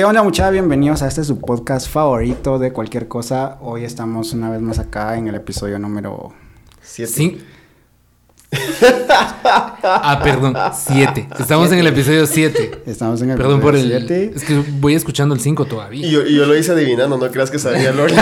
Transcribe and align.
¿Qué 0.00 0.04
onda 0.06 0.22
muchachos? 0.22 0.52
Bienvenidos 0.52 1.02
a 1.02 1.08
este 1.08 1.22
su 1.24 1.38
podcast 1.38 1.86
favorito 1.86 2.58
de 2.58 2.72
cualquier 2.72 3.06
cosa. 3.06 3.58
Hoy 3.60 3.84
estamos 3.84 4.32
una 4.32 4.48
vez 4.48 4.62
más 4.62 4.78
acá 4.78 5.18
en 5.18 5.28
el 5.28 5.34
episodio 5.34 5.78
número... 5.78 6.32
Siete. 6.80 7.12
Sí. 7.12 7.44
ah, 9.84 10.20
perdón, 10.22 10.54
7. 10.74 11.28
Estamos 11.38 11.70
en 11.72 11.78
el 11.78 11.86
episodio 11.86 12.26
7. 12.26 12.82
Estamos 12.86 13.22
en 13.22 13.30
el 13.30 13.36
Perdón 13.36 13.60
por 13.60 13.76
el. 13.76 13.92
episodio 13.92 14.06
siete. 14.08 14.32
Es 14.36 14.44
que 14.44 14.62
voy 14.80 14.94
escuchando 14.94 15.34
el 15.34 15.40
5 15.40 15.64
todavía. 15.66 16.04
Y 16.06 16.10
yo, 16.10 16.22
y 16.26 16.34
yo 16.34 16.46
lo 16.46 16.56
hice 16.56 16.72
adivinando, 16.72 17.16
no 17.16 17.30
creas 17.30 17.50
que 17.50 17.58
sabía 17.60 17.92
Lord. 17.94 18.12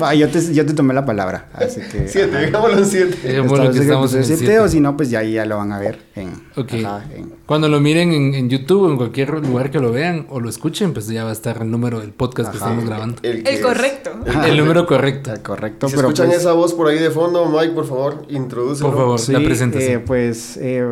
Ah, 0.00 0.14
yo, 0.14 0.28
te, 0.28 0.54
yo 0.54 0.64
te 0.64 0.74
tomé 0.74 0.94
la 0.94 1.04
palabra, 1.04 1.48
así 1.54 1.80
que... 1.80 2.06
siete, 2.08 2.36
ajá. 2.36 2.46
digámoslo 2.46 2.78
en 2.78 2.86
siete. 2.86 3.16
Dejémoslo 3.22 3.64
Estamos 3.64 3.70
que 3.70 3.76
en 3.76 3.76
el 3.76 3.82
estamos 3.82 4.12
en 4.12 4.18
el 4.18 4.24
episodio 4.24 4.36
siete, 4.36 4.44
siete. 4.52 4.60
o 4.60 4.68
si 4.68 4.80
no, 4.80 4.96
pues 4.96 5.10
ya 5.10 5.18
ahí 5.20 5.32
ya 5.32 5.44
lo 5.44 5.56
van 5.56 5.72
a 5.72 5.78
ver 5.78 5.98
en... 6.14 6.32
Ok. 6.56 6.72
ajá, 6.84 7.04
en- 7.14 7.32
Cuando 7.46 7.68
lo 7.68 7.80
miren 7.80 8.12
en, 8.12 8.34
en 8.34 8.48
YouTube 8.50 8.82
o 8.82 8.90
en 8.90 8.96
cualquier 8.96 9.30
lugar 9.30 9.70
que 9.70 9.80
lo 9.80 9.90
vean 9.90 10.26
o 10.30 10.38
lo 10.40 10.48
escuchen, 10.48 10.92
pues 10.92 11.08
ya 11.08 11.24
va 11.24 11.30
a 11.30 11.32
estar 11.32 11.60
el 11.62 11.70
número 11.70 11.98
del 12.00 12.10
podcast 12.12 12.50
que 12.50 12.58
estamos 12.58 12.84
grabando. 12.84 13.16
El 13.22 13.42
correcto. 13.60 14.10
El 14.46 14.56
número 14.56 14.86
correcto. 14.86 15.32
Correcto, 15.42 15.88
Si 15.88 15.96
pero 15.96 16.08
escuchan 16.08 16.26
pues, 16.28 16.40
esa 16.40 16.52
voz 16.52 16.74
por 16.74 16.88
ahí 16.88 16.98
de 16.98 17.10
fondo, 17.10 17.46
Mike, 17.46 17.72
por 17.72 17.86
favor, 17.86 18.24
introdúcelo. 18.28 18.88
Por 18.90 18.98
favor. 18.98 19.15
Sí, 19.18 19.32
la 19.32 19.40
presentación. 19.40 19.92
eh, 19.92 19.98
pues, 19.98 20.56
eh, 20.60 20.84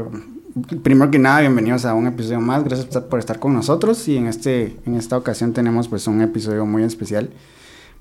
primero 0.82 1.10
que 1.10 1.18
nada, 1.18 1.40
bienvenidos 1.40 1.84
a 1.84 1.94
un 1.94 2.06
episodio 2.06 2.40
más. 2.40 2.62
Gracias 2.64 2.86
por- 2.86 3.06
por 3.06 3.18
estar 3.18 3.38
con 3.38 3.54
nosotros. 3.54 4.06
Y 4.08 4.16
en, 4.16 4.26
este, 4.26 4.76
en 4.86 4.94
esta 4.94 5.16
ocasión 5.16 5.52
tenemos 5.52 5.88
pues 5.88 6.06
un 6.06 6.20
episodio 6.22 6.64
muy 6.66 6.82
especial 6.82 7.30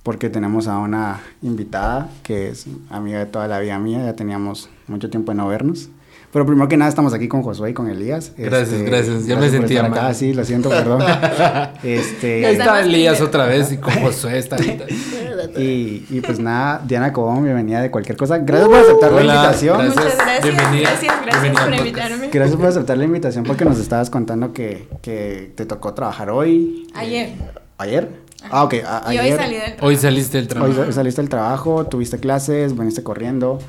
porque 0.03 0.29
tenemos 0.29 0.67
a 0.67 0.79
una 0.79 1.21
invitada 1.41 2.09
que 2.23 2.49
es 2.49 2.65
amiga 2.89 3.19
de 3.19 3.25
toda 3.25 3.47
la 3.47 3.59
vida 3.59 3.79
mía. 3.79 4.03
Ya 4.05 4.15
teníamos 4.15 4.69
mucho 4.87 5.09
tiempo 5.09 5.31
de 5.31 5.37
no 5.37 5.47
vernos. 5.47 5.89
Pero 6.33 6.47
primero 6.47 6.67
que 6.67 6.77
nada 6.77 6.89
estamos 6.89 7.13
aquí 7.13 7.27
con 7.27 7.43
Josué 7.43 7.69
y 7.69 7.73
con 7.73 7.87
Elías. 7.89 8.31
Gracias, 8.35 8.73
Este, 8.73 8.89
gracias. 8.89 9.27
Ya 9.27 9.37
me 9.37 9.49
sentía 9.51 9.81
estar 9.81 9.91
acá. 9.91 10.01
mal. 10.05 10.15
Sí, 10.15 10.33
lo 10.33 10.43
siento, 10.43 10.69
perdón. 10.69 11.03
este, 11.83 12.45
Ahí 12.45 12.55
está 12.55 12.81
Elías 12.81 13.21
otra 13.21 13.45
vez 13.45 13.71
y 13.71 13.77
con 13.77 13.93
Josué 13.93 14.39
está 14.39 14.57
y, 15.57 16.05
y 16.09 16.21
pues 16.25 16.39
nada, 16.39 16.81
Diana 16.85 17.13
Cobón, 17.13 17.43
bienvenida 17.43 17.81
de 17.81 17.91
cualquier 17.91 18.17
cosa. 18.17 18.39
Gracias 18.39 18.67
por 18.67 18.77
aceptar 18.77 19.11
la 19.11 19.21
invitación. 19.21 19.77
gracias. 19.77 19.95
Muchas 20.03 20.17
gracias. 20.17 20.43
Bienvenida. 20.43 20.89
Gracias, 20.89 21.13
gracias 21.21 21.41
Bienvenida 21.43 21.65
por 21.65 21.75
invitarme. 21.87 22.29
Gracias 22.31 22.57
por 22.57 22.65
aceptar 22.67 22.97
la 22.97 23.03
invitación 23.05 23.43
porque 23.43 23.65
nos 23.65 23.79
estabas 23.79 24.09
contando 24.09 24.53
que, 24.53 24.87
que 25.01 25.53
te 25.55 25.65
tocó 25.67 25.93
trabajar 25.93 26.31
hoy. 26.31 26.87
Ayer. 26.95 27.29
¿Ayer? 27.77 28.22
Ah, 28.51 28.63
ok. 28.63 28.73
a- 28.85 29.13
Y 29.13 29.17
hoy 29.17 29.25
ayer. 29.25 29.37
salí 29.37 29.55
del 29.55 29.73
Hoy 29.81 29.95
saliste 29.97 30.37
del 30.37 30.45
Hoy 30.45 30.49
trabajo. 30.49 30.85
sa- 30.85 30.91
saliste 30.91 31.21
del 31.21 31.29
trabajo, 31.29 31.85
tuviste 31.87 32.19
clases, 32.19 32.75
veniste 32.77 33.03
corriendo, 33.03 33.59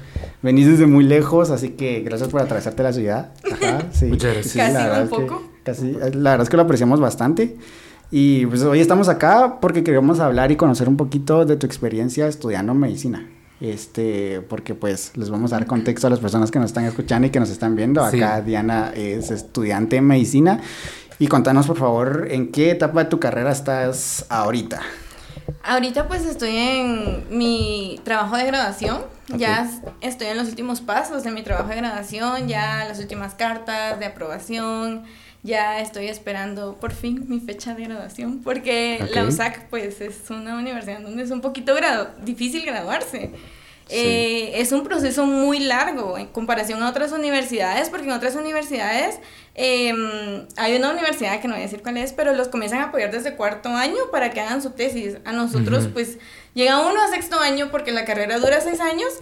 venís 0.43 0.67
desde 0.67 0.87
muy 0.87 1.05
lejos, 1.05 1.51
así 1.51 1.71
que 1.71 2.01
gracias 2.01 2.29
por 2.29 2.41
atravesarte 2.43 2.83
la 2.83 2.93
ciudad. 2.93 3.31
Ajá, 3.51 3.79
sí. 3.93 4.07
Muchas 4.07 4.33
gracias. 4.35 4.53
Sí, 4.53 4.59
Casi 4.59 4.73
la 4.75 4.79
un 4.81 4.85
verdad 4.87 5.03
es 5.05 5.09
que- 5.11 5.17
poco. 5.17 5.43
casi, 5.65 5.93
la 5.93 6.31
verdad 6.31 6.43
es 6.43 6.49
que 6.49 6.57
lo 6.57 6.63
apreciamos 6.63 7.01
bastante. 7.01 7.57
Y 8.11 8.47
pues 8.47 8.63
hoy 8.63 8.81
estamos 8.81 9.09
acá 9.09 9.59
porque 9.61 9.83
queremos 9.83 10.21
hablar 10.21 10.53
y 10.53 10.57
conocer 10.57 10.89
un 10.89 10.97
poquito 10.97 11.45
de 11.47 11.57
tu 11.57 11.67
experiencia 11.67 12.27
estudiando 12.29 12.73
medicina. 12.75 13.29
Este, 13.61 14.41
porque 14.49 14.75
pues 14.75 15.13
les 15.17 15.31
vamos 15.31 15.53
a 15.53 15.57
dar 15.57 15.67
contexto 15.67 16.07
a 16.09 16.11
las 16.11 16.19
personas 16.19 16.51
que 16.51 16.59
nos 16.59 16.67
están 16.71 16.85
escuchando 16.85 17.27
y 17.27 17.31
que 17.31 17.41
nos 17.41 17.51
están 17.51 17.75
viendo. 17.77 18.09
Sí. 18.11 18.19
Acá 18.21 18.43
Diana 18.43 18.93
es 18.95 19.31
estudiante 19.31 19.97
de 19.97 20.03
medicina. 20.03 20.61
Y 21.19 21.29
contanos 21.29 21.67
por 21.67 21.79
favor 21.79 22.27
en 22.31 22.51
qué 22.51 22.71
etapa 22.71 23.05
de 23.05 23.11
tu 23.11 23.21
carrera 23.21 23.53
estás 23.53 24.27
ahorita. 24.29 24.81
Ahorita 25.63 26.09
pues 26.09 26.25
estoy 26.25 26.57
en 26.57 27.25
mi 27.31 28.01
trabajo 28.05 28.37
de 28.37 28.47
graduación. 28.47 28.97
Ok. 29.33 29.37
Ya 29.39 29.71
estoy 30.01 30.29
en 30.29 30.37
los 30.37 30.49
últimos 30.49 30.81
pasos 30.81 31.23
de 31.23 31.31
mi 31.31 31.43
trabajo 31.43 31.69
de 31.71 31.77
graduación, 31.77 32.49
ya 32.49 32.85
las 32.89 32.99
últimas 32.99 33.35
cartas 33.35 33.99
de 33.99 34.07
aprobación. 34.07 35.05
Ya 35.43 35.81
estoy 35.81 36.09
esperando 36.09 36.77
por 36.81 36.93
fin 36.93 37.27
mi 37.29 37.39
fecha 37.39 37.75
de 37.75 37.85
graduación 37.85 38.41
porque 38.43 38.99
Ok. 39.03 39.11
la 39.15 39.25
USAC 39.25 39.69
pues 39.69 40.01
es 40.01 40.31
una 40.31 40.57
universidad 40.57 41.01
donde 41.01 41.23
es 41.23 41.31
un 41.31 41.43
poquito 41.43 41.77
gradu- 41.77 42.09
difícil 42.25 42.65
graduarse. 42.65 43.31
Sí. 43.87 43.95
Eh, 43.97 44.53
es 44.63 44.73
un 44.73 44.83
proceso 44.85 45.27
muy 45.27 45.59
largo 45.59 46.17
en 46.17 46.27
comparación 46.29 46.83
a 46.83 46.89
otras 46.89 47.13
universidades, 47.13 47.91
porque 47.91 48.07
en 48.07 48.13
otras 48.13 48.35
universidades 48.35 49.19
eh, 49.57 50.47
hay 50.57 50.77
una 50.77 50.91
universidad 50.91 51.41
que 51.41 51.47
no 51.47 51.55
voy 51.55 51.63
a 51.63 51.67
decir 51.67 51.81
cuál 51.81 51.97
es, 51.97 52.13
pero 52.13 52.33
los 52.33 52.49
comienzan 52.49 52.81
a 52.81 52.85
apoyar 52.85 53.13
desde 53.13 53.37
cuarto 53.37 53.69
año 53.69 54.11
para 54.11 54.31
que 54.31 54.41
hagan 54.41 54.61
su 54.61 54.71
tesis. 54.71 55.19
A 55.25 55.33
nosotros, 55.33 55.89
pues, 55.93 56.19
llega 56.55 56.81
uno 56.81 57.01
a 57.01 57.09
sexto 57.09 57.39
año 57.39 57.71
porque 57.71 57.93
la 57.93 58.05
carrera 58.05 58.39
dura 58.41 58.61
seis 58.61 58.81
años 58.81 59.13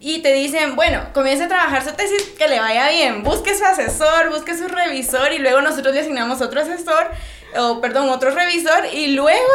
y 0.00 0.22
te 0.22 0.32
dicen, 0.32 0.76
bueno, 0.76 1.02
comience 1.12 1.44
a 1.44 1.48
trabajar 1.48 1.84
su 1.84 1.92
tesis, 1.92 2.22
que 2.38 2.48
le 2.48 2.58
vaya 2.58 2.88
bien, 2.88 3.22
busque 3.22 3.54
su 3.54 3.64
asesor, 3.64 4.30
busque 4.30 4.56
su 4.56 4.66
revisor 4.66 5.32
y 5.32 5.38
luego 5.38 5.60
nosotros 5.60 5.94
le 5.94 6.00
asignamos 6.00 6.40
otro 6.40 6.62
asesor, 6.62 7.10
o 7.58 7.82
perdón, 7.82 8.08
otro 8.08 8.30
revisor 8.30 8.86
y 8.94 9.08
luego 9.08 9.52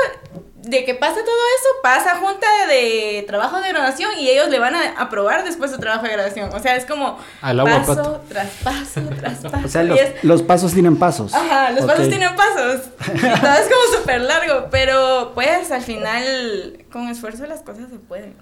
de 0.63 0.83
que 0.83 0.95
pasa 0.95 1.15
todo 1.15 1.23
eso, 1.25 1.69
pasa 1.83 2.15
junta 2.17 2.47
de 2.67 3.23
trabajo 3.27 3.61
de 3.61 3.69
graduación 3.69 4.11
y 4.19 4.29
ellos 4.29 4.49
le 4.49 4.59
van 4.59 4.75
a 4.75 4.99
aprobar 4.99 5.43
después 5.43 5.71
su 5.71 5.77
trabajo 5.77 6.03
de 6.05 6.11
graduación. 6.13 6.49
O 6.53 6.59
sea, 6.59 6.75
es 6.75 6.85
como 6.85 7.17
Al 7.41 7.59
agua, 7.59 7.77
paso 7.85 7.95
pato. 7.95 8.21
tras 8.27 8.49
paso 8.63 9.01
tras 9.17 9.37
paso. 9.51 9.65
O 9.65 9.69
sea, 9.69 9.83
los, 9.83 9.99
es- 9.99 10.23
los 10.23 10.41
pasos 10.41 10.73
tienen 10.73 10.97
pasos. 10.97 11.33
Ajá, 11.33 11.71
los 11.71 11.85
pasos 11.85 12.09
tienen 12.09 12.35
pasos. 12.35 12.81
Y 13.07 13.19
todo 13.19 13.53
es 13.53 13.69
como 13.69 13.97
súper 13.99 14.21
largo, 14.21 14.67
pero 14.71 15.31
pues 15.33 15.71
al 15.71 15.83
final 15.83 16.85
con 16.91 17.07
esfuerzo 17.07 17.45
las 17.45 17.61
cosas 17.61 17.89
se 17.89 17.99
pueden. 17.99 18.35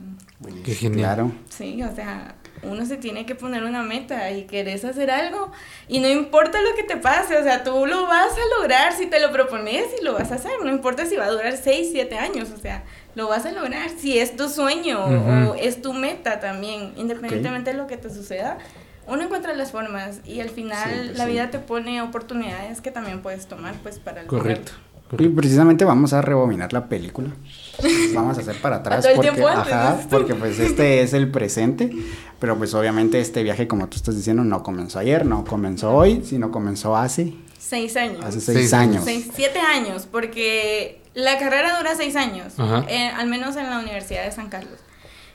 Qué 0.64 0.74
genial. 0.74 1.16
Claro. 1.16 1.32
Sí, 1.50 1.84
o 1.84 1.94
sea, 1.96 2.36
uno 2.70 2.86
se 2.86 2.98
tiene 2.98 3.26
que 3.26 3.36
poner 3.36 3.64
una 3.64 3.84
meta 3.84 4.32
y 4.32 4.44
querés 4.44 4.84
hacer 4.86 5.12
algo 5.12 5.52
y 5.88 6.00
no 6.00 6.08
importa 6.08 6.62
lo 6.62 6.76
que 6.76 6.84
te 6.84 6.98
pase, 6.98 7.38
o 7.38 7.44
sea, 7.44 7.64
tú 7.64 7.86
lo 7.86 8.08
vas 8.08 8.32
a 8.34 8.60
lograr 8.60 8.94
si 8.94 9.06
te 9.08 9.20
lo 9.20 9.32
propones 9.32 9.86
y 10.00 10.04
lo 10.04 10.14
vas 10.14 10.32
a 10.32 10.36
hacer, 10.36 10.52
no 10.64 10.70
importa 10.70 11.06
si 11.06 11.16
va 11.16 11.26
a 11.26 11.30
durar 11.32 11.56
6, 11.58 11.90
7 11.92 12.18
años, 12.18 12.50
o 12.52 12.58
sea, 12.58 12.84
lo 13.16 13.28
vas 13.28 13.46
a 13.46 13.52
lograr 13.52 13.90
si 13.90 14.20
es 14.20 14.36
tu 14.36 14.50
sueño 14.50 15.06
o 15.06 15.56
es 15.56 15.82
tu 15.82 15.94
meta 15.94 16.40
también, 16.40 16.94
independientemente 16.98 17.72
de 17.72 17.78
lo 17.78 17.88
que 17.88 17.98
te 17.98 18.10
suceda. 18.10 18.58
Uno 19.08 19.22
encuentra 19.22 19.54
las 19.54 19.72
formas 19.72 20.22
y 20.26 20.42
al 20.42 20.50
final 20.50 20.90
Sí, 20.92 21.00
pues 21.06 21.18
la 21.20 21.26
sí. 21.26 21.32
vida 21.32 21.52
te 21.52 21.60
pone 21.60 22.02
oportunidades 22.02 22.82
que 22.82 22.90
también 22.90 23.22
puedes 23.22 23.46
tomar 23.48 23.76
pues 23.84 24.00
para 24.00 24.24
lograrlo. 24.24 24.44
Correcto. 24.44 24.72
Y 25.20 25.28
precisamente 25.30 25.86
vamos 25.86 26.14
a 26.14 26.22
rebobinar 26.22 26.74
la 26.74 26.88
película. 26.90 27.30
Vamos 28.14 28.38
a 28.38 28.42
hacer 28.42 28.56
para 28.62 28.76
atrás 28.78 29.08
porque, 29.16 29.30
ajá, 29.30 30.00
porque 30.10 30.34
pues 30.36 30.60
este 30.60 31.02
es 31.02 31.14
el 31.14 31.30
presente, 31.30 31.92
pero 32.40 32.58
pues 32.58 32.74
obviamente 32.74 33.20
este 33.20 33.44
viaje 33.44 33.68
como 33.68 33.88
tú 33.88 33.98
estás 33.98 34.16
diciendo 34.16 34.44
no 34.44 34.64
comenzó 34.64 35.00
ayer, 35.00 35.26
no 35.26 35.46
comenzó 35.46 35.92
hoy, 35.94 36.24
sino 36.26 36.52
comenzó 36.52 36.96
hace 36.98 37.34
Seis 37.60 37.96
años. 37.98 38.24
hace 38.24 38.42
seis, 38.42 38.58
Seis 38.58 38.74
años. 38.74 39.04
Seis, 39.06 39.30
siete 39.34 39.60
años, 39.60 40.08
porque 40.12 41.02
la 41.14 41.38
carrera 41.40 41.78
dura 41.78 41.96
seis 41.96 42.16
años, 42.16 42.54
Ajá. 42.58 42.86
eh, 42.88 43.08
al 43.10 43.28
menos 43.28 43.56
en 43.58 43.70
la 43.70 43.80
Universidad 43.80 44.24
de 44.26 44.32
San 44.32 44.50
Carlos. 44.50 44.80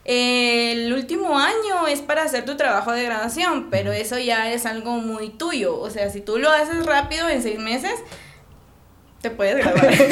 Eh, 0.05 0.73
el 0.73 0.93
último 0.93 1.39
año 1.39 1.87
es 1.89 2.01
para 2.01 2.23
hacer 2.23 2.45
tu 2.45 2.57
trabajo 2.57 2.93
de 2.93 3.05
graduación, 3.05 3.69
pero 3.71 3.93
eso 3.93 4.19
ya 4.19 4.51
es 4.53 4.65
algo 4.67 4.93
muy 4.99 5.29
tuyo. 5.31 5.79
O 5.79 5.91
sea, 5.91 6.09
si 6.11 6.21
tú 6.21 6.39
lo 6.39 6.51
haces 6.51 6.87
rápido 6.87 7.29
en 7.29 7.43
seis 7.43 7.59
meses, 7.59 7.95
te 9.21 9.31
puedes 9.31 9.57
graduar. 9.57 9.95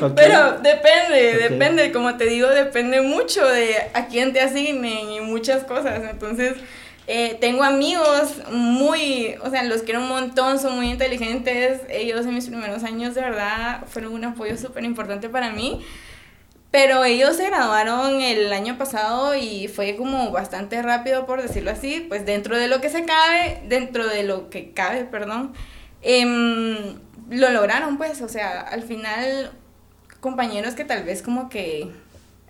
Ok. 0.00 0.12
Pero 0.14 0.60
depende, 0.60 1.48
depende, 1.48 1.90
como 1.90 2.16
te 2.16 2.26
digo, 2.26 2.48
depende 2.48 3.00
mucho 3.00 3.44
de 3.44 3.74
a 3.94 4.06
quién 4.06 4.32
te 4.32 4.40
asignen 4.40 5.10
y 5.10 5.20
muchas 5.20 5.64
cosas. 5.64 6.02
Entonces, 6.08 6.54
eh, 7.08 7.36
tengo 7.40 7.64
amigos 7.64 8.34
muy, 8.48 9.34
o 9.42 9.50
sea, 9.50 9.64
los 9.64 9.82
quiero 9.82 10.00
un 10.00 10.08
montón, 10.08 10.60
son 10.60 10.76
muy 10.76 10.88
inteligentes. 10.88 11.80
Ellos 11.88 12.24
en 12.26 12.34
mis 12.34 12.46
primeros 12.46 12.84
años, 12.84 13.16
de 13.16 13.22
verdad, 13.22 13.80
fueron 13.88 14.12
un 14.12 14.24
apoyo 14.24 14.56
súper 14.56 14.84
importante 14.84 15.28
para 15.28 15.50
mí. 15.50 15.84
Pero 16.70 17.04
ellos 17.04 17.36
se 17.36 17.46
graduaron 17.46 18.20
el 18.20 18.52
año 18.52 18.76
pasado 18.78 19.34
y 19.34 19.68
fue 19.68 19.96
como 19.96 20.30
bastante 20.30 20.80
rápido, 20.82 21.24
por 21.26 21.42
decirlo 21.42 21.70
así, 21.70 22.04
pues 22.08 22.26
dentro 22.26 22.56
de 22.58 22.68
lo 22.68 22.80
que 22.80 22.90
se 22.90 23.04
cabe, 23.04 23.62
dentro 23.66 24.06
de 24.06 24.22
lo 24.22 24.50
que 24.50 24.72
cabe, 24.72 25.04
perdón, 25.04 25.54
em, 26.02 26.98
lo 27.30 27.50
lograron, 27.50 27.98
pues, 27.98 28.20
o 28.22 28.28
sea, 28.28 28.60
al 28.60 28.82
final 28.82 29.50
compañeros 30.20 30.74
que 30.74 30.84
tal 30.84 31.04
vez 31.04 31.22
como 31.22 31.48
que, 31.48 31.90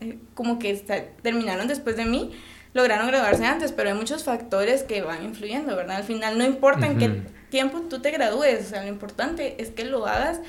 eh, 0.01 0.19
como 0.35 0.59
que 0.59 0.75
terminaron 1.23 1.69
después 1.69 1.97
de 1.97 2.05
mí, 2.05 2.33
lograron 2.75 3.09
graduarse 3.09 3.45
antes, 3.45 3.73
pero 3.73 3.91
hay 3.91 3.95
muchos 3.97 4.25
factores 4.25 4.83
que 4.83 5.03
van 5.03 5.25
influyendo, 5.25 5.75
¿verdad? 5.77 5.97
Al 5.97 6.05
final 6.05 6.39
no 6.39 6.45
importa 6.45 6.87
en 6.87 6.99
qué 6.99 7.23
tiempo 7.51 7.81
tú 7.83 8.01
te 8.01 8.11
gradúes, 8.11 8.67
o 8.67 8.69
sea, 8.69 8.83
lo 8.83 8.89
importante 8.89 9.61
es 9.61 9.71
que 9.71 9.85
lo 9.85 10.07
hagas 10.07 10.41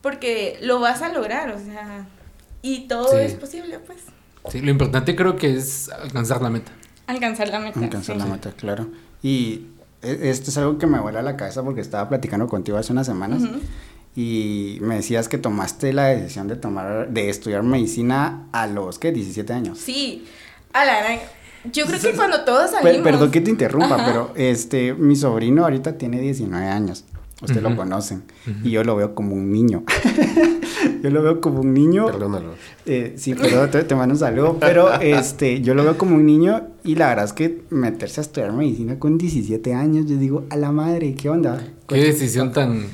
porque 0.00 0.58
lo 0.62 0.80
vas 0.80 1.02
a 1.02 1.08
lograr, 1.10 1.50
o 1.50 1.58
sea, 1.58 2.06
y 2.62 2.88
todo 2.88 3.10
Sí. 3.12 3.18
es 3.24 3.34
posible, 3.34 3.78
pues, 3.78 3.98
Sí, 4.48 4.60
lo 4.60 4.70
importante 4.70 5.16
creo 5.16 5.34
que 5.36 5.54
es 5.56 5.88
alcanzar 5.88 6.40
la 6.40 6.50
meta. 6.50 6.70
alcanzar 7.08 7.48
la 7.48 7.58
meta. 7.60 7.80
Alcanzar 7.80 8.16
sí. 8.16 8.22
la 8.22 8.26
meta, 8.26 8.52
claro. 8.52 8.88
Y 9.22 9.66
esto 10.06 10.50
es 10.50 10.56
algo 10.58 10.78
que 10.78 10.86
me 10.86 10.98
vuela 11.00 11.20
a 11.20 11.22
la 11.22 11.36
cabeza 11.36 11.62
porque 11.62 11.80
estaba 11.80 12.08
platicando 12.08 12.46
contigo 12.48 12.78
hace 12.78 12.92
unas 12.92 13.06
semanas 13.06 13.42
y 14.14 14.78
me 14.80 14.96
decías 14.96 15.28
que 15.28 15.36
tomaste 15.38 15.92
la 15.92 16.06
decisión 16.06 16.48
de 16.48 16.56
tomar 16.56 17.08
de 17.10 17.28
estudiar 17.28 17.62
medicina 17.62 18.46
a 18.52 18.66
los 18.66 18.98
¿qué? 18.98 19.12
17 19.12 19.52
años. 19.52 19.78
Sí, 19.78 20.24
a 20.72 20.84
la 20.84 21.00
gran- 21.02 21.18
Yo 21.72 21.84
creo 21.86 22.00
que 22.00 22.12
cuando 22.12 22.44
todos 22.44 22.70
salimos... 22.82 23.02
perdón 23.02 23.30
que 23.30 23.40
te 23.40 23.50
interrumpa, 23.50 23.96
Ajá. 23.96 24.06
pero 24.06 24.32
este 24.36 24.94
mi 24.94 25.16
sobrino 25.16 25.64
ahorita 25.64 25.98
tiene 25.98 26.20
19 26.20 26.66
años. 26.66 27.04
Usted 27.42 27.60
lo 27.62 27.76
conocen. 27.76 28.22
Y 28.64 28.70
yo 28.70 28.82
lo 28.82 28.96
veo 28.96 29.14
como 29.14 29.34
un 29.34 29.52
niño. 29.52 29.84
yo 31.02 31.10
lo 31.10 31.22
veo 31.22 31.40
como 31.40 31.60
un 31.60 31.74
niño. 31.74 32.06
Perdónalo. 32.06 32.54
Eh, 32.86 33.14
sí, 33.18 33.34
pero 33.34 33.68
te, 33.68 33.84
te 33.84 33.94
mando 33.94 34.14
un 34.14 34.18
saludo. 34.18 34.56
Pero 34.58 34.92
este, 35.00 35.60
yo 35.60 35.74
lo 35.74 35.84
veo 35.84 35.98
como 35.98 36.14
un 36.16 36.24
niño 36.24 36.62
y 36.82 36.94
la 36.94 37.08
verdad 37.08 37.26
es 37.26 37.32
que 37.34 37.62
meterse 37.70 38.20
a 38.20 38.22
estudiar 38.22 38.52
medicina 38.52 38.98
con 38.98 39.18
17 39.18 39.74
años, 39.74 40.06
yo 40.06 40.16
digo, 40.16 40.44
a 40.48 40.56
la 40.56 40.72
madre, 40.72 41.14
¿qué 41.14 41.28
onda? 41.28 41.62
Qué 41.86 41.96
decisión 41.96 42.52
tan, 42.52 42.86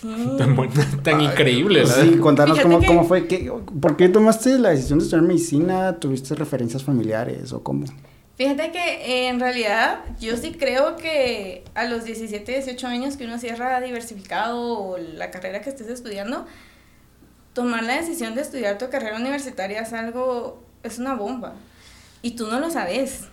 Sí. 0.00 0.06
tan, 0.38 0.54
buena, 0.54 0.74
tan 1.02 1.20
increíble, 1.20 1.80
¿verdad? 1.80 2.04
Sí, 2.04 2.18
contanos 2.18 2.60
cómo, 2.60 2.78
que- 2.78 2.86
cómo 2.86 3.04
fue. 3.04 3.26
¿Qué, 3.26 3.50
¿Por 3.80 3.96
qué 3.96 4.08
tomaste 4.08 4.56
la 4.60 4.68
decisión 4.70 5.00
de 5.00 5.06
estudiar 5.06 5.26
medicina? 5.26 5.96
¿Tuviste 5.98 6.36
referencias 6.36 6.84
familiares 6.84 7.52
o 7.52 7.64
cómo? 7.64 7.84
Fíjate 8.38 8.70
que 8.70 8.78
eh, 8.78 9.28
en 9.28 9.40
realidad 9.40 9.98
yo 10.20 10.36
sí 10.36 10.52
creo 10.52 10.96
que 10.96 11.64
a 11.74 11.84
los 11.84 12.04
17, 12.04 12.52
18 12.52 12.86
años 12.86 13.16
que 13.16 13.24
uno 13.24 13.36
cierra 13.36 13.80
diversificado 13.80 14.78
o 14.78 14.96
la 14.96 15.32
carrera 15.32 15.60
que 15.60 15.70
estés 15.70 15.88
estudiando, 15.88 16.46
tomar 17.52 17.82
la 17.82 17.96
decisión 17.96 18.36
de 18.36 18.42
estudiar 18.42 18.78
tu 18.78 18.90
carrera 18.90 19.16
universitaria 19.16 19.80
es 19.80 19.92
algo, 19.92 20.62
es 20.84 21.00
una 21.00 21.14
bomba. 21.14 21.54
Y 22.22 22.36
tú 22.36 22.46
no 22.46 22.60
lo 22.60 22.70
sabes. 22.70 23.24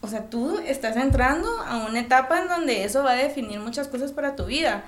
O 0.00 0.06
sea, 0.06 0.30
tú 0.30 0.60
estás 0.64 0.96
entrando 0.96 1.48
a 1.62 1.84
una 1.84 1.98
etapa 1.98 2.40
en 2.40 2.46
donde 2.46 2.84
eso 2.84 3.02
va 3.02 3.12
a 3.12 3.16
definir 3.16 3.58
muchas 3.58 3.88
cosas 3.88 4.12
para 4.12 4.36
tu 4.36 4.46
vida. 4.46 4.84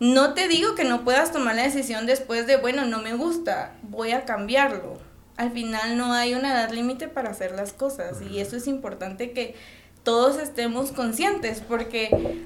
No 0.00 0.34
te 0.34 0.48
digo 0.48 0.74
que 0.74 0.82
no 0.82 1.04
puedas 1.04 1.30
tomar 1.30 1.54
la 1.54 1.62
decisión 1.62 2.06
después 2.06 2.48
de, 2.48 2.56
bueno, 2.56 2.86
no 2.86 2.98
me 2.98 3.14
gusta, 3.14 3.74
voy 3.82 4.10
a 4.10 4.24
cambiarlo. 4.24 5.11
Al 5.36 5.50
final 5.52 5.96
no 5.96 6.12
hay 6.12 6.34
una 6.34 6.52
edad 6.52 6.70
límite 6.70 7.08
para 7.08 7.30
hacer 7.30 7.52
las 7.52 7.72
cosas 7.72 8.20
y 8.22 8.38
eso 8.40 8.56
es 8.56 8.66
importante 8.66 9.32
que 9.32 9.54
todos 10.02 10.38
estemos 10.38 10.92
conscientes 10.92 11.62
porque 11.66 12.42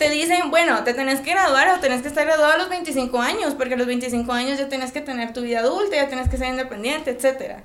te 0.00 0.08
dicen, 0.08 0.50
bueno, 0.50 0.82
te 0.82 0.94
tenés 0.94 1.20
que 1.20 1.32
graduar 1.32 1.68
o 1.76 1.80
tenés 1.80 2.00
que 2.00 2.08
estar 2.08 2.24
graduado 2.24 2.54
a 2.54 2.56
los 2.56 2.70
25 2.70 3.20
años, 3.20 3.54
porque 3.54 3.74
a 3.74 3.76
los 3.76 3.86
25 3.86 4.32
años 4.32 4.58
ya 4.58 4.66
tenés 4.66 4.92
que 4.92 5.02
tener 5.02 5.34
tu 5.34 5.42
vida 5.42 5.60
adulta, 5.60 5.94
ya 5.94 6.08
tenés 6.08 6.30
que 6.30 6.38
ser 6.38 6.48
independiente, 6.48 7.10
etcétera. 7.10 7.62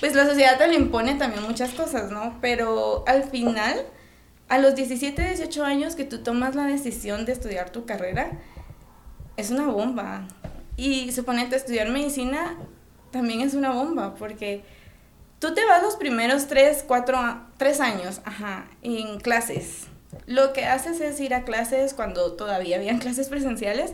Pues 0.00 0.14
la 0.16 0.26
sociedad 0.26 0.58
te 0.58 0.66
lo 0.66 0.74
impone 0.74 1.14
también 1.14 1.44
muchas 1.44 1.70
cosas, 1.74 2.10
¿no? 2.10 2.38
Pero 2.40 3.04
al 3.06 3.22
final, 3.22 3.86
a 4.48 4.58
los 4.58 4.74
17, 4.74 5.22
18 5.22 5.64
años 5.64 5.94
que 5.94 6.04
tú 6.04 6.24
tomas 6.24 6.56
la 6.56 6.64
decisión 6.64 7.24
de 7.24 7.32
estudiar 7.32 7.70
tu 7.70 7.86
carrera, 7.86 8.32
es 9.36 9.50
una 9.50 9.68
bomba. 9.68 10.26
Y 10.76 11.12
suponete 11.12 11.54
estudiar 11.54 11.88
medicina 11.90 12.56
también 13.10 13.40
es 13.40 13.54
una 13.54 13.72
bomba, 13.72 14.14
porque 14.14 14.62
tú 15.38 15.54
te 15.54 15.64
vas 15.64 15.82
los 15.82 15.96
primeros 15.96 16.46
3, 16.46 16.84
4, 16.86 17.40
3 17.56 17.80
años, 17.80 18.20
ajá, 18.24 18.66
en 18.82 19.20
clases. 19.20 19.86
Lo 20.26 20.52
que 20.52 20.64
haces 20.64 21.00
es 21.00 21.20
ir 21.20 21.34
a 21.34 21.44
clases 21.44 21.94
cuando 21.94 22.32
todavía 22.32 22.76
habían 22.76 22.98
clases 23.00 23.28
presenciales 23.28 23.92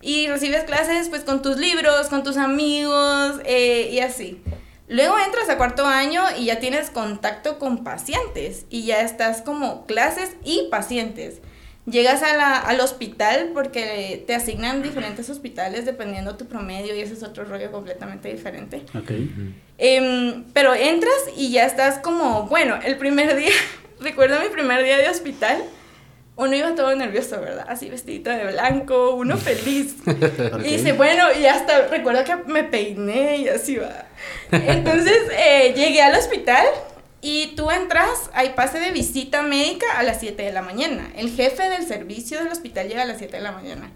y 0.00 0.28
recibes 0.28 0.64
clases 0.64 1.08
pues 1.08 1.22
con 1.22 1.42
tus 1.42 1.56
libros, 1.56 2.08
con 2.08 2.22
tus 2.22 2.36
amigos 2.36 3.40
eh, 3.44 3.88
y 3.90 4.00
así. 4.00 4.42
Luego 4.86 5.18
entras 5.18 5.48
a 5.48 5.56
cuarto 5.56 5.86
año 5.86 6.22
y 6.38 6.46
ya 6.46 6.60
tienes 6.60 6.90
contacto 6.90 7.58
con 7.58 7.84
pacientes 7.84 8.66
y 8.68 8.84
ya 8.84 9.00
estás 9.00 9.40
como 9.40 9.86
clases 9.86 10.36
y 10.44 10.68
pacientes. 10.70 11.40
Llegas 11.86 12.22
a 12.22 12.34
la, 12.34 12.56
al 12.56 12.80
hospital 12.80 13.50
porque 13.52 14.24
te 14.26 14.34
asignan 14.34 14.82
diferentes 14.82 15.28
hospitales 15.28 15.84
dependiendo 15.84 16.36
tu 16.36 16.46
promedio 16.46 16.94
y 16.96 17.00
ese 17.00 17.12
es 17.12 17.22
otro 17.22 17.44
rollo 17.44 17.70
completamente 17.70 18.32
diferente. 18.32 18.82
Ok. 18.94 19.10
Em, 19.76 20.44
pero 20.54 20.74
entras 20.74 21.12
y 21.36 21.52
ya 21.52 21.66
estás 21.66 21.98
como, 21.98 22.44
bueno, 22.46 22.78
el 22.82 22.96
primer 22.96 23.36
día, 23.36 23.52
recuerdo 24.00 24.40
mi 24.40 24.48
primer 24.48 24.82
día 24.82 24.96
de 24.96 25.10
hospital, 25.10 25.62
uno 26.36 26.56
iba 26.56 26.74
todo 26.74 26.96
nervioso, 26.96 27.38
¿verdad? 27.40 27.66
Así 27.68 27.90
vestidito 27.90 28.30
de 28.30 28.46
blanco, 28.46 29.14
uno 29.14 29.36
feliz. 29.36 29.96
Y 30.64 30.76
dice, 30.76 30.92
bueno, 30.92 31.24
y 31.38 31.44
hasta 31.44 31.88
recuerdo 31.88 32.24
que 32.24 32.50
me 32.50 32.64
peiné 32.64 33.36
y 33.38 33.48
así 33.48 33.76
va. 33.76 34.06
Entonces 34.50 35.18
eh, 35.36 35.74
llegué 35.76 36.00
al 36.00 36.16
hospital 36.16 36.64
y 37.26 37.54
tú 37.56 37.70
entras, 37.70 38.28
hay 38.34 38.50
pase 38.50 38.78
de 38.78 38.90
visita 38.90 39.40
médica 39.40 39.86
a 39.96 40.02
las 40.02 40.20
7 40.20 40.42
de 40.42 40.52
la 40.52 40.60
mañana. 40.60 41.10
El 41.16 41.30
jefe 41.30 41.70
del 41.70 41.86
servicio 41.86 42.38
del 42.38 42.52
hospital 42.52 42.86
llega 42.86 43.00
a 43.00 43.06
las 43.06 43.16
7 43.16 43.34
de 43.34 43.42
la 43.42 43.52
mañana. 43.52 43.90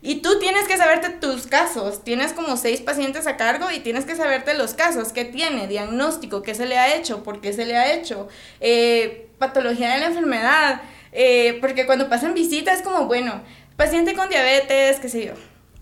Y 0.00 0.16
tú 0.16 0.40
tienes 0.40 0.66
que 0.66 0.76
saberte 0.76 1.10
tus 1.10 1.46
casos. 1.46 2.02
Tienes 2.02 2.32
como 2.32 2.56
seis 2.56 2.80
pacientes 2.80 3.28
a 3.28 3.36
cargo 3.36 3.70
y 3.70 3.78
tienes 3.78 4.04
que 4.04 4.16
saberte 4.16 4.54
los 4.54 4.74
casos. 4.74 5.12
¿Qué 5.12 5.24
tiene? 5.24 5.68
Diagnóstico, 5.68 6.42
¿qué 6.42 6.56
se 6.56 6.66
le 6.66 6.76
ha 6.76 6.96
hecho? 6.96 7.22
¿Por 7.22 7.40
qué 7.40 7.52
se 7.52 7.66
le 7.66 7.76
ha 7.76 7.94
hecho? 7.94 8.26
Eh, 8.58 9.28
patología 9.38 9.92
de 9.92 10.00
la 10.00 10.06
enfermedad. 10.06 10.82
Eh, 11.12 11.58
porque 11.60 11.86
cuando 11.86 12.08
pasan 12.08 12.34
visitas 12.34 12.78
es 12.78 12.82
como, 12.82 13.06
bueno, 13.06 13.42
paciente 13.76 14.14
con 14.14 14.28
diabetes, 14.28 14.98
qué 14.98 15.08
sé 15.08 15.26
yo. 15.26 15.34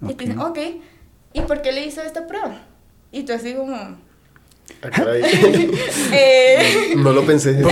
Y 0.06 0.12
te 0.12 0.24
dicen, 0.24 0.38
ok, 0.38 0.58
¿y 1.32 1.40
por 1.40 1.62
qué 1.62 1.72
le 1.72 1.86
hizo 1.86 2.02
esta 2.02 2.26
prueba? 2.26 2.60
Y 3.10 3.22
tú 3.22 3.32
así 3.32 3.54
como... 3.54 4.09
Ah, 4.82 4.90
caray. 4.90 5.22
eh, 6.12 6.92
no 6.96 7.12
lo 7.12 7.24
pensé. 7.26 7.62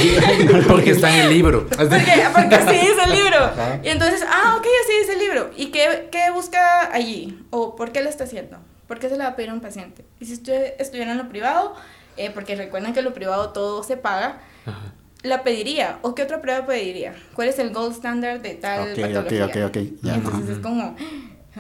Porque 0.69 0.91
está 0.91 1.15
en 1.15 1.27
el 1.27 1.29
libro. 1.31 1.67
porque, 1.69 1.89
porque 2.35 2.55
así 2.55 2.75
dice 2.77 3.05
el 3.05 3.11
libro. 3.13 3.39
Y 3.83 3.89
entonces, 3.89 4.23
ah, 4.29 4.57
ok, 4.59 4.67
así 4.85 4.99
dice 5.01 5.13
el 5.15 5.19
libro. 5.19 5.51
¿Y 5.57 5.67
qué, 5.67 6.09
qué 6.11 6.31
busca 6.33 6.93
allí? 6.93 7.39
¿O 7.51 7.77
por 7.77 7.93
qué 7.93 8.03
lo 8.03 8.09
está 8.09 8.25
haciendo? 8.25 8.59
¿Por 8.87 8.99
qué 8.99 9.09
se 9.09 9.17
le 9.17 9.25
va 9.25 9.31
a 9.31 9.37
pedir 9.37 9.51
a 9.51 9.55
un 9.55 9.61
paciente? 9.61 10.05
Y 10.21 10.27
si 10.27 10.35
estu- 10.35 10.73
estuviera 10.79 11.13
en 11.13 11.19
lo 11.19 11.29
privado, 11.29 11.75
eh, 12.17 12.31
porque 12.33 12.57
recuerden 12.57 12.93
que 12.93 13.01
en 13.01 13.05
lo 13.05 13.13
privado 13.15 13.51
todo 13.51 13.83
se 13.83 13.97
paga, 13.97 14.41
Ajá. 14.67 14.93
la 15.23 15.43
pediría. 15.43 15.99
¿O 16.03 16.15
qué 16.15 16.23
otra 16.23 16.41
prueba 16.41 16.67
pediría? 16.67 17.15
¿Cuál 17.35 17.49
es 17.49 17.59
el 17.59 17.71
gold 17.73 17.93
standard 17.93 18.41
de 18.41 18.55
tal 18.55 18.93
Ok, 18.93 18.99
ok, 18.99 19.01
patología? 19.01 19.45
ok, 19.47 19.57
ok, 19.69 19.77
ya, 20.03 20.13
Y 20.13 20.15
entonces 20.15 20.43
ajá. 20.45 20.53
es 20.53 20.59
como, 20.59 20.97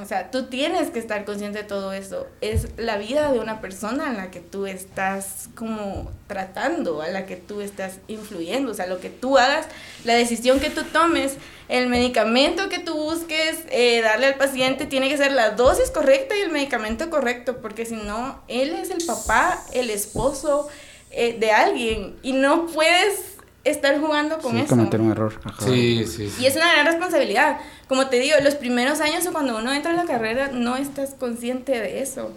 o 0.00 0.06
sea, 0.06 0.30
tú 0.30 0.46
tienes 0.46 0.90
que 0.90 0.98
estar 0.98 1.24
consciente 1.24 1.58
de 1.58 1.64
todo 1.64 1.92
eso. 1.92 2.26
Es 2.40 2.68
la 2.76 2.96
vida 2.96 3.32
de 3.32 3.38
una 3.38 3.60
persona 3.60 4.10
a 4.10 4.12
la 4.12 4.30
que 4.30 4.40
tú 4.40 4.66
estás 4.66 5.48
como 5.54 6.10
tratando, 6.26 7.02
a 7.02 7.08
la 7.08 7.26
que 7.26 7.36
tú 7.36 7.60
estás 7.60 7.98
influyendo. 8.08 8.70
O 8.70 8.74
sea, 8.74 8.86
lo 8.86 9.00
que 9.00 9.10
tú 9.10 9.38
hagas, 9.38 9.66
la 10.04 10.14
decisión 10.14 10.60
que 10.60 10.70
tú 10.70 10.82
tomes, 10.84 11.36
el 11.68 11.88
medicamento 11.88 12.68
que 12.68 12.78
tú 12.78 12.94
busques 12.94 13.58
eh, 13.70 14.00
darle 14.02 14.26
al 14.26 14.34
paciente 14.36 14.86
tiene 14.86 15.08
que 15.08 15.16
ser 15.16 15.32
la 15.32 15.50
dosis 15.50 15.90
correcta 15.90 16.34
y 16.36 16.40
el 16.40 16.50
medicamento 16.50 17.10
correcto, 17.10 17.58
porque 17.60 17.84
si 17.86 17.96
no, 17.96 18.40
él 18.48 18.70
es 18.70 18.90
el 18.90 19.04
papá, 19.06 19.62
el 19.72 19.90
esposo 19.90 20.68
eh, 21.10 21.36
de 21.38 21.50
alguien 21.52 22.16
y 22.22 22.32
no 22.32 22.66
puedes 22.66 23.34
estar 23.64 24.00
jugando 24.00 24.38
con 24.38 24.52
Sí, 24.52 24.58
eso. 24.60 24.68
cometer 24.68 25.00
un 25.00 25.10
error. 25.10 25.38
Ajá. 25.44 25.66
Sí, 25.66 26.06
sí, 26.06 26.30
sí. 26.30 26.42
Y 26.42 26.46
es 26.46 26.56
una 26.56 26.72
gran 26.72 26.86
responsabilidad. 26.86 27.58
Como 27.88 28.08
te 28.08 28.18
digo, 28.18 28.36
los 28.42 28.54
primeros 28.54 29.00
años 29.00 29.26
o 29.26 29.32
cuando 29.32 29.56
uno 29.56 29.72
entra 29.72 29.92
en 29.92 29.96
la 29.96 30.04
carrera 30.04 30.50
no 30.52 30.76
estás 30.76 31.14
consciente 31.14 31.72
de 31.72 32.02
eso. 32.02 32.32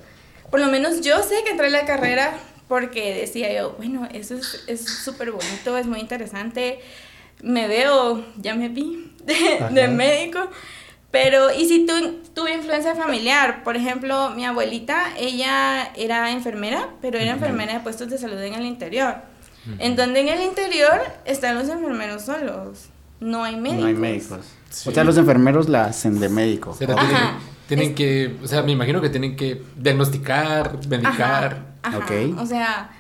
Por 0.50 0.60
lo 0.60 0.68
menos 0.68 1.02
yo 1.02 1.22
sé 1.24 1.44
que 1.44 1.52
entré 1.52 1.68
en 1.68 1.74
la 1.74 1.86
carrera 1.86 2.34
porque 2.68 3.14
decía 3.14 3.52
yo, 3.54 3.74
bueno, 3.74 4.08
eso 4.14 4.36
es 4.36 4.64
es 4.68 4.86
súper 4.86 5.32
bonito, 5.32 5.78
es 5.78 5.86
muy 5.88 6.00
interesante. 6.00 6.80
Me 7.44 7.68
veo, 7.68 8.24
ya 8.38 8.56
me 8.56 8.70
vi, 8.70 9.14
de, 9.72 9.88
médico. 9.90 10.40
Pero, 11.10 11.52
¿y 11.54 11.68
si 11.68 11.86
tu, 11.86 12.22
tuve 12.34 12.54
influencia 12.54 12.96
familiar? 12.96 13.64
Por 13.64 13.76
ejemplo, 13.76 14.30
mi 14.30 14.46
abuelita, 14.46 15.14
ella 15.18 15.92
era 15.98 16.32
enfermera, 16.32 16.90
pero 17.02 17.18
era 17.20 17.32
enfermera 17.32 17.74
de 17.74 17.80
puestos 17.82 18.10
de 18.10 18.18
salud 18.18 18.40
en 18.40 18.54
el 18.54 18.66
interior. 18.66 19.16
En 19.80 19.96
donde 19.96 20.22
en 20.22 20.30
el 20.30 20.42
interior 20.42 21.02
están 21.26 21.56
los 21.56 21.68
enfermeros 21.68 22.24
solos. 22.24 22.90
No 23.20 23.44
hay 23.44 23.58
médicos. 23.58 23.82
No 23.82 23.88
hay 23.88 23.94
médicos. 23.96 24.46
Sí. 24.72 24.90
O 24.90 24.92
sea, 24.92 25.04
los 25.04 25.18
enfermeros 25.18 25.70
la 25.70 25.86
hacen 25.86 26.20
de 26.20 26.30
médico. 26.30 26.72
O 26.72 26.74
sea, 26.74 26.88
Ajá. 26.94 27.06
tienen, 27.08 27.36
tienen 27.68 27.90
Es- 27.90 27.96
que, 27.96 28.36
o 28.44 28.48
sea, 28.48 28.64
me 28.64 28.72
imagino 28.72 29.02
que 29.02 29.10
tienen 29.10 29.36
que 29.36 29.62
diagnosticar, 29.78 30.78
medicar. 30.88 31.66
Ajá, 31.84 31.98
ajá. 31.98 31.98
Ok. 32.00 32.40
O 32.40 32.46
sea, 32.46 32.92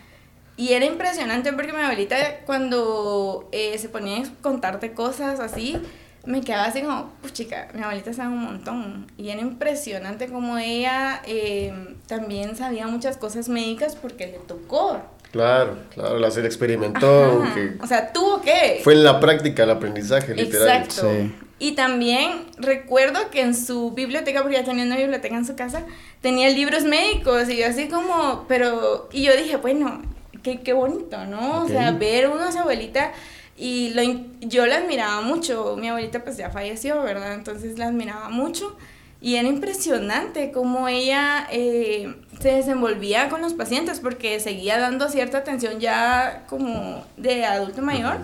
y 0.57 0.73
era 0.73 0.85
impresionante 0.85 1.53
porque 1.53 1.73
mi 1.73 1.79
abuelita 1.79 2.15
cuando 2.45 3.49
eh, 3.51 3.77
se 3.77 3.89
ponía 3.89 4.19
a 4.23 4.23
contarte 4.41 4.91
cosas 4.93 5.39
así, 5.39 5.77
me 6.25 6.41
quedaba 6.41 6.65
así 6.65 6.81
como, 6.81 7.11
pues 7.21 7.33
chica, 7.33 7.67
mi 7.73 7.81
abuelita 7.81 8.13
sabe 8.13 8.29
un 8.33 8.43
montón. 8.43 9.07
Y 9.17 9.29
era 9.29 9.41
impresionante 9.41 10.27
como 10.27 10.57
ella 10.57 11.21
eh, 11.25 11.95
también 12.07 12.55
sabía 12.55 12.85
muchas 12.87 13.17
cosas 13.17 13.49
médicas 13.49 13.95
porque 13.95 14.27
le 14.27 14.37
tocó. 14.39 15.01
Claro, 15.31 15.77
claro, 15.93 16.19
la 16.19 16.29
se 16.29 16.45
experimentó. 16.45 17.41
Ajá. 17.43 17.55
O 17.81 17.87
sea, 17.87 18.11
tuvo 18.11 18.41
que. 18.41 18.81
fue 18.83 18.93
en 18.93 19.03
la 19.05 19.19
práctica 19.19 19.63
el 19.63 19.71
aprendizaje, 19.71 20.35
literal. 20.35 20.83
Exacto. 20.83 21.09
Sí. 21.09 21.33
Y 21.61 21.73
también 21.73 22.47
recuerdo 22.57 23.29
que 23.29 23.41
en 23.41 23.55
su 23.55 23.91
biblioteca, 23.91 24.41
porque 24.41 24.57
ya 24.57 24.63
tenía 24.63 24.83
una 24.83 24.97
biblioteca 24.97 25.35
en 25.35 25.45
su 25.45 25.55
casa, 25.55 25.85
tenía 26.19 26.49
libros 26.49 26.85
médicos 26.85 27.47
y 27.49 27.57
yo 27.57 27.67
así 27.67 27.87
como, 27.87 28.45
pero, 28.47 29.07
y 29.11 29.21
yo 29.21 29.37
dije, 29.37 29.57
bueno, 29.57 30.01
qué, 30.41 30.61
qué 30.61 30.73
bonito, 30.73 31.23
¿no? 31.25 31.61
O 31.63 31.67
sea, 31.67 31.91
ver 31.91 32.29
uno 32.29 32.45
a 32.45 32.51
su 32.51 32.57
abuelita 32.57 33.11
y 33.55 33.89
lo, 33.93 34.01
yo 34.39 34.65
la 34.65 34.77
admiraba 34.77 35.21
mucho, 35.21 35.75
mi 35.77 35.89
abuelita 35.89 36.23
pues 36.23 36.35
ya 36.35 36.49
falleció, 36.49 37.03
¿verdad? 37.03 37.35
Entonces 37.35 37.77
la 37.77 37.89
admiraba 37.89 38.29
mucho 38.29 38.75
y 39.21 39.35
era 39.35 39.47
impresionante 39.47 40.51
cómo 40.51 40.87
ella 40.87 41.47
eh, 41.51 42.11
se 42.39 42.53
desenvolvía 42.53 43.29
con 43.29 43.43
los 43.43 43.53
pacientes 43.53 43.99
porque 43.99 44.39
seguía 44.39 44.79
dando 44.79 45.09
cierta 45.09 45.37
atención 45.37 45.79
ya 45.79 46.43
como 46.49 47.05
de 47.17 47.45
adulto 47.45 47.83
mayor. 47.83 48.17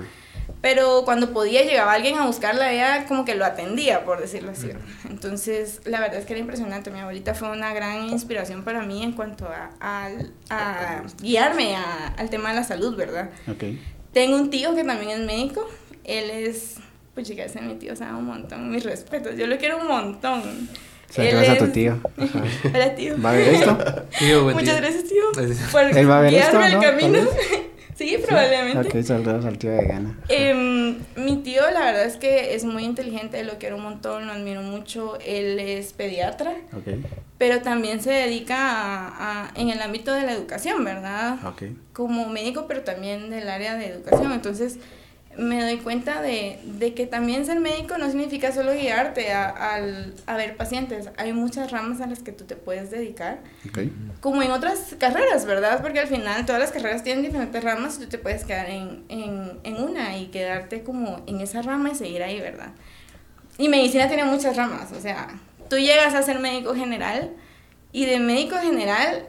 Pero 0.61 1.03
cuando 1.05 1.31
podía, 1.33 1.63
llegaba 1.63 1.93
alguien 1.93 2.17
a 2.17 2.25
buscarla, 2.25 2.71
ella 2.73 3.05
como 3.07 3.25
que 3.25 3.35
lo 3.35 3.45
atendía, 3.45 4.03
por 4.05 4.19
decirlo 4.19 4.51
así. 4.51 4.71
Entonces, 5.09 5.81
la 5.85 5.99
verdad 5.99 6.17
es 6.19 6.25
que 6.25 6.33
era 6.33 6.39
impresionante. 6.39 6.89
Mi 6.89 6.99
abuelita 6.99 7.35
fue 7.35 7.49
una 7.51 7.73
gran 7.73 8.09
inspiración 8.09 8.63
para 8.63 8.81
mí 8.81 9.03
en 9.03 9.11
cuanto 9.11 9.47
a, 9.47 9.69
a, 9.79 10.09
a 10.49 11.03
guiarme 11.21 11.75
a, 11.75 12.07
al 12.17 12.29
tema 12.29 12.49
de 12.49 12.55
la 12.55 12.63
salud, 12.63 12.95
¿verdad? 12.95 13.29
Ok. 13.47 13.63
Tengo 14.13 14.35
un 14.35 14.49
tío 14.49 14.73
que 14.75 14.83
también 14.83 15.11
es 15.11 15.19
médico. 15.19 15.67
Él 16.03 16.31
es, 16.31 16.77
pues 17.13 17.27
chica, 17.27 17.43
ese 17.43 17.59
es 17.59 17.65
mi 17.65 17.75
tío, 17.75 17.93
o 17.93 17.95
sea, 17.95 18.15
un 18.15 18.25
montón. 18.25 18.71
Mis 18.71 18.83
respetos, 18.83 19.35
yo 19.37 19.45
lo 19.45 19.57
quiero 19.57 19.77
un 19.77 19.87
montón. 19.87 20.69
Saludos 21.09 21.49
a 21.49 21.57
tu 21.57 21.67
tío. 21.67 21.99
Hola, 22.73 22.95
tío. 22.95 23.15
¿Va 23.21 23.29
a 23.29 23.33
ver 23.33 23.47
esto? 23.47 23.77
Tío, 24.19 24.43
buen 24.43 24.55
Muchas 24.57 24.73
día. 24.73 24.81
gracias, 24.81 25.03
tío. 25.05 25.23
Por 25.71 25.83
¿Él 25.83 26.09
va 26.09 26.17
a 26.17 26.21
ver 26.21 26.33
esto, 26.33 26.57
guiarme 26.57 26.71
no? 26.75 26.81
el 26.81 26.89
camino. 26.89 27.19
Sí, 27.97 28.17
probablemente. 28.25 28.87
Ok, 28.99 29.03
saludos 29.03 29.43
al 29.45 29.57
tío 29.57 29.71
de 29.71 29.85
Gana. 29.87 30.19
Em, 30.29 30.97
mi 31.15 31.37
tío, 31.37 31.61
la 31.71 31.79
verdad 31.79 32.05
es 32.05 32.17
que 32.17 32.53
es 32.53 32.63
muy 32.63 32.83
inteligente, 32.83 33.43
lo 33.43 33.57
quiero 33.57 33.77
un 33.77 33.83
montón, 33.83 34.27
lo 34.27 34.33
admiro 34.33 34.61
mucho. 34.61 35.17
Él 35.25 35.59
es 35.59 35.93
pediatra, 35.93 36.51
Ok, 36.73 36.93
pero 37.39 37.61
también 37.61 38.01
se 38.01 38.11
dedica 38.11 38.55
a, 38.59 39.45
a- 39.47 39.51
en 39.55 39.69
el 39.69 39.81
ámbito 39.81 40.13
de 40.13 40.21
la 40.23 40.33
educación, 40.33 40.83
¿verdad? 40.85 41.37
ok. 41.47 41.63
Como 41.93 42.29
médico, 42.29 42.65
pero 42.67 42.81
también 42.81 43.29
del 43.31 43.49
área 43.49 43.75
de 43.75 43.87
educación. 43.87 44.31
Entonces, 44.31 44.77
me 45.37 45.61
doy 45.61 45.77
cuenta 45.77 46.21
de, 46.21 46.59
de 46.63 46.93
que 46.93 47.05
también 47.05 47.45
ser 47.45 47.59
médico 47.59 47.97
no 47.97 48.07
significa 48.09 48.51
solo 48.51 48.73
guiarte 48.73 49.31
a, 49.31 49.49
al- 49.49 50.13
a 50.25 50.35
ver 50.35 50.57
pacientes. 50.57 51.09
Hay 51.17 51.31
muchas 51.33 51.71
ramas 51.71 52.01
a 52.01 52.07
las 52.07 52.19
que 52.19 52.31
tú 52.31 52.45
te 52.45 52.55
puedes 52.55 52.89
dedicar 52.91 53.39
como 54.21 54.41
en 54.41 54.51
otras 54.51 54.95
carreras, 54.99 55.45
¿verdad? 55.45 55.81
Porque 55.81 55.99
al 55.99 56.07
final 56.07 56.45
todas 56.45 56.59
las 56.61 56.71
carreras 56.71 57.03
tienen 57.03 57.23
diferentes 57.23 57.63
ramas 57.63 57.97
y 57.97 58.03
tú 58.03 58.09
te 58.09 58.17
puedes 58.17 58.43
quedar 58.45 58.69
en, 58.69 59.03
en, 59.09 59.59
en 59.63 59.81
una 59.81 60.17
y 60.17 60.27
quedarte 60.27 60.81
como 60.83 61.21
en 61.27 61.39
esa 61.41 61.61
rama 61.61 61.91
y 61.91 61.95
seguir 61.95 62.23
ahí, 62.23 62.39
¿verdad? 62.39 62.69
Y 63.59 63.69
medicina 63.69 64.07
tiene 64.07 64.23
muchas 64.23 64.55
ramas, 64.55 64.91
o 64.91 64.99
sea, 65.01 65.27
tú 65.69 65.77
llegas 65.77 66.13
a 66.13 66.21
ser 66.23 66.39
médico 66.39 66.75
general 66.75 67.31
y 67.91 68.05
de 68.05 68.19
médico 68.19 68.55
general 68.57 69.23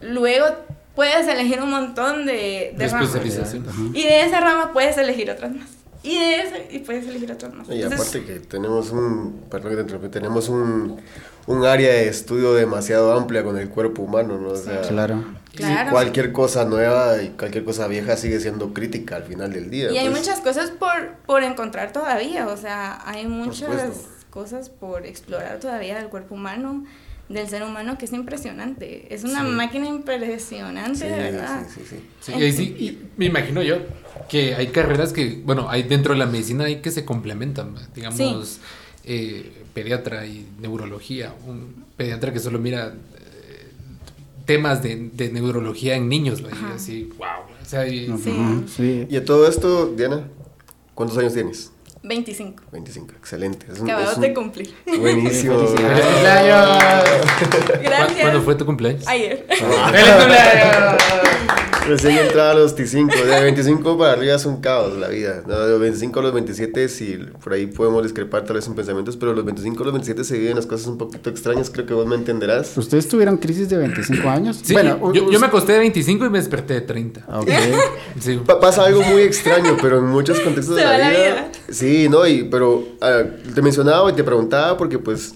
luego 0.00 0.46
puedes 0.94 1.26
elegir 1.26 1.60
un 1.60 1.70
montón 1.70 2.26
de, 2.26 2.74
de 2.76 2.84
De 2.84 2.88
ramas. 2.88 3.54
Y 3.94 4.02
de 4.02 4.22
esa 4.22 4.40
rama 4.40 4.72
puedes 4.72 4.96
elegir 4.98 5.30
otras 5.30 5.52
más. 5.52 5.68
Y 6.04 6.18
de 6.18 6.40
esa, 6.40 6.56
y 6.70 6.80
puedes 6.80 7.06
elegir 7.06 7.30
otras 7.30 7.54
más. 7.54 7.68
Y 7.68 7.82
Entonces, 7.82 8.00
aparte 8.00 8.24
que 8.24 8.40
tenemos 8.40 8.90
un, 8.90 9.42
perdón 9.48 9.76
que 9.76 9.84
te 9.84 10.08
tenemos 10.08 10.48
un, 10.48 11.00
un 11.46 11.64
área 11.64 11.92
de 11.92 12.08
estudio 12.08 12.54
demasiado 12.54 13.12
amplia 13.12 13.44
con 13.44 13.56
el 13.56 13.68
cuerpo 13.68 14.02
humano, 14.02 14.36
¿no? 14.38 14.50
O 14.50 14.56
sea, 14.56 14.80
Claro. 14.80 15.24
Claro. 15.54 15.90
cualquier 15.90 16.32
cosa 16.32 16.64
nueva 16.64 17.22
y 17.22 17.28
cualquier 17.30 17.64
cosa 17.64 17.86
vieja 17.86 18.16
sigue 18.16 18.40
siendo 18.40 18.72
crítica 18.72 19.16
al 19.16 19.24
final 19.24 19.52
del 19.52 19.70
día. 19.70 19.92
Y 19.92 19.98
hay 19.98 20.08
pues. 20.08 20.20
muchas 20.20 20.40
cosas 20.40 20.70
por, 20.70 21.12
por 21.26 21.42
encontrar 21.42 21.92
todavía, 21.92 22.48
o 22.48 22.56
sea, 22.56 23.00
hay 23.06 23.26
muchas 23.26 23.68
cosas 24.30 24.70
por 24.70 25.06
explorar 25.06 25.60
todavía 25.60 25.96
del 25.96 26.08
cuerpo 26.08 26.34
humano, 26.34 26.84
del 27.32 27.48
ser 27.48 27.62
humano, 27.62 27.96
que 27.98 28.04
es 28.04 28.12
impresionante. 28.12 29.12
Es 29.14 29.24
una 29.24 29.42
Sí. 29.44 29.50
máquina 29.50 29.86
impresionante, 29.88 30.98
Sí, 30.98 31.04
de 31.06 31.16
verdad. 31.18 31.66
sí, 31.68 31.80
sí, 31.80 31.86
sí. 31.90 31.96
Sí, 32.20 32.32
y 32.38 32.42
ahí 32.42 32.52
sí, 32.52 32.62
y 32.78 32.98
me 33.16 33.26
imagino 33.26 33.62
yo 33.62 33.76
que 34.28 34.54
hay 34.54 34.68
carreras 34.68 35.12
que, 35.12 35.40
bueno, 35.44 35.68
hay 35.70 35.82
dentro 35.84 36.12
de 36.12 36.18
la 36.18 36.26
medicina 36.26 36.64
hay 36.64 36.76
que 36.80 36.90
se 36.90 37.04
complementan, 37.04 37.74
digamos, 37.94 38.60
eh, 39.04 39.64
pediatra 39.74 40.26
y 40.26 40.46
neurología. 40.60 41.34
Un 41.46 41.84
pediatra 41.96 42.32
que 42.32 42.38
solo 42.38 42.58
mira 42.58 42.88
eh, 42.94 43.66
temas 44.46 44.82
de, 44.82 45.10
de 45.12 45.30
neurología 45.32 45.96
en 45.96 46.08
niños, 46.08 46.42
así, 46.74 47.10
wow. 47.18 47.26
O 47.62 47.64
sea, 47.64 47.86
y- 47.88 48.10
Ujú, 48.10 48.18
Sí. 48.22 48.64
sí. 48.76 49.06
Y 49.10 49.16
a 49.16 49.24
todo 49.24 49.48
esto, 49.48 49.86
Diana, 49.96 50.28
¿cuántos 50.94 51.16
años 51.18 51.32
tienes? 51.34 51.72
25. 52.02 52.64
25, 52.72 53.14
excelente. 53.16 53.66
Es 53.72 53.78
un, 53.78 53.88
un- 53.90 54.20
de 54.20 54.34
cumplir. 54.34 54.74
Buenísimo. 54.86 55.58
Felicidades. 55.66 57.10
¿Cu- 57.38 57.72
Gracias. 57.82 58.20
¿Cuándo 58.20 58.42
fue 58.42 58.54
tu 58.56 58.66
cumpleaños? 58.66 59.06
Ayer. 59.06 59.46
¡Feliz 59.48 60.10
cumpleaños! 60.18 61.02
Recién 61.88 62.16
entraba 62.16 62.52
a 62.52 62.54
los 62.54 62.74
25, 62.76 63.12
de 63.24 63.40
25 63.42 63.98
para 63.98 64.12
arriba 64.12 64.36
es 64.36 64.46
un 64.46 64.60
caos 64.60 64.96
la 64.96 65.08
vida. 65.08 65.42
No, 65.46 65.58
de 65.58 65.70
los 65.72 65.80
25 65.80 66.20
a 66.20 66.22
los 66.22 66.32
27, 66.32 66.88
si 66.88 67.18
por 67.42 67.52
ahí 67.52 67.66
podemos 67.66 68.02
discrepar 68.04 68.44
tal 68.44 68.56
vez 68.56 68.66
en 68.68 68.74
pensamientos, 68.74 69.16
pero 69.16 69.32
los 69.34 69.44
25 69.44 69.82
a 69.82 69.86
los 69.86 69.92
27 69.94 70.24
se 70.24 70.38
viven 70.38 70.56
las 70.56 70.66
cosas 70.66 70.86
un 70.86 70.96
poquito 70.98 71.28
extrañas, 71.28 71.70
creo 71.70 71.84
que 71.84 71.94
vos 71.94 72.06
me 72.06 72.14
entenderás. 72.14 72.76
¿Ustedes 72.78 73.08
tuvieron 73.08 73.36
crisis 73.36 73.68
de 73.68 73.78
25 73.78 74.28
años? 74.28 74.60
Sí, 74.62 74.74
bueno, 74.74 75.12
yo, 75.12 75.40
me 75.40 75.46
acosté 75.46 75.72
de 75.72 75.78
25 75.80 76.24
y 76.26 76.30
me 76.30 76.38
desperté 76.38 76.74
de 76.74 76.80
30. 76.82 77.24
Ok. 77.38 77.48
Sí. 78.20 78.40
Pa- 78.46 78.60
pasa 78.60 78.84
algo 78.84 79.02
muy 79.02 79.22
extraño, 79.22 79.76
pero 79.80 79.98
en 79.98 80.06
muchos 80.06 80.38
contextos 80.40 80.76
Se 80.76 80.82
de 80.82 80.86
la 80.86 80.98
la 80.98 81.10
vida, 81.10 81.18
vida. 81.20 81.52
Sí, 81.70 82.08
no, 82.08 82.26
y 82.26 82.44
pero 82.44 82.84
ah, 83.00 83.22
te 83.54 83.62
mencionaba 83.62 84.10
y 84.10 84.14
te 84.14 84.22
preguntaba 84.22 84.76
porque 84.76 84.98
pues 84.98 85.34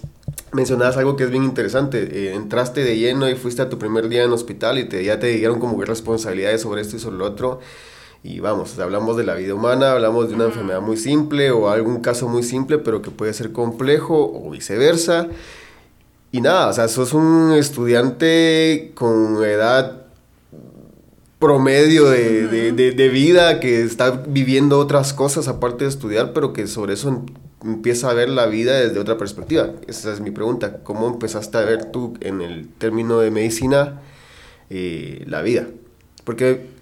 mencionabas 0.51 0.97
algo 0.97 1.15
que 1.15 1.23
es 1.25 1.29
bien 1.29 1.43
interesante. 1.43 2.03
Eh, 2.11 2.33
entraste 2.35 2.83
de 2.83 2.97
lleno 2.97 3.29
y 3.29 3.35
fuiste 3.35 3.61
a 3.61 3.69
tu 3.69 3.77
primer 3.77 4.09
día 4.09 4.23
en 4.23 4.31
hospital 4.31 4.77
y 4.79 4.85
te, 4.85 5.03
ya 5.03 5.19
te 5.19 5.27
dieron 5.27 5.59
como 5.59 5.81
responsabilidades 5.83 6.61
sobre 6.61 6.81
esto 6.81 6.95
y 6.95 6.99
sobre 6.99 7.17
lo 7.17 7.25
otro. 7.25 7.59
Y 8.23 8.39
vamos, 8.39 8.77
hablamos 8.79 9.15
de 9.17 9.23
la 9.23 9.35
vida 9.35 9.53
humana, 9.53 9.91
hablamos 9.93 10.27
de 10.29 10.35
una 10.35 10.45
enfermedad 10.45 10.81
muy 10.81 10.97
simple 10.97 11.51
o 11.51 11.69
algún 11.69 12.01
caso 12.01 12.27
muy 12.27 12.43
simple, 12.43 12.77
pero 12.79 13.01
que 13.01 13.11
puede 13.11 13.33
ser 13.33 13.51
complejo 13.51 14.31
o 14.33 14.49
viceversa. 14.49 15.27
Y 16.31 16.41
nada, 16.41 16.67
o 16.69 16.73
sea, 16.73 16.87
sos 16.87 17.13
un 17.13 17.53
estudiante 17.53 18.91
con 18.95 19.43
edad 19.45 20.01
promedio 21.39 22.09
de, 22.09 22.47
de- 22.47 22.71
de- 22.71 22.91
de 22.91 23.09
vida 23.09 23.59
que 23.59 23.83
está 23.83 24.09
viviendo 24.27 24.79
otras 24.79 25.13
cosas 25.13 25.47
aparte 25.47 25.83
de 25.85 25.89
estudiar, 25.91 26.33
pero 26.33 26.51
que 26.51 26.65
sobre 26.67 26.93
eso 26.95 27.23
empieza 27.67 28.09
a 28.09 28.13
ver 28.13 28.29
la 28.29 28.45
vida 28.47 28.79
desde 28.79 28.99
otra 28.99 29.17
perspectiva. 29.17 29.71
Esa 29.87 30.11
es 30.13 30.19
mi 30.21 30.31
pregunta. 30.31 30.77
¿Cómo 30.83 31.07
empezaste 31.07 31.57
a 31.57 31.61
ver 31.61 31.85
tú 31.91 32.15
en 32.21 32.41
el 32.41 32.67
término 32.69 33.19
de 33.19 33.29
medicina 33.31 34.01
eh, 34.69 35.23
la 35.27 35.41
vida? 35.41 35.67
Porque 36.23 36.75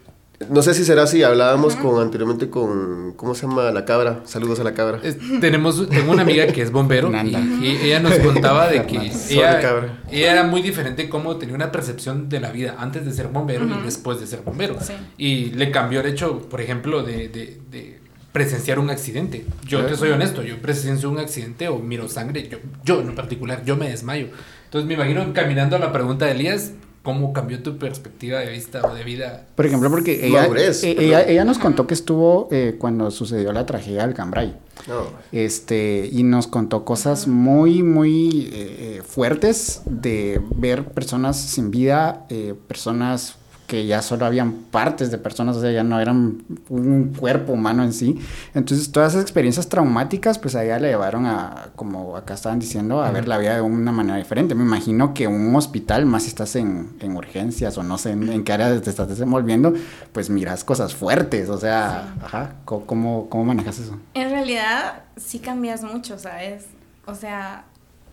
no 0.50 0.62
sé 0.62 0.74
si 0.74 0.84
será 0.84 1.04
así, 1.04 1.24
hablábamos 1.24 1.76
con 1.78 2.02
anteriormente 2.02 2.50
con, 2.50 3.14
¿cómo 3.16 3.36
se 3.36 3.48
llama? 3.48 3.72
La 3.72 3.86
cabra. 3.86 4.20
Saludos 4.26 4.60
a 4.60 4.64
la 4.66 4.74
cabra. 4.74 5.00
Es- 5.02 5.18
tenemos, 5.40 5.88
tengo 5.90 6.12
una 6.12 6.24
amiga 6.24 6.48
que 6.48 6.62
es 6.62 6.72
bombero 6.72 7.08
y, 7.08 7.12
Nanda. 7.12 7.40
y 7.40 7.78
ella 7.84 8.02
nos 8.02 8.16
contaba 8.20 8.68
de 8.68 8.86
que 8.86 9.12
Sorry, 9.14 9.36
ella, 9.40 9.62
cabra. 9.62 10.04
ella 10.12 10.34
era 10.34 10.44
muy 10.44 10.62
diferente 10.62 11.08
cómo 11.08 11.38
tenía 11.38 11.56
una 11.56 11.72
percepción 11.72 12.28
de 12.28 12.42
la 12.42 12.52
vida 12.52 12.76
antes 12.80 13.06
de 13.06 13.14
ser 13.14 13.28
bombero 13.30 13.66
y 13.66 13.86
después 13.86 14.20
de 14.20 14.28
ser 14.28 14.42
bombero. 14.42 14.76
Sí. 14.82 14.94
Y 15.18 15.46
le 15.52 15.72
cambió 15.72 16.02
el 16.02 16.08
hecho, 16.08 16.40
por 16.50 16.60
ejemplo, 16.60 17.02
de, 17.04 17.30
de- 17.30 17.62
de 17.72 18.00
presenciar 18.36 18.80
un 18.80 18.90
accidente. 18.90 19.46
Yo 19.66 19.86
te 19.86 19.96
soy 19.96 20.10
honesto, 20.10 20.44
yo 20.44 20.58
presencio 20.58 21.10
un 21.10 21.20
accidente 21.20 21.70
o 21.70 21.80
miro 21.80 22.10
sangre, 22.10 22.50
yo, 22.50 22.58
yo 22.84 23.00
en 23.00 23.08
lo 23.08 23.16
particular, 23.16 23.64
yo 23.64 23.78
me 23.78 23.88
desmayo. 23.88 24.28
Entonces 24.66 24.86
me 24.86 24.96
imagino 24.96 25.32
caminando 25.32 25.78
a 25.78 25.80
la 25.80 25.94
pregunta 25.94 26.26
de 26.26 26.34
Elías, 26.34 26.74
¿cómo 27.02 27.32
cambió 27.32 27.64
tu 27.64 27.78
perspectiva 27.78 28.40
de 28.40 28.50
vista 28.50 28.82
o 28.84 28.94
de 28.94 29.06
vida? 29.06 29.46
Por 29.56 29.66
ejemplo, 29.66 29.90
porque 29.90 30.28
ella, 30.28 30.42
Madurez, 30.42 30.84
eh, 30.84 30.96
perdón. 30.96 31.06
ella, 31.06 31.24
ella 31.30 31.46
nos 31.46 31.60
contó 31.60 31.88
que 31.88 31.94
estuvo 31.94 32.50
eh, 32.52 32.76
cuando 32.78 33.10
sucedió 33.10 33.54
la 33.54 33.66
tragedia 33.66 34.06
del 34.06 34.14
Cambrai. 34.14 34.54
No. 34.86 35.06
Este, 35.32 36.10
y 36.12 36.24
nos 36.24 36.48
contó 36.48 36.84
cosas 36.84 37.30
muy, 37.30 37.84
muy 37.84 38.50
eh, 38.52 38.98
eh, 38.98 39.02
fuertes 39.08 39.82
de 39.86 40.42
ver 40.58 40.84
personas 40.90 41.40
sin 41.40 41.72
vida, 41.72 42.26
eh, 42.28 42.54
personas 42.68 43.38
que 43.68 43.86
ya 43.86 44.02
solo 44.02 44.26
habían 44.26 44.54
partes 44.54 45.12
de 45.12 45.18
personas, 45.18 45.58
o 45.58 45.62
sea, 45.62 45.72
ya 45.72 45.84
no 45.84 46.00
eran 46.00 46.44
un 46.70 47.14
cuerpo 47.18 47.54
humano 47.54 47.84
en 47.84 47.94
sí. 47.94 48.20
Entonces, 48.54 48.92
todas 48.92 49.14
esas 49.14 49.24
experiencias 49.24 49.70
traumáticas, 49.70 50.38
pues 50.38 50.56
a 50.56 50.64
ella 50.64 50.80
le 50.80 50.90
llevaron 50.90 51.26
a, 51.26 51.70
como 51.76 52.16
acá 52.16 52.36
estaban 52.36 52.60
diciendo, 52.60 53.02
a 53.02 53.12
ver 53.12 53.28
la 53.28 53.38
vida 53.38 53.56
de 53.56 53.62
una 53.62 53.92
manera 53.92 54.18
diferente. 54.18 54.54
Me 54.56 54.64
imagino 54.64 55.14
que 55.14 55.28
un 55.28 55.56
hospital, 55.56 56.06
más 56.06 56.24
si 56.24 56.30
estás 56.30 56.56
en, 56.56 56.96
en 57.00 57.16
urgencias 57.16 57.78
o 57.78 57.84
no 57.84 57.98
sé 57.98 58.12
en, 58.12 58.30
en 58.30 58.44
qué 58.44 58.54
área 58.54 58.80
te 58.80 58.90
estás 58.90 59.08
desenvolviendo, 59.08 59.74
pues 60.12 60.30
miras 60.30 60.64
cosas 60.64 60.94
fuertes, 60.94 61.50
o 61.50 61.58
sea, 61.58 62.14
ajá, 62.24 62.56
¿cómo, 62.66 62.86
cómo, 62.86 63.30
cómo 63.30 63.46
manejas 63.46 63.80
eso? 63.80 63.98
En 64.14 64.30
realidad, 64.30 65.04
sí 65.18 65.40
cambias 65.40 65.84
mucho, 65.84 66.20
¿sabes? 66.20 66.66
O 67.06 67.16
sea, 67.16 67.66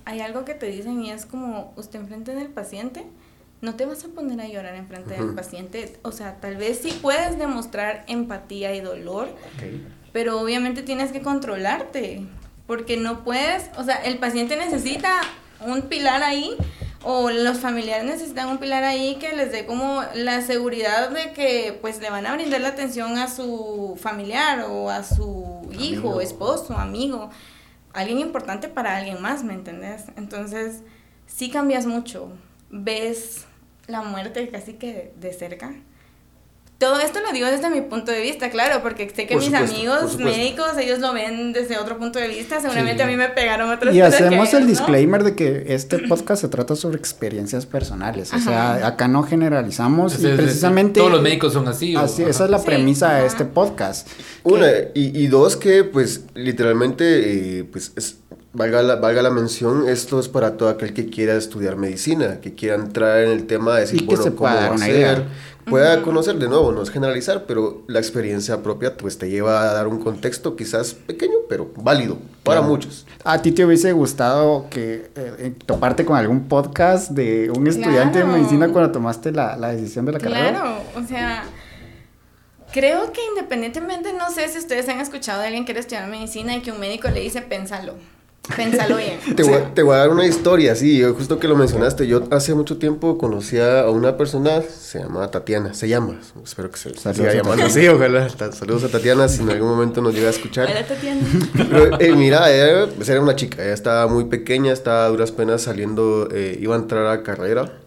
hay 0.05 0.21
algo 0.21 0.45
que 0.45 0.55
te 0.55 0.67
dicen 0.67 1.01
y 1.03 1.11
es 1.11 1.27
como, 1.27 1.73
usted 1.77 2.01
enfrente 2.01 2.35
del 2.35 2.49
paciente, 2.49 3.07
no 3.63 3.77
te 3.77 3.87
vas 3.87 4.05
a 4.05 4.09
poner 4.09 4.41
a 4.41 4.49
llorar 4.49 4.75
enfrente 4.75 5.15
del 5.15 5.23
Ujú. 5.27 5.35
paciente. 5.37 5.99
O 6.03 6.13
sea, 6.13 6.41
tal 6.41 6.57
vez 6.57 6.81
sí 6.83 6.99
puedes 7.01 7.39
demostrar 7.39 8.05
empatía 8.09 8.75
y 8.75 8.81
dolor, 8.81 9.29
pero 10.13 10.41
obviamente 10.41 10.83
tienes 10.83 11.13
que 11.13 11.23
controlarte, 11.23 12.27
porque 12.67 12.97
no 12.97 13.25
puedes, 13.25 13.71
o 13.79 13.85
sea, 13.85 13.97
el 14.05 14.19
paciente 14.19 14.57
necesita 14.57 15.21
un 15.65 15.83
pilar 15.83 16.23
ahí, 16.25 16.57
o 17.05 17.31
los 17.31 17.59
familiares 17.59 18.05
necesitan 18.05 18.49
un 18.49 18.59
pilar 18.59 18.83
ahí 18.85 19.17
que 19.17 19.33
les 19.35 19.51
dé 19.53 19.65
como 19.67 20.03
la 20.15 20.41
seguridad 20.43 21.11
de 21.11 21.33
que 21.33 21.77
pues 21.81 22.01
le 22.01 22.11
van 22.11 22.27
a 22.27 22.35
brindar 22.35 22.61
la 22.61 22.69
atención 22.69 23.17
a 23.19 23.29
su 23.29 23.97
familiar 24.01 24.67
o 24.69 24.89
a 24.91 25.03
su 25.03 25.69
hijo, 25.79 26.09
Amigo. 26.09 26.21
esposo, 26.21 26.77
amigo, 26.77 27.31
alguien 27.93 28.19
importante 28.19 28.69
para 28.69 28.97
alguien 28.97 29.21
más, 29.23 29.43
¿me 29.45 29.55
entendés? 29.55 30.05
Entonces, 30.17 30.83
sí 31.27 31.51
cambias 31.51 31.87
mucho, 31.87 32.29
ves 32.71 33.47
la 33.93 34.03
muerte 34.03 34.49
casi 34.49 34.73
que 34.73 35.13
de 35.21 35.33
cerca. 35.33 35.73
Todo 36.79 36.99
esto 36.99 37.21
lo 37.21 37.31
digo 37.31 37.47
desde 37.47 37.71
mi 37.71 37.81
punto 37.81 38.11
de 38.11 38.21
vista, 38.23 38.51
claro, 38.51 38.83
porque 38.83 39.09
sé 39.15 39.29
que 39.29 39.37
mis 39.37 39.55
amigos 39.55 40.19
médicos, 40.19 40.77
ellos 40.81 40.99
lo 40.99 41.13
ven 41.13 41.53
desde 41.53 41.79
otro 41.79 41.97
punto 41.97 42.19
de 42.19 42.27
vista, 42.27 42.61
seguramente 42.61 43.05
a 43.05 43.07
mí 43.07 43.15
me 43.15 43.29
pegaron 43.29 43.71
otras 43.71 43.95
Y 43.95 44.01
hacemos 44.01 44.53
el 44.53 44.67
disclaimer 44.67 45.23
de 45.23 45.37
que 45.37 45.67
este 45.69 46.01
podcast 46.09 46.41
se 46.43 46.49
trata 46.49 46.75
sobre 46.75 46.99
experiencias 46.99 47.67
personales, 47.67 48.33
o 48.33 48.41
sea, 48.41 48.85
acá 48.85 49.07
no 49.07 49.23
generalizamos 49.23 50.19
y 50.19 50.27
precisamente... 50.27 50.99
todos 50.99 51.13
los 51.13 51.23
médicos 51.23 51.53
son 51.53 51.69
así. 51.69 51.95
así 51.95 52.25
esa 52.25 52.47
es 52.47 52.51
la 52.51 52.61
premisa 52.65 53.15
de 53.15 53.27
este 53.27 53.45
podcast. 53.45 54.09
Una, 54.43 54.67
y, 54.95 55.27
dos 55.29 55.57
que 55.57 55.85
pues 55.85 56.25
literalmente, 56.35 57.61
eh, 57.61 57.65
pues 57.65 57.93
es, 57.95 58.17
valga, 58.53 58.83
la, 58.83 58.97
valga 58.97 59.23
la 59.23 59.31
mención, 59.31 59.89
esto 59.89 60.21
es 60.21 60.29
para 60.29 60.57
todo 60.57 60.69
aquel 60.69 60.93
que 60.93 61.07
quiera 61.07 61.35
estudiar 61.35 61.77
medicina, 61.77 62.41
que 62.41 62.55
quiera 62.55 62.75
entrar 62.75 63.21
en 63.21 63.31
el 63.31 63.47
tema 63.47 63.75
de 63.75 63.81
decir, 63.83 64.05
bueno, 64.05 64.35
cómo 64.35 64.49
hacer 64.49 65.27
pueda 65.65 66.03
conocer 66.03 66.37
de 66.37 66.49
nuevo, 66.49 66.73
no 66.73 66.83
es 66.83 66.91
generalizar, 66.91 67.45
pero 67.47 67.83
la 67.87 67.99
experiencia 67.99 68.63
propia 68.63 68.97
pues 68.97 69.19
te 69.19 69.31
lleva 69.31 69.63
a 69.63 69.73
dar 69.73 69.87
un 69.87 70.01
contexto 70.01 70.57
quizás 70.57 70.95
pequeño, 70.95 71.37
pero 71.49 71.71
válido 71.77 72.19
para 72.43 72.61
muchos. 72.61 73.07
¿A 73.25 73.41
ti 73.41 73.53
te 73.53 73.65
hubiese 73.65 73.93
gustado 73.93 74.67
que 74.71 75.11
eh, 75.15 75.35
eh, 75.39 75.55
toparte 75.65 76.05
con 76.05 76.17
algún 76.17 76.49
podcast 76.49 77.11
de 77.11 77.51
un 77.51 77.67
estudiante 77.67 78.19
de 78.19 78.25
medicina 78.25 78.69
cuando 78.69 78.91
tomaste 78.93 79.33
la, 79.33 79.57
la 79.57 79.69
decisión 79.69 80.05
de 80.05 80.13
la 80.13 80.19
carrera? 80.19 80.51
Claro, 80.51 80.83
o 80.97 81.07
sea, 81.07 81.45
creo 82.73 83.13
que 83.13 83.21
independientemente, 83.31 84.13
no 84.13 84.31
sé 84.31 84.49
si 84.49 84.59
ustedes 84.59 84.89
han 84.89 85.01
escuchado 85.01 85.41
de 85.41 85.47
alguien 85.47 85.65
que 85.65 85.67
quiere 85.67 85.81
estudiar 85.81 86.09
medicina 86.09 86.57
y 86.57 86.63
que 86.63 86.73
un 86.73 86.81
médico 86.81 87.09
le 87.09 87.21
dice, 87.21 87.41
pénsalo. 87.43 87.95
Pénsalo 88.57 88.97
bien. 88.97 89.21
Te 89.37 89.45
voy, 89.45 89.61
te 89.73 89.83
voy, 89.83 89.95
a 89.95 89.99
dar 89.99 90.11
una 90.11 90.27
historia, 90.27 90.75
sí, 90.75 91.01
justo 91.17 91.39
que 91.39 91.47
lo 91.47 91.55
mencionaste. 91.55 92.09
Yo 92.09 92.25
hace 92.33 92.55
mucho 92.55 92.77
tiempo 92.77 93.17
conocía 93.17 93.83
a 93.83 93.91
una 93.91 94.17
persona, 94.17 94.63
se 94.63 94.99
llama 94.99 95.31
Tatiana, 95.31 95.75
se 95.75 95.89
llama, 95.89 96.19
espero 96.43 96.69
que 96.71 96.77
se, 96.77 96.93
siga 96.95 97.35
llamando 97.35 97.65
así, 97.65 97.87
ojalá. 97.87 98.29
Saludos 98.29 98.83
a 98.85 98.89
Tatiana 98.89 99.29
si 99.29 99.43
en 99.43 99.51
algún 99.51 99.69
momento 99.69 100.01
nos 100.01 100.13
llega 100.13 100.27
a 100.27 100.31
escuchar. 100.31 100.69
Hola 100.69 100.85
Tatiana. 100.85 101.21
Pero, 101.57 102.01
eh, 102.01 102.17
mira, 102.17 102.53
ella 102.53 102.93
pues, 102.95 103.09
era 103.09 103.21
una 103.21 103.37
chica, 103.37 103.63
ella 103.63 103.75
estaba 103.75 104.09
muy 104.09 104.25
pequeña, 104.25 104.73
estaba 104.73 105.07
a 105.07 105.09
duras 105.09 105.31
penas 105.31 105.63
saliendo, 105.63 106.29
eh, 106.33 106.59
iba 106.61 106.75
a 106.75 106.79
entrar 106.79 107.07
a 107.07 107.23
carrera. 107.23 107.79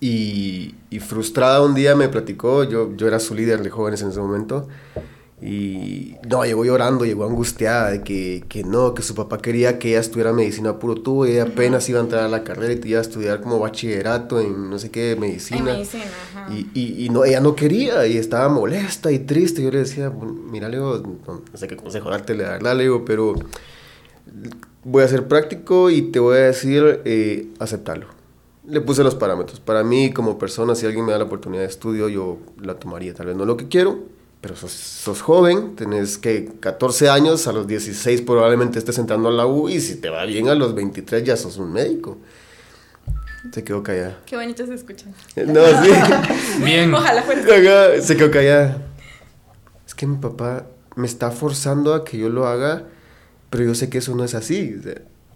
Y, 0.00 0.76
y, 0.90 1.00
frustrada 1.00 1.60
un 1.60 1.74
día 1.74 1.96
me 1.96 2.08
platicó, 2.08 2.62
yo, 2.62 2.96
yo 2.96 3.08
era 3.08 3.18
su 3.18 3.34
líder 3.34 3.64
de 3.64 3.70
jóvenes 3.70 4.00
en 4.00 4.10
ese 4.10 4.20
momento, 4.20 4.68
y 5.40 6.16
no, 6.28 6.44
llegó 6.44 6.64
llorando, 6.64 7.04
llegó 7.04 7.24
angustiada 7.24 7.92
de 7.92 8.02
que, 8.02 8.42
que, 8.48 8.64
no, 8.64 8.92
que 8.92 9.02
su 9.02 9.14
papá 9.14 9.38
quería 9.38 9.78
que 9.78 9.90
ella 9.90 10.00
estudiara 10.00 10.32
medicina 10.32 10.80
puro 10.80 10.96
tubo 10.96 11.26
y 11.26 11.32
ella 11.32 11.44
apenas 11.44 11.88
iba 11.88 12.00
a 12.00 12.02
entrar 12.02 12.24
a 12.24 12.28
la 12.28 12.42
carrera 12.42 12.72
y 12.72 12.88
iba 12.88 12.98
a 12.98 13.02
estudiar 13.02 13.40
como 13.40 13.60
bachillerato 13.60 14.40
en 14.40 14.68
no 14.68 14.80
sé 14.80 14.90
qué, 14.90 15.16
medicina. 15.18 15.74
medicina 15.74 16.04
Y, 16.50 16.66
y, 16.74 17.04
y, 17.04 17.08
no, 17.10 17.24
ella 17.24 17.40
no 17.40 17.54
quería 17.54 18.04
y 18.08 18.16
estaba 18.16 18.48
molesta 18.48 19.12
y 19.12 19.20
triste. 19.20 19.62
Yo 19.62 19.70
le 19.70 19.78
decía, 19.78 20.10
mira, 20.10 20.68
le 20.68 20.78
digo, 20.78 21.02
no, 21.26 21.42
sé 21.54 21.68
qué 21.68 21.76
consejo 21.76 22.10
darte, 22.10 22.34
la 22.34 22.50
verdad, 22.50 22.76
le 22.76 22.82
digo, 22.82 23.04
pero 23.04 23.34
voy 24.82 25.04
a 25.04 25.08
ser 25.08 25.28
práctico 25.28 25.88
y 25.90 26.02
te 26.02 26.18
voy 26.18 26.36
a 26.38 26.40
decir, 26.40 27.00
eh, 27.04 27.46
aceptarlo. 27.60 28.06
Le 28.66 28.80
puse 28.80 29.04
los 29.04 29.14
parámetros. 29.14 29.60
Para 29.60 29.84
mí, 29.84 30.12
como 30.12 30.36
persona, 30.36 30.74
si 30.74 30.84
alguien 30.84 31.06
me 31.06 31.12
da 31.12 31.18
la 31.18 31.24
oportunidad 31.24 31.62
de 31.62 31.68
estudio, 31.68 32.08
yo 32.08 32.38
la 32.60 32.74
tomaría. 32.74 33.14
Tal 33.14 33.26
vez 33.26 33.36
no 33.36 33.46
lo 33.46 33.56
que 33.56 33.68
quiero, 33.68 34.00
pero 34.40 34.54
sos, 34.56 35.20
joven, 35.20 35.74
tenés 35.74 36.16
que 36.16 36.52
14 36.60 37.08
años, 37.08 37.46
a 37.48 37.52
los 37.52 37.66
16 37.66 38.22
probablemente 38.22 38.78
estés 38.78 38.98
entrando 38.98 39.28
a 39.28 39.32
la 39.32 39.46
U 39.46 39.68
y 39.68 39.80
si 39.80 39.96
te 39.96 40.10
va 40.10 40.24
bien 40.26 40.48
a 40.48 40.54
los 40.54 40.74
23 40.74 41.24
ya 41.24 41.36
sos 41.36 41.56
un 41.56 41.72
médico. 41.72 42.18
Se 43.52 43.64
quedó 43.64 43.82
callada. 43.82 44.18
Qué 44.26 44.36
bonito 44.36 44.66
se 44.66 44.74
escucha. 44.74 45.06
No, 45.46 45.64
sí. 45.82 45.90
bien. 46.64 46.92
Ojalá 46.92 47.22
fuera. 47.22 47.42
Se 48.00 48.16
quedó 48.16 48.30
callada. 48.30 48.82
Es 49.86 49.94
que 49.94 50.06
mi 50.06 50.16
papá 50.16 50.66
me 50.96 51.06
está 51.06 51.30
forzando 51.30 51.94
a 51.94 52.04
que 52.04 52.18
yo 52.18 52.28
lo 52.28 52.46
haga, 52.46 52.84
pero 53.50 53.64
yo 53.64 53.74
sé 53.74 53.88
que 53.88 53.98
eso 53.98 54.14
no 54.14 54.24
es 54.24 54.34
así. 54.34 54.76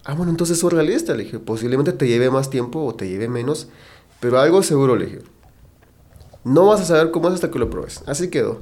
ah, 0.04 0.14
bueno, 0.14 0.30
entonces 0.30 0.58
soy 0.58 0.70
realista. 0.70 1.14
Le 1.14 1.24
dije, 1.24 1.38
posiblemente 1.38 1.92
te 1.92 2.06
lleve 2.06 2.30
más 2.30 2.50
tiempo 2.50 2.84
o 2.84 2.94
te 2.94 3.08
lleve 3.08 3.28
menos, 3.28 3.68
pero 4.20 4.38
algo 4.38 4.62
seguro 4.62 4.94
le 4.96 5.06
dije. 5.06 5.18
No 6.44 6.66
vas 6.66 6.80
a 6.80 6.84
saber 6.84 7.12
cómo 7.12 7.28
es 7.28 7.34
hasta 7.34 7.50
que 7.50 7.58
lo 7.58 7.70
pruebes. 7.70 8.02
Así 8.06 8.28
quedó. 8.28 8.60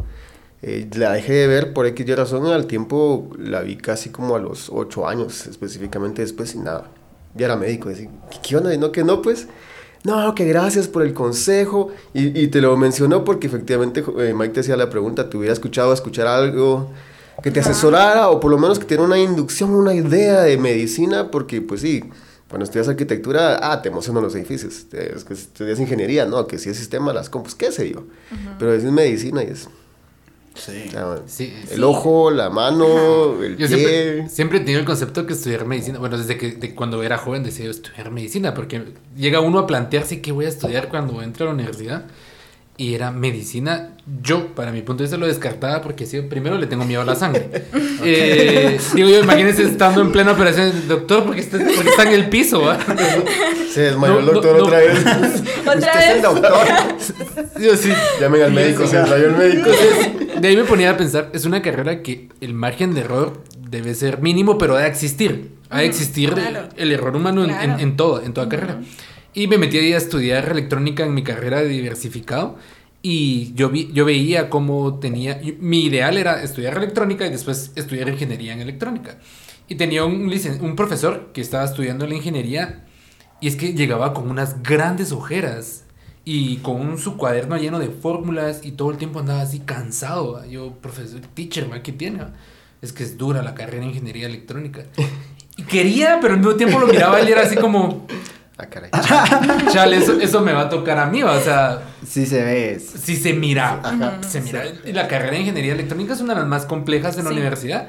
Eh, 0.63 0.89
la 0.95 1.13
dejé 1.13 1.33
de 1.33 1.47
ver 1.47 1.73
por 1.73 1.87
X 1.87 2.17
razón, 2.17 2.47
al 2.47 2.67
tiempo 2.67 3.31
la 3.39 3.63
vi 3.63 3.77
casi 3.77 4.11
como 4.11 4.37
a 4.37 4.39
los 4.39 4.69
8 4.71 5.09
años 5.09 5.47
específicamente 5.47 6.23
después 6.23 6.55
y 6.55 6.59
nada. 6.59 6.91
Ya 7.35 7.47
era 7.47 7.57
médico, 7.57 7.89
decía, 7.89 8.11
¿qué 8.43 8.57
onda? 8.57 8.75
Y 8.75 8.79
no, 8.79 8.93
que 8.93 9.05
no, 9.05 9.23
pues, 9.23 9.47
no, 10.05 10.35
que 10.35 10.45
gracias 10.47 10.89
por 10.89 11.03
el 11.03 11.15
consejo. 11.15 11.91
Y, 12.13 12.39
y 12.39 12.49
te 12.49 12.61
lo 12.61 12.77
mencionó 12.77 13.25
porque 13.25 13.47
efectivamente 13.47 14.05
eh, 14.19 14.35
Mike 14.35 14.55
te 14.55 14.61
hacía 14.61 14.77
la 14.77 14.91
pregunta, 14.91 15.31
te 15.31 15.37
hubiera 15.37 15.53
escuchado 15.53 15.93
escuchar 15.93 16.27
algo 16.27 16.91
que 17.43 17.51
te 17.51 17.61
asesorara 17.61 18.29
o 18.29 18.39
por 18.39 18.51
lo 18.51 18.59
menos 18.59 18.79
que 18.79 18.85
te 18.85 18.91
diera 18.91 19.05
una 19.05 19.19
inducción, 19.19 19.71
una 19.71 19.95
idea 19.95 20.43
de 20.43 20.59
medicina, 20.59 21.31
porque 21.31 21.63
pues 21.63 21.81
sí, 21.81 22.05
cuando 22.51 22.65
estudias 22.65 22.89
arquitectura, 22.89 23.61
ah, 23.63 23.81
te 23.81 23.89
emocionan 23.89 24.23
los 24.23 24.35
edificios. 24.35 24.87
Es 24.93 25.25
que 25.25 25.35
estudias 25.35 25.79
ingeniería, 25.81 26.27
no, 26.27 26.47
que 26.47 26.59
si 26.59 26.69
es 26.69 26.77
sistema, 26.77 27.13
las 27.13 27.31
compus, 27.31 27.55
qué 27.55 27.73
sé 27.73 27.91
yo. 27.91 28.05
Pero 28.59 28.75
es 28.75 28.83
medicina 28.85 29.43
y 29.43 29.47
es 29.47 29.69
Sí. 30.55 31.53
el 31.71 31.85
ojo, 31.85 32.31
la 32.31 32.51
mano, 32.51 33.43
el 33.43 33.57
pie. 33.57 34.29
Siempre, 34.29 34.59
he 34.59 34.61
tenido 34.61 34.81
el 34.81 34.87
concepto 34.87 35.27
que 35.27 35.33
estudiar 35.33 35.65
medicina, 35.65 35.99
bueno, 35.99 36.19
desde 36.19 36.37
que 36.37 36.75
cuando 36.75 37.03
era 37.03 37.19
joven 37.19 37.43
decía 37.43 37.71
estudiar 37.71 38.11
medicina, 38.11 38.53
porque 38.55 38.93
llega 39.17 39.41
uno 39.41 39.61
a 39.61 39.67
plantearse 39.67 40.21
qué 40.21 40.33
voy 40.33 40.47
a 40.47 40.49
estudiar 40.49 40.89
cuando 40.89 41.23
entre 41.23 41.45
a 41.45 41.47
la 41.47 41.55
universidad. 41.55 42.05
Y 42.81 42.95
era 42.95 43.11
medicina. 43.13 43.91
Yo, 44.23 44.55
para 44.55 44.73
mi 44.73 44.81
punto 44.81 45.03
de 45.03 45.05
vista, 45.05 45.19
lo 45.19 45.27
descartaba 45.27 45.83
porque 45.83 46.07
sí, 46.07 46.19
primero 46.23 46.57
le 46.57 46.67
tengo 46.67 46.87
miedo 46.87 47.03
a 47.03 47.05
la 47.05 47.15
sangre. 47.15 47.51
eh, 48.03 48.81
digo 48.95 49.11
yo, 49.11 49.21
imagínense 49.21 49.65
estando 49.65 50.01
en 50.01 50.11
plena 50.11 50.33
operación, 50.33 50.73
doctor, 50.89 51.25
porque 51.25 51.43
está, 51.43 51.59
porque 51.59 51.91
está 51.91 52.05
en 52.05 52.15
el 52.15 52.31
piso. 52.31 52.63
Se 53.71 53.83
desmayó 53.83 54.21
el 54.21 54.25
doctor 54.25 54.63
otra 54.63 54.79
vez. 54.79 54.99
¿Otra 55.67 55.95
vez? 55.95 56.09
el 56.09 56.23
doctor? 56.23 56.67
Yo 57.61 57.77
sí. 57.77 57.93
Llamen 58.19 58.45
al 58.45 58.53
médico, 58.53 58.87
se 58.87 58.97
desmayó 58.97 59.27
el 59.27 59.37
médico. 59.37 59.71
de 60.41 60.49
ahí 60.49 60.57
me 60.57 60.65
ponía 60.65 60.93
a 60.93 60.97
pensar, 60.97 61.29
es 61.35 61.45
una 61.45 61.61
carrera 61.61 62.01
que 62.01 62.31
el 62.41 62.55
margen 62.55 62.95
de 62.95 63.03
error 63.03 63.45
debe 63.59 63.95
ser 63.95 64.23
mínimo, 64.23 64.57
pero 64.57 64.77
ha 64.77 64.81
de 64.81 64.89
existir. 64.89 65.51
Ha 65.69 65.81
de 65.81 65.85
existir 65.85 66.33
el, 66.77 66.93
error 66.93 67.15
humano 67.15 67.45
en, 67.45 67.79
en, 67.79 67.97
todo, 67.99 68.23
en 68.23 68.33
toda 68.33 68.49
carrera. 68.49 68.81
Y 69.33 69.47
me 69.47 69.59
metí 69.59 69.79
ahí 69.79 69.93
a 69.93 69.99
estudiar 69.99 70.49
electrónica 70.51 71.05
en 71.05 71.15
mi 71.15 71.23
carrera 71.23 71.61
de 71.61 71.69
diversificado. 71.69 72.57
Y 73.03 73.55
yo, 73.55 73.71
vi, 73.71 73.91
yo 73.93 74.05
veía 74.05 74.51
cómo 74.51 74.99
tenía... 74.99 75.41
Mi 75.61 75.85
ideal 75.85 76.19
era 76.19 76.43
estudiar 76.43 76.77
electrónica 76.77 77.27
y 77.27 77.31
después 77.31 77.73
estudiar 77.77 78.09
ingeniería 78.09 78.53
en 78.53 78.61
electrónica. 78.61 79.19
Y 79.69 79.77
tenía 79.77 80.05
un, 80.05 80.33
un 80.61 80.77
profesor 80.77 81.31
que 81.33 81.41
estaba 81.41 81.65
estudiando 81.65 82.07
la 82.07 82.17
ingeniería 82.17 82.85
y 83.41 83.49
es 83.49 83.57
que 83.57 83.73
llegaba 83.73 84.13
con 84.13 84.31
unas 84.31 84.63
grandes 84.63 85.13
ojeras 85.13 85.85
y 86.25 86.59
con 86.59 86.99
su 86.99 87.17
cuaderno 87.17 87.57
lleno 87.57 87.79
de 87.79 87.89
fórmulas 87.89 88.61
y 88.65 88.73
todo 88.73 88.91
el 88.91 88.99
tiempo 88.99 89.21
andaba 89.21 89.41
así 89.41 89.61
cansado. 89.61 90.45
Yo, 90.47 90.75
profesor, 90.75 91.21
teacher, 91.35 91.69
¿qué 91.83 91.93
tiene? 91.93 92.25
Es 92.83 92.93
que 92.93 93.03
es 93.03 93.17
dura 93.17 93.43
la 93.43 93.55
carrera 93.55 93.81
de 93.81 93.91
ingeniería 93.91 94.27
electrónica. 94.27 94.85
Y 95.57 95.65
quería, 95.65 96.21
pero 96.23 96.35
al 96.35 96.41
mismo 96.41 96.55
tiempo 96.55 96.79
lo 96.79 96.87
miraba 96.87 97.21
y 97.21 97.31
era 97.31 97.43
así 97.43 97.55
como, 97.55 98.07
Ah, 98.61 98.67
caray. 98.69 98.91
Chale, 99.73 99.97
eso, 99.97 100.43
me 100.43 100.53
va 100.53 100.61
a 100.63 100.69
tocar 100.69 100.99
a 100.99 101.07
mí, 101.07 101.23
o 101.23 101.41
sea. 101.41 101.81
Sí 102.07 102.27
se 102.27 102.45
ve. 102.45 102.79
Sí 102.79 103.17
se 103.17 103.33
mira. 103.33 103.81
Se 104.27 104.43
mira. 104.43 104.65
La 104.87 105.09
carrera 105.09 105.33
de 105.33 105.41
ingeniería 105.41 105.73
electrónica 105.73 106.13
es 106.13 106.21
una 106.21 106.35
de 106.35 106.41
las 106.41 106.49
más 106.49 106.67
complejas 106.67 107.17
en 107.17 107.25
la 107.25 107.31
universidad. 107.31 107.89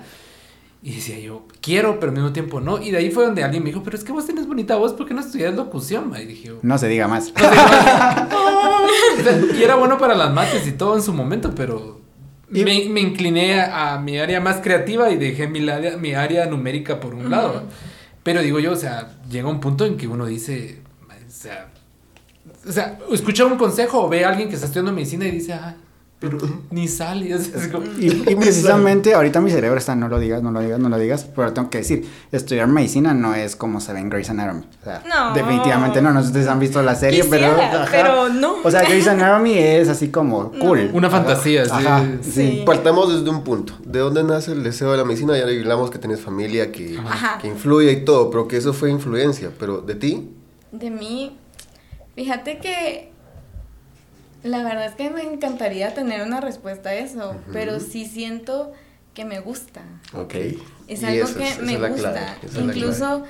Y 0.84 0.96
decía 0.96 1.20
yo, 1.20 1.46
quiero, 1.62 2.00
pero 2.00 2.12
al 2.12 2.18
mismo 2.18 2.34
tiempo 2.34 2.60
no. 2.60 2.82
Y 2.82 2.90
de 2.92 2.98
ahí 2.98 3.12
fue 3.12 3.26
donde 3.26 3.44
alguien 3.44 3.64
me 3.64 3.70
dijo, 3.70 3.84
pero 3.84 3.96
es 3.98 4.04
que 4.04 4.12
vos 4.12 4.26
tienes 4.26 4.48
bonita 4.48 4.78
voz, 4.78 4.94
¿por 4.94 5.08
qué 5.08 5.14
no 5.14 5.22
estudias 5.22 5.54
locución? 5.54 6.12
Y 6.20 6.26
dije, 6.26 6.54
no 6.62 6.78
se 6.78 6.88
diga 6.88 7.08
más. 7.08 7.32
y 9.60 9.64
era 9.64 9.76
bueno 9.76 10.00
para 10.00 10.16
las 10.16 10.34
mates 10.34 10.66
y 10.66 10.72
todo 10.72 10.96
en 10.96 11.04
su 11.04 11.14
momento, 11.14 11.54
pero 11.56 12.02
me, 12.50 12.74
incliné 12.74 13.62
a, 13.62 14.00
mi 14.00 14.18
área 14.18 14.42
más 14.42 14.58
creativa 14.58 15.12
y 15.12 15.18
dejé 15.18 15.48
mi, 15.48 15.62
mi 16.00 16.16
área 16.16 16.48
numérica 16.48 17.00
por 17.00 17.14
un 17.14 17.30
lado. 17.30 17.62
Pero 18.24 18.42
digo 18.42 18.60
yo, 18.60 18.74
o 18.74 18.76
sea, 18.76 19.18
llega 19.30 19.50
un 19.50 19.60
punto 19.60 19.86
en 19.86 19.98
que 19.98 20.08
uno 20.08 20.26
dice, 20.26 20.82
o 21.28 21.32
sea, 21.32 21.70
o 22.68 22.72
sea, 22.72 23.00
escucha 23.12 23.46
un 23.46 23.58
consejo 23.58 24.06
o 24.06 24.10
ve 24.10 24.26
a 24.26 24.30
alguien 24.30 24.50
que 24.50 24.56
está 24.56 24.68
estudiando 24.68 24.92
medicina 24.92 25.26
y 25.26 25.32
dice, 25.32 25.54
ay, 25.54 25.76
pero 26.22 26.38
ni 26.70 26.88
sale. 26.88 27.36
y, 27.98 28.12
precisamente 28.36 29.16
ahorita 29.16 29.42
mi 29.42 29.50
cerebro 29.50 29.80
está, 29.80 29.96
no 29.96 30.08
lo 30.08 30.20
digas, 30.20 30.44
no 30.44 30.52
lo 30.52 30.60
digas, 30.60 30.80
no 30.80 30.88
lo 30.88 31.00
digas, 31.00 31.28
pero 31.36 31.52
tengo 31.52 31.72
que 31.72 31.80
decir, 31.80 32.08
estudiar 32.32 32.68
medicina 32.68 33.16
no 33.16 33.34
es 33.34 33.56
como 33.56 33.82
se 33.82 33.92
ve 33.92 34.02
en 34.02 34.12
Grey's 34.12 34.30
Anatomy. 34.30 34.68
O 34.82 34.84
sea, 34.84 35.02
no. 35.10 35.34
definitivamente 35.34 36.00
no, 36.00 36.14
no 36.14 36.20
sé 36.20 36.26
si 36.26 36.30
ustedes 36.30 36.48
han 36.48 36.60
visto 36.60 36.80
la 36.84 36.94
serie, 36.94 37.24
pero... 37.24 37.58
pero 37.90 38.30
no. 38.30 38.58
O 38.64 38.70
sea, 38.70 38.84
Grey's 38.84 39.08
Anatomy 39.08 39.58
es 39.58 39.90
así 39.90 40.10
como 40.10 40.52
cool. 40.52 40.92
Una 40.94 41.10
fantasía, 41.10 41.66
sí. 41.66 42.30
sí. 42.32 42.64
Partamos 42.68 43.12
desde 43.12 43.28
un 43.28 43.44
punto. 43.44 43.74
¿De 43.84 43.98
dónde 43.98 44.24
nace 44.24 44.52
el 44.52 44.62
deseo 44.62 44.92
de 44.92 45.00
la 45.00 45.06
medicina? 45.06 45.36
Ya 45.36 45.46
hablamos 45.46 45.90
que 45.90 45.98
tienes 45.98 46.22
familia 46.22 46.72
que, 46.72 47.00
que 47.42 47.48
influye 47.48 47.92
y 47.92 48.06
todo, 48.06 48.30
pero 48.30 48.48
que 48.48 48.58
eso 48.58 48.74
fue 48.74 48.92
influencia. 48.92 49.50
Pero, 49.58 49.82
¿de 49.82 49.96
ti? 49.96 50.30
De 50.72 50.92
mí, 50.92 51.36
fíjate 52.16 52.60
que 52.60 53.11
La 54.44 54.64
verdad 54.64 54.86
es 54.86 54.96
que 54.96 55.10
me 55.10 55.22
encantaría 55.22 55.94
tener 55.94 56.22
una 56.24 56.42
respuesta 56.42 56.90
a 56.90 56.96
eso, 56.96 57.36
pero 57.54 57.80
sí 57.80 58.06
siento 58.06 58.72
que 59.14 59.26
me 59.26 59.40
gusta. 59.40 59.82
Ok. 60.14 60.36
Es 60.88 61.04
algo 61.04 61.26
eso 61.26 61.38
que 61.38 61.62
me 61.62 61.78
gusta. 61.78 62.38
Incluso 62.60 63.24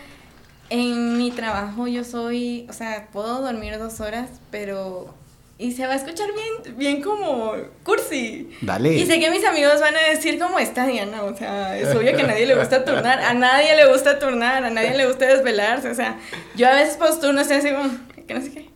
en 0.69 1.17
mi 1.17 1.31
trabajo 1.31 1.87
yo 1.87 2.03
soy, 2.03 2.65
o 2.69 2.73
sea, 2.73 3.07
puedo 3.11 3.41
dormir 3.41 3.77
dos 3.77 3.99
horas, 3.99 4.29
pero... 4.51 5.13
Y 5.57 5.73
se 5.73 5.85
va 5.85 5.93
a 5.93 5.95
escuchar 5.95 6.27
bien, 6.33 6.77
bien 6.77 7.01
como 7.03 7.53
cursi. 7.83 8.49
Dale. 8.61 8.95
Y 8.95 9.05
sé 9.05 9.19
que 9.19 9.29
mis 9.29 9.45
amigos 9.45 9.79
van 9.79 9.95
a 9.95 10.09
decir 10.09 10.39
como 10.39 10.57
está 10.57 10.87
Diana, 10.87 11.23
o 11.23 11.37
sea, 11.37 11.77
es 11.77 11.93
obvio 11.93 12.15
que 12.15 12.23
a 12.23 12.27
nadie 12.27 12.47
le 12.47 12.55
gusta 12.55 12.83
turnar, 12.83 13.19
a 13.19 13.35
nadie 13.35 13.75
le 13.75 13.85
gusta 13.91 14.17
turnar, 14.17 14.63
a 14.63 14.71
nadie 14.71 14.97
le 14.97 15.05
gusta 15.05 15.27
desvelarse, 15.27 15.91
o 15.91 15.93
sea, 15.93 16.17
yo 16.55 16.67
a 16.67 16.71
veces 16.71 16.95
post 16.97 17.21
turno 17.21 17.41
estoy 17.41 17.57
así 17.57 17.69
como, 17.69 17.91
que 18.25 18.33
no 18.33 18.41
sé 18.41 18.51
qué. 18.51 18.69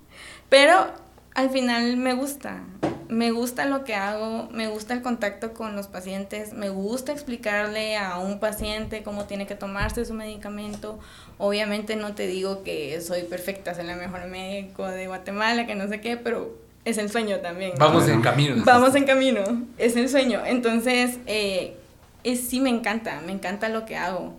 Pero 0.48 0.92
al 1.36 1.50
final 1.50 1.98
me 1.98 2.14
gusta, 2.14 2.62
me 3.10 3.32
gusta 3.32 3.66
lo 3.66 3.84
que 3.84 3.94
hago, 3.94 4.48
me 4.52 4.68
gusta 4.68 4.94
el 4.94 5.02
contacto 5.02 5.54
con 5.54 5.76
los 5.76 5.88
pacientes, 5.88 6.54
me 6.54 6.70
gusta 6.70 7.12
explicarle 7.12 7.98
a 7.98 8.18
un 8.20 8.40
paciente 8.40 9.04
cómo 9.04 9.26
tiene 9.26 9.46
que 9.46 9.56
tomarse 9.56 10.06
su 10.06 10.14
medicamento. 10.14 10.98
Obviamente 11.38 11.98
no 11.98 12.16
te 12.16 12.26
digo 12.26 12.64
que 12.64 13.00
soy 13.02 13.24
perfecta, 13.24 13.76
soy 13.76 13.86
la 13.86 13.98
mejor 13.98 14.26
médico 14.28 14.88
de 14.88 15.08
Guatemala, 15.08 15.68
que 15.68 15.76
no 15.76 15.90
sé 15.90 16.00
qué, 16.00 16.16
pero 16.16 16.58
es 16.86 16.98
el 16.98 17.12
sueño 17.12 17.40
también. 17.42 17.74
¿no? 17.78 17.86
Vamos 17.86 18.08
en 18.08 18.22
camino. 18.22 18.64
Vamos 18.66 18.96
en 18.96 19.06
camino, 19.06 19.44
es 19.78 19.98
el 19.98 20.08
sueño. 20.08 20.42
Entonces, 20.46 21.20
eh, 21.26 21.76
es, 22.24 22.48
sí 22.48 22.62
me 22.62 22.70
encanta, 22.70 23.22
me 23.26 23.34
encanta 23.34 23.68
lo 23.68 23.86
que 23.86 23.98
hago. 23.98 24.34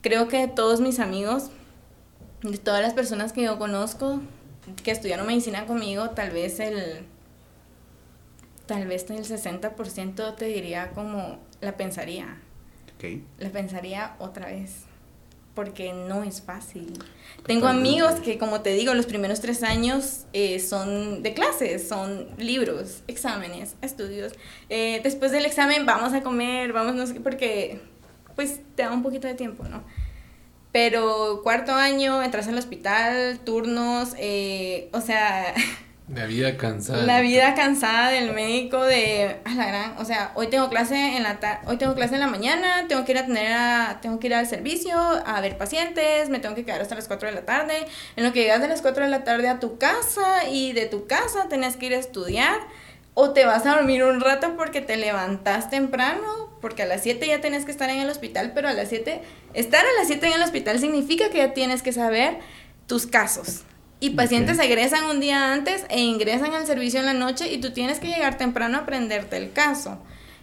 Creo 0.00 0.28
que 0.28 0.48
todos 0.48 0.80
mis 0.80 0.98
amigos, 0.98 1.50
de 2.42 2.56
todas 2.56 2.80
las 2.80 2.94
personas 2.94 3.34
que 3.34 3.42
yo 3.42 3.58
conozco, 3.58 4.22
que 4.82 4.90
estudiaron 4.90 5.26
medicina 5.26 5.66
conmigo, 5.66 6.10
tal 6.10 6.30
vez 6.30 6.60
el, 6.60 7.04
tal 8.66 8.86
vez 8.86 9.08
el 9.10 9.24
60% 9.24 10.34
te 10.36 10.44
diría 10.46 10.90
como 10.90 11.38
la 11.60 11.76
pensaría, 11.76 12.38
Ok. 12.96 13.20
la 13.38 13.50
pensaría 13.50 14.16
otra 14.18 14.46
vez. 14.46 14.82
Porque 15.54 15.94
no 15.94 16.22
es 16.22 16.42
fácil. 16.42 16.92
Tengo 17.46 17.66
amigos 17.66 18.16
que, 18.16 18.36
como 18.36 18.60
te 18.60 18.74
digo, 18.74 18.92
los 18.92 19.06
primeros 19.06 19.40
tres 19.40 19.62
años 19.62 20.26
eh, 20.34 20.60
son 20.60 21.22
de 21.22 21.32
clases, 21.32 21.88
son 21.88 22.28
libros, 22.36 23.02
exámenes, 23.06 23.74
estudios. 23.80 24.34
Eh, 24.68 25.00
después 25.02 25.32
del 25.32 25.46
examen 25.46 25.86
vamos 25.86 26.12
a 26.12 26.20
comer, 26.22 26.74
vamos, 26.74 26.94
no 26.94 27.06
sé, 27.06 27.14
porque 27.20 27.80
pues 28.34 28.60
te 28.74 28.82
da 28.82 28.92
un 28.92 29.02
poquito 29.02 29.26
de 29.28 29.32
tiempo, 29.34 29.64
¿no? 29.64 29.82
Pero 30.76 31.40
cuarto 31.42 31.72
año, 31.72 32.22
entras 32.22 32.48
al 32.48 32.58
hospital, 32.58 33.38
turnos, 33.44 34.10
eh, 34.18 34.90
o 34.92 35.00
sea, 35.00 35.54
La 36.14 36.26
vida 36.26 36.58
cansada. 36.58 37.02
la 37.04 37.22
vida 37.22 37.54
cansada 37.54 38.10
del 38.10 38.32
médico 38.34 38.82
de 38.84 39.38
a 39.46 39.54
la 39.54 39.66
gran, 39.68 39.94
o 39.98 40.04
sea, 40.04 40.32
hoy 40.34 40.48
tengo 40.48 40.68
clase 40.68 41.16
en 41.16 41.22
la 41.22 41.40
ta- 41.40 41.62
hoy 41.66 41.78
tengo 41.78 41.94
clase 41.94 42.12
en 42.14 42.20
la 42.20 42.26
mañana, 42.26 42.84
tengo 42.88 43.06
que 43.06 43.12
ir 43.12 43.18
a 43.18 43.24
tener 43.24 43.50
a- 43.52 43.98
tengo 44.02 44.20
que 44.20 44.26
ir 44.26 44.34
al 44.34 44.46
servicio 44.46 44.96
a 45.00 45.40
ver 45.40 45.56
pacientes, 45.56 46.28
me 46.28 46.40
tengo 46.40 46.54
que 46.54 46.66
quedar 46.66 46.82
hasta 46.82 46.94
las 46.94 47.08
4 47.08 47.30
de 47.30 47.34
la 47.34 47.46
tarde. 47.46 47.86
En 48.16 48.22
lo 48.24 48.34
que 48.34 48.42
llegas 48.42 48.60
de 48.60 48.68
las 48.68 48.82
4 48.82 49.02
de 49.04 49.10
la 49.10 49.24
tarde 49.24 49.48
a 49.48 49.58
tu 49.60 49.78
casa 49.78 50.46
y 50.50 50.74
de 50.74 50.84
tu 50.84 51.06
casa 51.06 51.48
tenés 51.48 51.76
que 51.78 51.86
ir 51.86 51.94
a 51.94 51.98
estudiar 51.98 52.58
o 53.18 53.30
te 53.30 53.46
vas 53.46 53.64
a 53.64 53.76
dormir 53.76 54.04
un 54.04 54.20
rato 54.20 54.58
porque 54.58 54.82
te 54.82 54.98
levantas 54.98 55.70
temprano, 55.70 56.50
porque 56.60 56.82
a 56.82 56.86
las 56.86 57.02
7 57.02 57.26
ya 57.26 57.40
tenés 57.40 57.64
que 57.64 57.70
estar 57.70 57.88
en 57.88 58.00
el 58.00 58.10
hospital, 58.10 58.52
pero 58.54 58.68
a 58.68 58.74
las 58.74 58.90
7 58.90 59.22
estar 59.54 59.86
a 59.86 59.98
las 59.98 60.08
7 60.08 60.26
en 60.26 60.32
el 60.34 60.42
hospital 60.42 60.78
significa 60.78 61.30
que 61.30 61.38
ya 61.38 61.54
tienes 61.54 61.82
que 61.82 61.92
saber 61.92 62.40
tus 62.86 63.06
casos. 63.06 63.62
Y 64.00 64.10
pacientes 64.10 64.58
egresan 64.58 65.04
un 65.04 65.20
día 65.20 65.54
antes 65.54 65.86
e 65.88 66.00
ingresan 66.00 66.52
al 66.52 66.66
servicio 66.66 67.00
en 67.00 67.06
la 67.06 67.14
noche 67.14 67.50
y 67.50 67.58
tú 67.58 67.72
tienes 67.72 68.00
que 68.00 68.08
llegar 68.08 68.36
temprano 68.36 68.76
a 68.76 68.80
aprenderte 68.82 69.38
el 69.38 69.50
caso. 69.50 69.98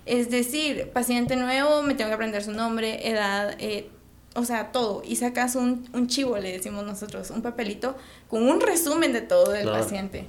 Es 0.08 0.32
decir, 0.32 0.90
paciente 0.90 1.36
nuevo, 1.36 1.84
me 1.84 1.94
tengo 1.94 2.10
que 2.10 2.16
aprender 2.16 2.44
su 2.44 2.54
nombre, 2.54 3.08
edad, 3.08 3.56
eh, 3.60 3.88
o 4.34 4.46
sea, 4.46 4.72
todo. 4.72 5.04
Y 5.06 5.18
sacas 5.18 5.56
un, 5.56 5.88
un 5.94 6.08
chivo, 6.08 6.40
le 6.40 6.52
decimos 6.52 6.84
nosotros, 6.84 7.30
un 7.30 7.44
papelito 7.44 7.96
con 8.34 8.50
un 8.50 8.60
resumen 8.60 9.14
de 9.14 9.22
todo 9.22 9.52
del 9.52 9.62
Claro. 9.62 9.84
paciente. 9.84 10.26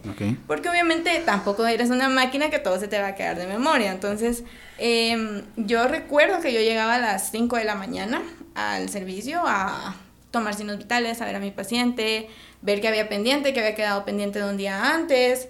Porque 0.46 0.68
obviamente 0.68 1.22
tampoco 1.24 1.66
eres 1.66 1.88
una 1.88 2.10
máquina 2.10 2.50
que 2.50 2.58
todo 2.58 2.78
se 2.78 2.86
te 2.86 3.00
va 3.00 3.06
a 3.06 3.14
quedar 3.14 3.38
de 3.38 3.46
memoria. 3.46 3.92
Entonces, 3.92 4.44
em, 4.76 5.40
yo 5.56 5.88
recuerdo 5.88 6.40
que 6.42 6.52
yo 6.52 6.60
llegaba 6.60 6.96
a 6.96 6.98
las 6.98 7.30
5 7.30 7.56
de 7.56 7.64
la 7.64 7.76
mañana 7.76 8.20
al 8.54 8.90
servicio 8.90 9.40
a 9.46 9.96
tomar 10.30 10.52
signos 10.52 10.76
vitales, 10.76 11.22
a 11.22 11.24
ver 11.24 11.36
a 11.36 11.40
mi 11.40 11.50
paciente, 11.50 12.28
ver 12.60 12.82
que 12.82 12.88
había 12.88 13.08
pendiente, 13.08 13.54
que 13.54 13.60
había 13.60 13.74
quedado 13.74 14.04
pendiente 14.04 14.38
de 14.38 14.50
un 14.50 14.58
día 14.58 14.92
antes. 14.92 15.48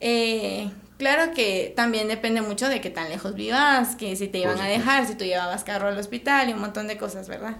Eh, 0.00 0.70
claro 1.04 1.34
que 1.34 1.70
también 1.76 2.08
depende 2.08 2.40
mucho 2.40 2.66
de 2.70 2.80
qué 2.80 2.88
tan 2.88 3.10
lejos 3.10 3.34
vivas, 3.34 3.94
que 3.94 4.16
si 4.16 4.26
te 4.26 4.38
iban 4.38 4.58
a 4.58 4.66
dejar, 4.66 5.06
si 5.06 5.14
tú 5.14 5.24
llevabas 5.24 5.62
carro 5.62 5.88
al 5.88 5.98
hospital 5.98 6.48
y 6.48 6.54
un 6.54 6.60
montón 6.60 6.86
de 6.86 6.96
cosas, 6.96 7.28
¿verdad? 7.28 7.56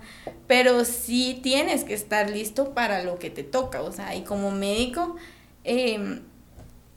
Pero 0.46 0.86
sí 0.86 1.40
tienes 1.42 1.84
que 1.84 1.92
estar 1.92 2.30
listo 2.30 2.72
para 2.72 3.02
lo 3.02 3.18
que 3.18 3.28
te 3.28 3.42
toca, 3.42 3.82
o 3.82 3.92
sea, 3.92 4.14
y 4.16 4.22
como 4.22 4.50
médico, 4.50 5.16
em, 5.64 6.22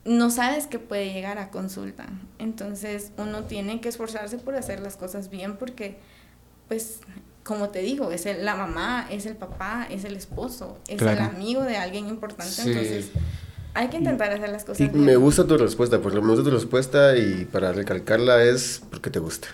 no 0.06 0.30
sabes 0.30 0.68
que 0.68 0.80
puede 0.80 1.12
llegar 1.12 1.38
a 1.38 1.50
consulta. 1.52 2.06
Entonces 2.40 3.12
uno 3.18 3.44
tiene 3.44 3.82
que 3.82 3.90
esforzarse 3.90 4.38
por 4.38 4.56
hacer 4.56 4.80
las 4.80 4.96
cosas 4.96 5.30
bien 5.30 5.58
porque, 5.58 5.98
pues, 6.70 7.00
como 7.44 7.70
te 7.70 7.80
digo, 7.80 8.12
es 8.14 8.26
el- 8.26 8.46
la 8.46 8.56
mamá, 8.56 9.06
es 9.12 9.26
el 9.26 9.36
papá, 9.36 9.86
es 9.90 10.06
el 10.06 10.16
esposo, 10.16 10.78
es 10.88 11.02
el 11.02 11.20
amigo 11.20 11.64
de 11.64 11.76
alguien 11.76 12.08
importante. 12.08 12.52
Sí. 12.54 12.70
Entonces 12.70 13.12
hay 13.78 13.90
que 13.90 13.98
intentar 13.98 14.32
hacer 14.32 14.50
las 14.50 14.64
cosas 14.64 14.92
bien. 14.92 15.06
Me 15.06 15.16
gusta 15.16 15.46
tu 15.46 15.56
respuesta, 15.56 16.00
porque 16.02 16.20
me 16.20 16.30
gusta 16.30 16.44
tu 16.44 16.50
respuesta 16.50 17.16
y 17.16 17.46
para 17.46 17.72
recalcarla 17.72 18.44
es 18.44 18.82
porque 18.90 19.12
te 19.12 19.20
gusta. 19.20 19.50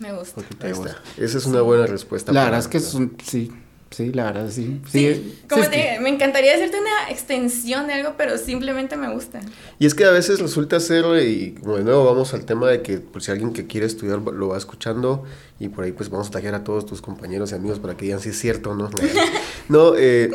Me 0.00 0.12
gusta. 0.12 0.34
Porque 0.34 0.54
te 0.56 0.72
gusta. 0.72 0.96
Esa 1.16 1.38
es 1.38 1.46
una 1.46 1.60
buena 1.60 1.86
respuesta. 1.86 2.32
La 2.32 2.44
verdad 2.44 2.60
es 2.60 2.68
que 2.68 2.78
es 2.78 2.94
un. 2.94 3.16
Sí, 3.22 3.52
sí, 3.90 4.12
la 4.12 4.24
verdad 4.26 4.50
sí. 4.50 4.80
Sí, 4.90 5.14
Sí, 5.14 5.38
como 5.48 5.64
sí, 5.64 5.70
te 5.70 5.76
que- 5.76 5.82
dije, 5.82 6.00
me 6.00 6.08
encantaría 6.10 6.52
decirte 6.56 6.78
una 6.80 7.10
extensión 7.10 7.86
de 7.86 7.94
algo, 7.94 8.14
pero 8.16 8.38
simplemente 8.38 8.96
me 8.96 9.12
gusta. 9.12 9.40
Y 9.78 9.86
es 9.86 9.94
que 9.94 10.04
a 10.04 10.10
veces 10.10 10.40
resulta 10.40 10.78
ser, 10.80 11.04
y 11.22 11.52
como 11.60 11.76
de 11.76 11.84
nuevo 11.84 12.04
vamos 12.04 12.32
al 12.34 12.44
tema 12.44 12.68
de 12.68 12.82
que 12.82 12.98
por 12.98 13.22
si 13.22 13.30
alguien 13.30 13.52
que 13.52 13.66
quiere 13.66 13.86
estudiar 13.86 14.18
lo 14.20 14.48
va 14.48 14.58
escuchando, 14.58 15.24
y 15.58 15.68
por 15.68 15.84
ahí 15.84 15.92
pues 15.92 16.08
vamos 16.10 16.28
a 16.28 16.30
taguear 16.30 16.54
a 16.54 16.64
todos 16.64 16.86
tus 16.86 17.02
compañeros 17.02 17.52
y 17.52 17.54
amigos 17.54 17.78
para 17.80 17.96
que 17.96 18.04
digan 18.06 18.20
si 18.20 18.30
es 18.30 18.38
cierto 18.38 18.70
o 18.70 18.74
no. 18.74 18.88
no, 19.68 19.94
eh, 19.96 20.30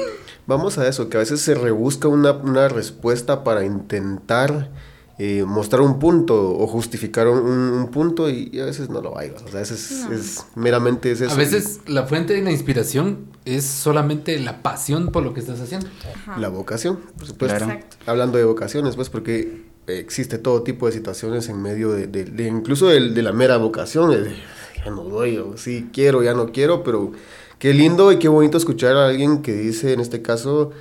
vamos 0.47 0.77
a 0.77 0.87
eso, 0.87 1.09
que 1.09 1.17
a 1.17 1.21
veces 1.21 1.41
se 1.41 1.55
rebusca 1.55 2.07
una, 2.07 2.31
una 2.33 2.67
respuesta 2.67 3.43
para 3.43 3.65
intentar 3.65 4.69
eh, 5.17 5.43
mostrar 5.45 5.81
un 5.81 5.97
punto 5.99 6.35
o 6.57 6.67
justificar 6.67 7.27
un, 7.27 7.39
un 7.39 7.87
punto 7.91 8.29
y, 8.29 8.49
y 8.51 8.59
a 8.59 8.65
veces 8.65 8.89
no 8.89 9.01
lo 9.01 9.17
hay. 9.17 9.29
O 9.29 9.39
sea, 9.39 9.47
a 9.57 9.59
veces 9.61 10.05
No. 10.09 10.15
es 10.15 10.45
meramente 10.55 11.11
es 11.11 11.21
eso. 11.21 11.31
A 11.33 11.37
veces 11.37 11.79
la 11.87 12.03
fuente 12.03 12.33
de 12.33 12.41
la 12.41 12.51
inspiración 12.51 13.27
es 13.45 13.63
solamente 13.65 14.37
la 14.39 14.61
pasión 14.61 15.11
por 15.11 15.23
lo 15.23 15.33
que 15.33 15.39
estás 15.39 15.59
haciendo. 15.61 15.87
Ajá. 16.13 16.37
La 16.39 16.49
vocación, 16.49 16.99
por 17.17 17.27
supuesto. 17.27 17.63
Claro. 17.65 17.79
Hablando 18.05 18.37
de 18.37 18.43
vocaciones, 18.43 18.95
pues 18.95 19.09
porque 19.09 19.63
existe 19.87 20.37
todo 20.37 20.63
tipo 20.63 20.87
de 20.87 20.91
situaciones 20.93 21.47
en 21.47 21.61
medio 21.61 21.91
de, 21.91 22.07
de- 22.07 22.25
de- 22.25 22.47
incluso 22.47 22.87
de, 22.87 23.11
de 23.11 23.21
la 23.21 23.31
mera 23.31 23.57
vocación, 23.57 24.09
de, 24.11 24.35
ya 24.83 24.89
no 24.91 25.03
doy, 25.03 25.37
o 25.37 25.55
sí 25.57 25.89
quiero, 25.93 26.23
ya 26.23 26.33
no 26.33 26.51
quiero, 26.51 26.83
pero 26.83 27.11
qué 27.59 27.73
lindo 27.73 28.11
y 28.11 28.17
qué 28.19 28.27
bonito 28.27 28.57
escuchar 28.57 28.97
a 28.97 29.07
alguien 29.07 29.41
que 29.43 29.53
dice, 29.53 29.93
en 29.93 29.99
este 29.99 30.21
caso, 30.23 30.71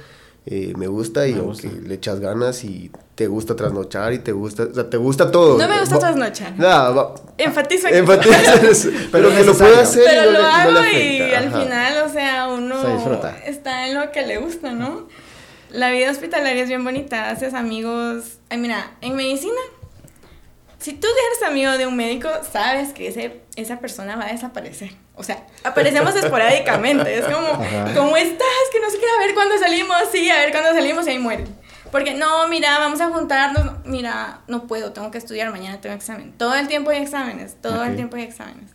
eh, 0.46 0.72
me 0.76 0.86
gusta 0.88 1.26
y 1.26 1.34
Me 1.34 1.88
le 1.88 1.94
echas 1.94 2.20
ganas 2.20 2.64
y 2.64 2.90
te 3.14 3.26
gusta 3.28 3.56
trasnochar 3.56 4.12
y 4.12 4.18
te 4.18 4.32
gusta, 4.32 4.64
o 4.64 4.74
sea, 4.74 4.90
te 4.90 4.96
gusta 4.96 5.30
todo. 5.30 5.56
No 5.56 5.66
me 5.68 5.80
gusta 5.80 5.94
Va- 5.96 6.00
trasnochar. 6.00 6.58
Nada, 6.58 6.90
va- 6.90 7.14
Enfatizo 7.38 7.88
en 7.88 7.94
Enfatizas, 7.96 8.88
pero 9.12 9.30
que 9.30 9.44
lo 9.44 9.54
puede 9.54 9.80
hacer 9.80 10.02
y 10.02 10.06
Pero 10.06 10.24
no 10.26 10.30
lo 10.32 10.38
le, 10.38 10.42
no 10.42 10.48
hago 10.48 10.70
le 10.82 11.16
y 11.16 11.20
al 11.34 11.48
ajá. 11.48 11.60
final, 11.62 11.96
o 12.06 12.08
sea, 12.12 12.48
uno 12.48 12.82
Se 12.82 12.92
disfruta. 12.92 13.38
está 13.46 13.88
en 13.88 13.94
lo 13.98 14.10
que 14.12 14.26
le 14.26 14.36
gusta, 14.38 14.72
¿no? 14.72 15.08
La 15.70 15.90
vida 15.90 16.10
hospitalaria 16.10 16.62
es 16.62 16.68
bien 16.68 16.84
bonita, 16.84 17.30
haces 17.30 17.54
amigos. 17.54 18.38
Ay, 18.50 18.58
mira, 18.58 18.92
en 19.00 19.16
medicina, 19.16 19.58
si 20.78 20.92
tú 20.92 21.06
eres 21.08 21.48
amigo 21.50 21.72
de 21.78 21.86
un 21.86 21.96
médico, 21.96 22.28
sabes 22.52 22.92
que 22.92 23.08
ese, 23.08 23.40
esa 23.56 23.78
persona 23.80 24.16
va 24.16 24.26
a 24.26 24.32
desaparecer. 24.32 24.90
O 25.16 25.22
sea, 25.22 25.46
aparecemos 25.62 26.14
esporádicamente. 26.16 27.18
Es 27.18 27.24
como, 27.24 27.46
Ajá. 27.64 27.94
¿cómo 27.94 28.16
estás? 28.16 28.46
Que 28.72 28.80
no 28.80 28.90
sé 28.90 28.98
qué, 28.98 29.06
a 29.16 29.26
ver 29.26 29.34
cuándo 29.34 29.56
salimos, 29.58 29.96
sí, 30.10 30.28
a 30.30 30.38
ver 30.38 30.50
cuándo 30.50 30.72
salimos 30.72 31.06
y 31.06 31.10
ahí 31.10 31.18
mueren. 31.18 31.46
Porque 31.90 32.14
no, 32.14 32.48
mira, 32.48 32.78
vamos 32.78 33.00
a 33.00 33.08
juntarnos. 33.10 33.84
Mira, 33.84 34.40
no 34.48 34.66
puedo, 34.66 34.92
tengo 34.92 35.10
que 35.10 35.18
estudiar, 35.18 35.50
mañana 35.52 35.80
tengo 35.80 35.94
examen. 35.94 36.32
Todo 36.36 36.54
el 36.56 36.66
tiempo 36.66 36.90
hay 36.90 37.02
exámenes, 37.02 37.56
todo 37.60 37.84
el 37.84 37.94
tiempo 37.94 38.16
hay 38.16 38.22
exámenes. 38.24 38.70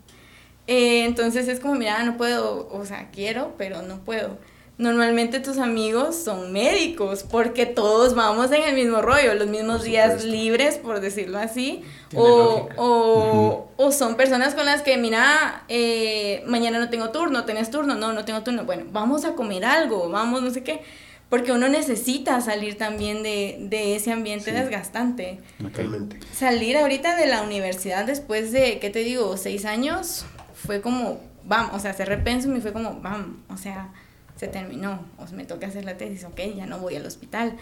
Eh, 0.67 1.03
entonces 1.03 1.47
es 1.47 1.59
como, 1.59 1.75
mira, 1.75 2.01
no 2.03 2.15
puedo, 2.15 2.69
o 2.71 2.85
sea, 2.85 3.09
quiero, 3.11 3.55
pero 3.57 3.81
no 3.81 3.97
puedo. 4.05 4.37
Normalmente 4.79 5.39
tus 5.41 5.57
amigos 5.57 6.15
son 6.15 6.51
médicos 6.51 7.23
porque 7.29 7.65
todos 7.67 8.15
vamos 8.15 8.51
en 8.51 8.63
el 8.63 8.73
mismo 8.75 9.01
rollo, 9.01 9.35
los 9.35 9.47
mismos 9.47 9.83
días 9.83 10.23
libres, 10.23 10.77
por 10.77 11.01
decirlo 11.01 11.37
así. 11.37 11.83
O, 12.15 12.69
o, 12.77 13.71
o 13.75 13.91
son 13.91 14.15
personas 14.15 14.55
con 14.55 14.65
las 14.65 14.81
que, 14.81 14.97
mira, 14.97 15.63
eh, 15.67 16.43
mañana 16.47 16.79
no 16.79 16.89
tengo 16.89 17.09
turno, 17.11 17.43
¿tenés 17.43 17.69
turno? 17.69 17.95
No, 17.95 18.13
no 18.13 18.23
tengo 18.23 18.41
turno. 18.41 18.63
Bueno, 18.63 18.85
vamos 18.91 19.25
a 19.25 19.35
comer 19.35 19.65
algo, 19.65 20.09
vamos, 20.09 20.41
no 20.41 20.49
sé 20.49 20.63
qué. 20.63 20.81
porque 21.29 21.51
uno 21.51 21.69
necesita 21.69 22.41
salir 22.41 22.77
también 22.77 23.21
de, 23.21 23.57
de 23.59 23.95
ese 23.95 24.11
ambiente 24.11 24.51
desgastante. 24.51 25.39
Totalmente. 25.61 26.19
Salir 26.33 26.75
ahorita 26.77 27.15
de 27.15 27.27
la 27.27 27.43
universidad 27.43 28.05
después 28.05 28.51
de, 28.51 28.79
¿qué 28.79 28.89
te 28.89 28.99
digo?, 28.99 29.37
seis 29.37 29.65
años, 29.65 30.25
fue 30.55 30.81
como, 30.81 31.21
vamos, 31.43 31.75
o 31.75 31.79
sea, 31.79 31.93
se 31.93 32.03
repenso 32.03 32.53
y 32.55 32.61
fue 32.61 32.73
como, 32.73 32.99
vamos, 33.01 33.37
o 33.47 33.57
sea, 33.57 33.91
se 34.39 34.47
terminó, 34.47 35.01
o 35.17 35.35
me 35.35 35.43
toca 35.43 35.67
hacer 35.67 35.83
la 35.83 35.97
tesis, 35.97 36.23
ok, 36.23 36.39
ya 36.55 36.65
no 36.65 36.79
voy 36.79 36.95
al 36.95 37.05
hospital. 37.05 37.57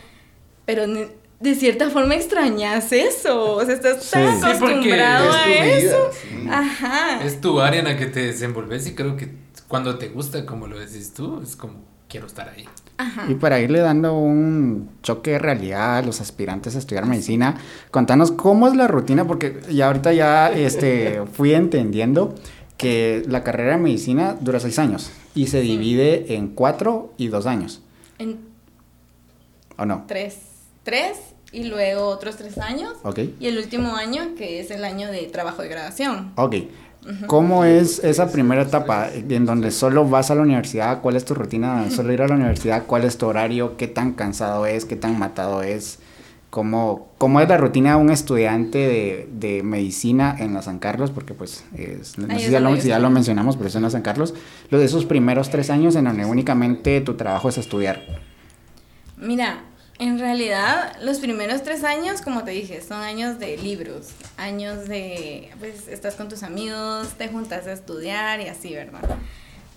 Pero 0.65 0.83
de 1.39 1.55
cierta 1.55 1.89
forma 1.89 2.13
extrañas 2.13 2.91
eso, 2.91 3.55
o 3.55 3.65
sea, 3.65 3.73
estás 3.73 4.11
tan 4.11 4.43
acostumbrado 4.43 5.31
a 5.33 5.47
eso. 5.47 6.11
Ajá. 6.51 7.23
Es 7.23 7.41
tu 7.41 7.59
área 7.61 7.79
en 7.79 7.85
la 7.85 7.97
que 7.97 8.05
te 8.05 8.27
desenvolves 8.27 8.85
y 8.85 8.93
creo 8.93 9.17
que 9.17 9.31
cuando 9.67 9.97
te 9.97 10.09
gusta, 10.09 10.45
como 10.45 10.67
lo 10.67 10.77
decís 10.77 11.13
tú, 11.15 11.41
es 11.41 11.55
como 11.55 11.83
quiero 12.07 12.27
estar 12.27 12.47
ahí. 12.49 12.67
Y 13.27 13.35
para 13.35 13.59
irle 13.59 13.79
dando 13.79 14.17
un 14.17 14.89
choque 15.03 15.31
de 15.31 15.39
realidad 15.39 15.97
a 15.97 16.01
los 16.01 16.21
aspirantes 16.21 16.75
a 16.75 16.79
estudiar 16.79 17.05
medicina, 17.05 17.57
contanos 17.91 18.31
cómo 18.31 18.67
es 18.67 18.75
la 18.75 18.87
rutina, 18.87 19.25
porque 19.25 19.61
ya 19.69 19.87
ahorita 19.87 20.13
ya 20.13 20.51
este, 20.51 21.21
fui 21.31 21.53
entendiendo 21.53 22.35
que 22.77 23.23
la 23.27 23.43
carrera 23.43 23.71
de 23.71 23.77
medicina 23.77 24.37
dura 24.39 24.59
seis 24.59 24.79
años 24.79 25.11
y 25.35 25.47
se 25.47 25.61
divide 25.61 26.35
en 26.35 26.49
cuatro 26.49 27.13
y 27.17 27.27
dos 27.27 27.45
años. 27.45 27.81
En 28.19 28.39
¿O 29.77 29.85
no? 29.85 30.05
tres, 30.07 30.37
tres 30.83 31.17
y 31.51 31.65
luego 31.65 32.07
otros 32.07 32.35
tres 32.37 32.57
años. 32.57 32.93
Ok. 33.03 33.19
Y 33.39 33.47
el 33.47 33.57
último 33.57 33.95
año, 33.95 34.35
que 34.37 34.59
es 34.59 34.71
el 34.71 34.83
año 34.83 35.11
de 35.11 35.23
trabajo 35.27 35.61
de 35.61 35.69
graduación. 35.69 36.31
Ok. 36.35 36.55
¿Cómo 37.27 37.63
es 37.63 37.99
esa 38.03 38.29
primera 38.31 38.63
etapa 38.63 39.09
en 39.13 39.45
donde 39.45 39.71
solo 39.71 40.05
vas 40.05 40.29
a 40.29 40.35
la 40.35 40.41
universidad? 40.41 41.01
¿Cuál 41.01 41.15
es 41.15 41.23
tu 41.23 41.35
rutina? 41.35 41.89
¿Solo 41.89 42.11
ir 42.11 42.21
a 42.21 42.27
la 42.27 42.35
universidad? 42.35 42.83
¿Cuál 42.85 43.05
es 43.05 43.17
tu 43.17 43.27
horario? 43.27 43.77
¿Qué 43.77 43.87
tan 43.87 44.11
cansado 44.13 44.65
es? 44.65 44.83
¿Qué 44.83 44.97
tan 44.97 45.17
matado 45.17 45.63
es? 45.63 45.99
¿Cómo, 46.49 47.09
cómo 47.17 47.41
es 47.41 47.49
la 47.49 47.57
rutina 47.57 47.91
de 47.91 47.95
un 47.97 48.09
estudiante 48.09 48.77
de, 48.77 49.29
de 49.33 49.63
medicina 49.63 50.35
en 50.39 50.53
la 50.53 50.61
San 50.61 50.79
Carlos? 50.79 51.11
Porque 51.11 51.33
pues, 51.33 51.65
es- 51.77 52.17
no 52.17 52.27
sé 52.27 52.45
si 52.45 52.51
ya, 52.51 52.59
lo, 52.61 52.69
si 52.81 52.87
ya 52.87 52.99
lo 52.99 53.09
mencionamos, 53.09 53.57
pero 53.57 53.67
es 53.67 53.75
en 53.75 53.83
la 53.83 53.89
San 53.89 54.01
Carlos. 54.01 54.33
Lo 54.69 54.79
de 54.79 54.85
esos 54.85 55.05
primeros 55.05 55.49
tres 55.49 55.69
años 55.69 55.95
en 55.97 56.05
donde 56.05 56.23
únicamente 56.25 57.01
tu 57.01 57.15
trabajo 57.15 57.49
es 57.49 57.57
estudiar. 57.57 58.01
Mira, 59.17 59.63
en 59.99 60.19
realidad 60.19 60.95
los 61.03 61.17
primeros 61.19 61.63
tres 61.63 61.83
años, 61.83 62.21
como 62.21 62.43
te 62.43 62.51
dije, 62.51 62.81
son 62.81 63.01
años 63.01 63.39
de 63.39 63.57
libros, 63.57 64.09
años 64.37 64.87
de, 64.87 65.49
pues 65.59 65.87
estás 65.87 66.15
con 66.15 66.29
tus 66.29 66.43
amigos, 66.43 67.09
te 67.17 67.27
juntas 67.27 67.67
a 67.67 67.73
estudiar 67.73 68.39
y 68.41 68.47
así, 68.47 68.73
¿verdad? 68.73 69.01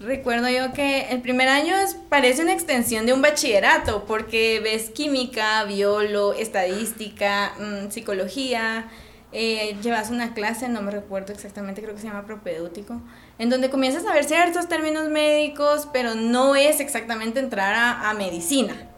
Recuerdo 0.01 0.49
yo 0.49 0.73
que 0.73 1.11
el 1.11 1.21
primer 1.21 1.49
año 1.49 1.77
es, 1.77 1.95
parece 1.95 2.41
una 2.41 2.55
extensión 2.55 3.05
de 3.05 3.13
un 3.13 3.21
bachillerato, 3.21 4.07
porque 4.07 4.59
ves 4.65 4.89
química, 4.89 5.63
biolo, 5.65 6.33
estadística, 6.33 7.53
mm, 7.59 7.91
psicología, 7.91 8.89
eh, 9.33 9.77
llevas 9.83 10.09
una 10.09 10.33
clase, 10.33 10.71
no 10.71 10.81
me 10.81 10.91
recuerdo 10.91 11.35
exactamente, 11.35 11.83
creo 11.83 11.95
que 11.95 12.01
se 12.01 12.07
llama 12.07 12.25
propedéutico, 12.25 12.99
en 13.39 13.51
donde 13.51 13.69
comienzas 13.69 14.07
a 14.07 14.15
ver 14.15 14.25
ciertos 14.25 14.69
términos 14.69 15.11
médicos, 15.11 15.87
pero 15.93 16.15
no 16.15 16.57
es 16.57 16.81
exactamente 16.81 17.39
entrar 17.39 17.75
a, 17.75 18.09
a 18.09 18.15
medicina. 18.15 18.89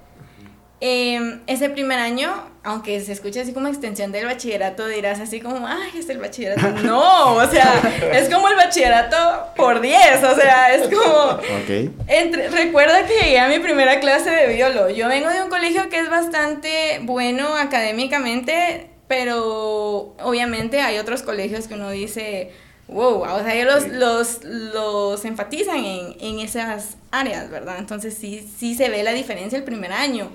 Eh, 0.85 1.39
ese 1.47 1.71
primer 1.71 2.01
año, 2.01 2.35
aunque 2.65 3.01
se 3.01 3.13
escuche 3.13 3.41
así 3.41 3.53
como 3.53 3.69
extensión 3.69 4.11
del 4.11 4.27
bachillerato, 4.27 4.89
dirás 4.89 5.21
así 5.21 5.41
como, 5.41 5.65
ay, 5.65 5.93
es 5.97 6.09
el 6.09 6.19
bachillerato. 6.19 6.61
No, 6.83 7.35
o 7.35 7.47
sea, 7.47 7.81
es 8.13 8.29
como 8.29 8.49
el 8.49 8.57
bachillerato 8.57 9.17
por 9.55 9.81
10, 9.81 10.25
o 10.25 10.35
sea, 10.35 10.75
es 10.75 10.89
como... 10.89 11.05
Ok. 11.05 11.93
Entre, 12.09 12.49
recuerda 12.49 13.07
que 13.07 13.15
llegué 13.15 13.39
a 13.39 13.47
mi 13.47 13.61
primera 13.61 14.01
clase 14.01 14.31
de 14.31 14.53
biolo. 14.53 14.91
Yo 14.91 15.07
vengo 15.07 15.29
de 15.29 15.41
un 15.45 15.51
colegio 15.51 15.89
que 15.89 16.01
es 16.01 16.11
bastante 16.11 16.99
bueno 17.03 17.55
académicamente, 17.55 18.89
pero 19.07 20.17
obviamente 20.21 20.81
hay 20.81 20.99
otros 20.99 21.23
colegios 21.23 21.69
que 21.69 21.75
uno 21.75 21.91
dice, 21.91 22.51
wow, 22.89 23.21
o 23.23 23.39
sea, 23.39 23.55
ellos 23.55 23.87
los, 23.87 23.93
los, 23.93 24.45
los 24.45 25.25
enfatizan 25.25 25.85
en, 25.85 26.17
en 26.19 26.41
esas 26.41 26.97
áreas, 27.13 27.51
¿verdad? 27.51 27.77
Entonces 27.79 28.15
sí, 28.15 28.51
sí 28.59 28.75
se 28.75 28.89
ve 28.89 29.05
la 29.05 29.13
diferencia 29.13 29.57
el 29.57 29.65
primer 29.65 29.93
año, 29.93 30.29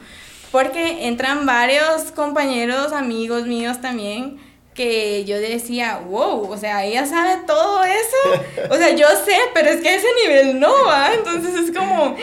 porque 0.51 1.07
entran 1.07 1.45
varios 1.45 2.11
compañeros, 2.15 2.93
amigos 2.93 3.45
míos 3.47 3.81
también, 3.81 4.39
que 4.73 5.25
yo 5.25 5.39
decía, 5.39 5.97
wow, 6.07 6.51
o 6.51 6.57
sea, 6.57 6.85
ella 6.85 7.05
sabe 7.05 7.41
todo 7.47 7.83
eso. 7.83 8.69
O 8.69 8.75
sea, 8.75 8.95
yo 8.95 9.07
sé, 9.25 9.35
pero 9.53 9.69
es 9.69 9.81
que 9.81 9.89
a 9.89 9.95
ese 9.95 10.07
nivel 10.23 10.59
no, 10.59 10.71
¿va? 10.85 11.13
Entonces 11.15 11.55
es 11.55 11.75
como, 11.75 12.15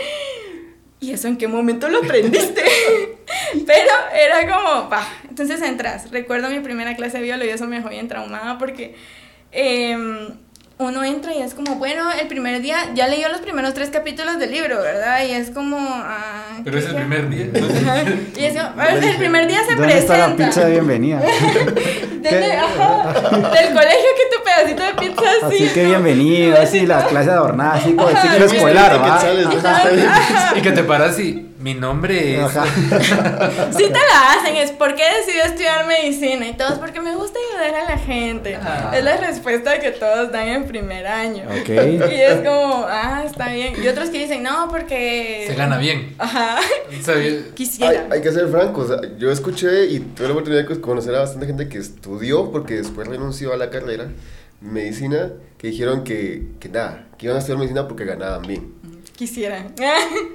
¿y 1.00 1.12
eso 1.12 1.26
en 1.26 1.36
qué 1.36 1.48
momento 1.48 1.88
lo 1.88 1.98
aprendiste? 1.98 2.62
pero 3.66 3.90
era 4.14 4.56
como, 4.56 4.88
va, 4.88 5.06
entonces 5.28 5.60
entras. 5.62 6.10
Recuerdo 6.12 6.48
mi 6.48 6.60
primera 6.60 6.94
clase 6.94 7.18
de 7.18 7.24
biología 7.24 7.50
y 7.50 7.54
eso 7.54 7.66
me 7.66 7.76
dejó 7.76 7.88
bien 7.88 8.06
traumada 8.06 8.56
porque 8.56 8.94
em, 9.50 10.28
uno 10.76 11.04
entra 11.04 11.32
y 11.32 11.40
es 11.40 11.54
como, 11.54 11.76
bueno, 11.76 12.10
el 12.20 12.26
primer 12.26 12.60
día 12.60 12.76
ya 12.94 13.06
leyó 13.06 13.28
los 13.28 13.40
primeros 13.40 13.74
tres 13.74 13.90
capítulos 13.90 14.38
del 14.40 14.50
libro, 14.50 14.80
¿verdad? 14.82 15.24
Y 15.24 15.30
es 15.30 15.50
como... 15.50 15.76
ah, 15.78 16.58
Pero 16.64 16.78
es 16.78 16.86
el 16.86 16.96
primer 16.96 17.28
día. 17.30 17.46
Y 18.36 18.44
es 18.44 18.56
como, 18.60 18.82
el 18.82 19.16
primer 19.16 19.46
día 19.46 19.60
se 19.64 19.74
¿Dónde 19.76 19.98
está 19.98 20.14
presenta. 20.14 20.42
la 20.42 20.48
pizza 20.48 20.64
de 20.64 20.70
bienvenida? 20.72 21.20
Desde- 22.24 22.56
ajá, 22.56 23.12
del 23.30 23.72
colegio 23.74 24.10
que 24.16 24.36
tu 24.36 24.42
pedacito 24.44 24.82
de 24.82 24.94
pizza 24.94 25.22
así. 25.46 25.64
Así 25.64 25.74
que 25.74 25.84
bienvenido, 25.84 26.56
así 26.62 26.86
la 26.86 27.04
clase 27.06 27.30
adornada, 27.30 27.74
así 27.74 27.94
como 27.94 28.08
el 28.08 28.16
ciclo 28.16 28.44
escolar. 28.46 28.92
Ajá. 28.94 30.52
y 30.56 30.60
que 30.62 30.72
te 30.72 30.82
paras 30.84 31.18
y 31.20 31.46
mi 31.64 31.72
nombre 31.72 32.34
es. 32.34 32.44
Ajá. 32.44 32.66
Sí 33.74 33.84
te 33.84 33.98
la 33.98 34.32
hacen, 34.32 34.56
es 34.56 34.70
porque 34.72 35.02
decidí 35.02 35.38
estudiar 35.38 35.86
medicina 35.86 36.46
y 36.46 36.52
todos 36.52 36.78
porque 36.78 37.00
me 37.00 37.16
gusta 37.16 37.38
ayudar 37.38 37.82
a 37.82 37.90
la 37.90 37.98
gente. 37.98 38.58
Es 38.92 39.02
la 39.02 39.16
respuesta 39.16 39.80
que 39.80 39.90
todos 39.92 40.30
dan 40.30 40.48
en 40.48 40.66
primer 40.66 41.06
año. 41.06 41.44
Ok. 41.44 41.70
Y 41.70 42.20
es 42.20 42.36
como, 42.36 42.84
ah, 42.86 43.22
está 43.24 43.48
bien. 43.48 43.82
Y 43.82 43.88
otros 43.88 44.10
que 44.10 44.18
dicen, 44.18 44.42
no, 44.42 44.68
porque... 44.68 45.44
Se 45.46 45.54
gana 45.54 45.78
bien. 45.78 46.14
Ajá. 46.18 46.58
¿Sabes? 47.02 47.32
Hay, 47.46 47.52
Quisiera. 47.54 48.08
hay 48.10 48.20
que 48.20 48.30
ser 48.30 48.48
francos. 48.48 48.90
o 48.90 48.98
sea, 49.00 49.10
yo 49.16 49.30
escuché 49.30 49.86
y 49.86 50.00
tuve 50.00 50.26
la 50.26 50.32
oportunidad 50.34 50.68
de 50.68 50.80
conocer 50.82 51.14
a 51.14 51.20
bastante 51.20 51.46
gente 51.46 51.70
que 51.70 51.78
estudió 51.78 52.52
porque 52.52 52.74
después 52.74 53.08
renunció 53.08 53.54
a 53.54 53.56
la 53.56 53.70
carrera 53.70 54.08
medicina 54.60 55.32
que 55.56 55.68
dijeron 55.68 56.04
que, 56.04 56.42
que 56.60 56.68
nada, 56.68 57.06
que 57.16 57.24
iban 57.26 57.36
a 57.36 57.38
estudiar 57.38 57.58
medicina 57.58 57.88
porque 57.88 58.04
ganaban 58.04 58.42
bien. 58.42 58.83
Quisiera. 59.16 59.66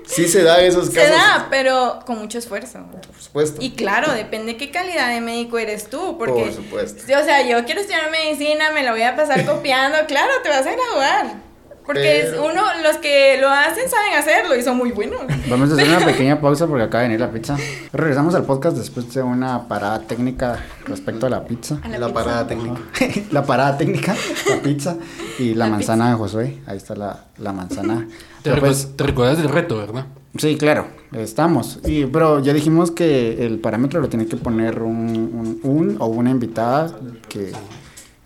Sí 0.07 0.27
se 0.27 0.41
da 0.43 0.61
esos 0.61 0.87
Se 0.87 0.93
casos. 0.93 1.11
da, 1.11 1.47
pero 1.49 1.99
con 2.05 2.17
mucho 2.17 2.37
esfuerzo. 2.37 2.79
Por 2.91 3.21
supuesto. 3.21 3.57
Y 3.61 3.71
claro, 3.71 4.13
depende 4.13 4.55
qué 4.55 4.71
calidad 4.71 5.09
de 5.09 5.19
médico 5.21 5.57
eres 5.57 5.89
tú, 5.89 6.17
porque... 6.17 6.43
Por 6.43 6.53
supuesto. 6.53 7.03
O 7.03 7.23
sea, 7.25 7.45
yo 7.45 7.65
quiero 7.65 7.81
estudiar 7.81 8.09
medicina, 8.09 8.71
me 8.71 8.83
la 8.83 8.91
voy 8.91 9.01
a 9.01 9.15
pasar 9.15 9.45
copiando, 9.47 9.97
claro, 10.07 10.31
te 10.43 10.49
vas 10.49 10.65
a 10.65 10.71
graduar. 10.71 11.48
Porque 11.89 12.19
es 12.19 12.25
Pero- 12.29 12.45
uno, 12.45 12.61
los 12.83 12.97
que 12.97 13.39
lo 13.41 13.49
hacen 13.49 13.89
saben 13.89 14.13
hacerlo 14.15 14.55
y 14.55 14.61
son 14.61 14.77
muy 14.77 14.91
buenos. 14.91 15.21
Vamos 15.49 15.71
a 15.71 15.73
hacer 15.73 15.87
una 15.89 16.05
pequeña 16.05 16.39
pausa 16.39 16.67
porque 16.67 16.83
acaba 16.83 17.01
de 17.01 17.07
venir 17.09 17.19
la 17.19 17.31
pizza. 17.31 17.57
Regresamos 17.91 18.35
al 18.35 18.43
podcast 18.43 18.77
después 18.77 19.11
de 19.11 19.23
una 19.23 19.67
parada 19.67 19.99
técnica 20.01 20.63
respecto 20.85 21.25
a 21.25 21.31
la 21.31 21.43
pizza. 21.45 21.79
A 21.81 21.87
La, 21.87 21.97
pizza. 21.97 22.13
parada 22.13 22.47
técnica. 22.47 22.79
la 23.31 23.43
parada 23.43 23.75
técnica, 23.79 24.15
la 24.47 24.57
pizza 24.61 24.97
y 25.39 25.55
la, 25.55 25.65
La 25.65 25.71
manzana 25.71 26.09
de 26.11 26.15
Josué. 26.15 26.57
Ahí 26.67 26.77
está 26.77 26.95
la, 26.95 27.25
la 27.39 27.53
manzana. 27.53 28.07
Te, 28.43 28.53
pues, 28.57 28.95
te 28.95 29.03
recuerdas 29.05 29.39
del 29.39 29.49
reto, 29.49 29.77
¿verdad? 29.77 30.05
sí, 30.37 30.57
claro, 30.57 30.85
estamos. 31.13 31.79
Y, 31.87 32.05
pero 32.05 32.39
ya 32.39 32.53
dijimos 32.53 32.91
que 32.91 33.47
el 33.47 33.57
parámetro 33.57 33.99
lo 33.99 34.09
tiene 34.09 34.27
que 34.27 34.37
poner 34.37 34.83
un, 34.83 34.95
un, 35.09 35.59
un 35.63 35.95
o 35.99 36.05
una 36.05 36.29
invitada 36.29 36.91
que, 37.27 37.51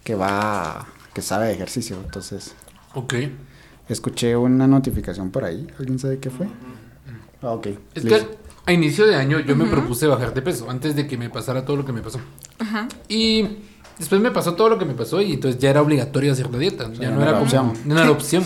que 0.04 0.16
va, 0.16 0.86
que 1.14 1.22
sabe 1.22 1.48
de 1.48 1.54
ejercicio. 1.54 1.96
Entonces, 2.04 2.54
Ok. 2.94 3.14
Escuché 3.90 4.36
una 4.36 4.68
notificación 4.68 5.32
por 5.32 5.44
ahí. 5.44 5.68
¿Alguien 5.80 6.00
sabe 6.00 6.20
qué 6.20 6.30
fue? 6.30 6.48
Ah, 7.42 7.52
ok. 7.52 7.68
Es 7.94 8.04
listo. 8.04 8.30
que 8.30 8.38
a 8.66 8.72
inicio 8.72 9.06
de 9.06 9.16
año 9.16 9.40
yo 9.40 9.56
me 9.56 9.66
propuse 9.66 10.08
bajar 10.08 10.34
de 10.34 10.42
peso 10.42 10.70
antes 10.70 10.96
de 10.96 11.08
que 11.08 11.18
me 11.18 11.30
pasara 11.30 11.66
todo 11.66 11.78
lo 11.78 11.86
que 11.86 11.92
me 11.92 12.02
pasó. 12.02 12.20
Ajá. 12.60 12.88
Y 13.10 13.48
después 14.00 14.22
me 14.22 14.32
pasó 14.32 14.56
todo 14.56 14.70
lo 14.70 14.80
que 14.80 14.86
me 14.86 14.94
pasó 14.94 15.22
y 15.22 15.34
entonces 15.34 15.60
ya 15.60 15.70
era 15.70 15.82
obligatorio 15.82 16.32
hacer 16.32 16.50
la 16.52 16.58
dieta. 16.58 16.86
sea, 16.86 16.96
ya 16.96 17.12
no 17.12 17.18
no 17.18 17.22
era 17.24 17.40
opción. 17.40 17.74
no 17.86 18.00
era 18.00 18.12
opción. 18.12 18.44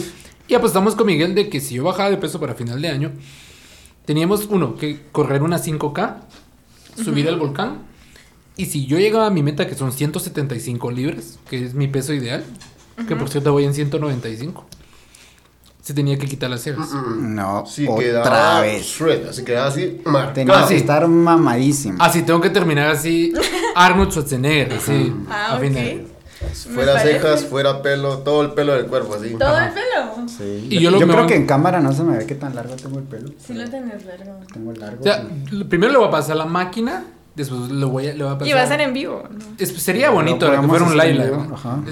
Y 0.47 0.55
apostamos 0.55 0.95
con 0.95 1.07
Miguel 1.07 1.35
de 1.35 1.49
que 1.49 1.59
si 1.59 1.75
yo 1.75 1.83
bajaba 1.83 2.09
de 2.09 2.17
peso 2.17 2.39
para 2.39 2.55
final 2.55 2.81
de 2.81 2.87
año, 2.87 3.11
teníamos 4.05 4.47
uno, 4.49 4.75
que 4.75 5.01
correr 5.11 5.43
unas 5.43 5.67
5K, 5.67 6.15
subir 7.03 7.27
al 7.27 7.37
volcán. 7.37 7.85
Y 8.55 8.65
si 8.67 8.87
yo 8.87 8.97
llegaba 8.97 9.27
a 9.27 9.29
mi 9.29 9.43
meta, 9.43 9.67
que 9.67 9.75
son 9.75 9.91
175 9.91 10.89
libras, 10.89 11.37
que 11.49 11.63
es 11.63 11.73
mi 11.73 11.87
peso 11.87 12.13
ideal, 12.13 12.43
que 13.07 13.15
por 13.15 13.29
cierto 13.29 13.51
voy 13.51 13.65
en 13.65 13.73
195, 13.73 14.65
se 15.87 15.93
tenía 15.93 16.17
que 16.17 16.27
quitar 16.27 16.49
las 16.49 16.61
cejas. 16.63 16.89
No, 17.17 17.65
Sí, 17.65 17.87
otra 17.87 18.03
quedaba 18.03 18.59
vez. 18.61 18.83
shred, 18.85 19.25
así 19.29 19.43
quedaba 19.45 19.67
así. 19.67 20.01
Tenía 20.33 20.57
Ah, 20.59 20.61
que 20.67 20.73
sí. 20.73 20.81
estar 20.81 21.07
mamadísimo. 21.07 21.97
Así 22.01 22.23
tengo 22.23 22.41
que 22.41 22.49
terminar 22.49 22.89
así, 22.89 23.31
Arnold 23.75 24.11
Schwarzenegger, 24.11 24.73
así, 24.73 25.13
Ah, 25.29 25.53
a 25.53 25.55
ok. 25.55 25.61
final. 25.61 26.01
Fuera 26.75 26.93
parece. 26.93 27.13
cejas, 27.13 27.45
fuera 27.45 27.81
pelo, 27.81 28.17
todo 28.19 28.41
el 28.41 28.51
pelo 28.51 28.73
del 28.73 28.85
cuerpo, 28.87 29.15
así. 29.15 29.29
Todo 29.39 29.57
el 29.57 29.69
pelo. 29.69 30.27
Sí. 30.27 30.67
Y 30.69 30.79
yo 30.81 30.91
creo 30.91 31.07
van- 31.07 31.27
que 31.27 31.35
en 31.35 31.45
cámara 31.47 31.79
no 31.79 31.93
se 31.93 32.03
me 32.03 32.17
ve 32.17 32.25
qué 32.25 32.35
tan 32.35 32.53
largo 32.53 32.75
tengo 32.75 32.97
el 32.99 33.05
pelo. 33.05 33.29
Sí 33.39 33.53
lo 33.53 33.67
tenés 33.69 34.05
largo. 34.05 34.39
Tengo 34.53 34.73
largo. 34.73 34.99
O 34.99 35.03
sea, 35.03 35.21
sí. 35.23 35.55
lo- 35.55 35.69
primero 35.69 35.93
lo 35.93 35.99
voy 35.99 36.09
a 36.09 36.11
pasar 36.11 36.33
a 36.33 36.35
la 36.39 36.45
máquina, 36.45 37.05
después 37.33 37.71
lo 37.71 37.89
voy 37.89 38.07
a, 38.07 38.13
le 38.13 38.23
voy 38.23 38.33
a 38.33 38.37
pasar. 38.37 38.47
Y 38.49 38.53
va 38.53 38.61
a 38.61 38.67
ser 38.67 38.81
en 38.81 38.93
vivo. 38.93 39.23
¿no? 39.31 39.39
Es- 39.57 39.69
sería 39.81 40.09
bonito 40.11 40.51
que 40.51 40.57
fuera 40.67 40.83
un 40.85 40.97
live. 40.97 41.31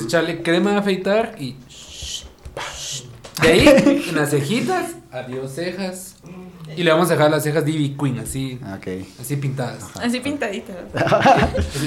echarle 0.04 0.42
crema 0.44 0.72
de 0.72 0.78
afeitar 0.78 1.36
y. 1.40 1.56
De 3.42 3.48
ahí, 3.50 4.04
en 4.10 4.16
las 4.16 4.30
cejitas, 4.32 4.92
adiós 5.12 5.52
cejas. 5.54 6.16
Y 6.76 6.84
le 6.84 6.92
vamos 6.92 7.10
a 7.10 7.14
dejar 7.14 7.30
las 7.32 7.44
cejas 7.44 7.64
Divi 7.66 7.96
Queen, 7.98 8.20
así, 8.20 8.60
Ok. 8.76 8.88
así 9.22 9.36
pintadas. 9.36 9.84
Así 10.02 10.20
pintaditas. 10.20 10.76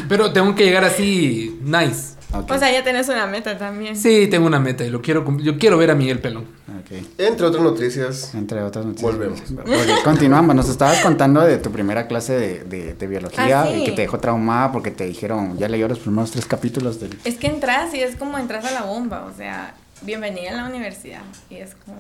Pero 0.09 0.33
tengo 0.33 0.55
que 0.55 0.65
llegar 0.65 0.85
así, 0.85 1.59
nice. 1.63 2.15
ok, 2.33 2.51
O 2.51 2.59
sea, 2.59 2.71
ya 2.73 2.85
tenés 2.85 3.09
una 3.09 3.27
meta 3.27 3.59
también. 3.59 3.97
Sí, 3.97 4.29
tengo 4.31 4.47
una 4.47 4.61
meta 4.61 4.85
y 4.85 4.91
lo 4.91 5.01
quiero 5.03 5.25
Yo 5.39 5.59
quiero 5.59 5.79
ver 5.79 5.91
a 5.91 5.95
Miguel 5.95 6.21
Pelón. 6.21 6.45
ok. 6.69 7.03
Entre 7.19 7.47
otras 7.47 7.63
noticias, 7.63 8.35
Entre 8.35 8.63
otras 8.63 8.85
noticias. 8.87 9.11
Volvemos. 9.13 9.43
Continuamos. 10.05 10.55
Nos 10.55 10.69
estabas 10.69 11.01
contando 11.01 11.41
de 11.41 11.59
tu 11.59 11.71
primera 11.73 12.07
clase 12.07 12.35
de, 12.39 12.65
de, 12.65 12.95
de 12.95 13.07
biología 13.07 13.63
Ah, 13.63 13.67
sí. 13.73 13.83
y 13.83 13.85
que 13.85 13.93
te 13.93 14.03
dejó 14.03 14.19
traumada 14.19 14.71
porque 14.71 14.91
te 14.91 15.05
dijeron, 15.07 15.59
ya 15.59 15.69
leyó 15.69 15.89
los 15.89 15.99
primeros 15.99 16.31
tres 16.31 16.47
capítulos 16.47 17.01
del... 17.01 17.19
Es 17.25 17.37
que 17.37 17.49
entras 17.49 17.93
y 17.95 18.01
es 18.01 18.17
como 18.17 18.39
entras 18.39 18.65
a 18.65 18.71
la 18.71 18.83
bomba. 18.83 19.25
O 19.25 19.37
sea, 19.37 19.75
bienvenida 20.03 20.51
a 20.51 20.57
la 20.57 20.65
universidad. 20.67 21.23
Y 21.51 21.57
es 21.57 21.75
como. 21.85 21.99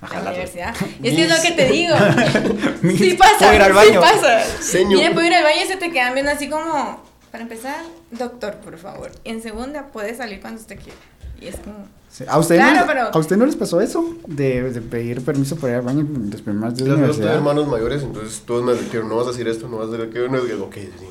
A 0.00 0.20
La 0.20 0.30
universidad. 0.30 0.74
Y 1.02 1.08
es 1.08 1.14
que 1.14 1.22
es 1.24 1.30
lo 1.30 1.42
que 1.42 1.52
te 1.52 1.66
digo. 1.70 1.94
Sí 2.98 3.14
pasa. 3.14 3.36
¿puedo 3.38 3.54
ir 3.54 3.62
al 3.62 3.70
Sí 3.70 3.76
baño? 3.76 4.00
pasa. 4.00 4.44
Señor. 4.60 4.98
Mira, 5.00 5.12
puedo 5.12 5.26
ir 5.26 5.34
al 5.34 5.44
baño 5.44 5.60
y 5.64 5.68
se 5.68 5.76
te 5.76 5.90
quedan 5.92 6.14
viendo 6.14 6.32
así 6.32 6.48
como. 6.48 7.02
Para 7.30 7.44
empezar, 7.44 7.76
doctor, 8.10 8.56
por 8.56 8.76
favor. 8.78 9.10
Y 9.24 9.30
en 9.30 9.40
segunda, 9.42 9.86
puede 9.86 10.14
salir 10.14 10.40
cuando 10.40 10.60
usted 10.60 10.76
quiera. 10.78 10.98
Y 11.40 11.46
es 11.46 11.56
como. 11.56 11.86
Sí. 12.10 12.24
¿A, 12.28 12.38
usted 12.38 12.56
Claro, 12.56 12.80
no, 12.80 12.86
pero- 12.86 13.10
¿A 13.14 13.18
usted 13.18 13.36
no 13.38 13.46
les 13.46 13.56
pasó 13.56 13.80
eso? 13.80 14.04
De, 14.26 14.70
de 14.70 14.80
pedir 14.82 15.24
permiso 15.24 15.56
para 15.56 15.72
ir 15.72 15.76
al 15.78 15.82
baño 15.82 16.06
los 16.30 16.42
primeros 16.42 16.74
días 16.76 16.88
de 16.90 16.94
la 16.96 17.06
dos 17.06 17.16
tengo 17.16 17.28
universidad. 17.30 17.34
hermanos 17.36 17.68
mayores, 17.68 18.02
entonces 18.02 18.42
todos 18.44 18.62
me 18.62 18.74
dijeron, 18.74 19.08
no 19.08 19.16
vas 19.16 19.28
a 19.28 19.30
decir 19.30 19.48
esto, 19.48 19.66
no 19.66 19.78
vas 19.78 19.88
a 19.88 19.92
decir 19.92 20.10
aquello, 20.10 20.28
no 20.28 20.36
es 20.38 20.44
que, 20.44 20.54
ok, 20.54 20.74
sí. 20.74 21.06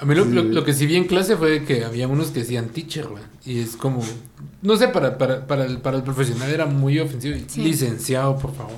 A 0.00 0.04
mí 0.06 0.14
lo, 0.14 0.24
lo- 0.24 0.42
lo 0.42 0.64
que 0.64 0.72
sí 0.72 0.86
vi 0.86 0.96
en 0.96 1.04
clase 1.04 1.36
fue 1.36 1.64
que 1.64 1.84
había 1.84 2.08
unos 2.08 2.28
que 2.30 2.40
decían 2.40 2.68
teacher, 2.70 3.06
güey. 3.06 3.22
Y 3.44 3.60
es 3.60 3.76
como. 3.76 4.02
No 4.62 4.76
sé, 4.76 4.88
para, 4.88 5.16
para, 5.18 5.46
para, 5.46 5.64
el, 5.66 5.78
para 5.78 5.96
el 5.98 6.02
profesional 6.02 6.50
era 6.50 6.66
muy 6.66 6.98
ofensivo. 6.98 7.36
Sí. 7.46 7.60
Licenciado, 7.62 8.36
por 8.38 8.54
favor. 8.54 8.74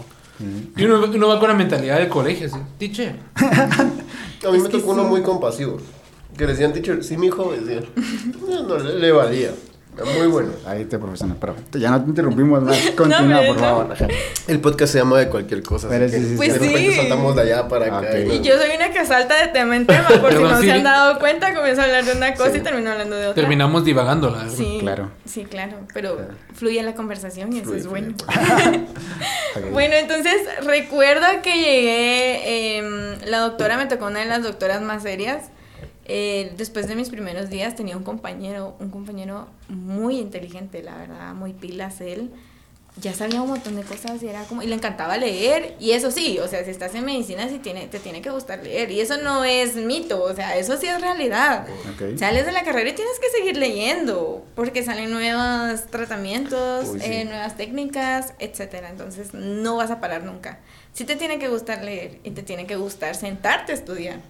Y 0.76 0.84
uno, 0.84 1.04
uno 1.06 1.28
va 1.28 1.38
con 1.38 1.48
la 1.48 1.54
mentalidad 1.54 1.98
del 1.98 2.08
colegio, 2.08 2.48
así. 2.48 2.56
Teacher. 2.78 3.16
A 3.36 4.50
mí 4.50 4.56
Es 4.56 4.62
me 4.64 4.68
tocó 4.68 4.90
uno 4.90 5.04
sí. 5.04 5.08
muy 5.10 5.22
compasivo. 5.22 5.78
Que 6.36 6.46
le 6.46 6.52
decían, 6.52 6.72
teacher, 6.72 7.04
sí, 7.04 7.16
mi 7.16 7.26
hijo, 7.28 7.52
decían. 7.52 7.84
No, 8.48 8.62
no, 8.66 8.78
le, 8.78 8.98
le 8.98 9.12
valía. 9.12 9.52
Muy 10.16 10.26
bueno. 10.28 10.50
Ahí 10.66 10.86
te 10.86 10.98
profesional, 10.98 11.36
pero 11.38 11.54
ya 11.74 11.90
no 11.90 12.02
te 12.02 12.08
interrumpimos 12.08 12.62
más. 12.62 12.78
Continúa, 12.96 13.20
hombre, 13.20 13.46
por 13.48 13.56
no. 13.56 13.62
favor. 13.62 13.96
El 14.48 14.60
podcast 14.60 14.92
se 14.92 14.98
llama 15.00 15.18
de 15.18 15.28
cualquier 15.28 15.62
cosa. 15.62 15.88
Pero 15.90 16.06
así 16.06 16.14
sí, 16.16 16.20
que 16.22 16.28
sí, 16.30 16.36
Pues 16.36 16.52
de 16.54 16.58
repente 16.60 16.90
sí. 16.92 16.96
saltamos 16.96 17.36
de 17.36 17.42
allá 17.42 17.68
para 17.68 17.86
acá. 17.98 17.98
Ok. 17.98 18.32
Y 18.32 18.40
yo 18.40 18.56
soy 18.56 18.74
una 18.74 18.90
que 18.90 19.04
salta 19.04 19.34
de 19.42 19.48
tema 19.48 19.76
en 19.76 19.86
tema, 19.86 20.08
por 20.22 20.32
si 20.32 20.38
no 20.42 20.58
sí. 20.60 20.64
se 20.66 20.72
han 20.72 20.82
dado 20.82 21.18
cuenta, 21.18 21.54
comienzo 21.54 21.82
a 21.82 21.84
hablar 21.84 22.04
de 22.06 22.12
una 22.12 22.34
cosa 22.34 22.52
Sí. 22.52 22.58
y 22.58 22.60
termino 22.62 22.90
hablando 22.90 23.16
de 23.16 23.26
otra. 23.26 23.34
Terminamos 23.34 23.84
divagando, 23.84 24.30
la 24.30 24.38
verdad. 24.38 24.52
Sí, 24.56 24.78
Claro. 24.80 25.10
Sí, 25.26 25.44
claro, 25.44 25.76
pero 25.92 26.16
Claro. 26.16 26.32
fluye 26.54 26.82
la 26.82 26.94
conversación 26.94 27.52
y 27.52 27.58
eso 27.60 27.74
es 27.74 27.86
bueno. 27.86 28.14
Bueno, 29.72 29.94
entonces 29.96 30.34
recuerdo 30.64 31.26
que 31.42 31.54
llegué, 31.54 32.78
em, 32.78 33.18
la 33.26 33.40
doctora 33.40 33.76
me 33.76 33.84
tocó 33.86 34.06
una 34.06 34.20
de 34.20 34.26
las 34.26 34.42
doctoras 34.42 34.80
más 34.80 35.02
serias. 35.02 35.50
Eh, 36.04 36.52
después 36.56 36.88
de 36.88 36.96
mis 36.96 37.10
primeros 37.10 37.48
días 37.48 37.76
tenía 37.76 37.96
un 37.96 38.02
compañero, 38.02 38.76
un 38.80 38.90
compañero 38.90 39.48
muy 39.68 40.18
inteligente, 40.18 40.82
la 40.82 40.96
verdad, 40.96 41.34
muy 41.34 41.52
pilas 41.52 42.00
él. 42.00 42.30
Ya 43.00 43.14
sabía 43.14 43.40
un 43.40 43.48
montón 43.48 43.74
de 43.76 43.84
cosas 43.84 44.22
y 44.22 44.28
era 44.28 44.42
como 44.44 44.62
y 44.62 44.66
le 44.66 44.74
encantaba 44.74 45.16
leer 45.16 45.76
y 45.80 45.92
eso 45.92 46.10
sí, 46.10 46.38
o 46.40 46.46
sea, 46.46 46.62
si 46.62 46.70
estás 46.70 46.94
en 46.94 47.06
medicina 47.06 47.48
sí 47.48 47.58
tiene 47.58 47.86
te 47.86 47.98
tiene 47.98 48.20
que 48.20 48.28
gustar 48.28 48.62
leer 48.62 48.90
y 48.90 49.00
eso 49.00 49.16
no 49.16 49.44
es 49.44 49.76
mito, 49.76 50.22
o 50.22 50.34
sea, 50.34 50.58
eso 50.58 50.76
sí 50.76 50.88
es 50.88 51.00
realidad. 51.00 51.66
Sales 52.18 52.44
de 52.44 52.52
la 52.52 52.64
carrera 52.64 52.90
y 52.90 52.92
tienes 52.92 53.18
que 53.18 53.30
seguir 53.30 53.56
leyendo, 53.56 54.44
porque 54.54 54.82
salen 54.82 55.10
nuevos 55.10 55.86
tratamientos, 55.86 56.86
Uy, 56.88 57.00
sí. 57.00 57.06
eh, 57.10 57.24
nuevas 57.24 57.56
técnicas, 57.56 58.34
etcétera. 58.38 58.90
Entonces 58.90 59.32
no 59.32 59.76
vas 59.76 59.90
a 59.90 59.98
parar 59.98 60.24
nunca. 60.24 60.58
Sí 60.92 61.04
te 61.06 61.16
tiene 61.16 61.38
que 61.38 61.48
gustar 61.48 61.82
leer 61.82 62.18
y 62.24 62.32
te 62.32 62.42
tiene 62.42 62.66
que 62.66 62.76
gustar 62.76 63.14
sentarte 63.14 63.72
a 63.72 63.74
estudiar. 63.74 64.20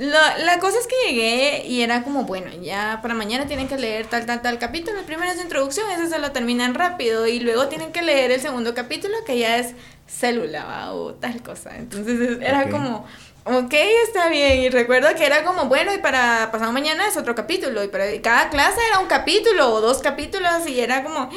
La, 0.00 0.38
la 0.38 0.58
cosa 0.60 0.78
es 0.78 0.86
que 0.86 0.96
llegué 1.12 1.66
y 1.66 1.82
era 1.82 2.02
como, 2.02 2.24
bueno, 2.24 2.50
ya 2.62 3.00
para 3.02 3.12
mañana 3.12 3.46
tienen 3.46 3.68
que 3.68 3.76
leer 3.76 4.06
tal, 4.06 4.24
tal, 4.24 4.40
tal 4.40 4.58
capítulo. 4.58 4.98
El 4.98 5.04
primero 5.04 5.30
es 5.30 5.36
de 5.36 5.42
introducción, 5.42 5.90
ese 5.90 6.08
se 6.08 6.18
lo 6.18 6.32
terminan 6.32 6.72
rápido. 6.74 7.26
Y 7.26 7.38
luego 7.40 7.68
tienen 7.68 7.92
que 7.92 8.00
leer 8.00 8.30
el 8.30 8.40
segundo 8.40 8.72
capítulo, 8.74 9.14
que 9.26 9.38
ya 9.38 9.58
es 9.58 9.74
célula 10.08 10.64
¿va? 10.64 10.94
o 10.94 11.12
tal 11.12 11.42
cosa. 11.42 11.76
Entonces 11.76 12.18
es- 12.18 12.40
era 12.40 12.70
como, 12.70 13.04
ok, 13.44 13.74
está 14.06 14.30
bien. 14.30 14.60
Y 14.60 14.70
recuerdo 14.70 15.14
que 15.14 15.26
era 15.26 15.44
como, 15.44 15.66
bueno, 15.66 15.92
y 15.92 15.98
para 15.98 16.48
pasado 16.50 16.72
mañana 16.72 17.06
es 17.06 17.18
otro 17.18 17.34
capítulo. 17.34 17.84
Y 17.84 17.88
para 17.88 18.10
y 18.10 18.20
cada 18.20 18.48
clase 18.48 18.80
era 18.88 19.00
un 19.00 19.06
capítulo 19.06 19.70
o 19.70 19.82
dos 19.82 19.98
capítulos. 19.98 20.66
Y 20.66 20.80
era 20.80 21.04
como. 21.04 21.28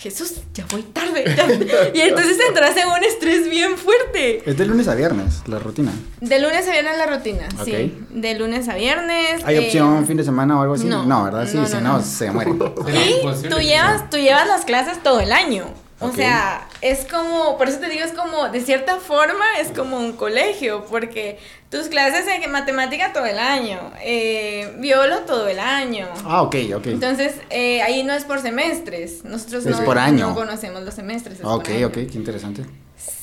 Jesús, 0.00 0.32
ya 0.54 0.64
voy 0.70 0.82
tarde. 0.82 1.24
y 1.94 2.00
entonces 2.00 2.38
entras 2.48 2.74
en 2.78 2.88
un 2.88 3.04
estrés 3.04 3.50
bien 3.50 3.76
fuerte. 3.76 4.42
Es 4.48 4.56
de 4.56 4.64
lunes 4.64 4.88
a 4.88 4.94
viernes, 4.94 5.42
la 5.46 5.58
rutina. 5.58 5.92
De 6.22 6.38
lunes 6.38 6.66
a 6.66 6.70
viernes 6.70 6.96
la 6.96 7.04
rutina, 7.04 7.48
sí. 7.62 7.94
De 8.08 8.34
lunes 8.34 8.66
a 8.70 8.76
viernes. 8.76 9.44
¿Hay 9.44 9.56
eh, 9.56 9.66
opción 9.66 10.06
fin 10.06 10.16
de 10.16 10.24
semana 10.24 10.58
o 10.58 10.62
algo 10.62 10.74
así? 10.74 10.86
no, 10.86 11.24
¿verdad? 11.24 11.46
Sí, 11.46 11.58
no, 11.58 11.66
si 11.66 11.74
no, 11.74 11.80
no, 11.80 11.92
no. 11.98 12.02
se 12.02 12.30
muere. 12.30 12.50
Y 12.90 13.16
imposible 13.16 13.50
tú 13.50 13.60
llevas, 13.60 14.08
tú 14.08 14.16
llevas 14.16 14.46
las 14.46 14.64
clases 14.64 15.02
todo 15.02 15.20
el 15.20 15.32
año. 15.32 15.66
O 16.00 16.10
sea, 16.12 16.66
es 16.80 17.04
como, 17.04 17.58
por 17.58 17.68
eso 17.68 17.78
te 17.78 17.90
digo, 17.90 18.02
es 18.06 18.12
como, 18.12 18.48
de 18.48 18.62
cierta 18.62 18.96
forma, 18.96 19.44
es 19.60 19.68
como 19.68 19.98
un 19.98 20.14
colegio, 20.14 20.86
porque 20.86 21.38
tus 21.70 21.86
clases 21.88 22.26
de 22.26 22.46
matemática 22.48 23.12
todo 23.12 23.26
el 23.26 23.38
año, 23.38 23.92
eh, 24.02 24.74
biolo 24.78 25.20
todo 25.20 25.46
el 25.48 25.60
año. 25.60 26.08
Ah, 26.24 26.42
ok, 26.42 26.56
ok. 26.76 26.86
Entonces, 26.88 27.34
eh, 27.48 27.80
ahí 27.82 28.02
no 28.02 28.12
es 28.12 28.24
por 28.24 28.40
semestres. 28.42 29.24
Nosotros 29.24 29.64
Es 29.66 29.78
no, 29.78 29.84
por 29.84 29.98
año. 29.98 30.28
no 30.28 30.34
conocemos 30.34 30.82
los 30.82 30.94
semestres. 30.94 31.38
es 31.38 31.44
Ah, 31.44 31.54
ok, 31.54 31.64
por 31.64 31.72
año. 31.72 31.86
ok, 31.86 31.92
qué 31.94 32.12
interesante. 32.14 32.64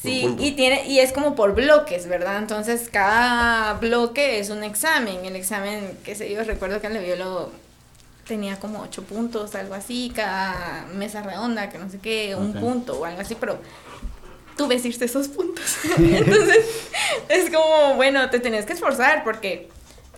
Sí, 0.02 0.34
y 0.40 0.52
tiene 0.52 0.88
y 0.88 1.00
es 1.00 1.12
como 1.12 1.36
por 1.36 1.54
bloques, 1.54 2.08
¿verdad? 2.08 2.38
Entonces 2.38 2.90
cada 2.90 3.74
bloque 3.74 4.40
es 4.40 4.50
un 4.50 4.64
examen. 4.64 5.26
El 5.26 5.36
examen, 5.36 5.98
qué 6.06 6.16
sé 6.16 6.32
yo, 6.34 6.44
recuerdo 6.44 6.80
que 6.80 6.88
el 6.88 6.94
de 6.94 7.04
biólogo 7.04 7.52
tenía 8.26 8.58
como 8.60 8.82
ocho 8.82 9.04
puntos, 9.04 9.56
algo 9.56 9.74
así, 9.74 10.12
cada 10.16 10.86
mesa 10.96 11.22
redonda, 11.22 11.70
que 11.70 11.78
no 11.78 11.90
sé 11.90 12.00
qué, 12.00 12.36
un 12.36 12.54
punto 12.54 13.00
o 13.00 13.06
algo 13.06 13.22
así, 13.22 13.36
pero 13.40 13.60
tú 14.58 14.68
ves 14.68 14.84
irte 14.86 15.06
esos 15.06 15.28
puntos. 15.28 15.78
Entonces 15.98 16.66
es 17.30 17.50
como, 17.50 17.96
bueno, 17.96 18.30
te 18.30 18.40
tenés 18.40 18.66
que 18.66 18.74
esforzar 18.74 19.24
porque 19.24 19.70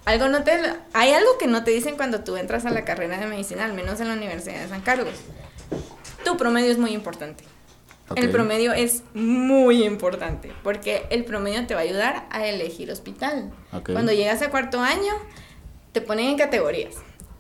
algo 0.06 0.28
no 0.30 0.44
te 0.44 0.52
hay 0.94 1.12
algo 1.12 1.38
que 1.38 1.48
no 1.48 1.64
te 1.64 1.72
dicen 1.72 1.96
cuando 1.96 2.22
tú 2.24 2.38
entras 2.38 2.66
a 2.66 2.72
la 2.72 2.86
carrera 2.86 3.18
de 3.18 3.28
medicina, 3.28 3.66
al 3.66 3.74
menos 3.74 4.00
en 4.00 4.08
la 4.08 4.14
Universidad 4.16 4.62
de 4.62 4.70
San 4.70 4.82
Carlos. 4.82 5.14
Tu 6.24 6.38
promedio 6.38 6.72
es 6.72 6.78
muy 6.78 6.92
importante. 6.92 7.44
El 8.16 8.32
promedio 8.32 8.74
es 8.74 9.04
muy 9.14 9.84
importante 9.84 10.52
porque 10.64 11.06
el 11.12 11.26
promedio 11.26 11.68
te 11.68 11.76
va 11.76 11.82
a 11.82 11.84
ayudar 11.84 12.28
a 12.32 12.48
elegir 12.48 12.90
hospital. 12.90 13.52
Cuando 13.86 14.12
llegas 14.12 14.42
a 14.42 14.50
cuarto 14.50 14.80
año, 14.80 15.14
te 15.92 16.02
ponen 16.02 16.30
en 16.30 16.38
categorías 16.38 16.96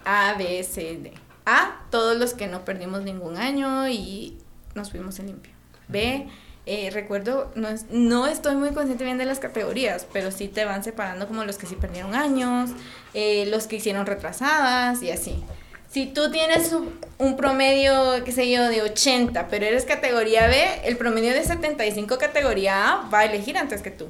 A, 0.05 0.35
B, 0.37 0.63
C, 0.63 0.99
D. 1.01 1.13
A, 1.45 1.81
todos 1.89 2.17
los 2.17 2.35
que 2.35 2.45
no 2.45 2.65
perdimos 2.65 3.01
ningún 3.01 3.37
año 3.37 3.89
y 3.89 4.37
nos 4.75 4.91
fuimos 4.91 5.17
en 5.17 5.27
limpio. 5.27 5.53
B, 5.87 6.27
eh, 6.71 6.89
recuerdo, 6.91 7.51
no, 7.55 7.67
es- 7.67 7.85
no 7.91 8.27
estoy 8.27 8.55
muy 8.55 8.69
consciente 8.71 9.03
bien 9.03 9.17
de 9.17 9.25
las 9.25 9.39
categorías, 9.39 10.05
pero 10.13 10.29
sí 10.31 10.47
te 10.47 10.65
van 10.65 10.83
separando 10.83 11.27
como 11.27 11.43
los 11.43 11.57
que 11.57 11.65
sí 11.65 11.75
perdieron 11.75 12.13
años, 12.13 12.69
eh, 13.13 13.45
los 13.47 13.65
que 13.67 13.77
hicieron 13.77 14.05
retrasadas 14.05 15.01
y 15.01 15.09
así. 15.11 15.43
Si 15.91 16.05
tú 16.05 16.29
tienes 16.29 16.71
un, 17.17 17.35
promedio, 17.35 18.23
qué 18.23 18.31
sé 18.31 18.51
yo, 18.51 18.67
de 18.69 18.83
80, 18.83 19.47
pero 19.47 19.65
eres 19.65 19.85
categoría 19.85 20.45
B, 20.47 20.63
el 20.85 20.95
promedio 20.97 21.33
de 21.33 21.43
75 21.43 22.19
categoría 22.19 22.91
A 22.93 23.09
va 23.09 23.19
a 23.21 23.25
elegir 23.25 23.57
antes 23.57 23.81
que 23.81 23.89
tú, 23.89 24.05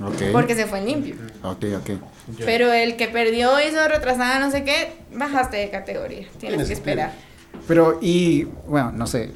Ok. 0.00 0.30
porque 0.30 0.54
se 0.54 0.66
fue 0.66 0.78
en 0.78 0.86
limpio. 0.86 1.16
Ok, 1.42 1.64
ok. 1.82 1.90
Pero 2.44 2.72
el 2.72 2.94
que 2.96 3.08
perdió, 3.08 3.58
hizo 3.60 3.86
retrasada, 3.88 4.38
no 4.38 4.52
sé 4.52 4.62
qué, 4.62 4.92
bajaste 5.12 5.56
de 5.56 5.70
categoría. 5.70 6.28
Tienes 6.38 6.38
Tiene 6.58 6.64
que 6.64 6.72
esperar. 6.72 7.12
Pero, 7.66 7.98
y, 8.00 8.44
bueno, 8.68 8.92
no 8.92 9.08
sé, 9.08 9.32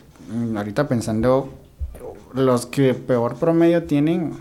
ahorita 0.57 0.87
pensando, 0.87 1.53
los 2.35 2.67
que 2.67 2.95
peor 2.95 3.37
promedio 3.37 3.85
tienen, 3.85 4.33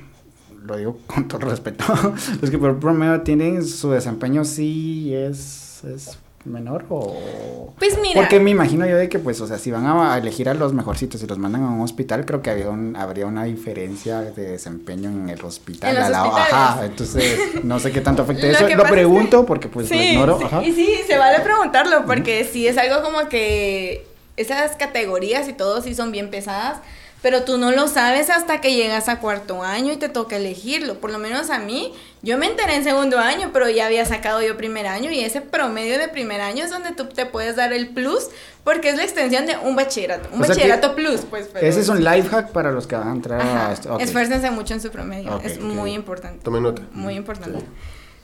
lo 0.64 0.78
digo 0.78 1.00
con 1.08 1.28
todo 1.28 1.42
respeto, 1.50 1.86
los 2.42 2.50
que 2.50 2.58
peor 2.58 2.80
promedio 2.80 3.22
tienen, 3.22 3.66
su 3.66 3.92
desempeño 3.92 4.46
sí 4.46 5.14
es, 5.14 5.84
es 5.84 6.18
menor 6.46 6.86
o 6.90 7.74
pues 7.78 8.00
mira. 8.02 8.22
porque 8.22 8.40
me 8.40 8.50
imagino 8.50 8.86
yo 8.86 8.96
de 8.96 9.10
que 9.10 9.20
pues 9.20 9.42
o 9.42 9.48
sea 9.48 9.58
si 9.58 9.72
van 9.72 9.86
a 9.86 10.18
elegir 10.18 10.48
a 10.48 10.54
los 10.54 10.72
mejorcitos 10.72 11.22
y 11.22 11.28
los 11.28 11.38
mandan 11.38 11.64
a 11.64 11.70
un 11.70 11.82
hospital 11.82 12.26
creo 12.26 12.42
que 12.42 12.50
había 12.50 12.70
un, 12.70 12.96
habría 12.96 13.26
una 13.26 13.44
diferencia 13.44 14.22
de 14.22 14.44
desempeño 14.52 15.10
en 15.10 15.30
el 15.30 15.44
hospital 15.44 15.98
En 15.98 16.12
lado. 16.12 16.36
ajá 16.36 16.86
entonces 16.86 17.64
no 17.64 17.78
sé 17.80 17.92
qué 17.92 18.00
tanto 18.00 18.22
afecta 18.22 18.48
eso. 18.52 18.68
lo 18.70 18.84
pregunto 18.86 19.46
porque 19.46 19.68
pues 19.68 19.92
lo 19.92 20.02
ignoro 20.02 20.40
sí, 20.40 20.70
y 20.70 20.72
sí, 20.72 20.90
se 21.06 21.18
vale 21.18 21.42
preguntarlo 21.42 22.06
porque 22.06 22.48
sí 22.50 22.66
es 22.68 22.78
algo 22.78 23.04
como 23.04 23.28
que 23.28 24.08
esas 24.38 24.78
categorías 24.78 25.50
y 25.50 25.54
todo 25.54 25.82
sí 25.82 25.94
son 25.94 26.14
bien 26.14 26.30
pesadas, 26.30 26.80
pero 27.22 27.44
tú 27.44 27.58
no 27.58 27.72
lo 27.72 27.88
sabes 27.88 28.30
hasta 28.30 28.62
que 28.62 28.74
llegas 28.76 29.10
a 29.10 29.20
cuarto 29.20 29.62
año 29.62 29.92
y 29.92 29.98
te 29.98 30.08
toca 30.08 30.38
elegirlo. 30.38 30.96
Por 31.02 31.12
lo 31.12 31.20
menos 31.20 31.50
a 31.50 31.60
mí, 31.60 31.94
yo 32.22 32.38
me 32.38 32.46
enteré 32.48 32.76
en 32.76 32.84
segundo 32.86 33.20
año, 33.20 33.50
pero 33.52 33.70
ya 33.70 33.88
había 33.88 34.06
sacado 34.06 34.42
yo 34.42 34.56
primer 34.56 34.88
año 34.88 35.12
y 35.12 35.20
ese 35.20 35.42
promedio 35.42 36.00
de 36.00 36.08
primer 36.08 36.40
año 36.40 36.64
es 36.64 36.72
donde 36.72 36.92
tú 36.94 37.06
te 37.08 37.26
puedes 37.26 37.56
dar 37.58 37.74
el 37.74 37.90
plus 37.90 38.28
porque 38.64 38.90
es 38.90 38.96
la 38.98 39.04
extensión 39.04 39.46
de 39.46 39.58
un 39.58 39.76
bachillerato, 39.76 40.30
un 40.32 40.44
O 40.44 40.48
bachillerato 40.48 40.96
plus, 40.96 41.22
pues. 41.30 41.50
pero 41.52 41.66
ese 41.68 41.82
es 41.82 41.90
un 41.90 41.98
sí. 41.98 42.04
life 42.04 42.30
hack 42.30 42.52
para 42.52 42.72
los 42.72 42.88
que 42.88 42.96
van 42.96 43.08
a 43.10 43.12
entrar 43.12 43.42
Ajá, 43.42 43.70
a 43.70 43.74
esto. 43.74 44.00
Esfuércense 44.00 44.50
mucho 44.52 44.74
en 44.74 44.82
su 44.82 44.90
promedio, 44.90 45.42
es 45.44 45.60
muy 45.60 45.92
importante. 45.94 46.44
Tome 46.44 46.62
nota. 46.62 46.84
Muy 46.94 47.16
importante. 47.16 47.66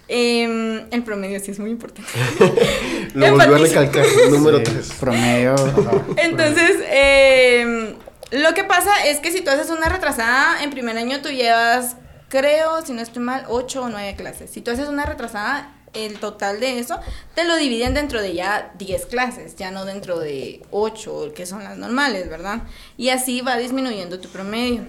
Em, 0.07 0.85
el 0.91 1.03
promedio 1.03 1.39
sí 1.39 1.49
es 1.51 1.59
muy 1.59 1.71
importante. 1.71 2.09
Lo 3.15 3.31
volvió 3.31 3.55
a 3.55 3.57
recalcar. 3.57 4.05
Número 4.29 4.59
Sí, 4.59 4.63
3. 4.65 4.93
promedio 4.99 5.53
ajá. 5.55 5.91
Entonces, 6.17 6.77
em, 6.91 7.95
lo 8.32 8.53
que 8.53 8.63
pasa 8.63 9.05
es 9.05 9.19
que 9.19 9.32
si 9.32 9.41
tú 9.41 9.51
haces 9.51 9.69
una 9.69 9.89
retrasada, 9.89 10.63
en 10.63 10.69
primer 10.71 10.97
año 10.97 11.21
tú 11.21 11.30
llevas, 11.30 11.97
creo, 12.30 12.86
si 12.86 12.93
no 12.93 13.01
estoy 13.01 13.23
mal, 13.23 13.45
8 13.47 13.84
o 13.84 13.89
9 13.89 14.15
clases. 14.15 14.49
Si 14.49 14.61
tú 14.61 14.71
haces 14.71 14.89
una 14.89 15.05
retrasada, 15.05 15.71
el 15.95 16.19
total 16.19 16.59
de 16.59 16.80
eso 16.80 16.99
te 17.36 17.45
lo 17.45 17.55
dividen 17.55 17.93
dentro 17.93 18.21
de 18.21 18.34
ya 18.34 18.73
10 18.78 19.05
clases, 19.05 19.55
ya 19.55 19.71
no 19.71 19.86
dentro 19.86 20.19
de 20.19 20.61
8, 20.71 21.34
que 21.34 21.45
son 21.45 21.63
las 21.63 21.78
normales, 21.78 22.30
¿verdad? 22.30 22.63
Y 22.97 23.09
así 23.09 23.41
va 23.41 23.57
disminuyendo 23.57 24.19
tu 24.19 24.30
promedio. 24.30 24.84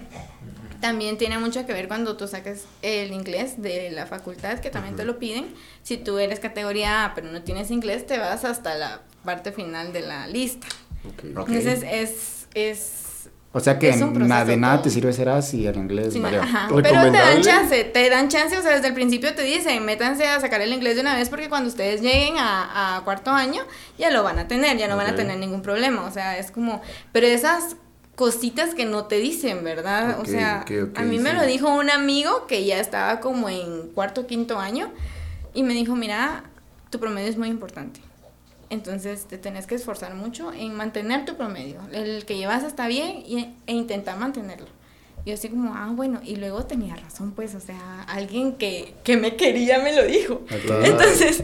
También 0.81 1.17
tiene 1.17 1.39
mucho 1.39 1.65
que 1.65 1.73
ver 1.73 1.89
cuando 1.89 2.17
tú 2.17 2.29
saques 2.29 2.65
el 2.83 3.13
inglés 3.13 3.63
de 3.63 3.91
la 3.91 4.07
facultad, 4.07 4.59
que 4.59 4.71
también 4.71 4.95
te 4.95 5.05
lo 5.05 5.19
piden. 5.19 5.55
Si 5.83 5.97
tú 5.97 6.19
eres 6.19 6.39
categoría 6.39 7.05
A, 7.05 7.15
pero 7.15 7.31
no 7.31 7.43
tienes 7.43 7.71
inglés, 7.71 8.07
te 8.07 8.19
vas 8.19 8.45
hasta 8.45 8.75
la 8.75 9.01
parte 9.25 9.53
final 9.53 9.93
de 9.93 10.01
la 10.01 10.27
lista. 10.27 10.67
Ok. 11.09 11.25
Entonces 11.25 11.83
es, 11.83 12.49
es 12.55 13.06
o 13.57 13.61
sea 13.61 13.79
que 13.79 13.97
nada 13.97 14.45
de 14.45 14.59
nada 14.59 14.75
todo. 14.75 14.85
te 14.85 14.91
sirve 14.91 15.15
ser 15.15 15.31
así 15.31 15.67
el 15.67 15.77
inglés 15.77 16.13
Sí, 16.13 16.23
ajá. 16.23 16.69
Pero 16.69 16.83
te 16.83 16.93
dan 16.93 17.41
chance, 17.41 17.85
te 17.85 18.11
dan 18.11 18.29
chance, 18.29 18.59
o 18.59 18.61
sea, 18.61 18.73
desde 18.73 18.89
el 18.89 18.93
principio 18.93 19.35
te 19.35 19.41
dicen, 19.41 19.83
métanse 19.87 20.27
a 20.27 20.39
sacar 20.41 20.61
el 20.61 20.75
inglés 20.75 20.97
de 20.97 21.01
una 21.01 21.17
vez 21.17 21.31
porque 21.31 21.49
cuando 21.49 21.71
ustedes 21.71 22.03
lleguen 22.03 22.37
a, 22.37 22.97
a 22.99 23.05
cuarto 23.05 23.31
año 23.31 23.63
ya 23.97 24.11
lo 24.11 24.23
van 24.23 24.39
a 24.39 24.47
tener, 24.47 24.77
ya 24.77 24.89
no 24.89 24.97
van 24.99 25.07
a 25.07 25.15
tener 25.15 25.39
ningún 25.39 25.63
problema, 25.63 26.05
o 26.05 26.11
sea, 26.11 26.37
es 26.37 26.51
como, 26.51 26.83
pero 27.13 27.27
esas 27.27 27.77
cositas 28.15 28.75
que 28.75 28.85
no 28.85 29.07
te 29.07 29.17
dicen, 29.17 29.65
¿verdad? 29.65 30.21
O 30.21 30.27
sea, 30.27 30.63
a 30.95 31.03
mí 31.03 31.19
me 31.19 31.33
lo 31.33 31.47
dijo 31.47 31.73
un 31.73 31.89
amigo 31.89 32.47
que 32.47 32.67
ya 32.67 32.79
estaba 32.79 33.21
como 33.21 33.49
en 33.49 33.89
cuarto 33.95 34.23
o 34.23 34.27
quinto 34.27 34.59
año 34.59 34.91
y 35.55 35.63
me 35.63 35.73
dijo, 35.73 35.97
mira, 35.97 36.45
tu 36.91 37.01
promedio 37.01 37.29
es 37.29 37.39
muy 37.39 37.49
importante. 37.49 38.01
Entonces 38.71 39.27
te 39.27 39.39
tenés 39.39 39.67
que 39.67 39.75
esforzar 39.75 40.15
mucho 40.15 40.53
en 40.53 40.75
mantener 40.75 41.25
tu 41.25 41.37
promedio. 41.37 41.81
El 41.93 42.25
que 42.25 42.37
llevas 42.37 42.65
está 42.65 42.89
bien 42.89 43.23
y, 43.27 43.55
e 43.67 43.73
intentar 43.73 44.19
mantenerlo. 44.19 44.69
Yo 45.25 45.35
así 45.35 45.49
como, 45.49 45.75
ah, 45.75 45.91
bueno, 45.93 46.21
y 46.25 46.37
luego 46.37 46.67
tenía 46.67 46.95
razón, 46.95 47.33
pues, 47.33 47.55
o 47.57 47.61
sea, 47.61 48.03
alguien 48.03 48.55
que, 48.55 48.95
que 49.03 49.17
me 49.17 49.35
quería 49.37 49.81
me 49.81 49.95
lo 49.95 50.05
dijo. 50.05 50.43
Claro. 50.65 50.85
Entonces, 50.85 51.43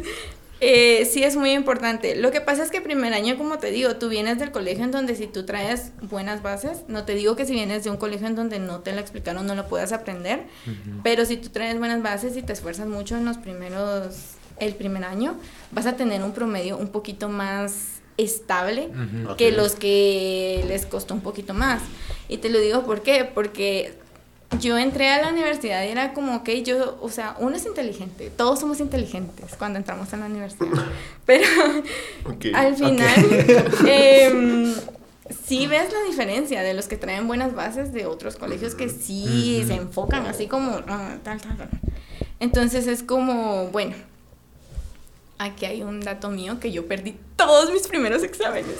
eh, 0.64 1.04
sí 1.06 1.24
es 1.24 1.34
muy 1.34 1.50
importante. 1.50 2.14
Lo 2.14 2.30
que 2.30 2.40
pasa 2.40 2.62
es 2.62 2.70
que 2.70 2.80
primer 2.80 3.12
año, 3.12 3.36
como 3.36 3.58
te 3.58 3.72
digo, 3.72 3.96
tú 3.96 4.08
vienes 4.08 4.38
del 4.38 4.52
colegio 4.52 4.84
en 4.84 4.92
donde 4.92 5.16
si 5.16 5.26
tú 5.26 5.44
traes 5.44 5.90
buenas 6.02 6.40
bases, 6.40 6.84
no 6.86 7.04
te 7.04 7.14
digo 7.14 7.34
que 7.34 7.44
si 7.44 7.54
vienes 7.54 7.82
de 7.82 7.90
un 7.90 7.96
colegio 7.96 8.28
en 8.28 8.36
donde 8.36 8.60
no 8.60 8.78
te 8.78 8.92
lo 8.92 9.00
explicaron, 9.00 9.44
no 9.44 9.56
lo 9.56 9.66
puedas 9.66 9.90
aprender, 9.90 10.44
pero 11.02 11.24
si 11.24 11.36
tú 11.36 11.48
traes 11.48 11.76
buenas 11.76 12.00
bases 12.00 12.36
y 12.36 12.42
te 12.42 12.52
esfuerzas 12.52 12.86
mucho 12.86 13.16
en 13.16 13.24
los 13.24 13.38
primeros, 13.38 14.36
el 14.62 14.74
primer 14.74 15.04
año, 15.04 15.36
vas 15.70 15.86
a 15.86 15.96
tener 15.96 16.22
un 16.22 16.32
promedio 16.32 16.76
un 16.78 16.88
poquito 16.88 17.28
más 17.28 18.00
estable 18.16 18.90
que 19.38 19.52
los 19.52 19.74
que 19.74 20.64
les 20.68 20.86
costó 20.86 21.14
un 21.14 21.20
poquito 21.20 21.54
más. 21.54 21.82
Y 22.28 22.38
te 22.38 22.50
lo 22.50 22.60
digo 22.60 22.84
¿por 22.84 23.02
qué? 23.02 23.24
Porque 23.24 23.94
yo 24.60 24.76
entré 24.76 25.08
a 25.08 25.22
la 25.22 25.28
universidad 25.30 25.82
y 25.84 25.88
era 25.88 26.12
como, 26.12 26.36
ok, 26.36 26.50
yo, 26.64 26.98
o 27.00 27.08
sea, 27.08 27.36
uno 27.38 27.56
es 27.56 27.64
inteligente, 27.64 28.30
todos 28.36 28.60
somos 28.60 28.80
inteligentes 28.80 29.54
cuando 29.58 29.78
entramos 29.78 30.12
a 30.12 30.18
la 30.18 30.26
universidad, 30.26 30.68
pero 31.26 31.46
Ok. 32.26 32.46
al 32.54 32.76
final 32.76 33.46
em, 33.86 34.74
sí 35.46 35.66
ves 35.66 35.90
la 35.92 36.02
diferencia 36.06 36.62
de 36.62 36.74
los 36.74 36.86
que 36.86 36.96
traen 36.98 37.26
buenas 37.26 37.54
bases 37.54 37.92
de 37.94 38.04
otros 38.04 38.36
colegios 38.36 38.74
que 38.74 38.90
sí 38.90 39.64
se 39.66 39.74
enfocan 39.74 40.26
así 40.26 40.46
como 40.48 40.80
ah, 40.86 41.16
tal, 41.22 41.40
tal, 41.40 41.56
tal. 41.56 41.70
Entonces 42.38 42.86
es 42.86 43.02
como, 43.02 43.68
bueno, 43.68 43.94
aquí 45.38 45.66
hay 45.66 45.82
un 45.82 46.00
dato 46.00 46.30
mío 46.30 46.60
que 46.60 46.72
yo 46.72 46.86
perdí 46.86 47.16
todos 47.36 47.72
mis 47.72 47.86
primeros 47.88 48.22
exámenes. 48.22 48.76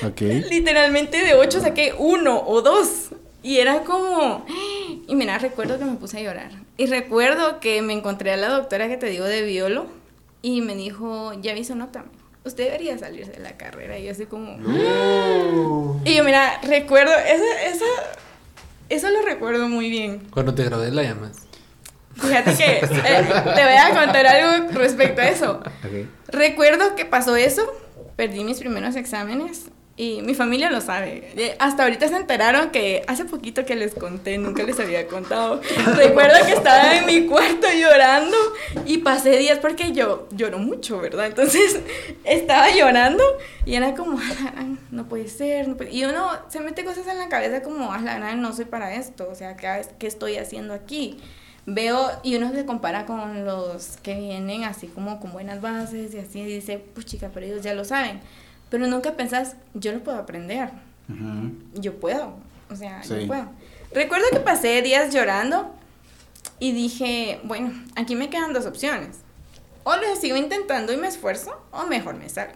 Literalmente 0.50 1.18
de 1.18 1.34
8 1.34 1.60
saqué 1.60 1.94
uno 1.96 2.42
o 2.46 2.62
dos. 2.62 3.10
Y 3.42 3.58
era 3.58 3.82
como... 3.82 4.46
Y 5.08 5.14
mira, 5.16 5.36
recuerdo 5.38 5.78
que 5.78 5.84
me 5.84 5.96
puse 5.96 6.18
a 6.18 6.22
llorar. 6.22 6.52
Y 6.76 6.86
recuerdo 6.86 7.58
que 7.58 7.82
me 7.82 7.92
encontré 7.92 8.32
a 8.32 8.36
la 8.36 8.48
doctora 8.48 8.88
que 8.88 8.96
te 8.96 9.06
digo 9.06 9.24
de 9.24 9.42
biolo 9.42 9.86
y 10.42 10.60
me 10.60 10.76
dijo, 10.76 11.32
ya 11.40 11.52
vi 11.54 11.64
su 11.64 11.74
nota. 11.74 12.04
Usted 12.44 12.64
debería 12.64 12.98
salirse 12.98 13.32
de 13.32 13.40
la 13.40 13.56
carrera. 13.56 13.98
Y 13.98 14.04
yo 14.04 14.12
así 14.12 14.26
como... 14.26 14.56
No. 14.58 16.00
Y 16.04 16.16
yo, 16.16 16.24
mira, 16.24 16.60
recuerdo, 16.62 17.12
esa, 17.16 17.62
esa, 17.64 17.84
eso 18.88 19.10
lo 19.10 19.22
recuerdo 19.22 19.68
muy 19.68 19.90
bien. 19.90 20.26
Cuando 20.32 20.54
te 20.54 20.64
gradué 20.64 20.90
la 20.90 21.02
llamas. 21.02 21.46
Fíjate 22.16 22.54
que 22.54 22.64
eh, 22.78 22.82
te 22.84 23.64
voy 23.64 23.76
a 23.80 23.90
contar 23.94 24.26
algo 24.26 24.68
respecto 24.72 25.20
a 25.22 25.28
eso. 25.28 25.60
Ok. 25.84 26.06
Recuerdo 26.28 26.94
que 26.94 27.04
pasó 27.04 27.36
eso, 27.36 27.62
perdí 28.16 28.44
mis 28.44 28.58
primeros 28.58 28.96
exámenes 28.96 29.66
y 29.96 30.22
mi 30.22 30.34
familia 30.34 30.70
lo 30.70 30.80
sabe. 30.80 31.32
Eh, 31.36 31.54
Hasta 31.58 31.82
ahorita 31.82 32.08
se 32.08 32.16
enteraron 32.16 32.70
que 32.70 33.02
hace 33.06 33.24
poquito 33.26 33.64
que 33.66 33.74
les 33.76 33.94
conté, 33.94 34.38
nunca 34.38 34.62
les 34.62 34.80
había 34.80 35.06
contado. 35.06 35.60
Recuerdo 35.96 36.44
que 36.46 36.52
estaba 36.52 36.96
en 36.96 37.06
mi 37.06 37.26
cuarto 37.26 37.66
llorando 37.78 38.36
y 38.86 38.98
pasé 38.98 39.36
días 39.36 39.58
porque 39.58 39.92
yo 39.92 40.28
lloro 40.32 40.58
mucho, 40.58 40.98
¿verdad? 41.00 41.26
Entonces 41.26 41.78
estaba 42.24 42.70
llorando 42.70 43.22
y 43.66 43.74
era 43.74 43.94
como, 43.94 44.18
"Ah, 44.18 44.64
no 44.90 45.08
puede 45.08 45.28
ser. 45.28 45.68
no 45.68 45.76
puede-". 45.76 45.92
Y 45.92 46.04
uno 46.04 46.26
se 46.48 46.60
mete 46.60 46.84
cosas 46.84 47.06
en 47.06 47.18
la 47.18 47.28
cabeza 47.28 47.62
como, 47.62 47.92
"Ah, 47.92 47.98
no 48.34 48.52
soy 48.54 48.64
para 48.64 48.94
esto, 48.94 49.28
o 49.30 49.34
sea, 49.34 49.56
¿qué, 49.56 49.82
qué 49.98 50.06
estoy 50.06 50.36
haciendo 50.38 50.72
aquí? 50.72 51.20
Veo 51.64 52.10
y 52.24 52.34
uno 52.36 52.50
se 52.52 52.64
compara 52.66 53.06
con 53.06 53.44
los 53.44 53.96
que 54.02 54.14
vienen 54.18 54.64
así 54.64 54.88
como 54.88 55.20
con 55.20 55.32
buenas 55.32 55.60
bases 55.60 56.12
y 56.12 56.18
así 56.18 56.40
y 56.40 56.46
dice, 56.46 56.78
pues 56.94 57.06
chica, 57.06 57.30
pero 57.32 57.46
ellos 57.46 57.62
ya 57.62 57.72
lo 57.74 57.84
saben. 57.84 58.20
Pero 58.68 58.86
nunca 58.88 59.12
pensás, 59.12 59.54
yo 59.74 59.92
lo 59.92 60.00
puedo 60.02 60.18
aprender, 60.18 60.70
Ujú. 61.08 61.52
yo 61.74 61.94
puedo, 62.00 62.34
o 62.70 62.74
sea, 62.74 63.02
Sí. 63.04 63.14
yo 63.20 63.26
puedo. 63.28 63.48
Recuerdo 63.92 64.26
que 64.32 64.40
pasé 64.40 64.82
días 64.82 65.14
llorando 65.14 65.72
y 66.58 66.72
dije, 66.72 67.38
bueno, 67.44 67.72
aquí 67.94 68.16
me 68.16 68.28
quedan 68.30 68.52
dos 68.52 68.66
opciones. 68.66 69.18
O 69.84 69.94
lo 69.96 70.16
sigo 70.16 70.36
intentando 70.36 70.92
y 70.92 70.96
me 70.96 71.08
esfuerzo, 71.08 71.60
o 71.70 71.86
mejor 71.86 72.14
me 72.16 72.28
salgo. 72.28 72.54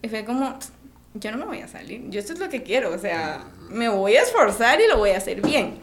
Y 0.00 0.08
fue 0.08 0.24
como, 0.24 0.58
yo 1.14 1.32
no 1.32 1.38
me 1.38 1.44
voy 1.44 1.60
a 1.60 1.68
salir, 1.68 2.08
yo 2.08 2.20
esto 2.20 2.32
es 2.34 2.38
lo 2.38 2.48
que 2.48 2.62
quiero, 2.62 2.94
o 2.94 2.98
sea, 2.98 3.44
me 3.68 3.88
voy 3.88 4.16
a 4.16 4.22
esforzar 4.22 4.80
y 4.80 4.86
lo 4.86 4.96
voy 4.98 5.10
a 5.10 5.18
hacer 5.18 5.42
bien. 5.42 5.80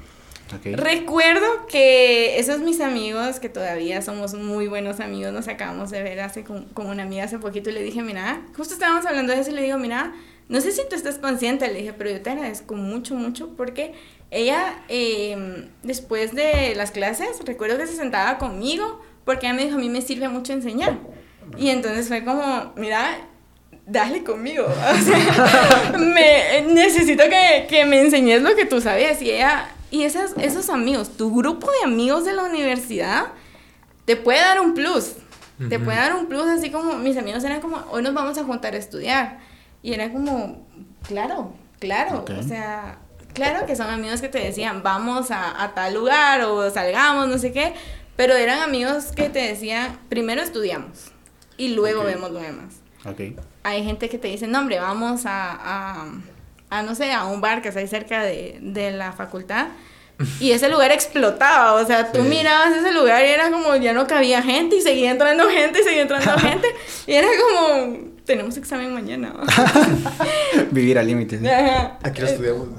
Recuerdo 0.64 1.66
que 1.68 2.40
esos 2.40 2.60
mis 2.60 2.80
amigos, 2.80 3.40
que 3.40 3.50
todavía 3.50 4.02
somos 4.02 4.34
muy 4.36 4.68
buenos 4.68 5.00
amigos, 5.00 5.34
nos 5.34 5.48
acabamos 5.48 5.90
de 5.90 6.04
ver 6.04 6.20
hace 6.20 6.44
con 6.44 6.68
una 6.76 7.04
amiga 7.04 7.24
hace 7.24 7.40
poquito 7.40 7.70
y 7.70 7.74
le 7.74 7.82
dije, 7.82 8.04
mira, 8.04 8.42
justo 8.56 8.74
estábamos 8.74 9.06
hablando 9.06 9.34
de 9.34 9.40
eso 9.40 9.52
y 9.52 9.56
le 9.56 9.64
digo, 9.64 9.78
mira, 9.78 10.14
no 10.48 10.62
sé 10.62 10.72
si 10.72 10.82
tú 10.88 10.96
estás 10.96 11.18
consciente, 11.18 11.68
le 11.68 11.80
dije, 11.80 11.94
pero 11.94 12.12
yo 12.12 12.22
te 12.22 12.30
agradezco 12.30 12.76
mucho, 12.76 13.16
mucho 13.16 13.56
porque 13.58 13.94
ella, 14.30 14.84
eh, 14.90 15.68
después 15.82 16.36
de 16.36 16.76
las 16.76 16.92
clases, 16.92 17.40
recuerdo 17.46 17.78
que 17.78 17.88
se 17.88 17.96
sentaba 17.96 18.38
conmigo 18.38 19.02
porque 19.24 19.48
ella 19.48 19.56
me 19.56 19.64
dijo, 19.64 19.78
a 19.78 19.80
mí 19.80 19.90
me 19.90 20.02
sirve 20.02 20.30
mucho 20.30 20.54
enseñar. 20.54 21.00
Y 21.58 21.70
entonces 21.70 22.08
fue 22.08 22.24
como, 22.24 22.74
mira, 22.76 23.18
dale 23.88 24.24
conmigo. 24.24 24.66
O 24.94 24.98
sea, 24.98 25.94
me, 25.98 26.62
necesito 26.74 27.24
que, 27.24 27.66
que 27.68 27.86
me 27.86 28.02
enseñes 28.02 28.44
lo 28.44 28.56
que 28.56 28.66
tú 28.66 28.82
sabes. 28.82 29.22
Y 29.22 29.32
ella, 29.32 29.68
y 29.96 30.04
esas, 30.04 30.34
esos 30.38 30.70
amigos, 30.70 31.16
tu 31.16 31.34
grupo 31.34 31.68
de 31.72 31.86
amigos 31.86 32.26
de 32.26 32.34
la 32.34 32.44
universidad, 32.44 33.28
te 34.04 34.18
puede 34.18 34.40
dar 34.40 34.60
un 34.60 34.74
plus. 34.74 35.14
Te 35.70 35.80
puede 35.80 35.98
dar 35.98 36.14
un 36.16 36.26
plus, 36.26 36.46
así 36.48 36.70
como 36.70 36.98
mis 36.98 37.16
amigos 37.16 37.42
eran 37.46 37.62
como, 37.62 37.78
hoy 37.90 38.04
nos 38.04 38.14
vamos 38.14 38.38
a 38.38 38.44
juntar 38.44 38.74
a 38.74 38.78
estudiar. 38.78 39.40
Y 39.82 39.94
era 39.94 40.12
como, 40.12 40.68
claro, 41.08 41.54
claro. 41.80 42.26
O 42.38 42.44
sea, 42.44 42.98
claro 43.34 43.66
que 43.66 43.78
son 43.78 43.88
amigos 43.88 44.20
que 44.20 44.28
te 44.28 44.40
decían, 44.40 44.84
vamos 44.84 45.32
a, 45.32 45.64
a 45.64 45.74
tal 45.74 45.94
lugar 45.94 46.42
o 46.42 46.70
salgamos, 46.70 47.30
no 47.30 47.38
sé 47.38 47.54
qué. 47.54 47.74
Pero 48.18 48.34
eran 48.34 48.60
amigos 48.60 49.14
que 49.16 49.30
te 49.30 49.40
decían, 49.40 49.98
primero 50.10 50.42
estudiamos 50.42 51.12
y 51.56 51.70
luego 51.70 52.04
vemos 52.04 52.32
lo 52.32 52.40
demás. 52.40 52.82
Hay 53.64 53.86
gente 53.86 54.10
que 54.10 54.18
te 54.18 54.28
dice, 54.28 54.48
no, 54.48 54.60
hombre, 54.60 54.80
vamos 54.80 55.26
a, 55.26 55.54
a, 55.54 56.06
a 56.70 56.82
no 56.84 56.96
sé, 56.96 57.12
a 57.12 57.26
un 57.26 57.42
bar 57.42 57.62
que 57.62 57.70
está 57.70 57.80
ahí 57.80 57.88
cerca 57.88 58.24
de, 58.24 58.58
de 58.62 58.92
la 58.92 59.12
facultad. 59.12 59.68
Y 60.40 60.52
ese 60.52 60.70
lugar 60.70 60.92
explotaba, 60.94 61.74
o 61.74 61.86
sea, 61.86 62.12
tú 62.12 62.22
mirabas 62.22 62.74
ese 62.74 62.94
lugar 62.94 63.26
y 63.26 63.30
era 63.30 63.52
como 63.52 63.76
ya 63.76 63.92
no 63.92 64.08
cabía 64.08 64.42
gente 64.42 64.78
y 64.78 64.82
seguía 64.82 65.12
entrando 65.12 65.50
gente 65.50 65.82
y 65.82 65.84
seguía 65.84 66.04
entrando 66.04 66.32
gente. 66.40 66.68
Y 67.06 67.14
era 67.14 67.28
como, 67.28 67.98
tenemos 68.26 68.56
examen 68.56 68.94
mañana. 68.94 69.34
Vivir 70.72 70.98
al 71.00 71.08
límite. 71.08 71.40
Aquí 72.02 72.22
lo 72.22 72.28
estudiamos. 72.28 72.70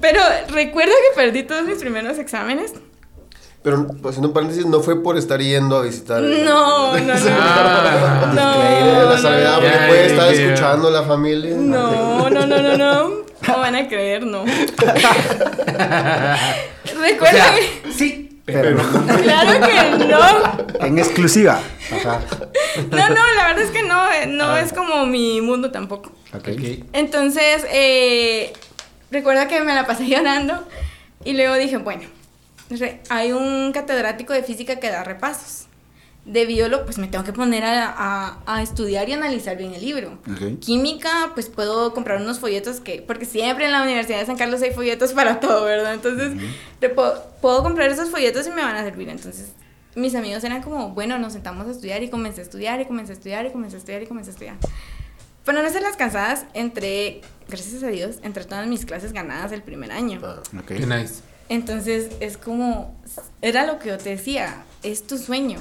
Pero 0.00 0.20
recuerdo 0.48 0.92
que 0.92 1.20
perdí 1.20 1.42
todos 1.42 1.64
mis 1.64 1.78
primeros 1.78 2.18
exámenes. 2.18 2.72
Pero, 3.66 3.84
pues, 3.88 4.12
haciendo 4.12 4.28
un 4.28 4.32
paréntesis, 4.32 4.64
no 4.64 4.78
fue 4.78 5.02
por 5.02 5.16
estar 5.16 5.40
yendo 5.40 5.76
a 5.76 5.82
visitar. 5.82 6.22
No, 6.22 6.96
no, 6.96 7.00
no. 7.00 7.14
Ah, 7.36 8.30
no, 8.32 8.42
la 9.18 9.56
porque 9.56 9.70
no, 9.70 9.88
puede 9.88 10.02
no, 10.02 10.06
estar 10.06 10.26
no. 10.26 10.30
escuchando 10.30 10.88
la 10.88 11.02
familia. 11.02 11.56
No, 11.56 12.30
no, 12.30 12.46
no, 12.46 12.58
no, 12.62 12.76
no. 12.76 13.08
No 13.08 13.58
van 13.58 13.74
a 13.74 13.88
creer, 13.88 14.24
no. 14.24 14.44
Recuerda 17.00 17.54
que. 17.56 17.92
Sí, 17.92 18.40
Pero 18.44 18.78
Claro 19.24 19.66
que 19.66 20.04
no. 20.06 20.86
en 20.86 20.98
exclusiva. 21.00 21.60
Ajá. 21.92 22.20
No, 22.92 23.08
no, 23.08 23.34
la 23.36 23.48
verdad 23.48 23.62
es 23.64 23.70
que 23.72 23.82
no, 23.82 24.12
eh, 24.12 24.28
no 24.28 24.56
es 24.56 24.72
como 24.72 25.06
mi 25.06 25.40
mundo 25.40 25.72
tampoco. 25.72 26.12
Ok. 26.32 26.50
Ok. 26.52 26.84
Entonces, 26.92 27.66
eh, 27.72 28.52
recuerda 29.10 29.48
que 29.48 29.60
me 29.62 29.74
la 29.74 29.88
pasé 29.88 30.06
llorando 30.08 30.62
y 31.24 31.32
luego 31.32 31.56
dije, 31.56 31.78
bueno, 31.78 32.04
hay 33.08 33.32
un 33.32 33.72
catedrático 33.72 34.32
de 34.32 34.42
física 34.42 34.76
que 34.76 34.90
da 34.90 35.04
repasos. 35.04 35.66
De 36.24 36.44
biólogo, 36.44 36.84
pues 36.84 36.98
me 36.98 37.06
tengo 37.06 37.22
que 37.22 37.32
poner 37.32 37.62
a, 37.62 37.86
a- 37.96 38.38
a 38.46 38.60
estudiar 38.62 39.08
y 39.08 39.12
analizar 39.12 39.56
bien 39.56 39.74
el 39.74 39.80
libro. 39.80 40.18
Ok. 40.28 40.58
Química, 40.58 41.30
pues 41.34 41.48
puedo 41.48 41.94
comprar 41.94 42.20
unos 42.20 42.40
folletos 42.40 42.80
que, 42.80 43.00
porque 43.00 43.24
siempre 43.24 43.66
en 43.66 43.70
la 43.72 43.82
Universidad 43.82 44.18
de 44.18 44.26
San 44.26 44.36
Carlos 44.36 44.60
hay 44.62 44.72
folletos 44.72 45.12
para 45.12 45.38
todo, 45.38 45.64
¿verdad? 45.64 45.94
Entonces, 45.94 46.32
te 46.80 46.88
puedo, 46.88 47.22
puedo 47.40 47.62
comprar 47.62 47.88
esos 47.90 48.10
folletos 48.10 48.44
y 48.48 48.50
me 48.50 48.62
van 48.62 48.74
a 48.74 48.82
servir. 48.82 49.08
Entonces, 49.08 49.52
mis 49.94 50.16
amigos 50.16 50.42
eran 50.42 50.62
como, 50.64 50.88
bueno, 50.90 51.16
nos 51.20 51.32
sentamos 51.34 51.68
a 51.68 51.70
estudiar 51.70 52.02
y 52.02 52.10
comencé 52.10 52.40
a 52.40 52.44
estudiar 52.44 52.80
y 52.80 52.86
comencé 52.86 53.12
a 53.12 53.14
estudiar 53.14 53.46
y 53.46 53.50
comencé 53.52 53.76
a 53.76 53.78
estudiar 53.78 54.02
y 54.02 54.06
comencé 54.06 54.30
a 54.30 54.32
estudiar. 54.32 54.56
Para 55.44 55.62
no 55.62 55.70
ser 55.70 55.82
las 55.82 55.96
cansadas, 55.96 56.44
entré, 56.54 57.20
gracias 57.48 57.84
a 57.84 57.86
Dios, 57.86 58.16
entre 58.24 58.44
todas 58.44 58.66
mis 58.66 58.84
clases 58.84 59.12
ganadas 59.12 59.52
el 59.52 59.62
primer 59.62 59.92
año. 59.92 60.20
Ah, 60.24 60.42
Ok. 60.58 60.66
Qué 60.66 60.86
nice. 60.86 61.22
Entonces 61.48 62.10
es 62.20 62.36
como, 62.36 62.94
era 63.42 63.66
lo 63.66 63.78
que 63.78 63.88
yo 63.88 63.98
te 63.98 64.10
decía, 64.10 64.64
es 64.82 65.06
tu 65.06 65.18
sueño. 65.18 65.58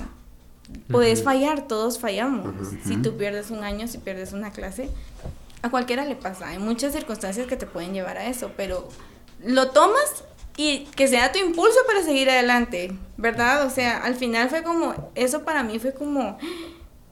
Puedes 0.89 1.23
fallar, 1.23 1.67
todos 1.67 1.99
fallamos. 1.99 2.53
Si 2.85 2.97
tú 2.97 3.17
pierdes 3.17 3.51
un 3.51 3.63
año, 3.63 3.87
si 3.87 3.99
pierdes 3.99 4.33
una 4.33 4.51
clase, 4.51 4.89
a 5.61 5.69
cualquiera 5.69 6.05
le 6.05 6.15
pasa. 6.15 6.49
Hay 6.49 6.59
muchas 6.59 6.93
circunstancias 6.93 7.47
que 7.47 7.55
te 7.55 7.67
pueden 7.67 7.93
llevar 7.93 8.17
a 8.17 8.25
eso, 8.25 8.51
pero 8.57 8.89
lo 9.43 9.69
tomas 9.69 10.23
y 10.57 10.85
que 10.95 11.07
sea 11.07 11.31
tu 11.31 11.39
impulso 11.39 11.77
para 11.85 12.01
seguir 12.03 12.29
adelante, 12.29 12.95
¿verdad? 13.17 13.65
O 13.65 13.69
sea, 13.69 13.97
al 13.97 14.15
final 14.15 14.49
fue 14.49 14.63
como, 14.63 15.11
eso 15.15 15.43
para 15.43 15.63
mí 15.63 15.79
fue 15.79 15.93
como, 15.93 16.37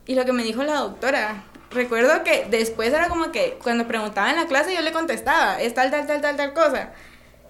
y 0.05 0.15
lo 0.15 0.26
que 0.26 0.34
me 0.34 0.43
dijo 0.43 0.63
la 0.63 0.76
doctora, 0.76 1.43
recuerdo 1.71 2.24
que 2.24 2.47
después 2.49 2.93
era 2.93 3.09
como 3.09 3.32
que 3.32 3.57
cuando 3.61 3.88
preguntaba 3.88 4.30
en 4.30 4.38
la 4.38 4.47
clase 4.47 4.74
yo 4.74 4.82
le 4.82 4.93
contestaba, 4.93 5.61
es 5.61 5.74
tal, 5.74 5.91
tal, 5.91 6.07
tal, 6.07 6.21
tal, 6.21 6.38
tal 6.38 6.53
cosa. 6.53 6.91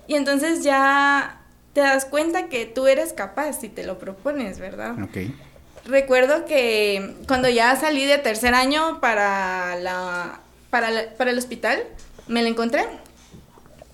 Y 0.08 0.16
entonces 0.16 0.64
ya 0.64 1.42
te 1.74 1.82
das 1.82 2.06
cuenta 2.06 2.48
que 2.50 2.66
tú 2.66 2.88
eres 2.88 3.14
capaz 3.14 3.54
si 3.60 3.70
te 3.70 3.84
lo 3.86 3.98
propones, 4.00 4.60
¿verdad? 4.60 4.96
Ok. 5.04 5.18
Recuerdo 5.86 6.46
que 6.46 7.16
cuando 7.28 7.50
ya 7.50 7.76
salí 7.76 8.06
de 8.06 8.18
tercer 8.18 8.54
año 8.54 9.00
para, 9.02 9.76
la, 9.78 10.40
para, 10.70 10.92
la- 10.92 11.14
para 11.16 11.32
el 11.32 11.38
hospital, 11.38 11.84
me 12.28 12.42
la 12.42 12.50
encontré 12.50 12.86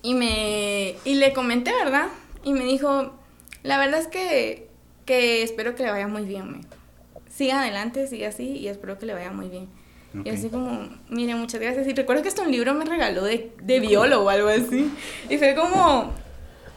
y, 0.01 0.14
me, 0.14 0.95
y 1.05 1.16
le 1.16 1.34
comenté, 1.34 1.72
¿verdad? 1.74 2.07
Y 2.43 2.53
me 2.53 2.64
dijo, 2.66 3.14
la 3.64 3.78
verdad 3.78 3.99
es 3.99 4.07
que, 4.07 4.68
que 5.05 5.41
espero 5.43 5.76
que 5.76 5.84
le 5.84 5.91
vaya 5.91 6.07
muy 6.07 6.24
bien, 6.26 6.51
me. 6.51 6.62
Siga 7.34 7.62
adelante, 7.62 8.05
siga 8.07 8.30
así 8.30 8.43
y 8.57 8.68
espero 8.68 8.99
que 8.99 9.05
le 9.05 9.14
vaya 9.14 9.32
muy 9.32 9.47
bien. 9.49 9.68
Y 10.14 10.20
Ok. 10.22 10.28
así 10.34 10.49
como, 10.49 10.89
mire, 11.10 11.36
muchas 11.36 11.62
gracias. 11.62 11.86
Y 11.88 11.93
recuerdo 11.93 12.24
que 12.24 12.30
hasta 12.30 12.41
un 12.41 12.51
libro 12.51 12.74
me 12.74 12.86
regaló 12.86 13.24
de, 13.24 13.51
de 13.62 13.80
biólogo 13.80 14.26
o 14.26 14.30
algo 14.30 14.47
así. 14.49 14.91
Y 15.30 15.38
fue 15.38 15.53
como, 15.55 16.12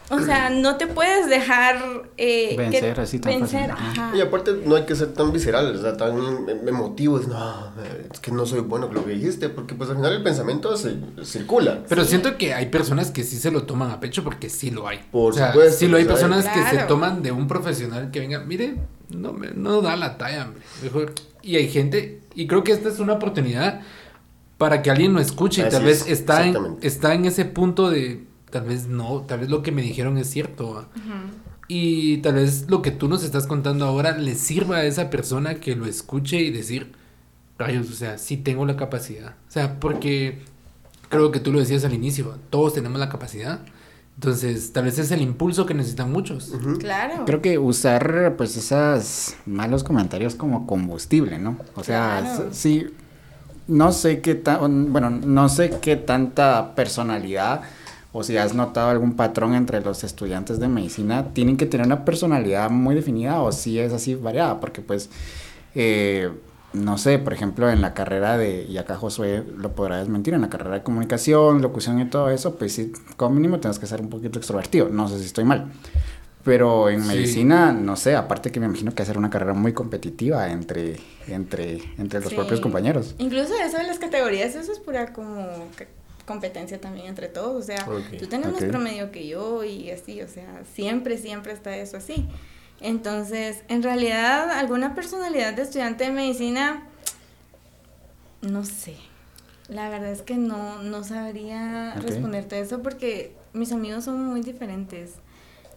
o 0.09 0.19
sea, 0.19 0.49
no 0.51 0.75
te 0.77 0.85
puedes 0.85 1.27
dejar... 1.29 1.77
eh, 2.17 2.49
que- 2.49 2.57
Vencer 2.57 2.99
así 2.99 3.17
tan 3.17 3.39
vencer, 3.39 3.71
fácil. 3.71 3.99
ajá. 4.01 4.15
Y 4.15 4.21
aparte 4.21 4.51
no 4.65 4.75
hay 4.75 4.83
que 4.83 4.95
ser 4.95 5.13
tan 5.13 5.31
visceral, 5.33 5.75
o 5.75 5.81
sea, 5.81 5.97
tan 5.97 6.15
em- 6.47 6.67
emotivo, 6.67 7.19
es, 7.19 7.27
no, 7.27 7.71
es 8.11 8.19
que 8.19 8.31
no 8.31 8.45
soy 8.45 8.59
bueno 8.59 8.85
con 8.87 8.97
lo 8.97 9.05
que 9.05 9.13
dijiste, 9.13 9.49
porque 9.49 9.73
pues 9.73 9.89
al 9.89 9.95
final 9.95 10.13
el 10.13 10.21
pensamiento 10.21 10.77
se, 10.77 10.95
circula. 11.23 11.79
Pero 11.89 12.03
siento 12.05 12.37
que 12.37 12.53
hay 12.53 12.67
personas 12.67 13.09
que 13.09 13.23
sí 13.23 13.37
se 13.37 13.49
lo 13.49 13.63
toman 13.63 13.89
a 13.89 13.99
pecho 13.99 14.23
porque 14.23 14.49
sí 14.51 14.69
lo 14.69 14.87
hay. 14.87 14.99
Por 15.11 15.33
o 15.33 15.35
sea, 15.35 15.51
supuesto, 15.53 15.79
sí 15.79 15.87
lo 15.87 15.97
hay 15.97 16.05
personas 16.05 16.47
que 16.47 16.63
se 16.65 16.83
toman 16.83 17.23
de 17.23 17.31
un 17.31 17.47
profesional 17.47 18.11
que 18.11 18.19
venga, 18.19 18.41
mire, 18.41 18.75
no, 19.09 19.33
me- 19.33 19.51
no 19.51 19.81
da 19.81 19.95
la 19.95 20.17
talla, 20.17 20.45
hombre, 20.45 20.61
mejor. 20.81 21.13
Y 21.41 21.55
hay 21.57 21.69
gente, 21.69 22.21
y 22.35 22.47
creo 22.47 22.63
que 22.63 22.71
esta 22.71 22.89
es 22.89 22.99
una 22.99 23.13
oportunidad 23.13 23.81
para 24.57 24.81
que 24.81 24.91
alguien 24.91 25.13
lo 25.13 25.19
escuche 25.19 25.61
y 25.61 25.65
Así 25.65 25.71
tal 25.75 25.83
vez 25.85 26.01
es, 26.03 26.07
está 26.19 26.45
en, 26.47 26.53
está 26.81 27.13
en 27.13 27.25
ese 27.25 27.45
punto 27.45 27.89
de, 27.89 28.23
tal 28.49 28.63
vez 28.63 28.87
no, 28.87 29.21
tal 29.27 29.39
vez 29.41 29.49
lo 29.49 29.61
que 29.61 29.71
me 29.71 29.81
dijeron 29.81 30.17
es 30.17 30.29
cierto. 30.29 30.73
¿va? 30.73 30.87
Y 31.67 32.17
tal 32.17 32.35
vez 32.35 32.69
lo 32.69 32.81
que 32.81 32.91
tú 32.91 33.07
nos 33.07 33.23
estás 33.23 33.47
contando 33.47 33.85
ahora 33.85 34.17
le 34.17 34.35
sirva 34.35 34.77
a 34.77 34.85
esa 34.85 35.09
persona 35.09 35.55
que 35.55 35.75
lo 35.75 35.85
escuche 35.85 36.39
y 36.41 36.51
decir, 36.51 36.93
rayos, 37.57 37.89
o 37.89 37.93
sea, 37.93 38.17
sí 38.17 38.37
tengo 38.37 38.65
la 38.65 38.75
capacidad. 38.77 39.35
O 39.47 39.51
sea, 39.51 39.79
porque 39.79 40.39
creo 41.09 41.31
que 41.31 41.39
tú 41.39 41.51
lo 41.51 41.59
decías 41.59 41.83
al 41.85 41.93
inicio, 41.93 42.37
todos 42.49 42.73
tenemos 42.73 42.99
la 42.99 43.09
capacidad. 43.09 43.59
Entonces, 44.15 44.71
tal 44.71 44.85
vez 44.85 44.99
es 44.99 45.11
el 45.11 45.21
impulso 45.21 45.65
que 45.65 45.73
necesitan 45.73 46.11
muchos. 46.11 46.53
Claro. 46.79 47.25
Creo 47.25 47.41
que 47.41 47.57
usar 47.57 48.35
pues 48.37 48.55
esos 48.55 49.35
malos 49.45 49.83
comentarios 49.83 50.35
como 50.35 50.67
combustible, 50.67 51.39
¿no? 51.39 51.57
O 51.75 51.83
sea, 51.83 52.19
Claro. 52.21 52.49
sí, 52.51 52.87
no 53.67 53.91
sé 53.91 54.21
qué 54.21 54.35
tan, 54.35 54.91
bueno, 54.93 55.09
no 55.09 55.49
sé 55.49 55.71
qué 55.81 55.95
tanta 55.95 56.75
personalidad 56.75 57.61
o 58.11 58.23
si 58.23 58.37
has 58.37 58.53
notado 58.53 58.89
algún 58.89 59.15
patrón 59.15 59.55
entre 59.55 59.81
los 59.81 60.03
estudiantes 60.03 60.59
de 60.59 60.67
medicina, 60.67 61.29
tienen 61.33 61.57
que 61.57 61.65
tener 61.65 61.87
una 61.87 62.05
personalidad 62.05 62.69
muy 62.69 62.93
definida 62.93 63.41
o 63.41 63.51
si 63.51 63.79
es 63.79 63.91
así 63.91 64.13
variada, 64.13 64.59
porque 64.59 64.81
pues, 64.81 65.09
eh, 65.73 66.29
no 66.73 66.97
sé, 66.97 67.19
por 67.19 67.33
ejemplo, 67.33 67.69
en 67.69 67.81
la 67.81 67.93
carrera 67.93 68.37
de, 68.37 68.63
y 68.67 68.77
acá 68.77 68.95
Josué 68.95 69.43
lo 69.57 69.73
podrá 69.75 69.97
desmentir, 69.99 70.33
en 70.33 70.41
la 70.41 70.49
carrera 70.49 70.75
de 70.75 70.83
comunicación, 70.83 71.61
locución 71.61 71.99
y 72.01 72.05
todo 72.09 72.29
eso, 72.29 72.55
pues 72.55 72.73
sí, 72.73 72.91
como 73.17 73.35
mínimo 73.35 73.59
tienes 73.59 73.79
que 73.79 73.85
ser 73.87 74.01
un 74.01 74.09
poquito 74.09 74.39
extrovertido, 74.39 74.89
no 74.89 75.07
sé 75.07 75.19
si 75.19 75.25
estoy 75.25 75.43
mal. 75.43 75.71
Pero 76.43 76.89
en 76.89 77.01
Sí. 77.01 77.07
medicina, 77.07 77.71
no 77.71 77.95
sé, 77.95 78.15
aparte 78.17 78.51
que 78.51 78.59
me 78.59 78.65
imagino 78.65 78.93
que 78.93 79.01
hacer 79.01 79.17
una 79.17 79.29
carrera 79.29 79.53
muy 79.53 79.71
competitiva 79.71 80.49
entre, 80.51 80.97
entre, 81.27 81.79
entre 81.97 82.19
los 82.19 82.29
Sí. 82.29 82.35
propios 82.35 82.59
compañeros. 82.59 83.15
Incluso 83.17 83.53
eso 83.55 83.77
de 83.77 83.83
las 83.85 83.97
categorías, 83.97 84.53
eso 84.55 84.71
es 84.71 84.79
pura 84.79 85.13
como 85.13 85.47
competencia 86.25 86.79
también 86.81 87.07
entre 87.07 87.27
todos. 87.29 87.63
O 87.63 87.65
sea, 87.65 87.85
Ok. 87.87 88.17
tú 88.19 88.27
tienes 88.27 88.51
más 88.51 88.61
Ok. 88.61 88.69
promedio 88.69 89.11
que 89.11 89.27
yo 89.27 89.63
y 89.63 89.91
así, 89.91 90.21
o 90.21 90.27
sea, 90.27 90.63
siempre, 90.73 91.17
siempre 91.17 91.53
está 91.53 91.77
eso 91.77 91.95
así. 91.97 92.27
Entonces, 92.83 93.63
en 93.69 93.81
realidad, 93.81 94.51
alguna 94.51 94.93
personalidad 94.93 95.53
de 95.53 95.61
estudiante 95.63 96.03
de 96.03 96.11
medicina, 96.11 96.83
no 98.41 98.65
sé. 98.65 98.97
La 99.69 99.87
verdad 99.89 100.11
es 100.11 100.21
que 100.21 100.35
no, 100.35 100.83
no 100.83 101.03
sabría 101.05 101.95
Ok. 101.97 102.03
responderte 102.03 102.59
eso 102.59 102.83
porque 102.83 103.35
mis 103.53 103.71
amigos 103.71 104.03
son 104.03 104.25
muy 104.25 104.41
diferentes. 104.41 105.13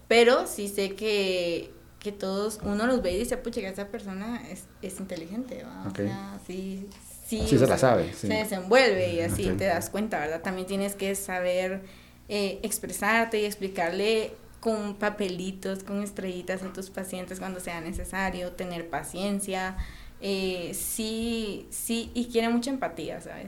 Pero 0.09 0.49
sí 0.49 0.67
sé 0.67 0.97
que, 0.97 1.71
que 2.01 2.11
todos, 2.11 2.59
uno 2.65 2.87
los 2.89 3.03
ve 3.03 3.13
y 3.13 3.19
dice, 3.21 3.37
pucha, 3.37 3.61
que 3.61 3.69
esa 3.69 3.87
persona 3.87 4.43
es, 4.51 4.65
es 4.83 4.99
inteligente, 4.99 5.63
¿va? 5.63 5.89
O 5.89 5.95
sea, 5.95 6.41
sí, 6.45 6.89
sí. 7.29 7.47
Sí 7.49 7.57
se 7.59 7.67
la 7.69 7.79
sabe, 7.79 8.13
sí. 8.15 8.27
Se 8.27 8.35
desenvuelve 8.35 9.15
y 9.15 9.21
así 9.21 9.45
te 9.57 9.67
das 9.67 9.91
cuenta, 9.91 10.19
¿verdad? 10.19 10.43
También 10.43 10.67
tienes 10.67 10.97
que 10.97 11.15
saber 11.15 11.83
eh, 12.29 12.59
expresarte 12.65 13.41
y 13.41 13.45
explicarle 13.45 14.33
con 14.67 14.97
papelitos, 14.97 15.85
con 15.85 16.03
estrellitas 16.03 16.61
a 16.65 16.73
tus 16.73 16.91
pacientes 16.91 17.39
cuando 17.39 17.61
sea 17.61 17.81
necesario, 17.81 18.51
tener 18.51 18.89
paciencia. 18.91 19.77
eh, 20.21 20.73
sí, 20.75 21.69
sí, 21.71 22.11
y 22.15 22.25
quiere 22.25 22.49
mucha 22.49 22.71
empatía, 22.71 23.21
¿sabes? 23.21 23.47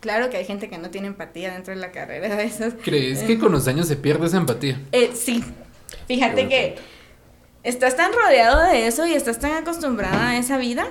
Claro 0.00 0.28
que 0.28 0.36
hay 0.36 0.44
gente 0.44 0.68
que 0.68 0.76
no 0.76 0.90
tiene 0.90 1.06
empatía 1.06 1.54
dentro 1.54 1.72
de 1.72 1.80
la 1.80 1.90
carrera 1.90 2.36
de 2.36 2.44
esas. 2.44 2.74
¿Crees 2.84 3.22
que 3.22 3.38
con 3.38 3.50
los 3.50 3.66
años 3.66 3.88
se 3.88 3.96
pierde 3.96 4.26
esa 4.26 4.36
empatía? 4.36 4.78
Eh, 4.92 5.12
sí, 5.14 5.42
fíjate 6.06 6.48
que 6.50 6.74
estás 7.62 7.96
tan 7.96 8.12
rodeado 8.12 8.62
de 8.70 8.86
eso 8.86 9.06
y 9.06 9.14
estás 9.14 9.38
tan 9.38 9.52
acostumbrada 9.52 10.30
a 10.30 10.36
esa 10.38 10.58
vida 10.58 10.86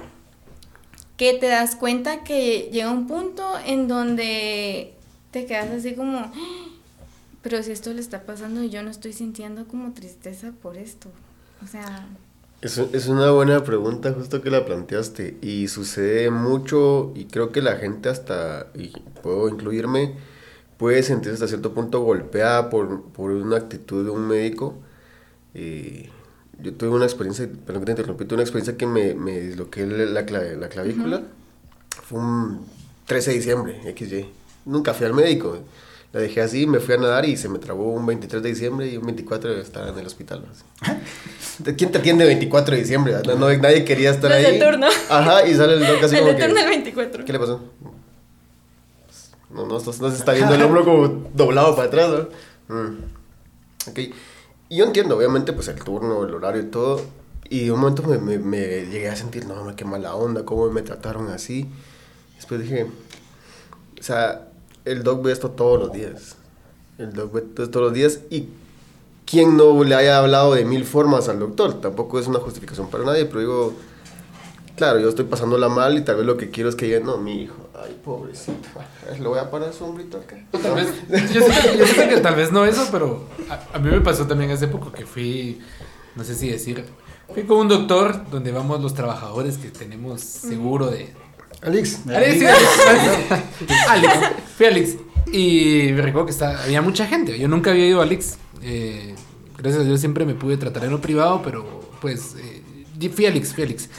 que 1.18 1.36
te 1.36 1.46
das 1.50 1.76
cuenta 1.76 2.24
que 2.24 2.70
llega 2.72 2.90
un 2.90 3.06
punto 3.06 3.60
en 3.64 3.88
donde 3.88 4.96
te 5.30 5.46
quedas 5.46 5.70
así 5.70 5.94
como, 5.94 6.18
"Ah, 6.18 6.32
pero 7.44 7.62
si 7.62 7.72
esto 7.72 7.94
le 7.94 8.02
está 8.02 8.26
pasando 8.26 8.64
y 8.64 8.70
yo 8.72 8.82
no 8.84 8.90
estoy 8.90 9.14
sintiendo 9.14 9.68
como 9.68 9.94
tristeza 9.94 10.54
por 10.62 10.78
esto. 10.78 11.10
O 11.64 11.68
sea, 11.68 12.08
Es, 12.62 12.78
es, 12.78 13.08
una 13.08 13.32
buena 13.32 13.64
pregunta, 13.66 14.14
justo 14.14 14.42
que 14.42 14.50
la 14.50 14.66
planteaste. 14.66 15.38
Y 15.42 15.68
sucede 15.68 16.32
mucho, 16.32 17.12
y 17.16 17.26
creo 17.26 17.52
que 17.52 17.62
la 17.62 17.76
gente 17.78 18.10
hasta, 18.10 18.68
y 18.74 18.92
puedo 19.22 19.50
incluirme, 19.50 20.16
puede 20.78 21.04
sentirse 21.04 21.34
hasta 21.36 21.48
cierto 21.50 21.74
punto 21.74 22.02
golpeada 22.02 22.70
por, 22.70 23.04
por 23.12 23.32
una 23.32 23.58
actitud 23.58 24.06
de 24.06 24.12
un 24.12 24.28
médico. 24.28 24.76
Eh, 25.54 26.10
yo 26.60 26.74
tuve 26.76 26.92
una 26.92 27.06
experiencia, 27.06 27.50
perdón 27.66 27.82
que 27.82 27.86
te 27.88 27.92
interrumpí, 27.94 28.26
tuve 28.26 28.36
una 28.38 28.44
experiencia 28.44 28.78
que 28.78 28.88
me, 28.88 29.16
me 29.16 29.40
disloqué 29.42 29.86
la, 29.86 30.22
la 30.22 30.70
clavícula. 30.70 31.24
Fue 32.04 32.20
un 32.20 32.66
13 33.08 33.32
de 33.32 33.38
diciembre, 33.38 33.96
XY. 33.98 34.28
Nunca 34.66 34.94
fui 34.94 35.06
al 35.06 35.14
médico. 35.14 35.60
La 36.14 36.20
dejé 36.20 36.42
así, 36.42 36.68
me 36.68 36.80
fui 36.80 36.94
a 36.94 36.98
nadar 36.98 37.26
y 37.26 37.36
se 37.36 37.50
me 37.50 37.58
trabó 37.58 37.92
un 37.92 38.06
23 38.06 38.44
de 38.44 38.50
diciembre 38.50 38.88
y 38.88 38.98
un 38.98 39.06
24 39.08 39.52
estaba 39.54 39.90
en 39.90 39.98
el 39.98 40.06
hospital. 40.06 40.46
¿Quién 41.76 41.92
te 41.92 41.98
atiende 41.98 42.24
el 42.26 42.30
24 42.30 42.76
de 42.76 42.82
diciembre? 42.82 43.16
No, 43.26 43.52
nadie 43.58 43.84
quería 43.84 44.12
estar 44.12 44.32
ahí. 44.32 44.46
El 44.46 44.60
turno. 44.60 44.88
Ajá, 45.10 45.48
y 45.48 45.56
sale 45.56 45.74
el 45.74 45.80
doc 45.80 46.04
así 46.04 46.16
el 46.18 46.22
como 46.22 46.34
de 46.34 46.46
turno 46.46 46.60
el 46.60 46.70
24. 46.70 47.26
¿Qué 47.26 47.34
le 47.34 47.40
pasó? 47.40 47.62
No, 49.50 49.66
no, 49.66 49.80
no, 49.80 49.80
se 49.80 50.16
está 50.16 50.34
viendo 50.34 50.54
el 50.54 50.62
hombro 50.62 50.86
como 50.86 51.08
doblado 51.34 51.76
para 51.76 51.88
atrás, 51.88 52.10
¿no? 52.10 52.76
Mm. 52.76 52.98
Ok. 53.90 54.00
Y 54.70 54.78
yo 54.78 54.86
entiendo, 54.86 55.18
obviamente, 55.18 55.52
pues 55.52 55.68
el 55.68 55.84
turno, 55.84 56.24
el 56.26 56.34
horario 56.36 56.62
y 56.62 56.66
todo. 56.66 57.02
Y 57.50 57.72
un 57.72 57.80
momento 57.80 58.04
me, 58.04 58.20
me, 58.20 58.38
me 58.38 58.60
llegué 58.86 59.10
a 59.10 59.16
sentir, 59.16 59.48
no, 59.48 59.76
qué 59.76 59.84
mala 59.84 60.14
onda, 60.14 60.46
cómo 60.46 60.70
me 60.70 60.84
trataron 60.84 61.30
así. 61.30 61.68
Después 62.36 62.62
dije, 62.62 62.86
o 64.00 64.04
sea, 64.04 64.53
el 64.86 65.04
doc 65.04 65.24
ve 65.24 65.32
esto 65.32 65.52
todos 65.52 65.80
los 65.80 65.94
días. 65.94 66.36
El 66.98 67.14
doc 67.14 67.34
ve 67.34 67.42
esto 67.42 67.70
todos 67.70 67.88
los 67.88 67.94
días 67.94 68.20
y 68.30 68.48
quien 69.26 69.58
no 69.58 69.84
le 69.84 69.96
haya 69.96 70.20
hablado 70.20 70.54
de 70.54 70.66
mil 70.66 70.86
formas 70.86 71.30
al 71.30 71.40
doctor, 71.40 71.80
tampoco 71.82 72.20
es 72.20 72.28
una 72.28 72.40
justificación 72.40 72.90
para 72.90 73.04
nadie, 73.04 73.26
pero 73.26 73.40
digo, 73.40 73.74
claro, 74.76 75.00
yo 75.00 75.10
estoy 75.10 75.26
pasándola 75.26 75.70
mal 75.70 75.98
y 75.98 76.02
tal 76.02 76.18
vez 76.18 76.26
lo 76.26 76.38
que 76.38 76.50
quiero 76.50 76.70
es 76.70 76.76
que 76.76 76.86
diga, 76.86 77.00
no, 77.00 77.18
mi 77.18 77.44
hijo, 77.44 77.70
ay, 77.82 77.98
pobrecito, 78.04 78.68
le 79.20 79.28
voy 79.28 79.40
a 79.40 79.50
parar 79.50 79.74
su 79.74 79.86
hombrito 79.86 80.18
acá. 80.18 80.38
Tal 80.52 80.76
vez, 80.76 80.88
yo, 81.34 81.42
sé 81.42 82.10
que, 82.10 82.18
tal 82.18 82.36
vez 82.36 82.52
no 82.52 82.66
eso, 82.66 82.88
pero 82.92 83.24
a, 83.50 83.76
a, 83.76 83.80
mí 83.80 83.90
me 83.90 84.02
pasó 84.02 84.28
también 84.28 84.52
hace 84.52 84.68
poco 84.68 84.92
que 84.92 85.06
fui, 85.06 85.60
no 86.16 86.24
sé 86.24 86.36
si 86.36 86.50
decir, 86.50 86.86
fui 87.34 87.44
con 87.44 87.60
un 87.60 87.68
doctor 87.70 88.30
donde 88.30 88.52
vamos 88.52 88.82
los 88.82 88.94
trabajadores 88.94 89.58
que 89.58 89.70
tenemos 89.70 90.22
seguro 90.22 90.88
de, 90.88 91.14
Alex. 91.66 92.02
Alex, 92.08 92.46
Alex. 93.88 94.14
Fui 94.58 94.66
a 94.66 94.70
Alex. 94.70 94.98
Y 95.32 95.92
recuerdo 95.94 96.26
que 96.26 96.32
está, 96.32 96.62
había 96.64 96.82
mucha 96.82 97.08
gente. 97.08 97.40
Yo 97.40 97.48
nunca 97.48 97.72
había 97.72 97.88
ido 97.88 98.02
a 98.02 98.04
Alex. 98.04 98.38
Eh, 98.62 99.16
gracias 99.58 99.84
a 99.84 99.86
Dios 99.86 100.00
siempre 100.00 100.26
me 100.26 100.36
pude 100.36 100.58
tratar 100.58 100.84
en 100.86 100.92
lo 100.92 101.02
privado, 101.02 101.42
pero 101.44 101.90
pues 102.02 102.36
eh, 102.38 103.10
fui 103.10 103.26
a 103.26 103.30
Alex, 103.30 103.54
fui 103.54 103.64
a 103.64 103.68
Alex. 103.68 103.90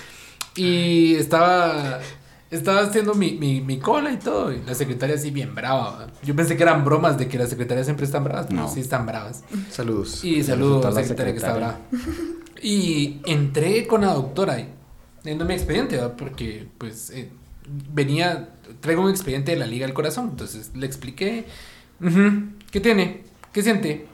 Y 0.56 1.14
estaba, 1.14 2.00
estaba 2.50 2.80
haciendo 2.82 3.14
mi, 3.14 3.32
mi, 3.32 3.60
mi, 3.60 3.78
cola 3.78 4.12
y 4.12 4.18
todo. 4.18 4.52
Y 4.52 4.60
la 4.64 4.74
secretaria 4.74 5.16
así 5.16 5.30
bien 5.30 5.54
brava. 5.54 6.08
Yo 6.22 6.36
pensé 6.36 6.56
que 6.56 6.62
eran 6.62 6.84
bromas 6.84 7.18
de 7.18 7.28
que 7.28 7.38
las 7.38 7.48
secretarias 7.48 7.86
siempre 7.86 8.04
están 8.04 8.24
bravas. 8.24 8.50
No, 8.50 8.68
sí 8.68 8.80
están 8.80 9.06
bravas. 9.06 9.42
Saludos. 9.70 10.22
Y 10.22 10.42
saludos 10.42 10.84
a 10.84 10.90
la 10.90 11.00
secretaria, 11.00 11.32
que 11.32 11.38
está 11.38 11.54
brava. 11.54 11.78
Y 12.62 13.20
entré 13.24 13.86
con 13.86 14.02
la 14.02 14.14
doctora 14.14 14.58
viendo 15.24 15.44
mi 15.44 15.54
expediente, 15.54 15.96
¿verdad? 15.96 16.14
porque 16.16 16.68
pues... 16.78 17.10
Eh, 17.10 17.30
venía, 17.66 18.48
traigo 18.80 19.02
un 19.02 19.10
expediente 19.10 19.52
de 19.52 19.58
la 19.58 19.66
Liga 19.66 19.86
del 19.86 19.94
Corazón, 19.94 20.28
entonces 20.30 20.70
le 20.74 20.86
expliqué, 20.86 21.46
¿qué 22.70 22.80
tiene? 22.80 23.24
¿Qué 23.52 23.62
siente? 23.62 24.06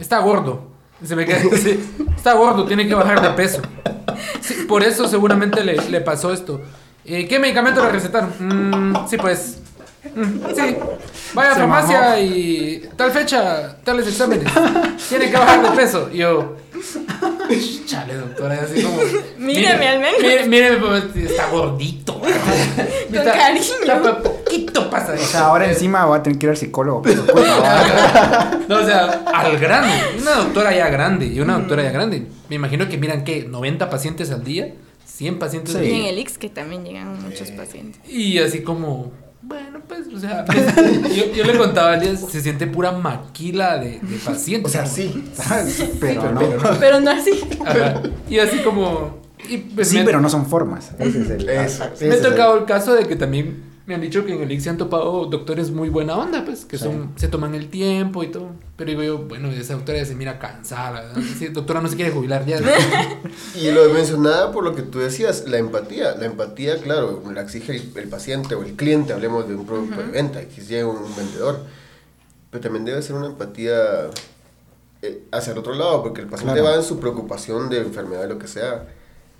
Está 0.00 0.18
gordo. 0.18 0.72
Se 1.04 1.16
me 1.16 1.26
queda, 1.26 1.38
está 2.16 2.34
gordo, 2.34 2.64
tiene 2.66 2.86
que 2.86 2.94
bajar 2.94 3.20
de 3.20 3.30
peso. 3.30 3.60
por 4.68 4.82
eso 4.82 5.08
seguramente 5.08 5.62
le, 5.64 5.76
le 5.76 6.00
pasó 6.00 6.32
esto. 6.32 6.60
Eh, 7.04 7.28
¿Qué 7.28 7.38
medicamento 7.38 7.82
le 7.84 7.90
recetaron? 7.90 8.32
Mm, 8.38 9.06
sí, 9.08 9.16
pues. 9.18 9.58
Mm, 10.14 10.54
sí. 10.54 10.76
Vaya 11.34 11.52
a 11.52 11.54
farmacia 11.56 12.20
y 12.20 12.88
tal 12.96 13.10
fecha, 13.10 13.76
tales 13.84 14.06
exámenes. 14.06 14.50
Tiene 15.08 15.30
que 15.30 15.36
bajar 15.36 15.62
de 15.62 15.76
peso. 15.76 16.08
Y 16.12 16.18
yo, 16.18 16.56
Chale, 17.86 18.14
doctora, 18.14 18.62
así 18.62 18.82
como. 18.82 18.98
Míreme 19.38 19.88
al 19.88 20.00
menos. 20.00 20.46
Míreme, 20.48 20.76
pues, 20.78 21.16
está 21.16 21.48
gordito. 21.50 22.18
Con 22.20 22.28
está, 23.16 23.32
cariño. 23.32 24.22
poquito 24.22 24.90
pasa. 24.90 25.12
O 25.12 25.18
sea, 25.18 25.46
ahora 25.46 25.70
encima 25.70 26.04
voy 26.06 26.18
a 26.18 26.22
tener 26.22 26.38
que 26.38 26.46
ir 26.46 26.50
al 26.50 26.56
psicólogo. 26.56 27.02
no, 28.68 28.76
o 28.76 28.84
sea, 28.84 29.24
al 29.32 29.58
grande. 29.58 29.94
Una 30.20 30.36
doctora 30.36 30.74
ya 30.74 30.88
grande 30.88 31.26
y 31.26 31.40
una 31.40 31.58
doctora 31.58 31.82
ya 31.82 31.90
grande. 31.90 32.26
Me 32.48 32.56
imagino 32.56 32.88
que 32.88 32.96
miran 32.96 33.24
que 33.24 33.44
90 33.44 33.90
pacientes 33.90 34.30
al 34.30 34.44
día. 34.44 34.74
100 35.04 35.38
pacientes 35.38 35.74
al 35.76 35.82
día. 35.82 35.90
Y 35.90 36.00
en 36.00 36.06
el 36.06 36.18
Ix 36.18 36.38
que 36.38 36.48
también 36.48 36.84
llegan 36.84 37.22
muchos 37.22 37.50
pacientes. 37.50 38.00
Y 38.08 38.38
así 38.38 38.62
como 38.62 39.12
bueno, 39.46 39.80
pues, 39.86 40.06
o 40.08 40.18
sea, 40.18 40.44
yo, 41.14 41.32
yo, 41.32 41.44
le 41.44 41.58
contaba 41.58 41.92
a 41.92 41.98
día, 41.98 42.16
se 42.16 42.40
siente 42.40 42.66
pura 42.66 42.92
maquila 42.92 43.78
de, 43.78 44.00
de 44.00 44.16
pacientes. 44.24 44.70
O 44.70 44.72
sea, 44.72 44.86
sí, 44.86 45.24
pero, 46.00 46.32
no. 46.32 46.40
Pero 46.80 47.00
no 47.00 47.10
así. 47.10 47.40
Ajá. 47.64 48.02
Y 48.28 48.38
así 48.38 48.58
como... 48.58 49.22
Y 49.48 49.58
pues 49.58 49.88
sí, 49.88 49.98
me, 49.98 50.04
pero 50.04 50.22
no 50.22 50.30
son 50.30 50.46
formas. 50.46 50.92
Ese 50.98 51.20
es 51.20 51.30
el, 51.30 51.48
eso, 51.48 51.84
me 52.00 52.14
ha 52.14 52.22
tocado 52.22 52.58
el 52.58 52.64
caso 52.64 52.94
de 52.94 53.06
que 53.06 53.14
también 53.14 53.62
me 53.84 53.94
han 53.94 54.00
dicho 54.00 54.24
que 54.24 54.34
en 54.34 54.42
el 54.42 54.50
IC 54.50 54.60
se 54.60 54.70
han 54.70 54.78
topado 54.78 55.26
doctores 55.26 55.70
muy 55.70 55.90
buena 55.90 56.16
onda, 56.16 56.44
pues, 56.46 56.64
que 56.64 56.78
son, 56.78 57.12
se 57.16 57.28
toman 57.28 57.54
el 57.54 57.68
tiempo 57.68 58.24
y 58.24 58.28
todo. 58.28 58.52
Pero 58.76 58.90
digo 58.90 59.02
yo, 59.04 59.18
bueno, 59.18 59.50
esa 59.52 59.74
doctora 59.74 59.98
ya 59.98 60.04
se 60.04 60.16
mira 60.16 60.40
cansada, 60.40 61.12
¿no? 61.12 61.22
doctora 61.52 61.80
no 61.80 61.88
se 61.88 61.94
quiere 61.94 62.10
jubilar 62.10 62.44
ya. 62.44 62.58
y 63.54 63.70
lo 63.70 63.88
mencionaba 63.90 64.50
por 64.50 64.64
lo 64.64 64.74
que 64.74 64.82
tú 64.82 64.98
decías, 64.98 65.44
la 65.46 65.58
empatía. 65.58 66.16
La 66.16 66.26
empatía, 66.26 66.78
claro, 66.78 67.22
la 67.32 67.42
exige 67.42 67.76
el, 67.76 68.08
paciente 68.08 68.56
o 68.56 68.64
el 68.64 68.74
cliente, 68.74 69.12
hablemos 69.12 69.48
de 69.48 69.54
un 69.54 69.64
producto 69.64 70.00
de 70.00 70.08
venta, 70.08 70.40
exige 70.40 70.84
un, 70.84 70.96
un 70.96 71.14
vendedor. 71.14 71.60
Pero 72.50 72.62
también 72.62 72.84
debe 72.84 73.00
ser 73.02 73.14
una 73.14 73.26
empatía 73.26 74.10
eh, 75.02 75.22
hacia 75.30 75.52
el 75.52 75.58
otro 75.58 75.74
lado, 75.74 76.02
porque 76.02 76.22
el 76.22 76.26
paciente 76.26 76.60
va 76.60 76.74
en 76.74 76.82
su 76.82 76.98
preocupación 76.98 77.68
de 77.68 77.78
enfermedad, 77.78 78.28
lo 78.28 78.38
que 78.38 78.48
sea. 78.48 78.88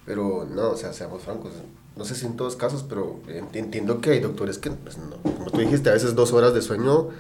Pero 0.07 0.47
no, 0.49 0.71
o 0.71 0.77
sea, 0.77 0.93
seamos 0.93 1.23
francos 1.23 1.53
no 1.97 2.05
sé 2.05 2.15
si 2.15 2.27
en 2.27 2.37
todos 2.37 2.57
casos, 2.57 2.85
pero 2.89 3.21
entiendo 3.29 4.01
que 4.01 4.11
hay 4.11 4.21
doctores 4.21 4.59
que, 4.59 4.71
pues, 4.71 4.99
no, 4.99 5.17
como 5.23 5.51
tú 5.51 5.59
dijiste, 5.59 5.91
a 5.91 5.93
veces 5.93 6.15
dos 6.15 6.33
horas 6.33 6.53
de 6.53 6.61
sueño 6.61 7.11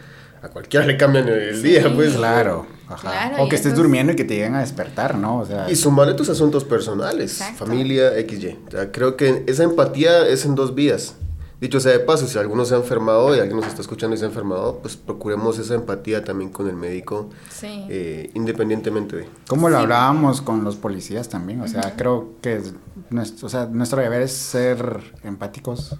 a 0.44 0.48
cualquiera 0.50 0.86
le 0.86 0.96
cambian 0.96 1.26
el 1.28 1.62
día, 1.62 1.90
pues. 1.94 2.14
Claro, 2.14 2.66
ajá. 2.88 3.36
o 3.38 3.48
que 3.48 3.56
estés 3.56 3.74
durmiendo 3.74 4.12
y 4.12 4.16
que 4.16 4.24
te 4.24 4.34
lleguen 4.34 4.54
a 4.54 4.60
despertar, 4.60 5.16
¿no? 5.16 5.38
O 5.38 5.46
sea, 5.46 5.70
y 5.70 5.76
sumarle 5.76 6.14
tus 6.14 6.28
asuntos 6.28 6.64
personales, 6.64 7.42
familia, 7.56 8.12
XY. 8.12 8.58
O 8.66 8.92
creo 8.92 9.16
que 9.16 9.44
esa 9.46 9.64
empatía 9.64 10.26
es 10.26 10.44
en 10.44 10.54
dos 10.54 10.74
vías. 10.74 11.16
Dicho 11.60 11.80
sea 11.80 11.92
de 11.92 12.00
paso, 12.00 12.26
si 12.26 12.36
alguno 12.36 12.66
se 12.66 12.74
ha 12.74 12.76
enfermado 12.76 13.34
y 13.34 13.38
alguien 13.38 13.56
nos 13.56 13.66
está 13.66 13.80
escuchando 13.80 14.14
y 14.14 14.18
se 14.18 14.26
ha 14.26 14.28
enfermado, 14.28 14.80
pues 14.80 14.96
procuremos 14.96 15.58
esa 15.58 15.74
empatía 15.74 16.22
también 16.22 16.50
con 16.50 16.68
el 16.68 16.76
médico, 16.76 17.30
eh, 17.62 18.30
independientemente 18.34 19.16
de... 19.16 19.28
Como 19.46 19.70
lo 19.70 19.78
hablábamos 19.78 20.42
con 20.42 20.62
los 20.62 20.76
policías 20.76 21.30
también, 21.30 21.62
o 21.62 21.68
sea, 21.68 21.94
creo 21.96 22.32
que 22.42 22.60
nuestro, 23.08 23.46
o 23.46 23.48
sea, 23.48 23.66
nuestro 23.66 24.02
deber 24.02 24.22
es 24.22 24.32
ser 24.32 25.14
empáticos 25.22 25.96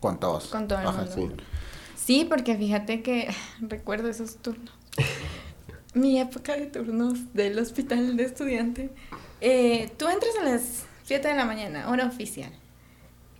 con 0.00 0.20
todos. 0.20 0.48
Con 0.48 0.68
todo 0.68 0.78
el 0.78 0.84
mundo. 0.84 1.10
Sí. 1.14 1.30
Sí, 2.08 2.24
porque 2.24 2.56
fíjate 2.56 3.02
que 3.02 3.28
recuerdo 3.60 4.08
esos 4.08 4.38
turnos. 4.38 4.74
Mi 5.94 6.18
época 6.18 6.56
de 6.56 6.66
turnos 6.66 7.34
del 7.34 7.58
hospital 7.58 8.16
de 8.16 8.24
estudiante. 8.24 8.90
Eh, 9.42 9.90
tú 9.98 10.08
entras 10.08 10.32
a 10.40 10.44
las 10.44 10.84
7 11.04 11.28
de 11.28 11.34
la 11.34 11.44
mañana, 11.44 11.90
hora 11.90 12.06
oficial. 12.06 12.50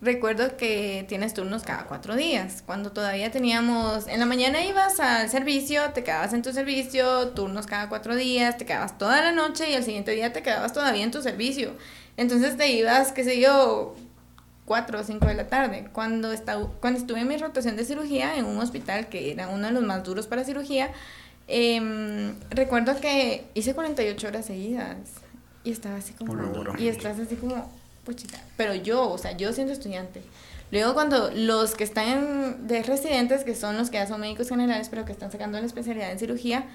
Recuerdo 0.03 0.57
que 0.59 1.07
tienes 1.09 1.33
turnos 1.35 1.62
cada 1.62 1.87
cuatro 1.87 2.14
días. 2.14 2.62
Cuando 2.64 2.93
todavía 2.93 3.31
teníamos, 3.31 4.07
en 4.07 4.21
la 4.21 4.27
mañana 4.27 4.62
ibas 4.64 5.01
al 5.01 5.29
servicio, 5.31 5.91
te 5.93 6.05
quedabas 6.05 6.35
en 6.35 6.43
tu 6.43 6.53
servicio, 6.53 7.31
turnos 7.31 7.66
cada 7.66 7.89
cuatro 7.89 8.16
días, 8.16 8.59
te 8.59 8.66
quedabas 8.66 8.99
toda 8.99 9.23
la 9.23 9.33
noche 9.33 9.71
y 9.71 9.75
al 9.75 9.83
siguiente 9.83 10.12
día 10.12 10.33
te 10.33 10.43
quedabas 10.43 10.73
todavía 10.75 11.05
en 11.05 11.11
tu 11.11 11.23
servicio. 11.23 11.73
Entonces 12.16 12.57
te 12.57 12.69
ibas, 12.69 13.12
qué 13.12 13.25
sé 13.25 13.41
yo, 13.41 13.97
cuatro 14.69 15.01
o 15.01 15.03
cinco 15.03 15.27
de 15.27 15.35
la 15.35 15.49
tarde. 15.49 15.89
Cuando, 15.93 16.31
estaba, 16.31 16.69
cuando 16.81 17.01
estuve 17.01 17.21
en 17.21 17.29
mi 17.29 17.37
rotación 17.37 17.75
de 17.75 17.85
cirugía 17.85 18.37
en 18.37 18.45
un 18.45 18.59
hospital 18.59 19.09
que 19.09 19.33
era 19.33 19.49
uno 19.49 19.66
de 19.66 19.73
los 19.73 19.83
más 19.83 20.05
duros 20.05 20.27
para 20.27 20.45
cirugía, 20.45 20.93
em, 21.49 22.35
recuerdo 22.51 23.01
que 23.01 23.47
hice 23.55 23.75
48 23.75 24.29
horas 24.29 24.47
seguidas 24.47 24.97
y 25.64 25.73
estaba 25.73 25.97
así 25.97 26.12
como... 26.12 26.37
Y 26.79 26.89
estás 26.89 27.19
así 27.19 27.35
como 27.35 27.69
pero 28.57 28.75
yo, 28.75 29.11
o 29.11 29.19
sea, 29.19 29.37
yo 29.37 29.53
siendo 29.53 29.73
estudiante. 29.73 30.23
Luego 30.71 30.93
cuando 30.93 31.31
los 31.31 31.75
que 31.75 31.85
están 31.85 32.66
de 32.66 32.83
residentes, 32.83 33.45
que 33.45 33.55
son 33.55 33.79
los 33.79 33.91
que 33.91 33.97
ya 33.97 34.07
son 34.07 34.21
médicos 34.21 34.49
generales, 34.49 34.89
pero 34.91 35.05
que 35.05 35.12
están 35.12 35.33
sacando 35.33 35.59
la 35.59 35.66
especialidad 35.66 36.12
en 36.12 36.19
cirugía, 36.19 36.66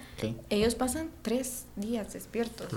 ellos 0.50 0.76
pasan 0.76 1.10
tres 1.22 1.66
días 1.76 2.12
despiertos. 2.14 2.68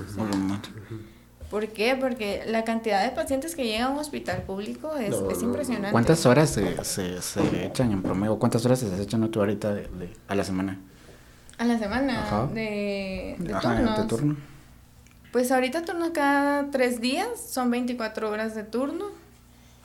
¿Por 1.50 1.68
qué? 1.68 1.96
Porque 1.98 2.42
la 2.46 2.64
cantidad 2.64 3.04
de 3.04 3.10
pacientes 3.10 3.54
que 3.54 3.64
llegan 3.64 3.88
a 3.88 3.90
un 3.90 3.98
hospital 3.98 4.42
público 4.42 4.96
es, 4.96 5.14
es 5.30 5.42
impresionante. 5.42 5.92
¿Cuántas 5.92 6.26
horas 6.26 6.50
se, 6.50 6.84
se, 6.84 7.22
se, 7.22 7.66
echan 7.66 7.92
en 7.92 8.02
promedio? 8.02 8.38
¿Cuántas 8.38 8.64
horas 8.66 8.80
se 8.80 9.02
echan 9.02 9.28
tú 9.30 9.40
ahorita 9.40 9.74
de, 9.74 10.12
a 10.26 10.34
la 10.34 10.44
semana? 10.44 10.80
A 11.58 11.64
la 11.64 11.78
semana 11.78 12.48
de, 12.52 13.36
de, 13.38 13.54
turnos. 13.54 13.96
de 13.96 14.04
turno 14.04 14.36
Pues 15.32 15.52
ahorita 15.52 15.84
turno 15.84 16.12
cada 16.12 16.70
tres 16.70 17.00
días, 17.00 17.28
son 17.48 17.70
24 17.70 18.30
horas 18.30 18.54
de 18.54 18.64
turno. 18.64 19.06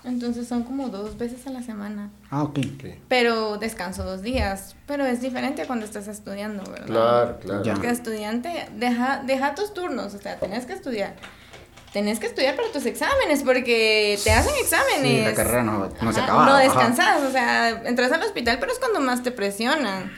Entonces 0.03 0.47
son 0.47 0.63
como 0.63 0.89
dos 0.89 1.15
veces 1.17 1.45
a 1.45 1.51
la 1.51 1.61
semana. 1.61 2.09
Ah, 2.31 2.41
ok. 2.41 2.59
Pero 3.07 3.57
descanso 3.57 4.03
dos 4.03 4.23
días. 4.23 4.75
Pero 4.87 5.05
es 5.05 5.21
diferente 5.21 5.67
cuando 5.67 5.85
estás 5.85 6.07
estudiando, 6.07 6.63
¿verdad? 6.71 6.87
Claro, 6.87 7.39
claro. 7.39 7.63
Porque 7.63 7.89
estudiante, 7.89 8.67
deja, 8.77 9.21
deja 9.23 9.53
tus 9.53 9.75
turnos, 9.75 10.15
o 10.15 10.17
sea, 10.17 10.39
tenés 10.39 10.65
que 10.65 10.73
estudiar. 10.73 11.15
Tenés 11.93 12.19
que 12.19 12.27
estudiar 12.27 12.55
para 12.55 12.71
tus 12.71 12.85
exámenes, 12.85 13.43
porque 13.43 14.17
te 14.23 14.31
hacen 14.31 14.53
exámenes. 14.61 15.01
Sí, 15.19 15.25
la 15.25 15.33
carrera 15.33 15.63
no, 15.63 15.89
no 16.01 16.13
se 16.13 16.21
acaba. 16.21 16.45
No 16.45 16.51
ajá. 16.53 16.63
descansas, 16.63 17.21
o 17.23 17.31
sea, 17.31 17.69
entras 17.85 18.11
al 18.13 18.21
hospital, 18.23 18.57
pero 18.59 18.71
es 18.71 18.79
cuando 18.79 19.01
más 19.01 19.23
te 19.23 19.31
presionan. 19.31 20.11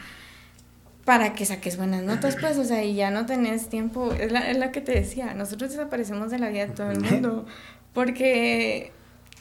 Para 1.06 1.34
que 1.34 1.46
saques 1.46 1.76
buenas 1.76 2.02
notas, 2.04 2.38
pues, 2.40 2.58
o 2.58 2.64
sea, 2.64 2.82
y 2.84 2.96
ya 2.96 3.12
no 3.12 3.26
tenés 3.26 3.68
tiempo. 3.70 4.14
Es 4.14 4.32
la, 4.32 4.50
es 4.50 4.58
la 4.58 4.72
que 4.72 4.80
te 4.80 4.94
decía, 4.94 5.34
nosotros 5.34 5.72
desaparecemos 5.72 6.32
de 6.32 6.40
la 6.40 6.48
vida 6.50 6.68
de 6.68 6.74
todo 6.74 6.92
el 6.92 7.02
mundo. 7.02 7.46
Porque. 7.94 8.92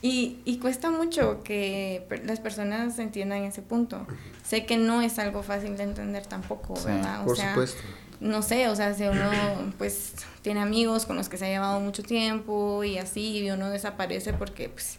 Y, 0.05 0.39
y 0.45 0.59
cuesta 0.59 0.91
mucho 0.91 1.45
que 1.45 2.05
per- 2.09 2.27
las 2.27 2.41
personas 2.41 2.99
entiendan 2.99 3.45
ese 3.45 3.63
punto. 3.63 4.05
Sé 4.45 4.67
que 4.67 4.77
no 4.77 5.01
es 5.03 5.21
algo 5.21 5.45
fácil 5.45 5.77
de 5.77 5.85
entender 5.85 6.27
tampoco, 6.27 6.75
Sí, 6.75 6.87
¿verdad? 6.87 7.21
O 7.23 7.27
Por 7.27 7.37
sea, 7.37 7.51
supuesto. 7.51 7.81
No 8.23 8.41
sé, 8.43 8.69
o 8.69 8.77
sea, 8.77 8.95
si 8.95 9.03
uno 9.03 9.31
pues 9.79 10.15
tiene 10.43 10.61
amigos 10.61 11.07
con 11.07 11.17
los 11.17 11.29
que 11.29 11.37
se 11.37 11.47
ha 11.47 11.49
llevado 11.49 11.81
mucho 11.81 12.03
tiempo 12.03 12.85
y 12.85 12.99
así, 12.99 13.39
y 13.39 13.51
uno 13.51 13.69
desaparece 13.69 14.33
porque 14.33 14.69
pues 14.69 14.99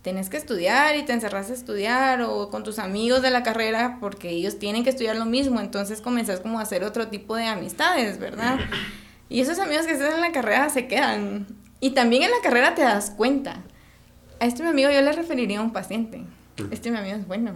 tienes 0.00 0.30
que 0.30 0.38
estudiar 0.38 0.96
y 0.96 1.04
te 1.04 1.12
encerras 1.12 1.50
a 1.50 1.52
estudiar 1.52 2.22
o 2.22 2.48
con 2.48 2.64
tus 2.64 2.78
amigos 2.78 3.20
de 3.20 3.30
la 3.30 3.42
carrera 3.42 3.98
porque 4.00 4.30
ellos 4.30 4.58
tienen 4.58 4.84
que 4.84 4.90
estudiar 4.90 5.16
lo 5.16 5.26
mismo, 5.26 5.60
entonces 5.60 6.00
comenzás 6.00 6.40
como 6.40 6.58
a 6.58 6.62
hacer 6.62 6.82
otro 6.82 7.08
tipo 7.08 7.36
de 7.36 7.44
amistades, 7.44 8.18
¿verdad? 8.18 8.58
Y 9.28 9.40
esos 9.40 9.58
amigos 9.58 9.86
que 9.86 9.92
están 9.92 10.14
en 10.14 10.20
la 10.20 10.32
carrera 10.32 10.68
se 10.70 10.86
quedan. 10.86 11.46
Y 11.80 11.90
también 11.90 12.22
en 12.22 12.30
la 12.30 12.40
carrera 12.42 12.74
te 12.74 12.82
das 12.82 13.10
cuenta. 13.10 13.62
A 14.40 14.46
este 14.46 14.62
mi 14.62 14.70
amigo 14.70 14.90
yo 14.90 15.00
le 15.00 15.12
referiría 15.12 15.58
a 15.58 15.62
un 15.62 15.72
paciente. 15.72 16.22
Este 16.70 16.90
mi 16.90 16.98
amigo 16.98 17.16
es 17.16 17.26
bueno. 17.26 17.52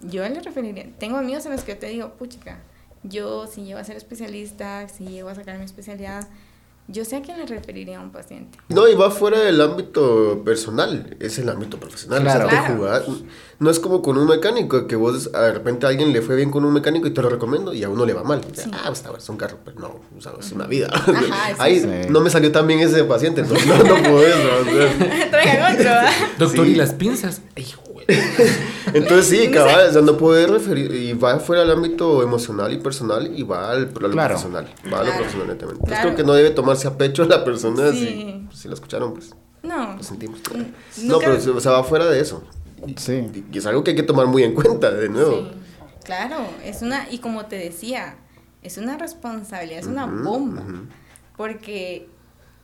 Yo 0.00 0.28
le 0.28 0.40
referiría. 0.40 0.86
Tengo 0.98 1.18
amigos 1.18 1.46
a 1.46 1.50
los 1.50 1.62
que 1.62 1.72
yo 1.72 1.78
te 1.78 1.88
digo, 1.88 2.10
puchica, 2.14 2.58
yo 3.02 3.46
si 3.46 3.64
llego 3.64 3.78
a 3.78 3.84
ser 3.84 3.96
especialista, 3.96 4.88
si 4.88 5.04
llego 5.06 5.28
a 5.28 5.34
sacar 5.34 5.58
mi 5.58 5.64
especialidad, 5.64 6.26
yo 6.88 7.04
sé 7.04 7.16
a 7.16 7.20
quién 7.22 7.36
le 7.38 7.46
referiría 7.46 7.98
a 7.98 8.00
un 8.00 8.12
paciente. 8.12 8.58
No, 8.68 8.86
y 8.86 8.94
va 8.94 9.10
fuera 9.10 9.40
del 9.40 9.60
ámbito 9.60 10.42
personal, 10.44 11.16
es 11.18 11.36
el 11.40 11.48
ámbito 11.48 11.80
profesional. 11.80 12.22
Claro. 12.22 12.46
O 12.46 12.50
sea, 12.50 12.76
Claro. 12.76 13.04
no 13.58 13.70
es 13.70 13.80
como 13.80 14.02
con 14.02 14.16
un 14.18 14.28
mecánico, 14.28 14.86
que 14.86 14.94
vos 14.94 15.32
de 15.32 15.52
repente 15.52 15.86
a 15.86 15.88
alguien 15.88 16.12
le 16.12 16.22
fue 16.22 16.36
bien 16.36 16.52
con 16.52 16.64
un 16.64 16.72
mecánico 16.72 17.08
y 17.08 17.10
te 17.10 17.20
lo 17.22 17.28
recomiendo 17.28 17.74
y 17.74 17.82
a 17.82 17.88
uno 17.88 18.06
le 18.06 18.12
va 18.12 18.22
mal. 18.22 18.40
O 18.48 18.54
sea, 18.54 18.64
Sí. 18.66 18.70
Ah, 18.72 18.82
pues 18.86 18.98
está 18.98 19.08
bueno, 19.10 19.20
es 19.20 19.28
un 19.28 19.36
carro, 19.36 19.58
pero 19.64 19.80
no, 19.80 20.00
o 20.16 20.20
sea, 20.20 20.30
es 20.38 20.52
una 20.52 20.66
vida. 20.68 20.88
Ajá, 20.92 21.56
Ahí 21.58 21.80
sí. 21.80 21.88
no 22.08 22.20
me 22.20 22.30
salió 22.30 22.52
tan 22.52 22.68
bien 22.68 22.78
ese 22.78 23.02
paciente, 23.02 23.42
no, 23.42 23.48
no, 23.48 23.78
no 23.82 24.08
podés. 24.08 24.36
¿no? 24.36 25.30
Traigan 25.30 25.74
otro, 25.76 25.90
¿ah? 25.90 26.10
Doctor, 26.38 26.66
Sí. 26.66 26.70
¿y 26.72 26.74
las 26.76 26.92
pinzas? 26.94 27.40
Güey. 27.56 27.66
Entonces 28.94 29.26
sí, 29.26 29.50
cabal, 29.50 29.88
o 29.88 29.92
sea, 29.92 30.02
no 30.02 30.16
puede 30.16 30.46
referir, 30.46 30.92
y 30.94 31.12
va 31.12 31.38
fuera 31.40 31.62
del 31.62 31.72
ámbito 31.72 32.22
emocional 32.22 32.72
y 32.72 32.78
personal 32.78 33.30
y 33.36 33.42
va 33.42 33.70
al, 33.72 33.78
a 33.78 34.00
lo 34.00 34.10
Claro. 34.10 34.34
profesional, 34.34 34.64
va 34.92 34.98
a 34.98 35.00
lo 35.00 35.04
Claro. 35.06 35.16
profesional 35.16 35.48
netamente. 35.48 35.80
Entonces 35.80 35.98
Claro. 35.98 36.02
creo 36.02 36.16
que 36.16 36.22
no 36.24 36.32
debe 36.34 36.50
tomarse 36.50 36.86
a 36.88 36.96
pecho 36.96 37.22
a 37.24 37.26
la 37.26 37.44
persona 37.44 37.90
Sí. 37.90 38.46
si, 38.52 38.58
si 38.58 38.68
la 38.68 38.74
escucharon, 38.74 39.12
pues 39.14 39.30
No. 39.62 39.96
lo 39.96 40.02
sentimos. 40.02 40.38
No, 41.02 41.18
pero 41.18 41.34
o 41.56 41.60
sea, 41.60 41.72
va 41.72 41.84
fuera 41.84 42.06
de 42.06 42.20
eso. 42.20 42.44
Sí. 42.96 43.44
Y 43.52 43.58
es 43.58 43.66
algo 43.66 43.82
que 43.82 43.90
hay 43.90 43.96
que 43.96 44.02
tomar 44.04 44.26
muy 44.26 44.44
en 44.44 44.54
cuenta, 44.54 44.90
de 44.92 45.08
nuevo. 45.08 45.38
Sí, 45.38 45.50
claro, 46.04 46.36
es 46.64 46.82
una, 46.82 47.08
y 47.10 47.18
como 47.18 47.46
te 47.46 47.56
decía, 47.56 48.16
es 48.62 48.76
una 48.78 48.96
responsabilidad, 48.98 49.80
es 49.80 49.86
una 49.86 50.06
bomba, 50.06 50.62
porque 51.36 52.08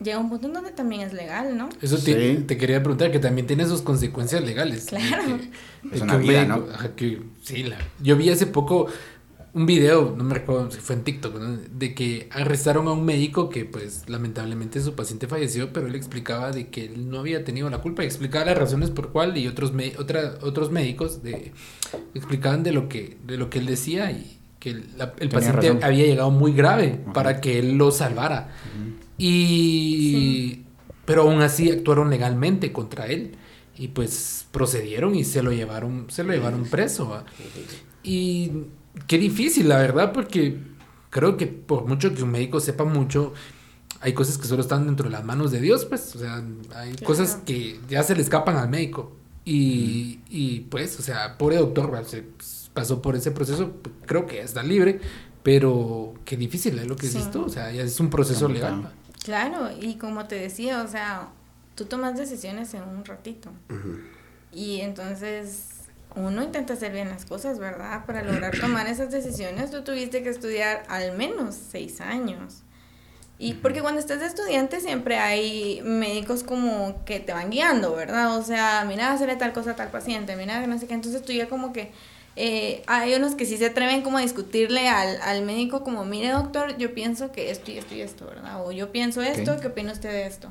llega 0.03 0.19
un 0.19 0.29
punto 0.29 0.47
en 0.49 0.53
donde 0.55 0.71
también 0.73 1.03
es 1.03 1.13
legal, 1.13 1.57
¿no? 1.57 1.69
Eso 1.81 1.97
te, 1.99 2.37
Sí. 2.37 2.43
te 2.45 2.57
quería 2.57 2.81
preguntar, 2.83 3.11
que 3.11 3.19
también 3.19 3.47
tiene 3.47 3.67
sus 3.67 3.83
consecuencias 3.83 4.43
legales. 4.45 4.87
Claro. 4.87 5.39
De 5.39 5.89
de 5.91 5.97
Es 5.97 6.03
una 6.03 6.17
un 6.17 6.23
vida, 6.23 6.45
médico- 6.45 6.67
¿no? 6.69 6.75
ajá, 6.75 6.95
que, 6.95 7.21
sí, 7.43 7.63
la- 7.65 7.79
yo 8.01 8.17
vi 8.17 8.31
hace 8.31 8.47
poco 8.47 8.87
un 9.55 9.67
video, 9.67 10.15
no 10.17 10.25
me 10.25 10.33
recuerdo 10.33 10.71
si 10.71 10.81
fue 10.81 10.95
en 10.97 11.03
TikTok, 11.05 11.39
¿no? 11.39 11.59
de 11.71 11.95
que 11.95 12.27
arrestaron 12.31 12.89
a 12.89 12.93
un 12.93 13.05
médico 13.05 13.51
que 13.51 13.67
pues 13.67 14.09
lamentablemente 14.09 14.81
su 14.81 14.95
paciente 14.95 15.27
falleció, 15.27 15.75
pero 15.75 15.89
él 15.89 15.95
explicaba 15.95 16.53
de 16.53 16.69
que 16.69 16.87
él 16.87 17.11
no 17.11 17.19
había 17.19 17.45
tenido 17.45 17.69
la 17.69 17.79
culpa 17.83 18.03
y 18.03 18.07
explicaba 18.07 18.47
las 18.47 18.57
razones 18.57 18.89
por 18.89 19.11
cuál 19.13 19.37
y 19.37 19.47
otros 19.49 19.75
me- 19.75 19.93
otra, 19.99 20.37
otros 20.41 20.71
médicos 20.71 21.23
de, 21.23 21.53
explicaban 22.15 22.63
de 22.63 22.73
lo 22.73 22.89
que 22.89 23.19
de 23.27 23.37
lo 23.37 23.51
que 23.51 23.59
él 23.59 23.67
decía 23.67 24.11
y 24.11 24.39
que 24.59 24.71
el, 24.71 24.87
la- 24.97 25.13
el 25.19 25.29
Tenía 25.29 25.31
paciente 25.31 25.67
razón. 25.69 25.85
había 25.85 26.07
llegado 26.07 26.31
muy 26.31 26.53
grave 26.55 27.01
Ajá. 27.03 27.13
para 27.13 27.41
que 27.43 27.59
él 27.59 27.73
lo 27.77 27.91
salvara. 27.91 28.53
Y 29.27 30.65
pero 31.05 31.23
aún 31.23 31.43
así 31.43 31.71
actuaron 31.71 32.11
legalmente 32.11 32.73
contra 32.73 33.07
él 33.07 33.33
y 33.77 33.89
pues 33.89 34.47
procedieron 34.53 35.15
y 35.17 35.25
se 35.25 35.43
lo 35.43 35.53
llevaron 35.53 36.07
se 36.09 36.23
lo 36.25 36.33
llevaron 36.33 36.65
preso 36.65 37.09
¿va? 37.09 37.25
y 38.03 38.51
qué 39.09 39.19
difícil 39.19 39.69
la 39.69 39.79
verdad 39.79 40.13
porque 40.13 40.59
creo 41.11 41.37
que 41.37 41.47
por 41.47 41.87
mucho 41.87 42.15
que 42.15 42.23
un 42.23 42.31
médico 42.31 42.61
sepa 42.61 42.85
mucho 42.85 43.33
hay 44.01 44.13
cosas 44.13 44.39
que 44.39 44.47
solo 44.47 44.63
están 44.63 44.87
dentro 44.87 45.05
de 45.07 45.11
las 45.13 45.25
manos 45.25 45.51
de 45.51 45.61
Dios 45.61 45.87
pues 45.87 46.15
o 46.15 46.19
sea 46.21 46.37
hay 46.77 46.93
Claro. 46.93 47.07
cosas 47.07 47.39
que 47.45 47.81
ya 47.89 48.03
se 48.05 48.15
le 48.15 48.23
escapan 48.23 48.57
al 48.57 48.69
médico 48.69 49.13
y, 49.45 50.21
y 50.31 50.61
pues 50.71 50.99
o 51.01 51.03
sea 51.03 51.37
pobre 51.39 51.57
doctor 51.57 51.93
¿va? 51.93 52.05
se 52.05 52.25
pasó 52.75 53.03
por 53.03 53.17
ese 53.17 53.33
proceso 53.33 53.73
creo 54.07 54.27
que 54.27 54.41
está 54.41 54.63
libre 54.63 55.01
pero 55.43 56.15
qué 56.25 56.37
difícil 56.37 56.79
es 56.79 56.87
lo 56.87 56.95
que 56.95 57.09
Sí. 57.09 57.17
dices 57.17 57.33
tú 57.33 57.45
o 57.45 57.49
sea 57.49 57.73
ya 57.73 57.83
es 57.83 57.99
un 57.99 58.11
proceso 58.11 58.47
legal. 58.49 58.93
Claro, 59.23 59.71
y 59.81 59.95
como 59.97 60.27
te 60.27 60.35
decía, 60.35 60.83
o 60.83 60.89
sea, 60.89 61.29
tú 61.75 61.85
tomas 61.85 62.17
decisiones 62.17 62.75
en 62.75 62.83
un 62.83 63.05
ratito. 63.05 63.51
Y 64.53 64.81
entonces 64.81 65.69
uno 66.15 66.43
intenta 66.43 66.75
hacer 66.75 66.93
bien 66.93 67.09
las 67.09 67.25
cosas, 67.25 67.59
¿verdad? 67.59 68.05
Para 68.05 68.23
lograr 68.23 68.59
tomar 68.59 68.87
esas 68.87 69.11
decisiones, 69.11 69.71
tú 69.71 69.83
tuviste 69.83 70.23
que 70.23 70.29
estudiar 70.29 70.83
al 70.89 71.17
menos 71.17 71.55
seis 71.55 72.01
años. 72.01 72.63
Y 73.39 73.55
porque 73.55 73.81
cuando 73.81 74.01
estás 74.01 74.21
de 74.21 74.27
estudiante 74.27 74.81
siempre 74.81 75.19
hay 75.19 75.81
médicos 75.83 76.45
como 76.45 77.05
que 77.05 77.19
te 77.19 77.33
van 77.33 77.51
guiando, 77.51 77.95
¿verdad? 77.95 78.37
O 78.37 78.43
sea, 78.43 78.85
mira, 78.87 79.13
hacerle 79.13 79.37
tal 79.37 79.53
cosa 79.53 79.73
a 79.73 79.77
tal 79.77 79.91
paciente, 79.91 80.37
mira, 80.37 80.65
no 80.67 80.79
sé 80.79 80.87
qué. 80.87 80.95
Entonces 80.95 81.23
tú 81.23 81.33
ya 81.33 81.49
como 81.49 81.73
que... 81.73 81.91
eh, 82.37 82.83
hay 82.87 83.15
unos 83.15 83.35
que 83.35 83.45
sí 83.45 83.57
se 83.57 83.67
atreven 83.67 84.03
como 84.03 84.19
a 84.19 84.23
discutirle 84.23 84.89
al, 84.89 85.21
al 85.23 85.43
médico 85.43 85.85
como, 85.85 86.05
mire 86.05 86.31
doctor, 86.31 86.77
yo 86.79 86.95
pienso 86.95 87.31
que 87.33 87.51
esto 87.51 87.71
y 87.71 87.79
esto 87.79 87.95
y 87.95 88.01
esto, 88.01 88.27
¿verdad? 88.27 88.67
O 88.67 88.73
yo 88.73 88.91
pienso 88.93 89.21
esto. 89.23 89.59
¿qué 89.61 89.67
opina 89.69 89.93
usted 89.93 90.11
de 90.11 90.27
esto? 90.27 90.51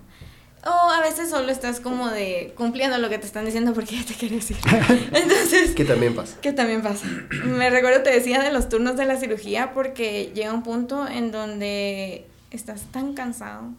O 0.63 0.91
a 0.91 1.01
veces 1.01 1.31
solo 1.31 1.51
estás 1.51 1.79
como 1.79 2.07
de 2.09 2.53
cumpliendo 2.55 2.99
lo 2.99 3.09
que 3.09 3.17
te 3.17 3.25
están 3.25 3.45
diciendo 3.45 3.73
porque 3.73 3.95
ya 3.97 4.05
te 4.05 4.13
quieres 4.13 4.51
ir. 4.51 4.57
Entonces, 5.11 5.71
Que 5.71 5.85
también 5.85 6.13
pasa. 6.13 6.37
que 6.39 6.53
también 6.53 6.83
pasa. 6.83 7.07
Me 7.45 7.71
recuerdo, 7.71 8.03
te 8.03 8.11
decía 8.11 8.43
de 8.43 8.51
los 8.51 8.69
turnos 8.69 8.95
de 8.95 9.05
la 9.05 9.17
cirugía 9.17 9.73
porque 9.73 10.31
llega 10.35 10.53
un 10.53 10.61
punto 10.61 11.07
en 11.07 11.31
donde 11.31 12.27
estás 12.51 12.81
tan 12.91 13.13
cansado. 13.15 13.69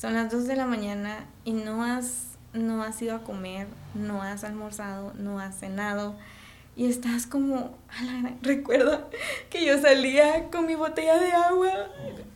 Son 0.00 0.14
las 0.14 0.30
2 0.32 0.46
de 0.48 0.56
la 0.56 0.66
mañana 0.66 1.26
y 1.44 1.52
no 1.52 1.84
has, 1.84 2.24
no 2.52 2.82
has 2.82 3.00
ido 3.00 3.14
a 3.14 3.22
comer, 3.22 3.68
no 3.94 4.20
has 4.22 4.42
almorzado, 4.42 5.12
no 5.16 5.38
has 5.38 5.60
cenado. 5.60 6.16
Y 6.76 6.90
estás 6.90 7.26
como, 7.26 7.56
a 7.88 8.04
la 8.04 8.12
gran- 8.20 8.38
recuerdo 8.42 9.08
que 9.48 9.64
yo 9.64 9.80
salía 9.80 10.50
con 10.50 10.66
mi 10.66 10.74
botella 10.74 11.18
de 11.18 11.32
agua 11.32 11.70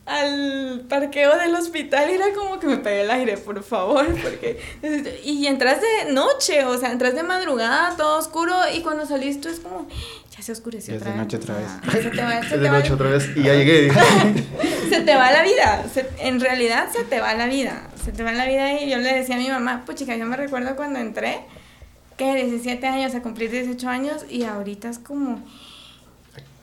al 0.05 0.85
parqueo 0.89 1.37
del 1.37 1.53
hospital 1.53 2.09
y 2.09 2.15
era 2.15 2.33
como 2.33 2.59
que 2.59 2.65
me 2.67 2.77
pegué 2.77 3.01
el 3.01 3.11
aire, 3.11 3.37
por 3.37 3.61
favor, 3.63 4.05
porque... 4.21 4.59
Y 5.23 5.45
entras 5.45 5.79
de 5.79 6.11
noche, 6.11 6.65
o 6.65 6.75
sea, 6.77 6.91
entras 6.91 7.13
de 7.13 7.21
madrugada, 7.23 7.95
todo 7.95 8.17
oscuro, 8.17 8.55
y 8.73 8.81
cuando 8.81 9.05
salís 9.05 9.39
tú 9.39 9.47
es 9.47 9.59
como, 9.59 9.87
ya 10.35 10.41
se 10.41 10.51
oscureció 10.51 10.95
otra 10.95 11.11
de 11.11 11.17
vez. 11.17 11.21
noche 11.23 11.37
otra 11.37 11.55
vez. 11.57 11.67
o 11.87 11.91
sea, 11.91 12.01
se 12.01 12.09
te 12.09 12.21
va, 12.23 12.31
se 12.41 12.45
Es 12.45 12.49
te 12.49 12.57
de 12.57 12.69
va 12.69 12.77
noche 12.79 12.93
otra 12.93 13.09
vez 13.09 13.29
y 13.35 13.43
ya 13.43 13.53
llegué. 13.53 13.91
se 14.89 15.01
te 15.01 15.15
va 15.15 15.31
la 15.31 15.43
vida, 15.43 15.85
se- 15.93 16.09
en 16.19 16.39
realidad 16.39 16.89
se 16.91 17.03
te 17.03 17.19
va 17.19 17.35
la 17.35 17.45
vida, 17.45 17.83
se 18.03 18.11
te 18.11 18.23
va 18.23 18.31
la 18.31 18.45
vida 18.47 18.81
y 18.81 18.89
yo 18.89 18.97
le 18.97 19.13
decía 19.13 19.35
a 19.35 19.39
mi 19.39 19.49
mamá, 19.49 19.83
pues 19.85 19.99
chica, 19.99 20.15
yo 20.15 20.25
me 20.25 20.35
recuerdo 20.35 20.75
cuando 20.75 20.97
entré, 20.99 21.41
que 22.21 22.35
17 22.35 22.85
años 22.87 23.15
a 23.15 23.21
cumplir 23.21 23.49
18 23.51 23.89
años 23.89 24.25
y 24.29 24.43
ahorita 24.43 24.89
es 24.89 24.99
como, 24.99 25.41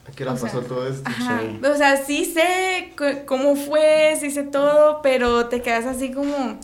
¿A 0.07 0.11
qué 0.15 0.23
hora 0.23 0.33
O 0.33 0.37
sea, 0.37 0.47
pasó 0.51 0.61
todo 0.61 0.87
esto? 0.87 1.03
ajá, 1.05 1.41
Sí. 1.41 1.59
o 1.65 1.75
sea, 1.75 1.97
sí 1.97 2.25
sé 2.25 2.93
cómo 3.25 3.55
fue, 3.55 4.17
sí 4.19 4.31
sé 4.31 4.43
todo, 4.43 5.01
pero 5.01 5.47
te 5.47 5.61
quedas 5.61 5.85
así 5.85 6.11
como, 6.11 6.57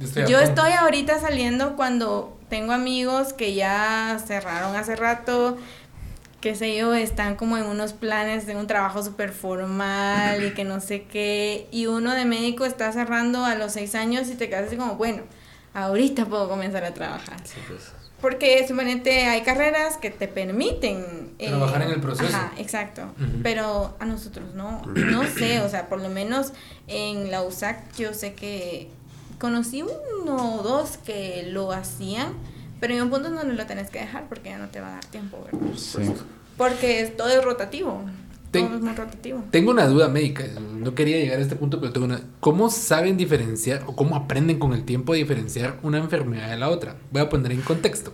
estoy 0.00 0.24
yo 0.26 0.38
estoy 0.40 0.72
ahorita 0.72 1.20
saliendo 1.20 1.76
cuando 1.76 2.36
tengo 2.48 2.72
amigos 2.72 3.32
que 3.34 3.54
ya 3.54 4.18
cerraron 4.26 4.74
hace 4.74 4.96
rato, 4.96 5.58
qué 6.40 6.54
sé 6.54 6.76
yo, 6.76 6.94
están 6.94 7.36
como 7.36 7.58
en 7.58 7.64
unos 7.66 7.92
planes 7.92 8.46
de 8.46 8.56
un 8.56 8.66
trabajo 8.66 9.02
súper 9.02 9.32
formal 9.32 10.42
y 10.44 10.54
que 10.54 10.64
no 10.64 10.80
sé 10.80 11.02
qué, 11.04 11.68
y 11.70 11.86
uno 11.86 12.14
de 12.14 12.24
médico 12.24 12.64
está 12.64 12.90
cerrando 12.92 13.44
a 13.44 13.54
los 13.54 13.72
seis 13.72 13.94
años 13.94 14.28
y 14.30 14.34
te 14.34 14.48
quedas 14.48 14.68
así 14.68 14.76
como, 14.76 14.94
bueno, 14.96 15.22
ahorita 15.74 16.26
puedo 16.26 16.48
comenzar 16.48 16.82
a 16.84 16.92
trabajar. 16.94 17.36
Sí, 17.44 17.56
pues. 17.68 17.92
Porque 18.20 18.66
suponete 18.66 19.26
hay 19.26 19.42
carreras 19.42 19.96
que 19.96 20.10
te 20.10 20.26
permiten 20.26 21.34
eh, 21.38 21.48
trabajar 21.48 21.82
en 21.82 21.90
el 21.90 22.00
proceso. 22.00 22.34
Ajá, 22.34 22.52
exacto. 22.58 23.02
Pero 23.42 23.96
a 24.00 24.04
nosotros 24.06 24.54
no. 24.54 24.82
No 24.86 25.24
sé, 25.24 25.60
o 25.60 25.68
sea, 25.68 25.88
por 25.88 26.00
lo 26.00 26.08
menos 26.08 26.52
en 26.88 27.30
la 27.30 27.42
USAC 27.42 27.94
yo 27.96 28.12
sé 28.14 28.34
que 28.34 28.90
conocí 29.38 29.82
uno 29.82 30.58
o 30.58 30.62
dos 30.62 30.98
que 30.98 31.48
lo 31.50 31.70
hacían, 31.70 32.32
pero 32.80 32.94
en 32.94 33.02
un 33.02 33.10
punto 33.10 33.30
donde 33.30 33.54
lo 33.54 33.66
tenés 33.66 33.88
que 33.90 34.00
dejar 34.00 34.28
porque 34.28 34.50
ya 34.50 34.58
no 34.58 34.68
te 34.68 34.80
va 34.80 34.88
a 34.88 34.92
dar 34.94 35.04
tiempo, 35.04 35.38
¿verdad? 35.44 35.76
Sí. 35.76 36.00
Porque 36.56 37.06
todo 37.16 37.28
es 37.28 37.44
rotativo. 37.44 38.02
Todo 38.50 38.76
es 38.76 38.80
muy 38.80 38.94
rotativo. 38.94 39.44
Tengo 39.50 39.70
una 39.70 39.86
duda 39.86 40.08
médica, 40.08 40.44
no 40.60 40.94
quería 40.94 41.18
llegar 41.18 41.38
a 41.38 41.42
este 41.42 41.56
punto, 41.56 41.80
pero 41.80 41.92
tengo 41.92 42.06
una. 42.06 42.20
¿Cómo 42.40 42.70
saben 42.70 43.16
diferenciar 43.16 43.84
o 43.86 43.94
cómo 43.94 44.16
aprenden 44.16 44.58
con 44.58 44.72
el 44.72 44.84
tiempo 44.84 45.12
a 45.12 45.16
diferenciar 45.16 45.78
una 45.82 45.98
enfermedad 45.98 46.50
de 46.50 46.56
la 46.56 46.68
otra? 46.68 46.96
Voy 47.10 47.22
a 47.22 47.28
poner 47.28 47.52
en 47.52 47.60
contexto. 47.60 48.12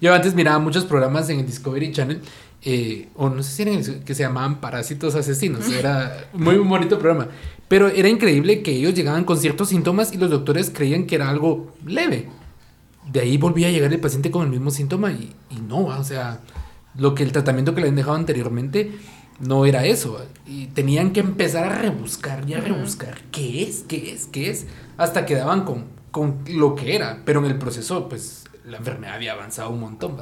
Yo 0.00 0.14
antes 0.14 0.34
miraba 0.34 0.58
muchos 0.58 0.84
programas 0.84 1.28
en 1.28 1.40
el 1.40 1.46
Discovery 1.46 1.90
Channel, 1.90 2.20
eh, 2.62 3.08
o 3.16 3.28
no 3.30 3.42
sé 3.42 3.50
si 3.50 3.62
eran 3.62 4.04
que 4.04 4.14
se 4.14 4.22
llamaban 4.22 4.60
Parásitos 4.60 5.14
Asesinos. 5.14 5.68
Era 5.72 6.28
muy 6.32 6.56
bonito 6.58 6.98
programa. 6.98 7.28
Pero 7.68 7.88
era 7.88 8.08
increíble 8.08 8.62
que 8.62 8.72
ellos 8.72 8.94
llegaban 8.94 9.24
con 9.24 9.36
ciertos 9.36 9.68
síntomas 9.68 10.14
y 10.14 10.16
los 10.16 10.30
doctores 10.30 10.70
creían 10.70 11.04
que 11.04 11.16
era 11.16 11.28
algo 11.28 11.74
leve. 11.84 12.26
De 13.12 13.20
ahí 13.20 13.36
volvía 13.36 13.68
a 13.68 13.70
llegar 13.70 13.92
el 13.92 14.00
paciente 14.00 14.30
con 14.30 14.44
el 14.44 14.48
mismo 14.48 14.70
síntoma 14.70 15.12
y, 15.12 15.34
y 15.50 15.60
no, 15.60 15.84
o 15.84 16.02
sea, 16.02 16.40
lo 16.96 17.14
que 17.14 17.22
el 17.22 17.32
tratamiento 17.32 17.74
que 17.74 17.82
le 17.82 17.88
habían 17.88 17.96
dejado 17.96 18.16
anteriormente 18.16 18.92
no 19.40 19.66
era 19.66 19.84
eso. 19.86 20.24
Y 20.46 20.66
tenían 20.68 21.12
que 21.12 21.20
empezar 21.20 21.64
a 21.64 21.78
rebuscar 21.78 22.48
y 22.48 22.54
a 22.54 22.60
rebuscar 22.60 23.20
qué 23.30 23.62
es, 23.62 23.84
qué 23.86 24.12
es, 24.12 24.26
qué 24.26 24.50
es, 24.50 24.66
hasta 24.96 25.26
que 25.26 25.34
daban 25.34 25.64
con, 25.64 25.84
con 26.10 26.38
lo 26.48 26.74
que 26.74 26.94
era. 26.94 27.22
Pero 27.24 27.40
en 27.40 27.46
el 27.46 27.58
proceso, 27.58 28.08
pues 28.08 28.44
la 28.64 28.78
enfermedad 28.78 29.14
había 29.14 29.32
avanzado 29.32 29.70
un 29.70 29.80
montón. 29.80 30.16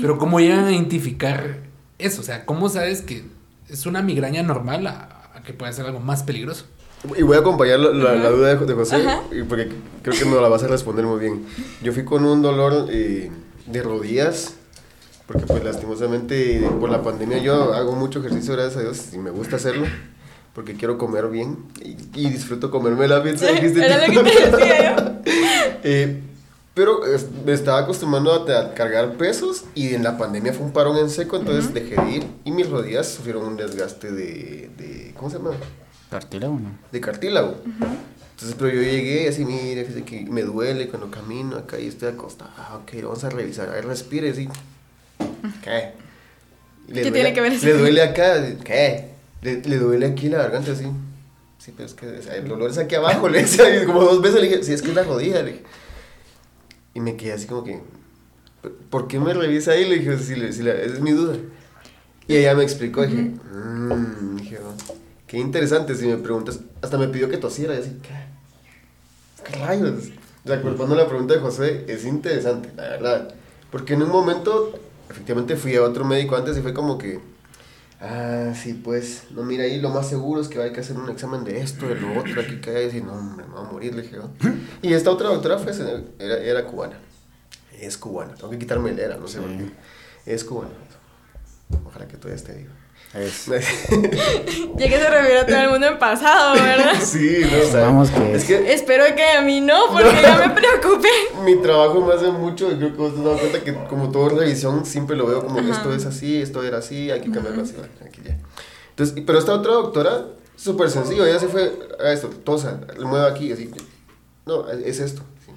Pero 0.00 0.18
¿cómo 0.18 0.40
llegan 0.40 0.64
a 0.64 0.72
identificar 0.72 1.60
eso? 1.98 2.20
O 2.20 2.24
sea, 2.24 2.44
¿cómo 2.44 2.68
sabes 2.68 3.02
que 3.02 3.24
es 3.68 3.86
una 3.86 4.02
migraña 4.02 4.42
normal 4.42 4.86
a, 4.86 5.42
que 5.44 5.52
puede 5.52 5.72
ser 5.72 5.86
algo 5.86 6.00
más 6.00 6.22
peligroso? 6.22 6.66
Y 7.16 7.22
voy 7.22 7.36
a 7.36 7.40
acompañar 7.40 7.78
la, 7.78 8.30
duda 8.30 8.56
de, 8.56 8.74
José, 8.74 9.04
porque 9.48 9.68
creo 10.02 10.18
que 10.18 10.24
no 10.24 10.40
la 10.40 10.48
vas 10.48 10.64
a 10.64 10.66
responder 10.66 11.06
muy 11.06 11.20
bien. 11.20 11.46
Yo 11.80 11.92
fui 11.92 12.04
con 12.04 12.24
un 12.24 12.42
dolor 12.42 12.88
eh, 12.90 13.30
de 13.66 13.82
rodillas 13.82 14.57
porque 15.28 15.44
pues 15.44 15.62
lastimosamente 15.62 16.66
por 16.80 16.88
la 16.88 17.02
pandemia 17.02 17.36
yo 17.38 17.74
hago 17.74 17.92
mucho 17.92 18.20
ejercicio, 18.20 18.54
gracias 18.54 18.78
a 18.78 18.80
Dios, 18.80 19.12
y 19.12 19.18
me 19.18 19.30
gusta 19.30 19.56
hacerlo, 19.56 19.86
porque 20.54 20.74
quiero 20.74 20.96
comer 20.96 21.28
bien 21.28 21.58
y, 21.82 22.30
disfruto 22.30 22.70
comerme 22.70 23.06
la 23.06 23.22
pizza. 23.22 23.50
Era 23.50 24.08
lo 24.08 24.22
que 24.24 24.30
te 24.30 24.50
decía 24.50 24.96
yo. 24.96 25.12
Eh, 25.84 26.22
pero 26.72 27.00
me 27.44 27.52
estaba 27.52 27.80
acostumbrando 27.80 28.32
a, 28.32 28.74
cargar 28.74 29.12
pesos 29.16 29.64
y 29.74 29.94
en 29.94 30.02
la 30.02 30.16
pandemia 30.16 30.54
fue 30.54 30.64
un 30.64 30.72
parón 30.72 30.96
en 30.96 31.10
seco, 31.10 31.36
entonces 31.36 31.72
dejé 31.74 32.00
de 32.00 32.10
ir 32.10 32.26
y 32.44 32.50
mis 32.50 32.68
rodillas 32.68 33.06
sufrieron 33.08 33.46
un 33.46 33.56
desgaste 33.56 34.10
de, 34.10 34.70
de 34.76 35.14
¿cómo 35.14 35.30
se 35.30 35.36
llama? 35.36 35.50
Cartílago, 36.10 36.58
¿no? 36.58 36.70
De 36.90 37.00
cartílago. 37.00 37.56
Entonces, 38.30 38.56
pero 38.58 38.70
yo 38.70 38.80
llegué 38.80 39.24
y 39.24 39.26
así, 39.26 39.44
mire, 39.44 39.84
que 40.04 40.24
me 40.24 40.42
duele 40.42 40.88
cuando 40.88 41.10
camino 41.10 41.56
acá 41.56 41.78
y 41.78 41.86
estoy 41.86 42.08
acostado. 42.08 42.50
Ok, 42.76 43.02
vamos 43.02 43.22
a 43.24 43.30
revisar. 43.30 43.68
A 43.68 43.72
ver, 43.72 43.86
respire, 43.86 44.32
sí. 44.34 44.48
¿Qué? 45.62 45.92
¿Qué 46.92 47.10
tiene 47.10 47.32
que 47.32 47.40
ver 47.40 47.52
eso? 47.52 47.66
Le 47.66 47.74
duele 47.74 48.02
acá, 48.02 48.42
¿qué? 48.64 49.10
Le, 49.42 49.60
le, 49.62 49.76
duele 49.76 50.06
aquí 50.06 50.28
la 50.28 50.38
garganta, 50.38 50.72
así. 50.72 50.86
Sí, 51.58 51.72
pero 51.76 51.86
es 51.86 51.94
que 51.94 52.06
el 52.36 52.48
dolor 52.48 52.70
es 52.70 52.78
aquí 52.78 52.94
abajo, 52.94 53.28
le 53.28 53.42
decía, 53.42 53.84
como 53.84 54.02
dos 54.02 54.22
veces 54.22 54.40
le 54.40 54.48
dije, 54.48 54.64
sí, 54.64 54.72
es 54.72 54.82
que 54.82 54.88
es 54.88 54.94
la 54.94 55.02
rodilla, 55.02 55.42
le 55.42 55.52
dije. 55.52 55.64
Y 56.94 57.00
me 57.00 57.16
quedé 57.16 57.32
así 57.32 57.46
como 57.46 57.64
que, 57.64 57.80
¿por 58.90 59.06
qué 59.08 59.20
me 59.20 59.34
revisa 59.34 59.72
ahí? 59.72 59.88
Le 59.88 59.98
dije, 59.98 60.18
si, 60.18 60.34
si 60.52 60.68
esa 60.68 60.72
es 60.72 61.00
mi 61.00 61.12
duda. 61.12 61.36
Y 62.26 62.36
ella 62.36 62.54
me 62.54 62.62
explicó, 62.62 63.06
dije, 63.06 63.22
mmm, 63.22 64.36
dije, 64.36 64.58
oh, 64.58 64.94
qué 65.26 65.38
interesante, 65.38 65.94
si 65.94 66.06
me 66.06 66.16
preguntas, 66.16 66.60
hasta 66.80 66.98
me 66.98 67.08
pidió 67.08 67.28
que 67.28 67.38
tosiera, 67.38 67.74
y 67.74 67.78
así, 67.78 67.98
¿qué? 68.02 69.44
¿Qué 69.44 69.58
rayos? 69.58 70.10
O 70.44 70.48
sea, 70.48 70.62
cuando 70.62 70.94
la 70.94 71.06
pregunta 71.08 71.34
de 71.34 71.40
José, 71.40 71.84
es 71.88 72.04
interesante, 72.04 72.70
la 72.76 72.82
verdad. 72.82 73.34
Porque 73.70 73.94
en 73.94 74.02
un 74.02 74.10
momento 74.10 74.78
efectivamente 75.10 75.56
fui 75.56 75.74
a 75.76 75.82
otro 75.82 76.04
médico 76.04 76.36
antes 76.36 76.56
y 76.56 76.60
fue 76.60 76.74
como 76.74 76.98
que, 76.98 77.20
ah, 78.00 78.52
sí, 78.54 78.74
pues, 78.74 79.24
no, 79.30 79.42
mira, 79.42 79.64
ahí 79.64 79.80
lo 79.80 79.90
más 79.90 80.08
seguro 80.08 80.40
es 80.40 80.48
que 80.48 80.60
hay 80.60 80.72
que 80.72 80.80
hacer 80.80 80.96
un 80.96 81.08
examen 81.10 81.44
de 81.44 81.60
esto, 81.60 81.86
de 81.86 81.96
lo 81.96 82.18
otro, 82.18 82.40
aquí 82.40 82.60
hay, 82.70 82.96
y 82.96 83.02
no, 83.02 83.12
hombre, 83.12 83.46
me 83.46 83.54
va 83.54 83.60
a 83.60 83.72
morir, 83.72 83.94
le 83.94 84.02
dije, 84.02 84.18
Y 84.82 84.92
esta 84.92 85.10
otra 85.10 85.28
doctora 85.28 85.58
fue, 85.58 85.72
era, 86.18 86.38
era 86.38 86.64
cubana, 86.64 86.98
es 87.78 87.96
cubana, 87.96 88.34
tengo 88.34 88.50
que 88.50 88.58
quitarme 88.58 88.90
el 88.90 88.98
era, 88.98 89.16
no 89.16 89.28
sé 89.28 89.40
por 89.40 89.50
qué, 89.50 89.70
es 90.26 90.44
cubana, 90.44 90.70
ojalá 91.84 92.06
que 92.06 92.16
todavía 92.16 92.36
esté 92.36 92.54
vivo. 92.54 92.72
Es. 93.14 93.46
ya 94.76 94.88
que 94.88 94.98
se 94.98 95.10
refiere 95.10 95.38
a 95.38 95.46
todo 95.46 95.56
el 95.56 95.70
mundo 95.70 95.86
en 95.86 95.98
pasado, 95.98 96.54
¿verdad? 96.54 96.92
Sí, 97.00 97.40
no, 97.42 98.04
que... 98.04 98.34
Es 98.34 98.44
que... 98.44 98.72
Espero 98.72 99.04
que 99.16 99.24
a 99.24 99.40
mí 99.40 99.62
no, 99.62 99.86
porque 99.90 100.20
ya 100.20 100.36
me 100.36 100.54
preocupé. 100.54 101.08
Mi 101.44 101.56
trabajo 101.56 102.04
me 102.04 102.12
hace 102.12 102.30
mucho 102.30 102.70
y 102.70 102.76
creo 102.76 102.92
que 102.92 102.98
vos 102.98 103.14
te 103.14 103.20
has 103.20 103.24
dado 103.24 103.38
cuenta 103.38 103.60
que 103.64 103.74
como 103.88 104.10
todo 104.10 104.28
revisión 104.28 104.84
siempre 104.84 105.16
lo 105.16 105.26
veo 105.26 105.42
como 105.42 105.56
que 105.56 105.70
esto 105.70 105.92
es 105.94 106.04
así, 106.04 106.40
esto 106.40 106.62
era 106.62 106.78
así, 106.78 107.10
hay 107.10 107.20
que 107.22 107.30
cambiarlo 107.30 107.62
así, 107.62 107.74
aquí 108.04 108.20
ya. 108.22 108.38
Entonces, 108.90 109.22
pero 109.26 109.38
esta 109.38 109.54
otra 109.54 109.72
doctora, 109.72 110.26
súper 110.56 110.90
sencillo, 110.90 111.24
ella 111.24 111.38
se 111.38 111.48
fue 111.48 111.72
a 111.98 112.12
esto, 112.12 112.28
tosa, 112.28 112.80
le 112.98 113.06
muevo 113.06 113.26
aquí, 113.26 113.52
así, 113.52 113.70
no, 114.44 114.68
es 114.68 115.00
esto. 115.00 115.22
Sí. 115.46 115.52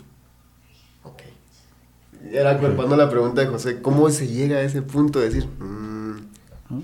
Ok. 1.03 1.23
Era 2.31 2.57
culpando 2.59 2.95
la 2.95 3.09
pregunta 3.09 3.41
de 3.41 3.47
José, 3.47 3.81
¿cómo 3.81 4.09
se 4.09 4.27
llega 4.27 4.57
a 4.57 4.61
ese 4.61 4.81
punto 4.81 5.19
de 5.19 5.25
decir... 5.25 5.47
Mm, 5.59 6.00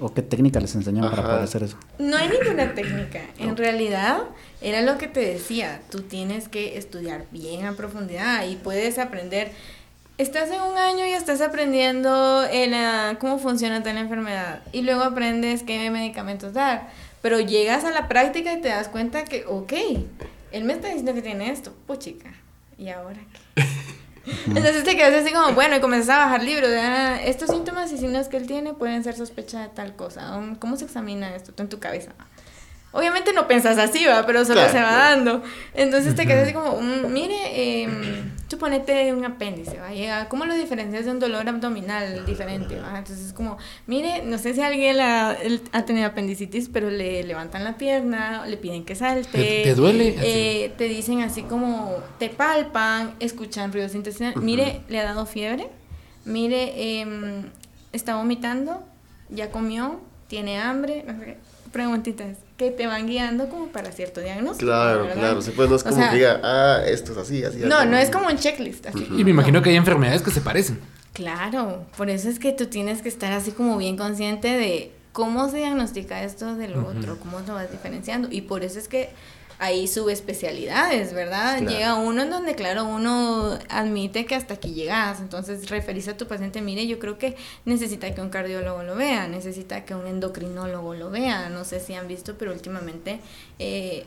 ¿O 0.02 0.14
qué 0.14 0.22
técnica 0.22 0.60
les 0.60 0.76
enseñaron 0.76 1.10
para 1.10 1.24
poder 1.24 1.44
hacer 1.44 1.64
eso? 1.64 1.78
No 2.00 2.18
hay 2.18 2.30
ninguna 2.30 2.74
técnica. 2.74 3.22
En 3.40 3.56
realidad, 3.56 4.24
era 4.62 4.82
lo 4.82 4.98
que 4.98 5.08
te 5.08 5.20
decía. 5.20 5.82
Tú 5.90 6.02
tienes 6.02 6.50
que 6.50 6.78
estudiar 6.78 7.26
bien 7.32 7.66
a 7.66 7.74
profundidad 7.74 8.46
y 8.48 8.56
puedes 8.56 9.00
aprender. 9.00 9.52
Estás 10.18 10.50
en 10.50 10.62
un 10.62 10.78
año 10.78 11.06
y 11.06 11.12
estás 11.12 11.42
aprendiendo 11.42 12.44
en 12.50 13.16
cómo 13.18 13.38
funciona 13.38 13.82
toda 13.82 13.94
la 13.94 14.02
enfermedad. 14.02 14.62
Y 14.74 14.82
luego 14.82 15.04
aprendes 15.04 15.64
qué 15.64 15.90
medicamentos 15.92 16.54
dar. 16.54 16.90
Pero 17.22 17.40
llegas 17.40 17.84
a 17.84 17.92
la 17.92 18.08
práctica 18.08 18.54
y 18.54 18.62
te 18.62 18.70
das 18.70 18.90
cuenta 18.90 19.24
que, 19.24 19.46
ok, 19.46 19.74
él 20.52 20.64
me 20.64 20.74
está 20.74 20.88
diciendo 20.88 21.14
que 21.14 21.22
tiene 21.22 21.52
esto. 21.52 21.74
Pues 21.86 22.00
chica, 22.00 22.34
¿y 22.78 22.90
ahora 22.90 23.20
qué? 23.32 23.37
Entonces 24.48 24.84
te 24.84 24.96
quedas 24.96 25.24
así 25.24 25.34
como, 25.34 25.54
bueno, 25.54 25.76
y 25.76 25.80
comenzas 25.80 26.10
a 26.10 26.18
bajar 26.26 26.44
libros. 26.44 26.70
Ah, 26.74 27.22
estos 27.24 27.50
síntomas 27.50 27.92
y 27.92 27.98
signos 27.98 28.28
que 28.28 28.38
él 28.38 28.48
tiene 28.48 28.74
pueden 28.74 29.04
ser 29.04 29.16
sospecha 29.16 29.62
de 29.62 29.70
tal 29.70 29.96
cosa. 29.96 30.40
¿Cómo 30.60 30.78
se 30.78 30.86
examina 30.86 31.36
esto 31.36 31.52
en 31.58 31.70
tu 31.70 31.80
cabeza? 31.80 32.12
Obviamente 32.92 33.34
no 33.34 33.48
pensas 33.48 33.78
así, 33.78 34.06
¿va? 34.06 34.26
Pero 34.26 34.46
solo 34.46 34.68
se 34.70 34.82
va 34.82 34.92
dando. 34.92 35.44
Entonces 35.74 36.16
te 36.16 36.26
quedas 36.26 36.46
así 36.46 36.54
como, 36.54 36.82
mm, 36.82 37.12
mire, 37.12 37.36
eh, 37.52 37.90
tú 38.48 38.58
ponete 38.58 39.14
un 39.14 39.26
apéndice, 39.26 39.78
¿va? 39.78 40.30
¿Cómo 40.30 40.45
lo 40.45 40.56
diferencias 40.56 41.06
de 41.06 41.12
un 41.12 41.20
dolor 41.20 41.48
abdominal 41.48 42.26
diferente, 42.26 42.80
¿va? 42.80 42.98
Entonces 42.98 43.28
es 43.28 43.34
como, 43.34 43.58
mire, 43.86 44.24
no 44.24 44.38
sé 44.38 44.54
si 44.54 44.62
alguien 44.62 45.00
ha 45.00 45.86
tenido 45.86 46.08
apendicitis, 46.08 46.70
pero 46.70 46.89
le 46.89 47.24
levantan 47.24 47.64
la 47.64 47.78
pierna, 47.78 48.45
le 48.45 48.58
piden 48.58 48.86
que 48.86 48.95
salte. 48.95 49.64
¿Te, 49.64 49.76
duele? 49.76 50.16
Eh, 50.22 50.74
te 50.78 50.86
dicen 50.86 51.22
así 51.22 51.43
como, 51.43 51.95
te 52.20 52.30
palpan, 52.30 53.14
escuchan 53.20 53.74
ruidos 53.74 53.95
intestinales. 53.95 54.38
Mire, 54.38 54.82
le 54.89 55.00
ha 55.00 55.04
dado 55.04 55.26
fiebre. 55.26 55.70
Mire, 56.26 57.02
em, 57.02 57.43
está 57.93 58.16
vomitando, 58.16 58.84
ya 59.30 59.52
comió, 59.52 60.02
tiene 60.28 60.60
hambre, 60.60 61.04
no 61.08 61.18
sé 61.20 61.38
preguntitas 61.72 62.38
que 62.58 62.72
te 62.72 62.88
van 62.88 63.08
guiando 63.08 63.49
como 63.49 63.68
para 63.68 63.91
cierto 63.91 64.20
diagnóstico. 64.20 64.72
Claro, 64.72 65.08
claro. 65.14 65.41
Sí, 65.41 65.51
pues 65.55 65.70
no 65.70 65.76
es 65.76 65.84
como 65.84 66.10
que 66.10 66.16
diga, 66.16 66.41
ah, 66.43 66.82
esto 66.86 67.12
es 67.12 67.18
así, 67.20 67.43
así. 67.43 67.60
No, 67.60 67.86
no 67.86 67.97
es 67.97 68.10
como 68.10 68.28
un 68.28 68.38
checklist. 68.38 68.88
Y 68.95 69.24
me 69.24 69.30
imagino 69.30 69.62
que 69.62 69.70
hay 69.70 69.76
enfermedades 69.76 70.24
que 70.24 70.32
se 70.32 70.41
parecen. 70.41 70.80
Claro, 71.14 71.86
por 71.95 72.10
eso 72.10 72.30
es 72.30 72.39
que 72.39 72.51
tú 72.51 72.66
tienes 72.66 73.01
que 73.01 73.10
estar 73.10 73.32
así 73.32 73.51
como 73.51 73.78
bien 73.78 73.95
consciente 73.95 74.49
de 74.49 74.91
cómo 75.14 75.49
se 75.49 75.58
diagnostica 75.58 76.24
esto 76.24 76.55
de 76.55 76.68
lo 76.68 76.88
otro, 76.88 77.18
cómo 77.20 77.39
lo 77.39 77.53
vas 77.53 77.72
diferenciando. 77.72 78.28
Y 78.32 78.41
por 78.41 78.64
eso 78.64 78.80
es 78.80 78.88
que 78.88 79.10
hay 79.60 79.88
subespecialidades, 79.88 81.14
¿verdad? 81.14 81.62
Llega 81.62 81.95
uno 81.95 82.22
en 82.22 82.30
donde, 82.30 82.53
claro, 82.53 82.86
uno 82.86 83.58
admite 83.70 84.26
que 84.26 84.36
hasta 84.36 84.55
aquí 84.55 84.74
llegas, 84.74 85.20
entonces 85.20 85.70
referís 85.70 86.08
a 86.08 86.16
tu 86.16 86.28
paciente, 86.28 86.62
mire, 86.62 86.86
yo 86.86 86.99
creo 86.99 87.18
que 87.18 87.36
necesita 87.66 88.14
que 88.14 88.22
un 88.22 88.30
cardiólogo 88.30 88.84
lo 88.84 88.95
vea, 88.95 89.28
necesita 89.28 89.84
que 89.84 89.95
un 89.95 90.05
endocrinólogo 90.05 90.93
lo 90.93 91.10
vea, 91.10 91.49
no 91.49 91.66
sé 91.66 91.80
si 91.80 91.95
han 91.95 92.08
visto, 92.08 92.38
pero 92.38 92.51
últimamente 92.51 93.20
eh, 93.58 94.05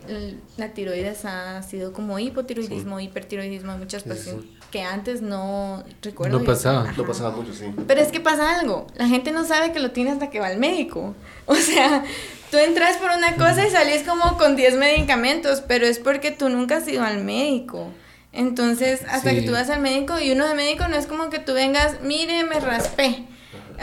la 0.56 0.68
tiroides 0.72 1.24
ha 1.24 1.60
sido 1.62 1.92
como 1.92 2.18
hipotiroidismo, 2.20 3.00
hipertiroidismo, 3.00 3.76
muchas 3.76 4.04
pacientes 4.04 4.46
que 4.70 4.82
antes 4.82 5.20
no 5.20 5.82
recuerdo. 6.00 6.38
No 6.38 6.44
pasaba. 6.44 6.92
No 6.96 7.04
pasaba 7.04 7.34
mucho, 7.34 7.52
sí. 7.52 7.64
Pero 7.88 8.00
es 8.00 8.12
que 8.12 8.20
pasa 8.20 8.60
algo, 8.60 8.86
la 8.94 9.08
gente 9.08 9.32
no 9.32 9.44
sabe 9.44 9.72
que 9.72 9.80
lo 9.80 9.90
tiene 9.90 10.12
hasta 10.12 10.30
que 10.30 10.38
va 10.38 10.46
al 10.46 10.58
médico, 10.58 11.16
o 11.46 11.56
sea 11.56 12.04
Tú 12.50 12.56
entras 12.58 12.96
por 12.96 13.10
una 13.10 13.36
cosa 13.36 13.66
y 13.66 13.70
salís 13.70 14.02
como 14.02 14.36
con 14.36 14.56
10 14.56 14.76
medicamentos, 14.76 15.62
pero 15.66 15.86
es 15.86 15.98
porque 15.98 16.30
tú 16.30 16.48
nunca 16.48 16.78
has 16.78 16.88
ido 16.88 17.04
al 17.04 17.22
médico. 17.22 17.92
Entonces, 18.32 19.02
hasta 19.08 19.30
que 19.30 19.42
tú 19.42 19.52
vas 19.52 19.70
al 19.70 19.80
médico 19.80 20.18
y 20.20 20.30
uno 20.30 20.46
de 20.48 20.54
médico 20.54 20.86
no 20.88 20.96
es 20.96 21.06
como 21.06 21.30
que 21.30 21.38
tú 21.38 21.52
vengas, 21.52 22.00
mire, 22.02 22.44
me 22.44 22.60
raspé. 22.60 23.24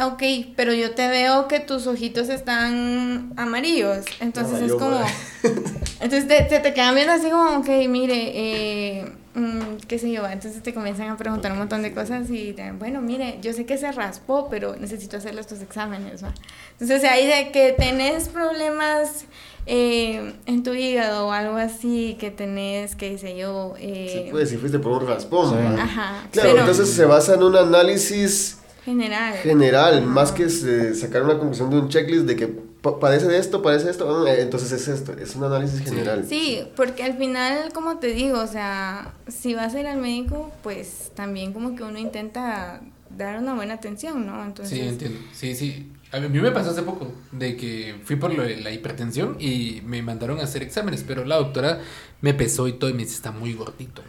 Ok, 0.01 0.21
pero 0.55 0.73
yo 0.73 0.91
te 0.91 1.07
veo 1.07 1.47
que 1.47 1.59
tus 1.59 1.87
ojitos 1.87 2.29
están 2.29 3.33
amarillos. 3.35 4.05
Entonces 4.19 4.61
es 4.61 4.73
como. 4.73 4.99
Entonces 5.99 6.27
te, 6.27 6.43
te, 6.43 6.59
te, 6.59 6.73
quedan 6.73 6.93
viendo 6.93 7.13
así 7.13 7.29
como, 7.29 7.57
ok, 7.57 7.67
mire, 7.89 8.31
eh, 8.35 9.11
mm, 9.35 9.77
qué 9.87 9.99
sé 9.99 10.11
yo. 10.11 10.27
Entonces 10.27 10.61
te 10.63 10.73
comienzan 10.73 11.09
a 11.09 11.17
preguntar 11.17 11.51
un 11.51 11.59
montón 11.59 11.81
de 11.81 11.93
cosas 11.93 12.29
y 12.29 12.53
te, 12.53 12.71
bueno, 12.71 13.01
mire, 13.01 13.39
yo 13.41 13.53
sé 13.53 13.65
que 13.65 13.77
se 13.77 13.91
raspó, 13.91 14.47
pero 14.49 14.75
necesito 14.75 15.17
hacerle 15.17 15.41
estos 15.41 15.61
exámenes. 15.61 16.23
¿va? 16.23 16.33
Entonces 16.73 17.03
ahí 17.03 17.27
de 17.27 17.51
que 17.51 17.73
tenés 17.73 18.29
problemas 18.29 19.25
eh, 19.65 20.33
en 20.45 20.63
tu 20.63 20.73
hígado 20.73 21.27
o 21.27 21.31
algo 21.31 21.57
así 21.57 22.15
que 22.19 22.31
tenés, 22.31 22.95
qué 22.95 23.17
sé 23.17 23.37
yo. 23.37 23.73
Eh, 23.79 24.23
sí, 24.25 24.31
pues 24.31 24.49
si 24.49 24.57
fuiste 24.57 24.79
por 24.79 25.01
un 25.01 25.07
raspón. 25.07 25.49
Sí. 25.49 25.81
Ajá. 25.81 26.27
Claro, 26.31 26.49
pero, 26.49 26.59
entonces 26.61 26.89
se 26.89 27.05
basa 27.05 27.35
en 27.35 27.43
un 27.43 27.55
análisis 27.55 28.59
general. 28.85 29.33
general, 29.35 30.01
más 30.03 30.31
que 30.31 30.49
sacar 30.49 31.23
una 31.23 31.37
conclusión 31.37 31.69
de 31.69 31.79
un 31.79 31.89
checklist 31.89 32.25
de 32.25 32.35
que 32.35 32.66
pa- 32.81 32.99
padece 32.99 33.27
de 33.27 33.37
esto, 33.37 33.61
padece 33.61 33.85
de 33.85 33.91
esto, 33.91 34.25
ah, 34.25 34.31
entonces 34.33 34.71
es 34.71 34.87
esto, 34.87 35.13
es 35.13 35.35
un 35.35 35.43
análisis 35.43 35.81
general. 35.81 36.25
Sí, 36.27 36.61
porque 36.75 37.03
al 37.03 37.17
final, 37.17 37.71
como 37.73 37.97
te 37.97 38.07
digo, 38.07 38.39
o 38.39 38.47
sea, 38.47 39.13
si 39.27 39.53
vas 39.55 39.73
a 39.75 39.79
ir 39.79 39.87
al 39.87 39.97
médico, 39.97 40.51
pues 40.63 41.11
también 41.15 41.53
como 41.53 41.75
que 41.75 41.83
uno 41.83 41.97
intenta 41.99 42.81
dar 43.17 43.39
una 43.39 43.53
buena 43.55 43.73
atención, 43.75 44.25
¿no? 44.25 44.43
Entonces, 44.43 44.77
Sí, 44.79 44.85
entiendo. 44.87 45.19
Sí, 45.33 45.55
sí. 45.55 45.91
A 46.13 46.19
mí 46.21 46.39
me 46.39 46.51
pasó 46.51 46.69
hace 46.71 46.83
poco 46.83 47.11
de 47.33 47.57
que 47.57 47.95
fui 48.05 48.15
por 48.15 48.33
lo 48.33 48.41
de 48.43 48.55
la 48.57 48.71
hipertensión 48.71 49.35
y 49.41 49.81
me 49.85 50.01
mandaron 50.01 50.39
a 50.39 50.43
hacer 50.43 50.63
exámenes, 50.63 51.03
pero 51.05 51.25
la 51.25 51.35
doctora 51.35 51.81
me 52.21 52.33
pesó 52.33 52.65
y 52.69 52.73
todo 52.73 52.89
y 52.89 52.93
me 52.93 52.99
dice, 53.03 53.15
está 53.15 53.31
muy 53.31 53.53
gordito. 53.53 54.01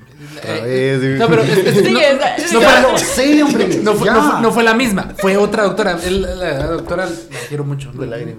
Eh, 0.45 0.99
sí. 1.01 1.19
no, 1.19 1.27
pero 1.29 1.43
es- 1.43 1.59
es- 1.59 1.75
Sí, 1.85 1.93
no, 1.93 2.61
fue, 2.61 2.83
lo 2.93 2.99
sé, 2.99 3.43
hombre. 3.43 3.81
no 3.83 3.95
fue- 3.95 4.07
ya. 4.07 4.15
no 4.15 4.23
fue- 4.33 4.41
no 4.43 4.53
fue 4.53 4.63
la 4.63 4.75
misma, 4.75 5.15
fue 5.19 5.37
otra 5.37 5.65
doctora. 5.65 5.99
El- 6.05 6.23
la, 6.23 6.35
la 6.37 6.67
doctora 6.69 7.07
la 7.07 7.39
quiero 7.49 7.65
mucho. 7.65 7.93
¿no? 7.93 8.01
Del 8.01 8.13
aire. 8.13 8.37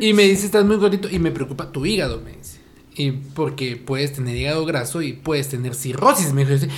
Y 0.00 0.12
me 0.12 0.24
dice, 0.24 0.46
estás 0.46 0.64
muy 0.64 0.76
gordito 0.76 1.08
y 1.08 1.20
me 1.20 1.30
preocupa 1.30 1.70
tu 1.70 1.86
hígado, 1.86 2.20
me 2.20 2.32
dice. 2.32 2.58
Y 2.94 3.12
porque 3.12 3.76
puedes 3.76 4.12
tener 4.12 4.36
hígado 4.36 4.64
graso 4.66 5.02
y 5.02 5.12
puedes 5.12 5.48
tener 5.48 5.74
cirrosis, 5.76 6.32
me 6.32 6.44
dice. 6.44 6.68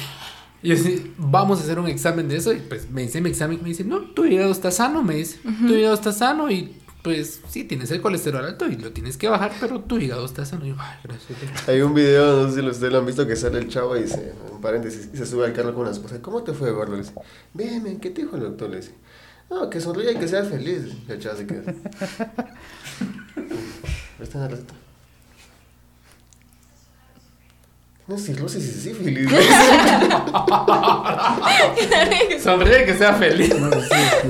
Y 0.64 0.68
yo 0.70 0.76
así, 0.76 1.12
vamos 1.18 1.60
a 1.60 1.64
hacer 1.64 1.78
un 1.78 1.88
examen 1.88 2.26
de 2.26 2.36
eso. 2.38 2.50
Y 2.50 2.56
pues 2.56 2.90
me 2.90 3.02
dice 3.02 3.20
mi 3.20 3.28
examen, 3.28 3.60
me 3.62 3.68
dice, 3.68 3.84
no, 3.84 4.00
tu 4.00 4.24
hígado 4.24 4.50
está 4.50 4.70
sano, 4.70 5.02
me 5.02 5.16
dice. 5.16 5.38
Tu 5.42 5.74
hígado 5.74 5.92
está 5.94 6.10
sano 6.10 6.50
y 6.50 6.74
pues 7.02 7.42
sí, 7.50 7.64
tienes 7.64 7.90
el 7.90 8.00
colesterol 8.00 8.42
alto 8.42 8.66
y 8.66 8.76
lo 8.76 8.90
tienes 8.90 9.18
que 9.18 9.28
bajar, 9.28 9.52
pero 9.60 9.80
tu 9.80 9.98
hígado 9.98 10.24
está 10.24 10.46
sano. 10.46 10.64
Y 10.64 10.70
yo, 10.70 10.76
ay, 10.78 10.96
gracias. 11.04 11.68
Hay 11.68 11.82
un 11.82 11.92
video, 11.92 12.44
no 12.44 12.50
sé 12.50 12.62
si 12.62 12.66
ustedes 12.66 12.90
lo 12.94 13.00
han 13.00 13.04
visto, 13.04 13.26
que 13.26 13.36
sale 13.36 13.58
el 13.58 13.68
chavo 13.68 13.94
y 13.94 14.04
dice, 14.04 14.32
en 14.50 14.60
paréntesis, 14.62 15.10
y 15.12 15.18
se 15.18 15.26
sube 15.26 15.44
al 15.44 15.52
carro 15.52 15.74
con 15.74 15.84
la 15.84 15.90
esposa. 15.90 16.22
¿Cómo 16.22 16.42
te 16.42 16.54
fue, 16.54 16.70
gordo? 16.70 16.92
Le 16.92 17.02
dice, 17.02 17.12
bien, 17.52 17.84
bien, 17.84 18.00
¿qué 18.00 18.08
te 18.08 18.22
dijo 18.22 18.36
el 18.36 18.44
doctor? 18.44 18.70
Le 18.70 18.78
dice, 18.78 18.94
no, 19.50 19.68
que 19.68 19.82
sonríe 19.82 20.12
y 20.12 20.16
que 20.16 20.28
sea 20.28 20.44
feliz. 20.44 20.96
Y 21.06 21.12
el 21.12 21.20
chavo 21.20 21.36
se 21.36 21.46
queda. 21.46 21.62
Esta 24.18 24.24
es 24.24 24.34
la 24.34 24.48
receta. 24.48 24.83
No 28.06 28.18
cirrosis 28.18 28.62
y 28.62 28.80
sífilis. 28.90 29.30
Sonríe 32.42 32.84
que 32.84 32.94
sea 32.98 33.14
feliz. 33.14 33.58
No, 33.58 33.70
sí, 33.70 33.78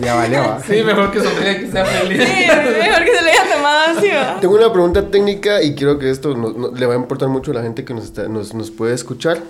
ya. 0.00 0.60
Sí, 0.64 0.82
mejor 0.84 1.10
que 1.10 1.20
sonríe 1.20 1.58
que 1.60 1.70
sea 1.72 1.84
feliz. 1.84 2.22
Sí, 2.22 2.46
mejor 2.46 3.04
que 3.04 3.16
se 3.16 3.22
lo 3.22 3.28
hayan 3.30 3.48
tomado 3.52 3.98
así, 3.98 4.08
¿va? 4.10 4.38
Tengo 4.40 4.54
una 4.54 4.72
pregunta 4.72 5.10
técnica 5.10 5.60
y 5.62 5.74
quiero 5.74 5.98
que 5.98 6.08
esto 6.10 6.36
no- 6.36 6.52
no- 6.52 6.70
le 6.70 6.86
va 6.86 6.94
a 6.94 6.96
importar 6.96 7.28
mucho 7.28 7.50
a 7.50 7.54
la 7.54 7.62
gente 7.62 7.84
que 7.84 7.94
nos, 7.94 8.04
está- 8.04 8.28
nos, 8.28 8.54
nos 8.54 8.70
puede 8.70 8.94
escuchar. 8.94 9.42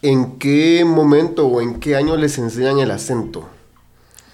¿En 0.00 0.38
qué 0.38 0.84
momento 0.86 1.46
o 1.48 1.60
en 1.60 1.80
qué 1.80 1.96
año 1.96 2.16
les 2.16 2.38
enseñan 2.38 2.78
el 2.78 2.90
acento? 2.90 3.46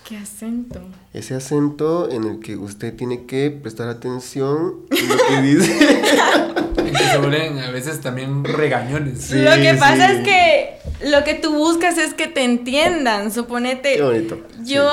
Qué 0.09 0.17
acento. 0.19 0.81
Ese 1.15 1.37
acento 1.37 2.11
en 2.11 2.25
el 2.25 2.41
que 2.41 2.57
usted 2.57 2.93
tiene 2.93 3.25
que 3.25 3.49
prestar 3.51 3.89
atención 3.89 4.81
en 4.91 5.09
lo 5.09 5.17
que 5.17 5.43
dice. 5.43 6.01
Y 6.85 6.93
que 6.93 7.05
se 7.05 7.17
vuelven 7.17 7.59
a 7.61 7.71
veces 7.71 8.01
también 8.03 8.45
regañones. 8.45 9.23
Sí, 9.23 9.37
lo 9.41 9.53
que 9.53 9.73
pasa 9.75 10.09
sí. 10.09 10.17
es 10.17 10.25
que 10.25 10.75
lo 11.09 11.25
que 11.25 11.33
tú 11.33 11.55
buscas 11.55 11.97
es 11.97 12.13
que 12.13 12.27
te 12.27 12.45
entiendan. 12.45 13.33
Suponete. 13.33 13.97
Qué 13.97 14.03
bonito. 14.03 14.39
Yo 14.65 14.91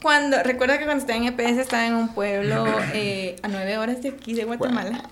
cuando, 0.00 0.42
recuerdo 0.44 0.78
que 0.78 0.84
cuando 0.84 1.00
estaba 1.00 1.18
en 1.18 1.24
EPS 1.24 1.58
estaba 1.58 1.86
en 1.86 1.94
un 1.94 2.08
pueblo 2.14 2.66
eh, 2.94 3.36
a 3.42 3.48
nueve 3.48 3.78
horas 3.78 4.02
de 4.02 4.10
aquí 4.10 4.34
de 4.34 4.44
Guatemala. 4.44 5.02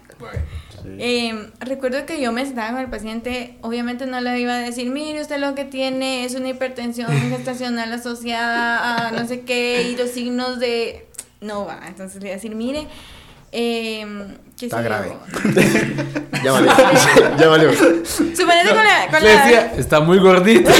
Eh, 0.99 1.51
recuerdo 1.61 2.07
que 2.07 2.21
yo 2.21 2.33
me 2.33 2.45
sentaba 2.45 2.71
con 2.73 2.81
el 2.81 2.91
paciente, 2.91 3.57
obviamente 3.61 4.07
no 4.07 4.21
le 4.21 4.41
iba 4.41 4.55
a 4.55 4.59
decir, 4.59 4.91
mire, 4.91 5.21
usted 5.21 5.39
lo 5.39 5.55
que 5.55 5.65
tiene 5.65 6.25
es 6.25 6.35
una 6.35 6.49
hipertensión 6.49 7.09
gestacional 7.31 7.93
asociada 7.93 9.09
a 9.09 9.11
no 9.13 9.27
sé 9.29 9.43
qué 9.43 9.89
y 9.91 9.97
los 9.97 10.11
signos 10.11 10.59
de... 10.59 11.07
No 11.41 11.65
va, 11.67 11.81
entonces 11.87 12.21
le 12.23 12.29
iba 12.29 12.35
a 12.35 12.37
decir, 12.37 12.55
mire, 12.55 12.87
eh, 13.53 14.07
¿qué 14.59 14.67
Está 14.67 14.83
grave. 14.83 15.13
Ya 16.43 16.51
valió. 16.51 16.73
ya 17.39 17.49
valió. 17.49 17.73
Suponete 18.05 18.69
con 18.71 18.85
la... 18.85 19.07
Con 19.11 19.23
Le 19.23 19.35
la- 19.35 19.45
decía, 19.45 19.73
está 19.77 20.01
muy 20.01 20.19
gordito. 20.19 20.71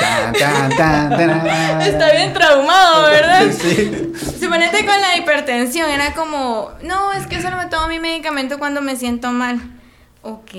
Tan, 0.00 0.32
tan, 0.32 0.76
tan, 0.76 1.10
tan. 1.10 1.80
Está 1.82 2.12
bien 2.12 2.32
traumado, 2.32 3.10
¿verdad? 3.10 3.46
Sí. 3.52 4.12
Suponete 4.40 4.84
con 4.86 5.00
la 5.00 5.16
hipertensión, 5.16 5.90
era 5.90 6.14
como, 6.14 6.70
no, 6.82 7.12
es 7.12 7.26
que 7.26 7.40
solo 7.42 7.56
me 7.56 7.66
tomo 7.66 7.88
mi 7.88 7.98
medicamento 7.98 8.58
cuando 8.58 8.80
me 8.82 8.96
siento 8.96 9.30
mal. 9.30 9.60
Ok, 10.22 10.52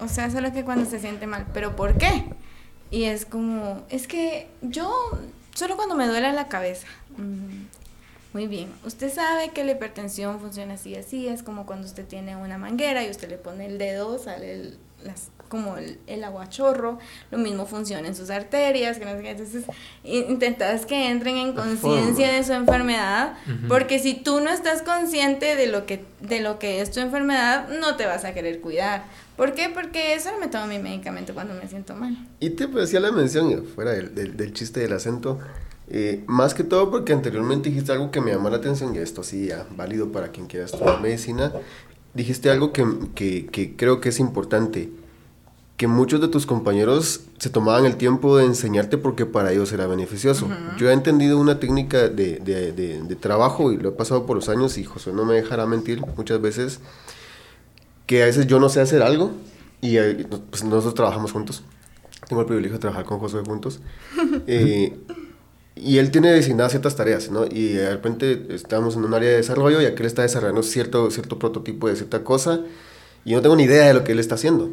o 0.00 0.08
sea, 0.08 0.30
solo 0.30 0.52
que 0.52 0.64
cuando 0.64 0.88
se 0.88 0.98
siente 1.00 1.26
mal, 1.26 1.46
pero 1.52 1.76
¿por 1.76 1.96
qué? 1.98 2.24
Y 2.90 3.04
es 3.04 3.24
como, 3.24 3.84
es 3.88 4.06
que 4.06 4.48
yo, 4.62 4.92
solo 5.54 5.76
cuando 5.76 5.94
me 5.94 6.06
duele 6.06 6.32
la 6.32 6.48
cabeza. 6.48 6.86
Mm, 7.16 7.66
Muy 8.32 8.46
bien, 8.48 8.72
usted 8.84 9.12
sabe 9.12 9.50
que 9.50 9.62
la 9.64 9.72
hipertensión 9.72 10.40
funciona 10.40 10.74
así, 10.74 10.96
así, 10.96 11.28
es 11.28 11.42
como 11.44 11.66
cuando 11.66 11.86
usted 11.86 12.04
tiene 12.06 12.36
una 12.36 12.58
manguera 12.58 13.04
y 13.04 13.10
usted 13.10 13.28
le 13.28 13.38
pone 13.38 13.66
el 13.66 13.78
dedo, 13.78 14.18
sale 14.18 14.52
el, 14.52 14.78
las, 15.04 15.30
como 15.48 15.76
el, 15.76 15.98
el 16.06 16.24
agua 16.24 16.44
a 16.44 16.48
chorro, 16.48 16.98
lo 17.30 17.38
mismo 17.38 17.66
funciona 17.66 18.06
en 18.08 18.14
sus 18.14 18.30
arterias, 18.30 18.98
que 18.98 19.04
no 19.04 19.12
sé 19.12 19.22
qué, 19.22 19.30
entonces 19.30 19.64
intentas 20.04 20.86
que 20.86 21.10
entren 21.10 21.36
en 21.36 21.52
conciencia 21.54 22.32
de 22.32 22.44
su 22.44 22.52
enfermedad, 22.52 23.34
Ujú. 23.46 23.68
porque 23.68 23.98
si 23.98 24.14
tú 24.14 24.40
no 24.40 24.50
estás 24.50 24.82
consciente 24.82 25.56
de 25.56 25.66
lo 25.66 25.86
que 25.86 26.04
de 26.20 26.40
lo 26.40 26.58
que 26.58 26.80
es 26.80 26.90
tu 26.90 27.00
enfermedad, 27.00 27.68
no 27.80 27.96
te 27.96 28.06
vas 28.06 28.24
a 28.24 28.32
querer 28.32 28.60
cuidar. 28.60 29.04
¿Por 29.36 29.52
qué? 29.52 29.68
Porque 29.68 30.18
solo 30.20 30.38
me 30.38 30.48
tomo 30.48 30.66
mi 30.66 30.78
medicamento 30.78 31.34
cuando 31.34 31.54
me 31.54 31.68
siento 31.68 31.94
mal. 31.94 32.16
Y 32.40 32.50
te 32.50 32.68
hacía 32.80 33.00
la 33.00 33.12
mención, 33.12 33.50
eh, 33.50 33.62
fuera 33.74 33.90
del, 33.90 34.14
del, 34.14 34.36
del 34.36 34.52
chiste 34.52 34.80
del 34.80 34.92
acento, 34.92 35.40
eh, 35.88 36.22
más 36.26 36.54
que 36.54 36.64
todo 36.64 36.90
porque 36.90 37.12
anteriormente 37.12 37.68
dijiste 37.68 37.92
algo 37.92 38.10
que 38.10 38.20
me 38.20 38.30
llamó 38.32 38.48
la 38.48 38.56
atención, 38.56 38.94
y 38.94 38.98
esto 38.98 39.22
sí, 39.22 39.48
ya, 39.48 39.66
válido 39.76 40.12
para 40.12 40.28
quien 40.28 40.46
quiera 40.46 40.64
estudiar 40.64 41.00
medicina, 41.00 41.52
dijiste 42.14 42.48
algo 42.50 42.72
que, 42.72 42.86
que, 43.14 43.46
que 43.46 43.76
creo 43.76 44.00
que 44.00 44.08
es 44.10 44.20
importante, 44.20 44.88
que 45.76 45.88
muchos 45.88 46.20
de 46.20 46.28
tus 46.28 46.46
compañeros 46.46 47.22
se 47.38 47.50
tomaban 47.50 47.84
el 47.84 47.96
tiempo 47.96 48.36
de 48.36 48.44
enseñarte 48.44 48.96
porque 48.96 49.26
para 49.26 49.52
ellos 49.52 49.72
era 49.72 49.86
beneficioso. 49.86 50.48
Yo 50.78 50.88
he 50.88 50.92
entendido 50.92 51.38
una 51.38 51.58
técnica 51.58 52.08
de, 52.08 52.38
de, 52.38 52.72
de, 52.72 53.02
de 53.02 53.16
trabajo 53.16 53.72
y 53.72 53.76
lo 53.76 53.88
he 53.88 53.92
pasado 53.92 54.24
por 54.24 54.36
los 54.36 54.48
años 54.48 54.78
y 54.78 54.84
José 54.84 55.12
no 55.12 55.24
me 55.24 55.34
dejará 55.34 55.66
mentir 55.66 56.00
muchas 56.16 56.40
veces, 56.40 56.80
que 58.06 58.22
a 58.22 58.26
veces 58.26 58.46
yo 58.46 58.60
no 58.60 58.68
sé 58.68 58.80
hacer 58.80 59.02
algo 59.02 59.32
y 59.80 59.98
eh, 59.98 60.26
pues 60.50 60.62
nosotros 60.62 60.94
trabajamos 60.94 61.32
juntos. 61.32 61.62
Tengo 62.28 62.42
el 62.42 62.46
privilegio 62.46 62.78
de 62.78 62.80
trabajar 62.80 63.04
con 63.04 63.18
Josué 63.18 63.42
juntos. 63.44 63.80
Eh, 64.46 64.96
y 65.76 65.98
él 65.98 66.12
tiene 66.12 66.30
designadas 66.30 66.70
ciertas 66.70 66.94
tareas, 66.94 67.30
¿no? 67.30 67.46
Y 67.46 67.72
de 67.72 67.90
repente 67.90 68.46
estamos 68.50 68.94
en 68.94 69.04
un 69.04 69.12
área 69.12 69.28
de 69.28 69.36
desarrollo 69.36 69.82
y 69.82 69.86
aquel 69.86 70.06
está 70.06 70.22
desarrollando 70.22 70.62
cierto, 70.62 71.10
cierto 71.10 71.38
prototipo 71.38 71.88
de 71.88 71.96
cierta 71.96 72.22
cosa 72.22 72.60
y 73.24 73.30
yo 73.30 73.38
no 73.38 73.42
tengo 73.42 73.56
ni 73.56 73.64
idea 73.64 73.88
de 73.88 73.94
lo 73.94 74.04
que 74.04 74.12
él 74.12 74.20
está 74.20 74.36
haciendo. 74.36 74.70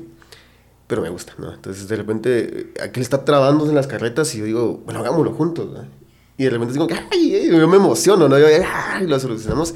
Pero 0.92 1.02
me 1.02 1.08
gusta, 1.10 1.32
¿no? 1.38 1.54
Entonces 1.54 1.88
de 1.88 1.96
repente 1.96 2.60
eh, 2.60 2.74
aquel 2.84 3.02
está 3.02 3.24
trabándose 3.24 3.70
en 3.70 3.76
las 3.76 3.88
carretas 3.88 4.36
y 4.36 4.40
yo 4.40 4.44
digo, 4.44 4.82
bueno, 4.84 5.00
hagámoslo 5.00 5.32
juntos, 5.32 5.72
¿no? 5.72 5.86
Y 6.38 6.44
de 6.44 6.50
repente 6.50 6.74
digo, 6.74 6.86
¡ay! 7.10 7.34
eh", 7.34 7.48
Yo 7.50 7.66
me 7.70 7.78
emociono, 7.78 8.28
¿no? 8.28 8.38
Yo. 8.38 8.46
Lo 9.08 9.18
solucionamos. 9.18 9.74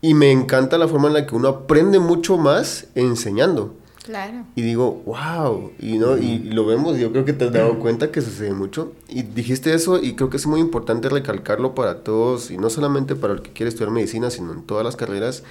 Y 0.00 0.14
me 0.14 0.32
encanta 0.32 0.78
la 0.78 0.88
forma 0.88 1.08
en 1.08 1.12
la 1.12 1.26
que 1.26 1.34
uno 1.34 1.48
aprende 1.48 1.98
mucho 1.98 2.38
más 2.38 2.86
enseñando. 2.94 3.74
Claro. 4.08 4.46
Y 4.56 4.62
digo, 4.62 5.02
wow, 5.04 5.70
y, 5.78 5.98
¿no? 5.98 6.16
y 6.16 6.38
lo 6.38 6.64
vemos, 6.64 6.96
yo 6.96 7.12
creo 7.12 7.26
que 7.26 7.34
te 7.34 7.44
has 7.44 7.52
dado 7.52 7.78
cuenta 7.78 8.10
que 8.10 8.22
sucede 8.22 8.54
mucho. 8.54 8.94
Y 9.06 9.22
dijiste 9.22 9.74
eso 9.74 10.02
y 10.02 10.16
creo 10.16 10.30
que 10.30 10.38
es 10.38 10.46
muy 10.46 10.60
importante 10.60 11.10
recalcarlo 11.10 11.74
para 11.74 12.02
todos, 12.04 12.50
y 12.50 12.56
no 12.56 12.70
solamente 12.70 13.16
para 13.16 13.34
el 13.34 13.42
que 13.42 13.52
quiere 13.52 13.68
estudiar 13.68 13.90
medicina, 13.90 14.30
sino 14.30 14.54
en 14.54 14.62
todas 14.62 14.82
las 14.82 14.96
carreras. 14.96 15.42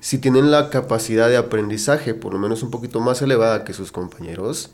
Si 0.00 0.18
tienen 0.18 0.50
la 0.50 0.68
capacidad 0.68 1.30
de 1.30 1.38
aprendizaje, 1.38 2.12
por 2.12 2.34
lo 2.34 2.38
menos 2.38 2.62
un 2.62 2.70
poquito 2.70 3.00
más 3.00 3.22
elevada 3.22 3.64
que 3.64 3.72
sus 3.72 3.90
compañeros, 3.90 4.68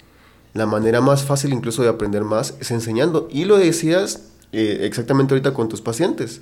la 0.53 0.67
manera 0.67 1.01
más 1.01 1.23
fácil 1.23 1.53
incluso 1.53 1.85
de 1.85 1.89
aprender 1.89 2.25
más 2.25 2.57
es 2.59 2.73
enseñando. 2.73 3.29
Y 3.31 3.45
lo 3.45 3.59
decías 3.59 4.25
eh, 4.51 4.81
exactamente 4.83 5.35
ahorita 5.35 5.55
con 5.55 5.69
tus 5.69 5.83
pacientes. 5.83 6.41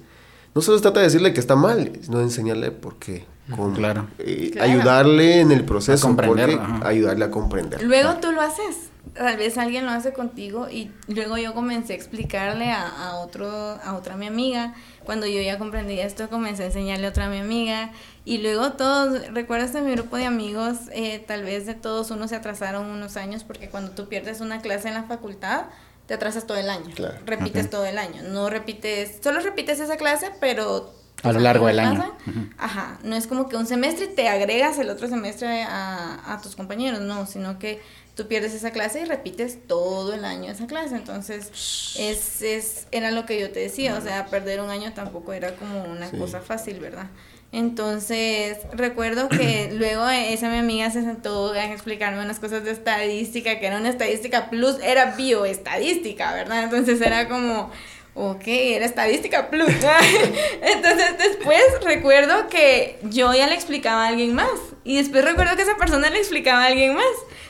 No 0.55 0.63
solo 0.63 0.79
se 0.79 0.83
trata 0.83 1.01
de 1.01 1.07
decirle 1.07 1.33
que 1.33 1.41
está 1.41 1.57
mal, 1.57 1.93
sino 2.03 2.19
de 2.19 2.25
enseñarle 2.25 2.71
por 2.71 2.97
qué. 2.99 3.27
Con, 3.55 3.75
Claro. 3.75 4.07
eh, 4.19 4.51
Claro. 4.53 4.71
Ayudarle 4.71 5.41
en 5.41 5.53
el 5.53 5.65
proceso. 5.65 6.07
A 6.07 6.11
comprender, 6.11 6.51
porque- 6.59 6.63
ajá. 6.65 6.89
ayudarle 6.89 7.25
a 7.25 7.31
comprender. 7.31 7.83
Luego 7.83 8.15
tú 8.17 8.31
lo 8.33 8.43
haces. 8.43 8.91
Tal 9.15 9.39
vez 9.39 9.57
alguien 9.57 9.87
lo 9.87 9.91
hace 9.93 10.13
contigo 10.13 10.69
y 10.71 10.91
luego 11.09 11.39
yo 11.39 11.55
comencé 11.55 11.95
a 11.95 11.97
explicarle 11.97 12.71
a, 12.71 12.87
a 12.87 13.17
otro, 13.17 13.49
a 13.51 13.95
otra 13.97 14.17
mi 14.17 14.27
amiga. 14.27 14.75
Cuando 15.05 15.27
yo 15.27 15.41
ya 15.41 15.59
comprendí 15.59 15.99
esto, 15.99 16.29
comencé 16.29 16.65
a 16.65 16.67
enseñarle 16.67 17.07
a 17.07 17.11
otra 17.11 17.31
mi 17.31 17.39
amiga. 17.39 17.91
Y 18.27 18.39
luego 18.39 18.73
todos, 18.73 19.27
¿recuerdas 19.33 19.73
de 19.73 19.81
mi 19.81 19.93
grupo 19.93 20.19
de 20.19 20.27
amigos? 20.27 20.77
Eh, 20.93 21.25
tal 21.27 21.43
vez 21.43 21.65
de 21.65 21.73
todos 21.75 22.11
unos 22.11 22.29
se 22.31 22.37
atrasaron 22.37 22.85
unos 22.87 23.17
años 23.17 23.45
porque 23.45 23.71
cuando 23.71 23.93
tú 23.93 24.09
pierdes 24.09 24.43
una 24.43 24.61
clase 24.61 24.89
en 24.89 24.95
la 24.95 25.05
facultad, 25.05 25.63
te 26.09 26.15
atrasas 26.15 26.47
todo 26.47 26.57
el 26.59 26.69
año. 26.71 26.91
Claro. 26.97 27.19
Repites 27.27 27.71
todo 27.71 27.85
el 27.87 27.99
año. 27.99 28.23
No 28.25 28.49
repites, 28.51 29.19
solo 29.23 29.39
repites 29.41 29.79
esa 29.79 29.97
clase, 29.97 30.33
pero... 30.41 30.93
A 31.23 31.33
lo 31.33 31.41
largo 31.41 31.67
del 31.67 31.81
año. 31.81 32.17
Ajá, 32.59 32.99
no 33.03 33.15
es 33.15 33.27
como 33.27 33.49
que 33.49 33.57
un 33.57 33.67
semestre 33.67 34.07
y 34.07 34.15
te 34.15 34.29
agregas 34.29 34.79
el 34.79 34.89
otro 34.89 35.07
semestre 35.09 35.63
a, 35.65 36.33
a 36.33 36.41
tus 36.41 36.57
compañeros, 36.57 37.01
no, 37.01 37.27
sino 37.27 37.59
que 37.59 37.81
tú 38.15 38.27
pierdes 38.29 38.55
esa 38.55 38.71
clase 38.71 39.01
y 39.01 39.05
repites 39.05 39.67
todo 39.67 40.15
el 40.15 40.25
año 40.25 40.51
esa 40.51 40.67
clase. 40.67 40.95
Entonces, 40.97 41.51
es, 41.99 42.41
es, 42.43 42.87
era 42.93 43.11
lo 43.11 43.27
que 43.27 43.39
yo 43.41 43.51
te 43.51 43.61
decía, 43.61 43.97
o 43.97 44.01
sea, 44.01 44.27
perder 44.27 44.61
un 44.61 44.71
año 44.71 44.93
tampoco 44.95 45.33
era 45.33 45.55
como 45.57 45.85
una 45.85 46.09
Sí. 46.09 46.17
cosa 46.17 46.41
fácil, 46.41 46.79
¿verdad? 46.81 47.09
Entonces, 47.51 48.59
recuerdo 48.73 49.29
que 49.29 49.71
luego 49.75 50.09
esa 50.09 50.51
mi 50.51 50.59
amiga 50.59 50.91
se 50.91 51.03
sentó 51.03 51.53
a 51.53 51.73
explicarme 51.73 52.23
unas 52.23 52.41
cosas 52.41 52.65
de 52.65 52.73
estadística, 52.73 53.59
que 53.59 53.67
era 53.67 53.79
una 53.79 53.89
estadística 53.89 54.51
plus, 54.51 54.79
era 54.83 55.17
bioestadística, 55.17 56.33
¿verdad? 56.35 56.65
Entonces 56.65 57.01
era 57.01 57.29
como, 57.29 57.71
ok, 58.15 58.43
era 58.47 58.85
estadística 58.85 59.49
plus. 59.49 59.69
Entonces 60.63 61.17
después 61.19 61.63
recuerdo 61.83 62.49
que 62.49 62.99
yo 63.05 63.33
ya 63.33 63.47
le 63.47 63.55
explicaba 63.55 64.05
a 64.05 64.09
alguien 64.09 64.35
más. 64.35 64.51
Y 64.85 64.97
después 64.97 65.25
recuerdo 65.25 65.57
que 65.57 65.63
esa 65.63 65.77
persona 65.77 66.11
le 66.11 66.19
explicaba 66.19 66.65
a 66.65 66.67
alguien 66.67 66.95
más. 66.95 67.05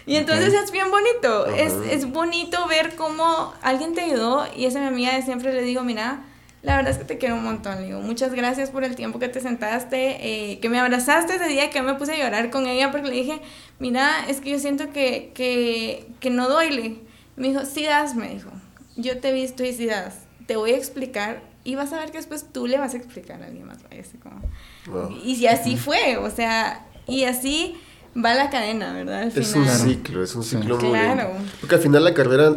Y 0.07 0.17
entonces 0.17 0.55
es 0.55 0.71
bien 0.73 0.91
bonito. 0.91 1.47
Es, 1.47 1.73
es 1.91 2.11
bonito 2.11 2.67
ver 2.67 2.97
cómo 2.97 3.53
alguien 3.63 3.95
te 3.95 4.01
ayudó. 4.01 4.47
Y 4.57 4.65
esa 4.65 4.81
mi 4.81 4.87
amiga 4.87 5.15
de 5.15 5.23
siempre 5.23 5.53
le 5.53 5.63
digo, 5.63 5.83
mira, 5.83 6.25
la 6.63 6.77
verdad 6.77 6.93
es 6.93 6.99
que 6.99 7.05
te 7.05 7.19
quiero 7.19 7.37
un 7.37 7.45
montón. 7.45 7.81
Le 7.81 7.87
digo, 7.87 8.01
muchas 8.01 8.33
gracias 8.35 8.71
por 8.71 8.85
el 8.85 8.97
tiempo 8.97 9.19
que 9.19 9.29
te 9.29 9.41
sentaste, 9.41 10.53
eh, 10.53 10.59
que 10.61 10.69
me 10.69 10.79
abrazaste 10.79 11.37
ese 11.37 11.47
día, 11.47 11.71
que 11.71 11.83
me 11.83 11.95
puse 11.95 12.13
a 12.13 12.17
llorar 12.19 12.51
con 12.51 12.67
ella 12.67 12.91
porque 12.91 13.09
le 13.09 13.15
dije, 13.15 13.41
mira, 13.79 14.11
es 14.29 14.41
que 14.41 14.51
yo 14.51 14.59
siento 14.59 14.91
que, 14.93 15.31
que, 15.35 16.07
que 16.21 16.31
no 16.31 16.49
duele. 16.49 16.97
Me 17.37 17.49
dijo, 17.49 17.65
sí 17.65 17.85
das, 17.85 18.15
me 18.17 18.29
dijo. 18.29 18.51
Yo 18.97 19.19
te 19.21 19.29
he 19.31 19.33
visto 19.33 19.65
y 19.65 19.73
sí 19.73 19.87
das. 19.87 20.15
Te 20.47 20.57
voy 20.57 20.73
a 20.73 20.77
explicar 20.77 21.43
y 21.63 21.75
vas 21.77 21.93
a 21.93 21.99
ver 21.99 22.11
que 22.11 22.19
después 22.19 22.47
tú 22.53 22.67
le 22.67 22.79
vas 22.79 22.95
a 22.95 22.97
explicar 22.97 23.43
a 23.43 23.47
alguien 23.47 23.67
más. 23.67 23.79
como- 24.23 24.41
Wow. 24.87 25.19
Y 25.25 25.37
si 25.37 25.47
así 25.47 25.77
fue, 25.77 26.17
o 26.17 26.31
sea, 26.31 26.87
y 27.07 27.25
así 27.25 27.77
va 28.17 28.35
la 28.35 28.49
cadena, 28.51 28.93
¿verdad? 28.95 29.23
Al 29.23 29.29
Es 29.29 29.55
un 29.55 29.63
final. 29.65 29.79
ciclo, 29.79 30.23
es 30.25 30.35
un 30.35 30.43
Sí. 30.43 30.57
ciclo 30.57 30.79
muy 30.79 30.89
Claro. 30.91 31.31
Porque 31.61 31.75
al 31.77 31.81
final 31.83 32.03
la 32.05 32.15
carrera, 32.15 32.57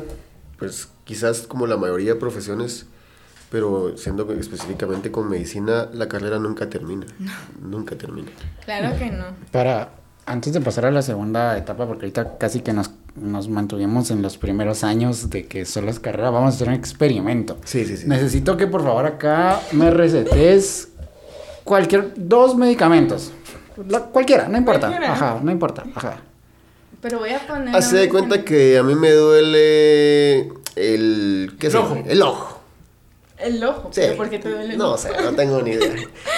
pues 0.57 0.87
quizás 1.03 1.41
como 1.41 1.67
la 1.67 1.75
mayoría 1.77 2.13
de 2.13 2.19
profesiones, 2.19 2.85
pero 3.51 3.95
siendo 3.97 4.25
que 4.25 4.39
específicamente 4.39 5.11
con 5.11 5.29
medicina, 5.29 5.89
la 5.93 6.07
carrera 6.07 6.39
nunca 6.39 6.69
termina. 6.69 7.05
Nunca 7.61 7.95
termina. 7.97 8.29
Claro 8.65 8.97
que 8.97 9.11
no. 9.11 9.25
Para, 9.51 9.89
antes 10.25 10.53
de 10.53 10.61
pasar 10.61 10.85
a 10.85 10.91
la 10.91 11.01
segunda 11.01 11.57
etapa, 11.57 11.85
porque 11.85 12.05
ahorita 12.05 12.37
casi 12.37 12.61
que 12.61 12.71
nos, 12.71 12.91
nos 13.15 13.49
mantuvimos 13.49 14.09
en 14.09 14.21
los 14.21 14.37
primeros 14.37 14.83
años 14.85 15.29
de 15.29 15.47
que 15.47 15.65
solo 15.65 15.91
es 15.91 15.99
carrera, 15.99 16.29
vamos 16.29 16.53
a 16.53 16.55
hacer 16.55 16.69
un 16.69 16.75
experimento. 16.75 17.57
Sí, 17.65 17.83
sí, 17.85 17.97
sí. 17.97 18.07
Necesito 18.07 18.55
que 18.55 18.67
por 18.67 18.83
favor 18.83 19.05
acá 19.05 19.59
me 19.73 19.91
recetes 19.91 20.87
cualquier, 21.65 22.13
dos 22.15 22.55
medicamentos. 22.55 23.33
La- 23.89 23.99
cualquiera, 24.05 24.47
no 24.47 24.57
importa. 24.57 24.87
Cualquiera. 24.87 25.13
Ajá, 25.13 25.39
no 25.43 25.51
importa. 25.51 25.83
Ajá. 25.93 26.17
Pero 27.01 27.19
voy 27.19 27.31
a 27.31 27.39
poner. 27.45 27.75
Hace 27.75 27.97
de 27.97 28.09
cuenta 28.09 28.45
que 28.45 28.77
a 28.77 28.83
mí 28.83 28.95
me 28.95 29.11
duele 29.11 30.53
el... 30.77 31.55
¿Qué 31.59 31.65
El 31.67 31.71
sé? 31.71 31.77
ojo. 31.79 31.97
El 32.05 32.21
ojo. 32.21 32.60
El 33.43 33.63
ojo. 33.63 33.89
Sí. 33.91 34.01
pero 34.01 34.17
¿Por 34.17 34.29
qué 34.29 34.39
te 34.39 34.49
duele 34.49 34.73
el 34.73 34.77
No 34.77 34.97
sé, 34.97 35.09
no 35.23 35.31
tengo 35.33 35.61
ni 35.61 35.71
idea. 35.71 35.89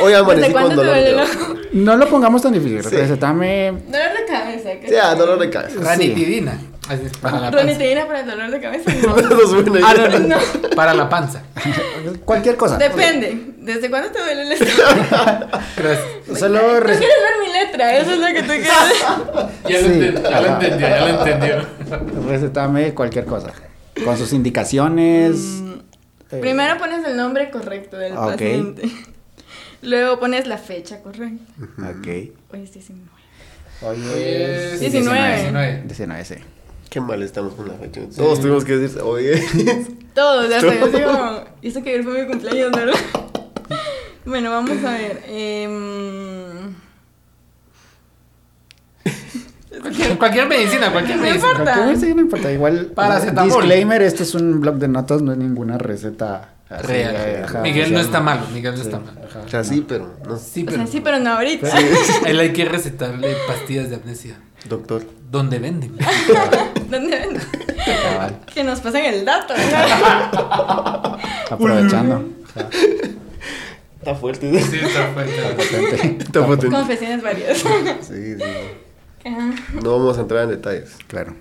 Hoy 0.01 0.13
amanecí 0.13 0.51
cuándo 0.51 0.69
con 0.69 0.69
te 0.69 0.75
dolor 0.85 0.95
duele 0.95 1.09
de 1.09 1.11
el 1.13 1.19
ojo. 1.21 1.53
No 1.73 1.97
lo 1.97 2.07
pongamos 2.07 2.41
tan 2.41 2.53
difícil. 2.53 2.83
Sí. 2.83 2.95
Recetame. 2.95 3.71
Dolor 3.87 4.09
de 4.17 4.25
cabeza. 4.27 4.69
¿qué 4.79 4.87
Sí, 4.89 4.95
ah, 4.95 5.01
tal? 5.09 5.17
dolor 5.17 5.39
de 5.39 5.49
cabeza. 5.49 5.75
Ranitidina. 5.81 6.59
Así, 6.89 7.03
para 7.21 7.35
la 7.39 7.51
panza. 7.51 7.57
Ranitidina 7.65 8.05
para 8.07 8.19
el 8.21 8.25
dolor 8.27 8.51
de 8.51 8.59
cabeza. 8.59 8.91
No. 9.05 9.15
Ah, 9.85 9.93
no, 9.93 10.19
no. 10.19 10.37
Para 10.75 10.93
la 10.93 11.07
panza. 11.09 11.43
Cualquier 12.25 12.57
cosa. 12.57 12.77
Depende. 12.77 13.37
¿Desde 13.57 13.89
cuándo 13.89 14.09
te 14.09 14.19
duele 14.19 14.41
el 14.41 14.51
estómago? 14.51 15.47
Solo 16.37 16.59
No 16.79 16.79
quieres 16.85 16.99
ver 16.99 17.47
mi 17.47 17.53
letra, 17.53 17.97
eso 17.97 18.11
es 18.11 18.19
lo 18.19 18.27
que 18.27 18.41
tú 18.41 18.47
quieres. 18.47 18.69
Ya, 19.69 19.79
Sí, 19.79 19.83
lo, 19.83 19.89
enten- 19.89 20.29
ya 20.29 20.41
lo 20.41 20.47
entendió, 20.47 20.87
ya 20.89 20.99
lo 20.99 21.07
entendió. 21.19 21.67
recetame 22.27 22.93
cualquier 22.93 23.25
cosa. 23.25 23.51
Con 24.03 24.17
sus 24.17 24.33
indicaciones. 24.33 25.37
Eh, 26.33 26.39
Primero 26.41 26.77
pones 26.77 27.05
el 27.05 27.15
nombre 27.17 27.49
correcto 27.51 27.97
del 27.97 28.13
Ok. 28.13 28.31
paciente. 28.31 28.83
Luego 29.81 30.19
pones 30.19 30.47
la 30.47 30.57
fecha 30.57 31.01
correcta. 31.01 31.43
Ok. 31.79 32.07
Hoy 32.51 32.63
es 32.63 32.73
19. 32.73 33.09
Hoy 33.81 33.97
es 34.15 34.79
19. 34.79 35.35
19. 35.41 35.83
19, 35.85 36.25
sí. 36.25 36.35
Qué 36.89 37.01
mal 37.01 37.21
estamos 37.23 37.53
con 37.55 37.67
la 37.67 37.73
fecha. 37.73 38.01
Todos 38.15 38.39
tuvimos 38.39 38.63
que 38.63 38.77
decir, 38.77 39.01
oye. 39.01 39.43
Todos, 40.13 40.49
ya 40.49 40.61
sé, 40.61 40.79
yo 40.79 40.87
digo, 40.89 41.43
y 41.61 41.67
eso 41.69 41.81
que 41.83 41.89
ayer 41.89 42.03
fue 42.03 42.21
mi 42.23 42.27
cumpleaños, 42.31 42.71
¿verdad? 42.71 42.93
bueno, 44.25 44.51
vamos 44.51 44.83
a 44.83 44.91
ver. 44.91 45.23
em, 45.27 46.73
Cualquier, 49.83 50.17
cualquier 50.17 50.47
medicina, 50.47 50.91
cualquier 50.91 51.17
No 51.17 51.23
medicina. 51.23 51.51
importa. 51.51 51.73
Cualquier- 51.75 51.99
sí, 51.99 52.13
no 52.15 52.21
importa. 52.21 52.51
Igual. 52.51 52.85
Paracetamol. 52.95 53.49
Disclaimer: 53.51 54.01
este 54.01 54.23
es 54.23 54.33
un 54.33 54.59
blog 54.61 54.75
de 54.77 54.87
notas, 54.87 55.21
no 55.21 55.31
es 55.33 55.37
ninguna 55.37 55.77
receta. 55.77 56.49
así, 56.69 56.87
Real. 56.87 57.43
ajá, 57.43 57.59
Miguel 57.61 57.93
no 57.93 57.99
está 57.99 58.19
malo, 58.19 58.47
Miguel 58.51 58.71
no 58.71 58.77
Sí, 58.79 58.83
está 58.87 58.97
malo. 58.99 59.19
ajá. 59.29 59.41
O 59.45 59.49
sea, 59.49 59.63
sí, 59.63 59.85
pero 59.87 60.15
no. 60.27 60.37
Sí, 60.37 60.63
o 60.63 60.65
pero. 60.65 60.77
sea, 60.77 60.87
sí, 60.87 61.01
pero 61.01 61.19
no 61.19 61.33
ahorita. 61.33 61.69
Él 62.25 62.39
hay 62.39 62.51
que 62.53 62.65
recetarle 62.65 63.35
pastillas 63.47 63.89
de 63.91 63.97
amnesia. 63.97 64.35
Doctor. 64.67 65.03
¿Dónde 65.29 65.59
venden? 65.59 65.95
¿Dónde 66.89 67.19
ven? 67.19 67.37
Cabal, 68.13 68.39
Que 68.53 68.63
nos 68.63 68.79
pasen 68.79 69.05
el 69.05 69.25
dato. 69.25 69.53
Aprovechando. 71.49 72.23
Está 73.99 74.15
fuerte. 74.15 74.61
Sí, 74.61 74.79
está 74.81 75.07
fuerte. 75.13 75.33
potente. 75.55 76.23
Está 76.23 76.45
potente. 76.45 76.75
Confesiones 76.75 77.21
varias. 77.23 77.57
Sí, 77.59 78.35
sí. 78.35 78.43
Ajá. 79.25 79.51
No 79.83 79.97
vamos 79.97 80.17
a 80.17 80.21
entrar 80.21 80.43
en 80.43 80.49
detalles. 80.51 80.95
Claro. 81.07 81.33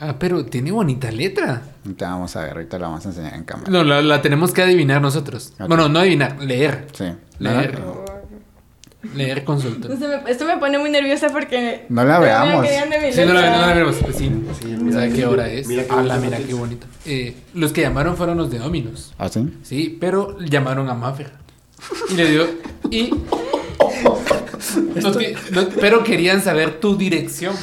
Ah, 0.00 0.16
pero 0.18 0.44
tiene 0.44 0.72
bonita 0.72 1.10
letra. 1.10 1.62
Ahorita 1.84 2.10
vamos 2.10 2.34
a 2.36 2.42
ver, 2.44 2.52
ahorita 2.54 2.78
la 2.78 2.88
vamos 2.88 3.06
a 3.06 3.08
enseñar 3.10 3.34
en 3.34 3.44
cámara. 3.44 3.70
No, 3.70 3.84
la, 3.84 4.02
la 4.02 4.20
tenemos 4.22 4.52
que 4.52 4.62
adivinar 4.62 5.00
nosotros. 5.00 5.52
Ok. 5.60 5.68
Bueno, 5.68 5.88
no 5.88 6.00
adivinar, 6.00 6.42
leer. 6.42 6.86
Sí. 6.92 7.04
Leer. 7.38 7.78
No, 7.78 8.04
Leer 9.14 9.44
consulta. 9.44 9.92
Esto 9.92 10.08
me, 10.08 10.30
esto 10.30 10.44
me 10.46 10.56
pone 10.56 10.78
muy 10.78 10.88
nerviosa 10.90 11.28
porque. 11.28 11.84
No 11.90 12.04
la 12.04 12.18
veamos. 12.18 12.66
Sí, 13.12 13.20
no 13.26 13.34
la, 13.34 13.50
no 13.50 13.66
la 13.66 13.74
vemos. 13.74 13.96
Pues 13.96 14.16
sí. 14.16 14.30
Sí, 14.60 14.66
mira 14.66 15.00
mira, 15.00 15.08
qué 15.14 15.26
hora 15.26 15.48
es. 15.48 15.66
mira 15.66 15.84
qué 15.84 15.92
Ala, 15.92 16.14
bonita 16.16 16.36
mira 16.36 16.38
qué 16.48 16.54
bonito. 16.54 16.86
Eh, 17.04 17.36
los 17.52 17.72
que 17.72 17.82
llamaron 17.82 18.16
fueron 18.16 18.38
los 18.38 18.50
de 18.50 18.58
Dominos. 18.58 19.12
¿Ah, 19.18 19.28
sí? 19.28 19.52
Sí, 19.62 19.98
pero 20.00 20.38
llamaron 20.40 20.88
a 20.88 20.94
Maffer. 20.94 21.32
Y 22.10 22.14
le 22.14 22.30
dio. 22.30 22.46
Y. 22.90 23.10
No- 25.52 25.68
pero 25.80 26.02
querían 26.04 26.42
saber 26.42 26.80
tu 26.80 26.96
dirección. 26.96 27.54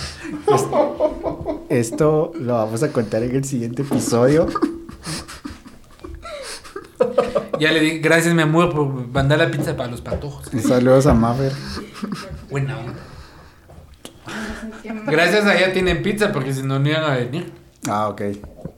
Esto 1.70 2.32
lo 2.40 2.54
vamos 2.54 2.84
a 2.84 2.92
contar 2.92 3.24
en 3.24 3.36
el 3.36 3.44
siguiente 3.44 3.82
episodio. 3.84 4.48
Ya 7.60 7.72
le 7.72 7.80
dije, 7.80 8.00
gracias 8.00 8.34
mi 8.34 8.42
amor 8.42 8.74
por 8.74 8.88
mandar 9.08 9.38
la 9.40 9.50
pizza 9.52 9.76
para 9.76 9.90
los 9.92 10.02
patojos. 10.02 10.48
Saludos 10.64 11.06
a 11.06 11.14
Maffer. 11.14 11.52
Buena 12.50 12.78
onda. 12.80 12.94
Gracias 15.08 15.46
a 15.46 15.58
ella 15.58 15.74
tienen 15.74 16.02
pizza 16.02 16.32
porque 16.32 16.54
si 16.54 16.64
no, 16.64 16.80
no 16.80 16.90
iban 16.90 17.04
a 17.04 17.16
venir. 17.16 17.52
Ah, 17.88 18.08
ok. 18.10 18.22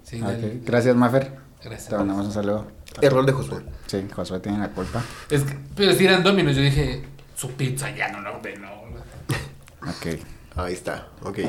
Sí. 0.03 0.21
Gracias, 0.65 0.95
Maffer. 0.95 1.31
Gracias. 1.63 1.89
Te 1.89 1.95
mandamos 1.97 2.25
un 2.27 2.31
saludo. 2.33 2.67
Error 3.01 3.25
de 3.25 3.31
Josué. 3.31 3.59
Sí, 3.87 4.05
Josué 4.13 4.39
tiene 4.39 4.59
la 4.59 4.69
culpa. 4.69 5.01
Es 5.29 5.43
que, 5.43 5.57
pero 5.75 5.93
si 5.93 6.05
eran 6.05 6.23
Dominos, 6.23 6.55
yo 6.55 6.61
dije, 6.61 7.03
su 7.35 7.51
pizza 7.51 7.89
ya 7.91 8.09
no 8.09 8.21
la 8.21 8.31
ordenó. 8.31 8.69
Ok. 9.81 10.19
Ahí 10.55 10.73
está. 10.73 11.07
Ok. 11.23 11.39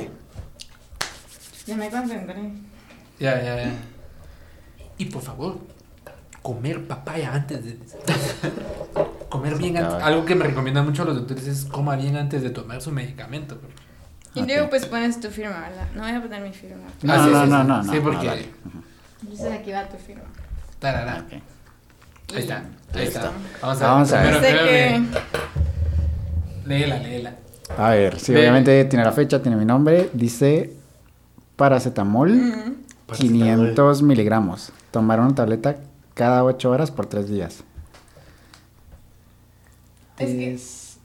Ya 1.66 1.77
me 1.77 1.90
concentré. 1.90 2.36
Ya, 3.19 3.43
ya, 3.43 3.56
ya. 3.65 3.73
Y 4.98 5.06
por 5.06 5.23
favor, 5.23 5.59
comer 6.43 6.86
papaya 6.86 7.32
antes 7.35 7.65
de. 7.65 7.78
comer 9.28 9.56
bien 9.56 9.77
antes. 9.78 10.02
Algo 10.02 10.24
que 10.24 10.35
me 10.35 10.44
recomiendan 10.47 10.85
mucho 10.85 11.05
los 11.05 11.16
doctores 11.16 11.47
es 11.47 11.65
coma 11.65 11.97
bien 11.97 12.16
antes 12.16 12.43
de 12.43 12.51
tomar 12.51 12.81
su 12.82 12.90
medicamento. 12.93 13.59
Y 14.35 14.43
luego 14.44 14.69
pues 14.69 14.85
pones 14.86 15.20
tu 15.20 15.31
firma, 15.31 15.61
¿verdad? 15.61 15.86
No 15.94 16.02
voy 16.02 16.11
a 16.12 16.20
poner 16.20 16.43
mi 16.43 16.52
firma. 16.52 16.82
No, 17.02 17.12
Ah, 17.12 17.24
sí, 17.24 17.31
no, 17.31 17.44
sí, 17.44 17.51
no, 17.51 17.62
sí. 17.62 17.69
no, 17.69 17.82
no. 17.82 17.93
Sí, 17.93 18.01
porque. 18.01 18.51
Entonces 19.23 19.52
aquí 19.52 19.70
va 19.73 19.89
tu 19.89 19.97
firma. 19.97 20.24
tarará. 20.81 21.20
Ok. 21.24 21.32
Ahí 22.35 22.40
está, 22.43 22.65
ahí 22.96 23.06
está. 23.06 23.20
está. 23.20 23.32
Vamos 23.62 23.82
a 23.82 23.86
Vamos 23.86 24.12
a 24.12 24.22
ver. 24.22 24.34
Sé 24.34 24.40
primero, 24.40 24.64
que... 24.64 25.02
Léela, 26.68 26.98
léela. 26.98 27.34
A 27.78 27.90
ver, 27.90 28.18
sí, 28.18 28.32
Ve. 28.32 28.40
obviamente 28.40 28.84
tiene 28.86 29.04
la 29.04 29.12
fecha, 29.12 29.40
tiene 29.42 29.56
mi 29.56 29.64
nombre. 29.64 30.10
Dice 30.12 30.72
paracetamol, 31.56 32.32
Mm. 32.32 32.74
500 33.12 34.02
miligramos. 34.02 34.72
Tomar 34.90 35.20
una 35.20 35.34
tableta 35.34 35.76
cada 36.14 36.44
8 36.44 36.70
horas 36.70 36.90
por 36.90 37.06
3 37.06 37.28
días. 37.28 37.64
Es 40.18 40.28
que- 40.30 40.50
Des- 40.50 40.96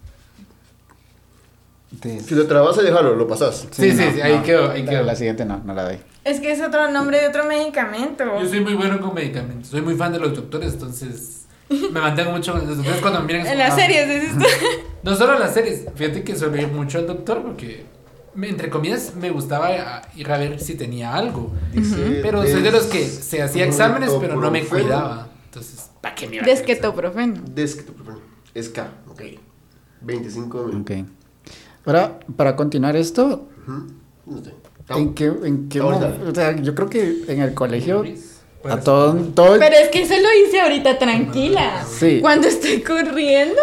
des- 1.92 2.26
Si 2.26 2.36
lo 2.36 2.48
trabas 2.48 2.78
a 2.78 2.82
dejarlo, 2.84 3.16
lo 3.16 3.28
pasas. 3.28 3.68
Sí, 3.72 3.92
sí, 3.92 4.04
sí, 4.14 4.22
ahí 4.22 4.40
quedó, 4.44 4.70
ahí 4.72 4.86
quedó. 4.86 5.04
La 5.04 5.16
siguiente 5.16 5.46
no, 5.46 5.62
no 5.66 5.74
la 5.74 5.84
doy. 5.84 6.00
Es 6.24 6.40
que 6.40 6.52
es 6.52 6.62
otro 6.62 6.92
nombre 6.92 7.20
de 7.22 7.28
otro 7.28 7.46
medicamento. 7.46 8.24
Yo 8.40 8.48
soy 8.48 8.60
muy 8.62 8.76
bueno 8.76 9.00
con 9.00 9.14
medicamentos. 9.16 9.70
Soy 9.70 9.82
muy 9.82 9.96
fan 9.96 10.12
de 10.14 10.20
los 10.20 10.36
doctores, 10.36 10.74
entonces 10.74 11.39
me 11.92 12.00
mantengo 12.00 12.32
mucho 12.32 12.54
con 12.54 12.68
los 12.68 12.78
doctores 12.78 13.02
cuando 13.02 13.22
me 13.22 13.28
miran. 13.28 13.48
En 13.48 13.58
las 13.58 13.74
ah. 13.74 13.76
series, 13.76 14.08
dices 14.08 14.38
tú. 14.38 14.46
No 15.04 15.16
solo 15.16 15.40
las 15.40 15.54
series. 15.54 15.86
Fíjate 15.96 16.24
que 16.24 16.36
suelo 16.36 16.58
ir 16.58 16.68
mucho 16.68 16.98
al 16.98 17.08
doctor 17.08 17.42
porque, 17.42 17.86
me- 18.36 18.50
entre 18.50 18.70
comillas, 18.70 19.14
me 19.16 19.30
gustaba 19.30 19.68
a- 19.68 20.02
ir 20.16 20.30
a 20.30 20.38
ver 20.38 20.60
si 20.60 20.76
tenía 20.76 21.16
algo. 21.16 21.54
Dice, 21.72 22.20
Pero 22.22 22.46
soy 22.46 22.62
de 22.62 22.72
los 22.72 22.84
que 22.88 23.06
se 23.06 23.42
hacía 23.42 23.66
exámenes, 23.66 24.12
pero 24.20 24.36
no 24.36 24.52
me 24.52 24.66
cuidaba. 24.66 25.30
Entonces, 25.46 25.90
¿para 26.02 26.16
qué 26.16 26.28
me 26.28 26.36
iba 26.36 26.44
a 26.44 26.48
Desquetoprofeno. 26.48 27.42
Desketorofeno. 27.56 28.20
Es 28.54 28.70
K, 28.70 28.90
ok. 29.10 29.22
25 30.02 30.64
mil. 30.66 30.82
Ok. 30.82 30.92
Ahora, 31.86 32.20
para 32.36 32.56
continuar 32.56 32.96
esto. 32.96 33.48
No 34.26 34.44
sé. 34.44 34.54
¿en 34.90 35.14
qué, 35.14 35.26
en 35.26 35.70
qué 35.70 35.82
O 35.82 36.34
sea, 36.34 36.56
yo 36.56 36.76
creo 36.76 36.90
que 36.90 37.24
en 37.28 37.42
el 37.42 37.54
colegio, 37.54 38.04
A 38.68 38.78
todo, 38.80 39.14
todo 39.34 39.54
el- 39.56 39.60
Pero 39.60 39.76
es 39.76 39.90
que 39.90 40.02
eso 40.02 40.16
lo 40.16 40.48
hice 40.48 40.60
ahorita 40.62 40.98
tranquila. 41.00 41.84
Sí. 41.90 42.20
Cuando 42.22 42.48
estoy 42.48 42.82
corriendo. 42.82 43.62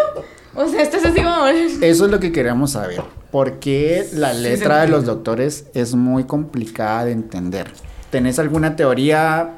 O 0.55 0.67
sea, 0.67 0.81
estás 0.81 1.05
así 1.05 1.21
como. 1.21 1.45
Eso 1.47 2.05
es 2.05 2.11
lo 2.11 2.19
que 2.19 2.31
queríamos 2.31 2.71
saber. 2.71 3.01
¿Por 3.31 3.59
qué 3.59 4.07
la 4.13 4.33
Sí, 4.33 4.41
letra 4.41 4.75
se 4.75 4.81
de 4.81 4.87
los 4.87 5.05
doctores 5.05 5.65
es 5.75 5.93
muy 5.93 6.23
complicada 6.23 7.05
de 7.05 7.11
entender? 7.11 7.71
¿Tenés 8.09 8.39
alguna 8.39 8.75
teoría? 8.75 9.51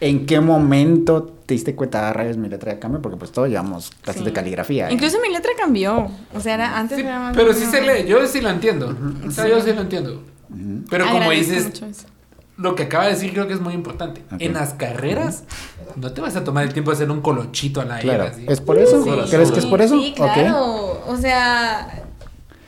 ¿En 0.00 0.26
qué 0.26 0.40
momento 0.40 1.22
te 1.46 1.54
diste 1.54 1.74
cuenta 1.76 2.04
de 2.06 2.12
rayos 2.12 2.36
mi 2.36 2.48
letra 2.48 2.72
de 2.74 2.78
cambio? 2.80 3.00
Porque 3.00 3.16
pues 3.16 3.30
todos 3.30 3.48
llevamos 3.48 3.92
clases 4.02 4.20
Sí. 4.20 4.26
de 4.26 4.32
caligrafía. 4.32 4.88
¿eh? 4.90 4.92
Incluso 4.92 5.18
mi 5.20 5.32
letra 5.32 5.52
cambió. 5.56 6.10
O 6.34 6.40
sea, 6.40 6.54
era, 6.54 6.76
antes 6.76 6.98
Sí, 6.98 7.04
era 7.04 7.18
más. 7.20 7.36
pero 7.36 7.54
sí 7.54 7.64
se 7.64 7.80
lee, 7.80 8.06
yo 8.08 8.26
sí 8.26 8.40
lo 8.40 8.50
entiendo. 8.50 8.94
O 9.26 9.30
sea, 9.30 9.46
yo 9.48 9.60
sí 9.60 9.72
lo 9.72 9.80
entiendo. 9.82 10.14
Ujú. 10.50 10.84
Pero 10.90 11.06
como 11.08 11.30
dices, 11.30 11.64
mucho 11.64 11.86
eso. 11.86 12.06
Lo 12.62 12.74
que 12.74 12.84
acaba 12.84 13.04
de 13.04 13.10
decir 13.10 13.32
creo 13.32 13.46
que 13.46 13.54
es 13.54 13.60
muy 13.60 13.74
importante. 13.74 14.22
En 14.38 14.54
las 14.54 14.74
carreras, 14.74 15.44
no 15.96 16.12
te 16.12 16.20
vas 16.20 16.36
a 16.36 16.44
tomar 16.44 16.64
el 16.64 16.72
tiempo 16.72 16.90
de 16.90 16.96
hacer 16.96 17.10
un 17.10 17.20
colochito 17.20 17.80
a 17.80 17.84
la 17.84 17.98
Claro. 17.98 18.24
así. 18.24 18.46
¿Es 18.48 18.60
por 18.60 18.78
eso? 18.78 19.02
Sí. 19.02 19.10
¿Crees 19.30 19.50
que 19.52 19.58
es 19.60 19.66
por 19.66 19.82
eso? 19.82 19.98
Sí, 20.00 20.12
claro. 20.16 21.02
O 21.06 21.16
sea, 21.16 22.02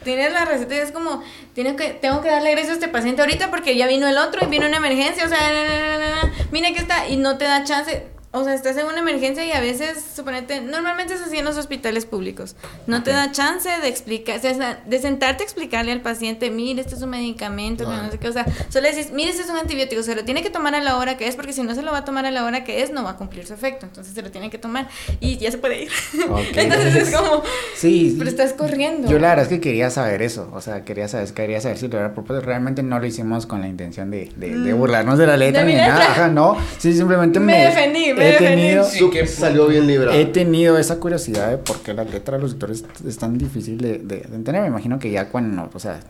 tienes 0.03 0.33
la 0.33 0.45
receta 0.45 0.75
y 0.75 0.79
es 0.79 0.93
como, 0.93 1.23
tengo 1.55 1.77
que, 1.77 1.91
tengo 1.91 2.21
que 2.21 2.29
darle 2.29 2.51
gracias 2.51 2.73
a 2.73 2.75
este 2.75 2.89
paciente 2.89 3.23
ahorita 3.23 3.51
porque 3.51 3.77
ya 3.77 3.87
vino 3.87 4.07
el 4.09 4.19
otro 4.19 4.45
y 4.45 4.49
vino 4.49 4.66
una 4.66 4.77
emergencia. 4.77 5.25
O 5.25 5.29
sea, 5.29 5.39
na, 5.41 5.65
na, 5.65 5.79
na, 5.79 5.99
na, 5.99 6.23
na. 6.23 6.33
mira 6.53 6.73
que 6.73 6.81
está 6.81 7.09
y 7.09 7.16
no 7.16 7.39
te 7.39 7.45
da 7.45 7.65
chance. 7.65 8.07
O 8.36 8.44
sea, 8.44 8.52
estás 8.55 8.77
en 8.77 8.86
una 8.86 8.98
emergencia 8.98 9.44
y 9.44 9.52
a 9.52 9.61
veces, 9.61 10.05
suponete, 10.16 10.61
normalmente 10.61 11.15
es 11.15 11.20
así 11.23 11.39
en 11.39 11.44
los 11.44 11.56
hospitales 11.56 12.05
públicos. 12.05 12.56
No 12.89 13.02
te 13.02 13.12
da 13.12 13.31
chance 13.31 13.69
de 13.81 13.89
explicar, 13.89 14.39
o 14.39 14.40
sea, 14.40 14.82
de 14.85 14.98
sentarte 14.98 15.43
a 15.43 15.47
explicarle 15.47 15.93
al 15.93 16.01
paciente, 16.01 16.51
mire, 16.51 16.81
este 16.81 16.97
es 16.97 17.02
un 17.02 17.11
medicamento, 17.11 17.85
que 17.85 17.90
no 17.97 18.11
sé 18.11 18.19
qué. 18.19 18.28
O 18.28 18.32
sea, 18.32 18.44
solo 18.70 18.89
decís, 18.89 19.11
mire, 19.12 19.31
este 19.31 19.43
es 19.43 19.51
un 19.51 19.56
antibiótico, 19.56 20.02
se 20.02 20.15
lo 20.16 20.24
tiene 20.24 20.43
que 20.43 20.51
tomar 20.51 20.74
a 20.74 20.81
la 20.81 20.97
hora 20.97 21.16
que 21.16 21.28
es, 21.28 21.36
porque 21.36 21.52
si 21.52 21.62
no 21.62 21.74
se 21.74 21.82
lo 21.82 21.93
va 21.93 21.98
a 21.98 22.05
tomar 22.05 22.27
a 22.27 22.31
la 22.32 22.44
hora 22.44 22.65
que 22.65 22.82
es, 22.82 22.90
no 22.90 23.05
va 23.05 23.11
a 23.11 23.16
cumplir 23.16 23.47
su 23.47 23.55
efecto. 23.55 23.86
Entonces 23.86 24.12
se 24.15 24.23
lo 24.23 24.31
tiene 24.32 24.51
que 24.51 24.59
tomar 24.59 24.89
y 25.20 25.36
ya 25.39 25.51
se 25.52 25.59
puede 25.59 25.85
ir. 25.85 25.90
Entonces 26.56 26.94
es 26.97 27.15
como, 27.15 27.43
Sí. 27.77 28.15
pero 28.19 28.28
estás 28.28 28.52
corriendo. 28.52 29.09
Yo 29.09 29.19
la 29.19 29.28
verdad 29.28 29.44
es 29.44 29.48
que 29.48 29.61
quería 29.61 29.90
saber 29.90 30.23
eso, 30.23 30.51
o 30.52 30.61
sea, 30.61 30.85
quería 30.85 31.06
saber, 31.09 31.32
quería 31.32 31.61
saber 31.61 31.78
si 31.78 31.89
lo 31.89 31.98
era 31.98 32.12
propósito. 32.15 32.44
Realmente 32.44 32.82
no 32.82 32.98
lo 32.98 33.06
hicimos 33.06 33.47
con 33.47 33.61
la 33.61 33.69
intención 33.69 34.11
de, 34.11 34.32
de, 34.36 34.59
de 34.59 34.73
burlarnos 34.73 35.19
de 35.19 35.27
la 35.27 35.35
Mm. 35.35 35.52
De 35.52 35.65
ni 35.65 35.74
nada, 35.74 36.12
ajá, 36.12 36.28
no. 36.28 36.56
Sí, 36.78 36.93
simplemente 36.94 37.39
Me 37.40 37.52
me, 37.52 37.65
defendí, 37.66 38.12
me 38.15 38.24
he 38.29 38.37
tenido, 38.39 38.85
Sí. 38.85 39.05
¿En 39.05 39.11
qué 39.11 39.27
Salió 39.27 39.67
bien 39.67 39.87
librado. 39.87 40.19
he 40.19 40.27
tenido 40.27 40.79
esa 40.79 40.99
curiosidad 41.01 41.51
de 41.51 41.59
por 41.59 41.79
qué 41.81 41.95
la 41.95 42.05
letra 42.05 42.37
de 42.37 42.43
los 42.43 42.53
doctores 42.53 42.85
es 43.07 43.19
tan 43.19 43.39
difícil 43.39 43.79
de, 43.79 43.99
de, 43.99 44.21
de 44.21 44.35
entender. 44.37 44.63
Me 44.63 44.69
imagino 44.69 44.99
que 44.99 45.11
ya 45.11 45.29
cuando, 45.29 45.71
o 45.73 45.79
sea, 45.79 46.01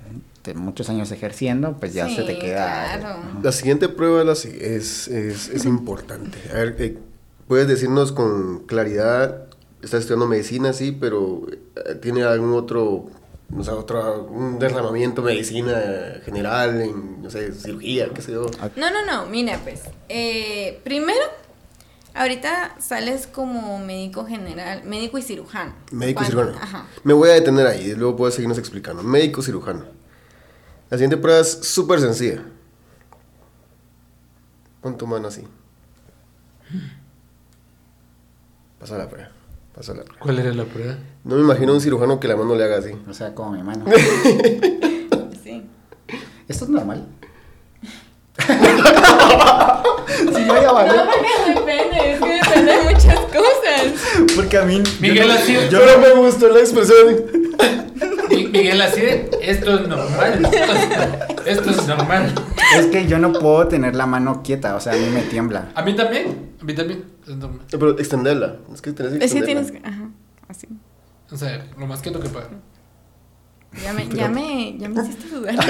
de 0.44 0.54
muchos 0.54 0.88
años 0.90 1.10
ejerciendo, 1.10 1.76
pues 1.80 1.94
ya 1.94 2.08
se 2.08 2.22
te 2.22 2.38
queda. 2.38 2.98
claro. 2.98 3.16
La 3.42 3.50
siguiente 3.52 3.88
prueba 3.88 4.30
es, 4.32 4.44
es, 4.44 5.08
es 5.08 5.64
importante. 5.64 6.38
A 6.50 6.54
ver, 6.58 6.76
eh, 6.78 6.98
puedes 7.48 7.66
decirnos 7.68 8.12
con 8.12 8.60
claridad, 8.66 9.44
estás 9.82 10.00
estudiando 10.00 10.26
medicina, 10.26 10.72
sí, 10.72 10.92
pero 10.92 11.46
eh, 11.50 11.94
¿tiene 11.96 12.24
algún 12.24 12.52
otro, 12.54 13.06
no 13.50 13.64
sé, 13.64 13.70
otro, 13.70 14.24
un 14.30 14.58
derramamiento 14.58 15.22
de 15.22 15.32
medicina 15.32 15.80
general, 16.24 16.80
en, 16.82 17.22
no 17.22 17.30
sé, 17.30 17.52
cirugía, 17.52 18.08
qué 18.14 18.20
sé 18.22 18.32
yo? 18.32 18.46
No, 18.76 18.90
no, 18.90 19.04
no, 19.06 19.26
mira, 19.26 19.58
pues, 19.62 19.82
eh, 20.08 20.80
primero, 20.84 21.20
ahorita 22.14 22.76
sales 22.80 23.26
como 23.26 23.78
médico 23.78 24.24
general, 24.24 24.84
médico 24.84 25.18
y 25.18 25.22
cirujano. 25.22 25.74
Médico 25.90 26.22
y 26.22 26.26
cirujano. 26.26 26.56
Ajá. 26.60 26.86
Me 27.02 27.12
voy 27.12 27.30
a 27.30 27.32
detener 27.34 27.66
ahí, 27.66 27.90
y 27.90 27.94
luego 27.94 28.16
puedes 28.16 28.34
seguirnos 28.34 28.58
explicando. 28.58 29.02
Médico 29.02 29.42
cirujano. 29.42 29.84
La 30.90 30.96
siguiente 30.96 31.16
prueba 31.16 31.40
es 31.40 31.50
súper 31.50 32.00
sencilla. 32.00 32.42
Pon 34.80 34.96
tu 34.96 35.06
mano 35.06 35.28
así. 35.28 35.42
Pasa 38.78 38.98
la 38.98 39.08
prueba. 39.08 39.30
Pasa 39.74 39.94
la 39.94 40.04
prueba. 40.04 40.20
¿Cuál 40.22 40.38
era 40.38 40.52
la 40.52 40.64
prueba? 40.64 40.96
No 41.24 41.36
me 41.36 41.40
imagino 41.40 41.72
un 41.72 41.80
cirujano 41.80 42.20
que 42.20 42.28
la 42.28 42.36
mano 42.36 42.54
le 42.54 42.64
haga 42.64 42.78
así. 42.78 42.90
O 43.08 43.14
sea, 43.14 43.34
como 43.34 43.52
mi 43.52 43.62
mano. 43.62 43.84
Sí. 45.42 45.62
¿Esto 46.48 46.64
es 46.64 46.70
normal? 46.70 47.06
sí, 50.18 50.44
vaya, 50.48 50.72
vale. 50.72 50.88
No, 50.96 51.04
porque 51.04 51.54
depende, 51.54 52.12
es 52.12 52.20
que 52.20 52.32
depende 52.34 52.72
de 52.72 52.82
muchas 52.82 53.18
cosas. 53.20 54.34
Porque 54.36 54.58
a 54.58 54.62
mí. 54.62 54.82
Miguel, 55.00 55.16
yo 55.18 55.26
no- 55.28 55.34
así- 55.34 55.52
yo 55.54 55.70
Yo 55.70 55.86
no 55.86 55.98
me 55.98 56.10
gustó 56.14 56.48
la 56.48 56.60
expresión. 56.60 57.24
Mi- 58.30 58.46
Miguel, 58.48 58.80
así 58.82 59.00
de, 59.00 59.30
esto 59.42 59.78
es 59.78 59.88
normal. 59.88 60.48
Esto 61.46 61.70
es 61.70 61.86
normal. 61.86 62.32
Es 62.78 62.86
que 62.86 63.06
yo 63.06 63.18
no 63.18 63.32
puedo 63.32 63.68
tener 63.68 63.94
la 63.94 64.06
mano 64.06 64.42
quieta, 64.42 64.74
o 64.76 64.80
sea, 64.80 64.92
a 64.94 64.96
mí 64.96 65.06
me 65.12 65.20
tiembla. 65.22 65.70
A 65.74 65.82
mí 65.82 65.94
también. 65.94 66.52
A 66.60 66.64
mí 66.64 66.74
también. 66.74 67.04
Es 67.22 67.36
normal. 67.36 67.60
Pero 67.70 67.90
extenderla. 67.98 68.56
Es 68.72 68.80
que 68.80 68.92
tenés 68.92 69.12
que 69.12 69.24
Es 69.24 69.32
que 69.32 69.38
extenderla. 69.38 69.62
tienes 69.70 69.82
que, 69.82 69.88
ajá, 69.88 70.10
así. 70.48 70.66
O 71.30 71.36
sea, 71.36 71.66
lo 71.78 71.86
más 71.86 72.00
quieto 72.00 72.20
que 72.20 72.28
pueda. 72.28 72.48
Ya 73.82 73.92
me, 73.92 74.08
ya 74.08 74.28
me, 74.28 74.76
ya 74.78 74.88
me 74.88 75.02
hiciste 75.02 75.28
dudar. 75.34 75.54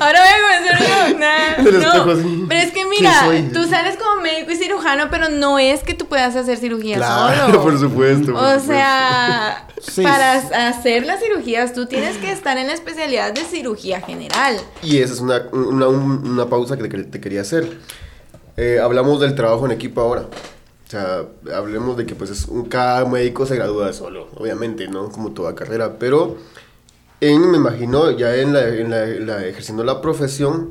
Ahora 0.00 0.20
voy 0.20 0.28
a 0.28 0.40
comenzar 0.42 0.74
espejo 0.82 1.94
no. 2.06 2.12
así. 2.12 2.44
Pero 2.48 2.60
es 2.60 2.66
que 2.68 2.72
¿Quién 2.72 2.88
mira, 2.88 3.22
tú 3.52 3.64
sales 3.68 3.96
como 3.96 4.20
médico 4.20 4.50
y 4.50 4.56
cirujano, 4.56 5.04
pero 5.10 5.28
no 5.28 5.58
es 5.58 5.82
que 5.82 5.94
tú 5.94 6.06
puedas 6.06 6.34
hacer 6.36 6.58
cirugía 6.58 6.96
Claro, 6.96 7.46
solo. 7.46 7.62
por 7.62 7.78
supuesto. 7.78 8.32
por 8.32 8.42
O 8.42 8.46
supuesto. 8.60 8.72
sea, 8.72 9.68
Sí. 9.80 10.02
para 10.02 10.32
hacer 10.68 11.04
las 11.06 11.20
cirugías 11.20 11.72
tú 11.74 11.86
tienes 11.86 12.16
que 12.16 12.32
estar 12.32 12.56
en 12.58 12.66
la 12.68 12.72
especialidad 12.72 13.32
de 13.32 13.42
cirugía 13.42 14.00
general. 14.00 14.56
Y 14.82 14.98
esa 14.98 15.12
es 15.14 15.20
una, 15.20 15.42
una, 15.52 15.88
un- 15.88 16.26
una 16.26 16.46
pausa 16.48 16.76
que 16.76 16.88
te, 16.88 17.04
te 17.04 17.20
quería 17.20 17.42
hacer. 17.42 17.78
Eh, 18.56 18.78
hablamos 18.82 19.20
del 19.20 19.34
trabajo 19.34 19.66
en 19.66 19.72
equipo 19.72 20.00
ahora. 20.00 20.24
O 20.86 20.90
sea, 20.90 21.24
hablemos 21.54 21.96
de 21.96 22.04
que 22.06 22.14
pues 22.14 22.30
es 22.30 22.46
un, 22.46 22.66
cada 22.66 23.04
médico 23.06 23.46
se 23.46 23.56
gradúa 23.56 23.92
solo, 23.92 24.28
obviamente, 24.36 24.86
¿no? 24.88 25.08
Como 25.10 25.32
toda 25.32 25.54
carrera. 25.54 25.98
Pero 25.98 26.36
en, 27.20 27.50
me 27.50 27.56
imagino, 27.56 28.10
ya 28.10 28.34
en 28.36 28.52
la, 28.52 28.68
en 28.68 28.90
la- 28.90 29.08
en 29.08 29.26
la- 29.26 29.46
ejerciendo 29.46 29.82
la 29.84 30.00
profesión, 30.02 30.70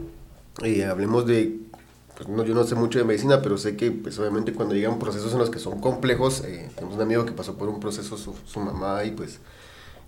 eh, 0.63 0.85
hablemos 0.85 1.25
de, 1.25 1.57
pues 2.15 2.29
no, 2.29 2.45
yo 2.45 2.53
no 2.53 2.63
sé 2.63 2.75
mucho 2.75 2.99
de 2.99 3.05
medicina, 3.05 3.41
pero 3.41 3.57
sé 3.57 3.75
que 3.75 3.91
pues 3.91 4.19
obviamente 4.19 4.53
cuando 4.53 4.75
llegan 4.75 4.99
procesos 4.99 5.33
en 5.33 5.39
los 5.39 5.49
que 5.49 5.57
son 5.59 5.81
complejos, 5.81 6.43
eh, 6.45 6.69
tenemos 6.75 6.95
un 6.95 7.01
amigo 7.01 7.25
que 7.25 7.31
pasó 7.31 7.57
por 7.57 7.67
un 7.69 7.79
proceso 7.79 8.15
su, 8.17 8.59
mamá 8.59 9.03
y 9.05 9.11
pues 9.11 9.39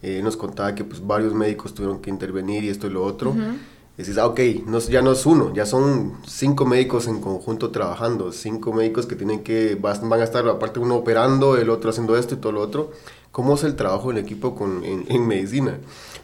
eh, 0.04 0.22
nos 0.24 0.38
contaba 0.38 0.76
que 0.76 0.84
pues 0.84 1.06
varios 1.06 1.34
médicos 1.34 1.74
tuvieron 1.74 2.00
que 2.00 2.12
intervenir 2.12 2.64
y 2.64 2.70
esto 2.70 2.86
y 2.86 2.92
lo 2.92 3.04
otro. 3.04 3.34
Y 3.34 3.75
Decís, 3.98 4.18
ah, 4.18 4.26
ok, 4.28 4.40
no, 4.66 4.80
ya 4.80 5.02
no 5.02 5.14
es 5.14 5.26
uno, 5.26 5.54
ya 5.54 5.66
son 5.66 6.18
cinco 6.28 6.66
médicos 6.66 7.08
en 7.08 7.22
conjunto 7.22 7.72
trabajando, 7.72 8.34
cinco 8.34 8.74
médicos 8.74 9.06
que 9.06 9.16
tienen 9.16 9.42
que, 9.42 9.76
van 9.76 10.12
a 10.14 10.24
estar 10.24 10.46
aparte 10.50 10.80
uno 10.80 10.96
operando, 10.96 11.56
el 11.56 11.70
otro 11.70 11.92
haciendo 11.92 12.18
esto 12.18 12.36
y 12.36 12.38
todo 12.38 12.52
lo 12.52 12.62
otro. 12.62 12.92
¿Cómo 13.32 13.56
es 13.56 13.64
el 13.64 13.76
trabajo 13.76 14.12
en 14.12 14.18
equipo 14.18 14.54
con, 14.56 14.84
en, 14.84 15.06
en 15.10 15.26
medicina? 15.28 15.78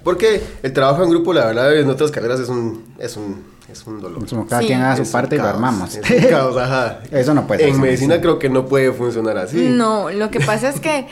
Porque 0.04 0.42
el 0.64 0.74
trabajo 0.74 1.04
en 1.04 1.10
grupo, 1.12 1.34
la 1.34 1.46
verdad, 1.46 1.74
en 1.78 1.90
otras 1.90 2.12
carreras 2.12 2.40
es 2.42 2.50
un, 2.50 2.94
es 3.00 3.16
un, 3.18 3.44
es 3.72 3.86
un 3.88 4.02
dolor. 4.02 4.28
Como 4.28 4.48
cada 4.48 4.62
Sí. 4.62 4.68
quien 4.68 4.82
haga 4.82 4.96
su 4.98 5.02
Es 5.04 5.10
parte 5.10 5.36
y 5.36 5.40
lo 5.40 5.46
armamos. 5.46 5.96
es 5.96 6.10
un 6.24 6.30
caos, 6.30 6.58
ajá. 6.60 7.00
Eso 7.12 7.34
no 7.34 7.48
puede 7.48 7.60
ser 7.62 7.70
En 7.70 7.76
así, 7.76 7.82
medicina 7.84 8.20
creo 8.22 8.38
que 8.40 8.50
no 8.50 8.66
puede 8.66 8.92
funcionar 8.92 9.38
así. 9.38 9.70
No, 9.70 10.10
lo 10.10 10.30
que 10.30 10.40
pasa 10.42 10.68
es 10.70 10.80
que 10.82 11.08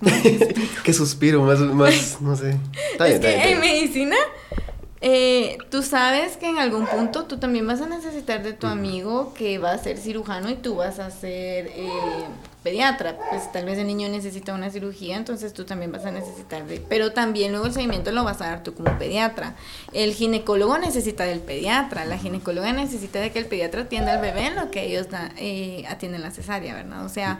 Qué 0.84 0.92
suspiro, 0.92 1.42
más, 1.42 1.58
más, 1.60 2.18
no 2.20 2.36
sé. 2.36 2.56
Está 2.92 3.04
bien, 3.06 3.16
es 3.16 3.24
está 3.24 3.28
bien, 3.28 3.40
que 3.42 3.48
está 3.48 3.48
en 3.48 3.60
bien. 3.60 3.60
medicina 3.60 4.16
eh, 5.08 5.58
tú 5.70 5.84
sabes 5.84 6.36
que 6.36 6.48
en 6.48 6.58
algún 6.58 6.84
punto 6.84 7.26
tú 7.26 7.36
también 7.38 7.64
vas 7.64 7.80
a 7.80 7.86
necesitar 7.86 8.42
de 8.42 8.52
tu 8.54 8.66
amigo 8.66 9.34
que 9.34 9.58
va 9.58 9.70
a 9.70 9.78
ser 9.78 9.98
cirujano 9.98 10.50
y 10.50 10.56
tú 10.56 10.74
vas 10.74 10.98
a 10.98 11.12
ser 11.12 11.68
eh, 11.68 11.88
pediatra. 12.64 13.16
Pues 13.30 13.52
tal 13.52 13.66
vez 13.66 13.78
el 13.78 13.86
niño 13.86 14.08
necesita 14.08 14.52
una 14.52 14.68
cirugía, 14.68 15.16
entonces 15.16 15.52
tú 15.52 15.64
también 15.64 15.92
vas 15.92 16.04
a 16.06 16.10
necesitar 16.10 16.66
de... 16.66 16.80
Pero 16.88 17.12
también 17.12 17.52
luego 17.52 17.66
el 17.66 17.72
seguimiento 17.72 18.10
lo 18.10 18.24
vas 18.24 18.40
a 18.40 18.46
dar 18.46 18.64
tú 18.64 18.74
como 18.74 18.98
pediatra. 18.98 19.54
El 19.92 20.12
ginecólogo 20.12 20.76
necesita 20.76 21.22
del 21.22 21.38
pediatra, 21.38 22.04
la 22.04 22.18
ginecóloga 22.18 22.72
necesita 22.72 23.20
de 23.20 23.30
que 23.30 23.38
el 23.38 23.46
pediatra 23.46 23.82
atienda 23.82 24.14
al 24.14 24.20
bebé 24.20 24.48
en 24.48 24.56
lo 24.56 24.72
que 24.72 24.86
ellos 24.86 25.06
eh, 25.36 25.84
atienden 25.88 26.22
la 26.22 26.32
cesárea, 26.32 26.74
¿verdad? 26.74 27.04
O 27.04 27.08
sea, 27.08 27.38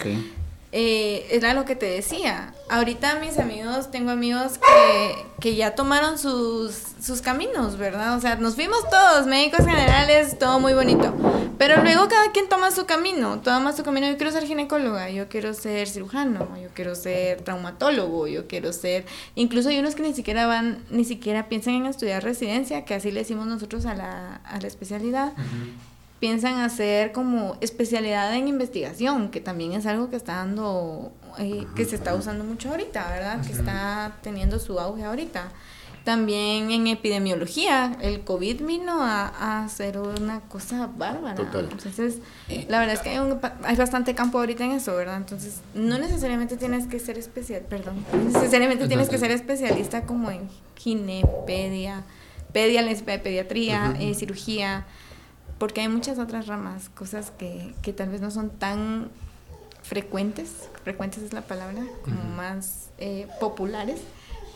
eh, 0.78 1.26
era 1.30 1.54
lo 1.54 1.64
que 1.64 1.74
te 1.74 1.86
decía. 1.86 2.52
Ahorita 2.68 3.18
mis 3.18 3.38
amigos, 3.38 3.90
tengo 3.90 4.10
amigos 4.10 4.58
que, 4.58 5.14
que 5.40 5.56
ya 5.56 5.74
tomaron 5.74 6.18
sus, 6.18 6.74
sus, 7.00 7.22
caminos, 7.22 7.78
¿verdad? 7.78 8.14
O 8.14 8.20
sea, 8.20 8.34
nos 8.36 8.56
fuimos 8.56 8.86
todos, 8.90 9.26
médicos 9.26 9.60
generales, 9.60 10.38
todo 10.38 10.60
muy 10.60 10.74
bonito. 10.74 11.14
Pero 11.56 11.82
luego 11.82 12.08
cada 12.08 12.30
quien 12.30 12.50
toma 12.50 12.70
su 12.72 12.84
camino, 12.84 13.40
toma 13.40 13.72
su 13.72 13.84
camino. 13.84 14.06
Yo 14.06 14.18
quiero 14.18 14.32
ser 14.32 14.44
ginecóloga, 14.44 15.08
yo 15.08 15.30
quiero 15.30 15.54
ser 15.54 15.88
cirujano, 15.88 16.46
yo 16.62 16.68
quiero 16.74 16.94
ser 16.94 17.40
traumatólogo, 17.40 18.26
yo 18.26 18.46
quiero 18.46 18.74
ser... 18.74 19.06
Incluso 19.34 19.70
hay 19.70 19.78
unos 19.78 19.94
que 19.94 20.02
ni 20.02 20.12
siquiera 20.12 20.46
van, 20.46 20.84
ni 20.90 21.06
siquiera 21.06 21.48
piensan 21.48 21.72
en 21.72 21.86
estudiar 21.86 22.22
residencia, 22.22 22.84
que 22.84 22.92
así 22.92 23.10
le 23.10 23.20
decimos 23.20 23.46
nosotros 23.46 23.86
a 23.86 23.94
la, 23.94 24.42
a 24.44 24.60
la 24.60 24.66
especialidad 24.66 25.32
piensan 26.20 26.60
hacer 26.60 27.12
como 27.12 27.56
especialidad 27.60 28.34
en 28.34 28.48
investigación, 28.48 29.30
que 29.30 29.40
también 29.40 29.72
es 29.72 29.86
algo 29.86 30.08
que 30.08 30.16
está 30.16 30.36
dando, 30.36 31.12
eh, 31.38 31.66
que 31.74 31.84
se 31.84 31.96
está 31.96 32.14
usando 32.14 32.44
mucho 32.44 32.70
ahorita, 32.70 33.08
¿verdad? 33.10 33.44
Que 33.44 33.52
está 33.52 34.16
teniendo 34.22 34.58
su 34.58 34.80
auge 34.80 35.04
ahorita. 35.04 35.50
También 36.04 36.70
en 36.70 36.86
epidemiología, 36.86 37.96
el 38.00 38.20
COVID 38.20 38.64
vino 38.64 39.02
a, 39.02 39.64
hacer 39.64 39.98
una 39.98 40.40
cosa 40.42 40.88
bárbara. 40.96 41.34
Total. 41.34 41.68
Entonces, 41.70 42.18
la 42.68 42.78
verdad 42.78 42.94
es 42.94 43.00
que 43.00 43.10
hay, 43.10 43.18
hay, 43.64 43.76
bastante 43.76 44.14
campo 44.14 44.38
ahorita 44.38 44.64
en 44.64 44.70
eso, 44.70 44.94
¿verdad? 44.94 45.16
Entonces, 45.16 45.60
no 45.74 45.98
necesariamente 45.98 46.56
tienes 46.56 46.86
que 46.86 47.00
ser 47.00 47.18
especial, 47.18 47.62
perdón, 47.62 48.04
necesariamente 48.32 48.86
tienes 48.86 49.08
que 49.08 49.18
ser 49.18 49.32
especialista 49.32 50.02
como 50.02 50.30
en 50.30 50.48
ginepedia, 50.76 52.04
pedia, 52.52 52.84
pediatría, 53.04 53.96
eh, 53.98 54.14
cirugía, 54.14 54.86
porque 55.58 55.80
hay 55.80 55.88
muchas 55.88 56.18
otras 56.18 56.46
ramas, 56.46 56.88
cosas 56.90 57.30
que, 57.30 57.74
que 57.82 57.92
tal 57.92 58.10
vez 58.10 58.20
no 58.20 58.30
son 58.30 58.50
tan 58.50 59.10
frecuentes, 59.82 60.68
frecuentes 60.84 61.22
es 61.22 61.32
la 61.32 61.42
palabra, 61.42 61.84
como 62.04 62.22
más 62.36 62.90
eh, 62.98 63.28
populares, 63.40 64.00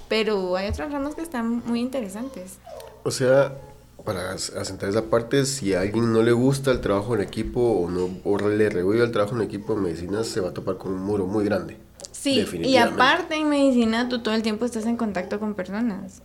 pero 0.08 0.56
hay 0.56 0.68
otras 0.68 0.90
ramas 0.90 1.14
que 1.14 1.22
están 1.22 1.62
muy 1.66 1.80
interesantes. 1.80 2.58
O 3.04 3.10
sea, 3.10 3.56
para 4.04 4.32
asentar 4.32 4.88
esa 4.88 5.04
parte, 5.04 5.46
si 5.46 5.74
a 5.74 5.82
alguien 5.82 6.12
no 6.12 6.22
le 6.22 6.32
gusta 6.32 6.72
el 6.72 6.80
trabajo 6.80 7.14
en 7.14 7.20
equipo 7.20 7.60
o, 7.60 7.88
no, 7.88 8.10
o 8.24 8.38
le 8.38 8.68
rehuye 8.68 9.02
el 9.02 9.12
trabajo 9.12 9.36
en 9.36 9.42
equipo 9.42 9.74
en 9.74 9.82
medicina, 9.82 10.24
se 10.24 10.40
va 10.40 10.50
a 10.50 10.54
topar 10.54 10.76
con 10.78 10.92
un 10.92 11.02
muro 11.02 11.26
muy 11.26 11.44
grande. 11.44 11.76
Sí, 12.20 12.44
y 12.64 12.76
aparte 12.76 13.34
en 13.36 13.48
medicina 13.48 14.10
tú 14.10 14.18
todo 14.18 14.34
el 14.34 14.42
tiempo 14.42 14.66
estás 14.66 14.84
en 14.84 14.98
contacto 14.98 15.40
con 15.40 15.54
personas. 15.54 16.20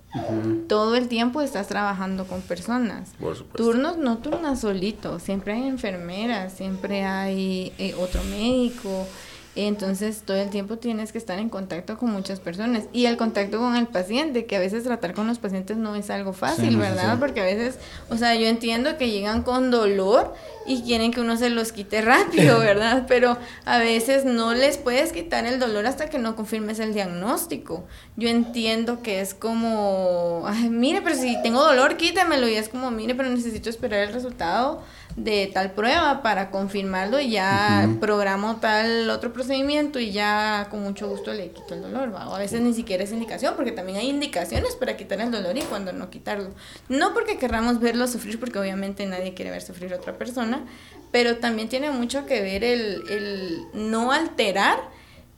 Todo 0.67 0.97
el 0.97 1.07
tiempo 1.07 1.41
estás 1.41 1.69
trabajando 1.69 2.27
con 2.27 2.41
personas. 2.41 3.13
Turnos 3.55 3.97
no 3.97 4.17
turnas 4.17 4.59
solito, 4.59 5.19
siempre 5.19 5.53
hay 5.53 5.63
enfermeras, 5.63 6.51
siempre 6.51 7.05
hay 7.05 7.71
eh, 7.77 7.95
otro 7.97 8.21
médico, 8.25 9.07
entonces 9.55 10.23
todo 10.25 10.37
el 10.37 10.49
tiempo 10.49 10.77
tienes 10.77 11.13
que 11.13 11.17
estar 11.17 11.39
en 11.39 11.49
contacto 11.49 11.97
con 11.97 12.11
muchas 12.11 12.41
personas 12.41 12.83
y 12.91 13.05
el 13.05 13.15
contacto 13.15 13.59
con 13.59 13.77
el 13.77 13.87
paciente, 13.87 14.45
que 14.45 14.57
a 14.57 14.59
veces 14.59 14.83
tratar 14.83 15.13
con 15.13 15.27
los 15.27 15.39
pacientes 15.39 15.77
no 15.77 15.95
es 15.95 16.09
algo 16.09 16.33
fácil, 16.33 16.75
¿verdad? 16.75 17.17
Porque 17.19 17.39
a 17.39 17.45
veces, 17.45 17.79
o 18.09 18.17
sea, 18.17 18.35
yo 18.35 18.47
entiendo 18.47 18.97
que 18.97 19.09
llegan 19.09 19.43
con 19.43 19.71
dolor 19.71 20.33
y 20.65 20.81
quieren 20.81 21.11
que 21.11 21.21
uno 21.21 21.37
se 21.37 21.49
los 21.49 21.71
quite 21.71 22.01
rápido, 22.01 22.59
¿verdad? 22.65 23.05
Pero 23.07 23.37
a 23.63 23.77
veces 23.77 24.25
no 24.25 24.53
les 24.53 24.77
puedes 24.77 25.13
quitar 25.13 25.45
el 25.45 25.59
dolor 25.59 25.85
hasta 25.85 26.09
que 26.09 26.19
no 26.19 26.35
confirmes 26.35 26.79
el 26.79 26.93
diagnóstico. 26.93 27.85
Yo 28.17 28.27
entiendo 28.27 29.01
que 29.01 29.21
es 29.21 29.33
como, 29.33 30.43
ay, 30.47 30.69
mire, 30.69 31.01
pero 31.01 31.15
si 31.15 31.41
tengo 31.43 31.63
dolor, 31.63 31.95
quítemelo 31.95 32.49
y 32.49 32.55
es 32.55 32.67
como, 32.67 32.91
mire, 32.91 33.15
pero 33.15 33.29
necesito 33.29 33.69
esperar 33.69 34.01
el 34.01 34.13
resultado 34.13 34.83
de 35.15 35.49
tal 35.53 35.71
prueba 35.71 36.21
para 36.21 36.51
confirmarlo 36.51 37.21
y 37.21 37.31
ya 37.31 37.89
programo 38.01 38.57
tal 38.57 39.09
otro 39.09 39.31
procedimiento 39.31 39.97
y 39.97 40.11
ya 40.11 40.67
con 40.69 40.83
mucho 40.83 41.07
gusto 41.07 41.33
le 41.33 41.51
quito 41.51 41.73
el 41.73 41.81
dolor. 41.81 42.09
O 42.09 42.35
a 42.35 42.37
veces 42.37 42.61
ni 42.61 42.73
siquiera 42.73 43.03
es 43.03 43.11
indicación, 43.11 43.53
porque 43.55 43.71
también 43.71 43.97
hay 43.97 44.09
indicaciones 44.09 44.75
para 44.75 44.97
quitar 44.97 45.21
el 45.21 45.31
dolor 45.31 45.57
y 45.57 45.61
cuando 45.61 45.93
no 45.93 46.09
quitarlo. 46.09 46.49
No 46.89 47.13
porque 47.13 47.37
querramos 47.37 47.79
verlo 47.79 48.07
sufrir, 48.07 48.39
porque 48.39 48.59
obviamente 48.59 49.05
nadie 49.05 49.33
quiere 49.33 49.51
ver 49.51 49.61
sufrir 49.61 49.93
a 49.93 49.97
otra 49.97 50.17
persona, 50.17 50.65
pero 51.11 51.37
también 51.37 51.69
tiene 51.69 51.91
mucho 51.91 52.25
que 52.25 52.41
ver 52.41 52.63
el, 52.65 53.01
el 53.09 53.61
no 53.73 54.11
alterar 54.11 54.79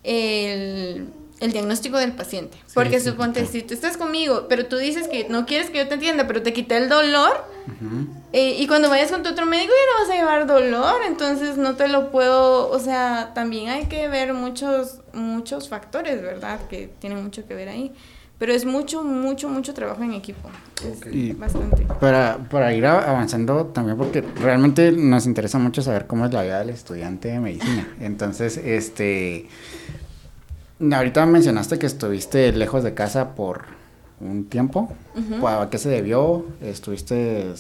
el 0.03 1.07
el 1.39 1.51
diagnóstico 1.51 1.97
del 1.97 2.14
paciente. 2.14 2.57
Porque 2.73 2.99
suponte, 2.99 3.45
si 3.45 3.61
tú 3.61 3.73
estás 3.73 3.97
conmigo, 3.97 4.47
pero 4.49 4.65
tú 4.65 4.77
dices 4.77 5.07
que 5.07 5.27
no 5.30 5.45
quieres 5.45 5.69
que 5.69 5.77
yo 5.77 5.88
te 5.88 5.95
entienda, 5.95 6.27
pero 6.27 6.41
te 6.41 6.53
quité 6.53 6.77
el 6.77 6.89
dolor, 6.89 7.45
eh, 8.34 8.55
y 8.57 8.68
cuando 8.68 8.89
vayas 8.89 9.11
con 9.11 9.23
tu 9.23 9.30
otro 9.30 9.45
médico 9.45 9.72
ya 9.72 9.93
no 9.93 10.07
vas 10.07 10.15
a 10.15 10.19
llevar 10.19 10.47
dolor, 10.47 11.01
entonces 11.05 11.57
no 11.57 11.76
te 11.76 11.88
lo 11.88 12.11
puedo, 12.11 12.69
o 12.69 12.80
sea, 12.80 13.31
también 13.34 13.69
hay 13.69 13.85
que 13.85 14.07
ver 14.07 14.34
muchos, 14.34 15.01
muchos 15.14 15.69
factores, 15.69 16.22
¿verdad? 16.22 16.59
Que 16.69 16.89
tienen 16.99 17.23
mucho 17.23 17.45
que 17.47 17.53
ver 17.53 17.69
ahí. 17.69 17.93
Pero 18.39 18.53
es 18.53 18.65
mucho, 18.65 19.03
mucho, 19.03 19.49
mucho 19.49 19.73
trabajo 19.73 20.03
en 20.03 20.14
equipo. 20.14 20.47
bastante. 21.38 21.88
Para, 21.99 22.38
para 22.51 22.72
ir 22.72 22.85
avanzando 22.85 23.65
también, 23.65 23.97
porque 23.97 24.22
realmente 24.22 24.91
nos 24.91 25.26
interesa 25.26 25.57
mucho 25.57 25.81
saber 25.81 26.05
cómo 26.05 26.27
es 26.27 26.34
la 26.34 26.43
vida 26.43 26.59
del 26.59 26.69
estudiante 26.69 27.30
de 27.30 27.39
medicina. 27.39 27.88
Entonces, 27.99 28.57
este 28.57 29.47
Ahorita 30.79 31.25
mencionaste 31.25 31.79
que 31.79 31.87
estuviste 31.87 32.51
lejos 32.51 32.83
de 32.83 32.93
casa 32.93 33.33
por 33.35 33.65
un 34.19 34.45
tiempo. 34.45 34.89
¿A 35.45 35.69
qué 35.69 35.77
se 35.77 35.89
debió? 35.89 36.45
Estuviste... 36.61 37.53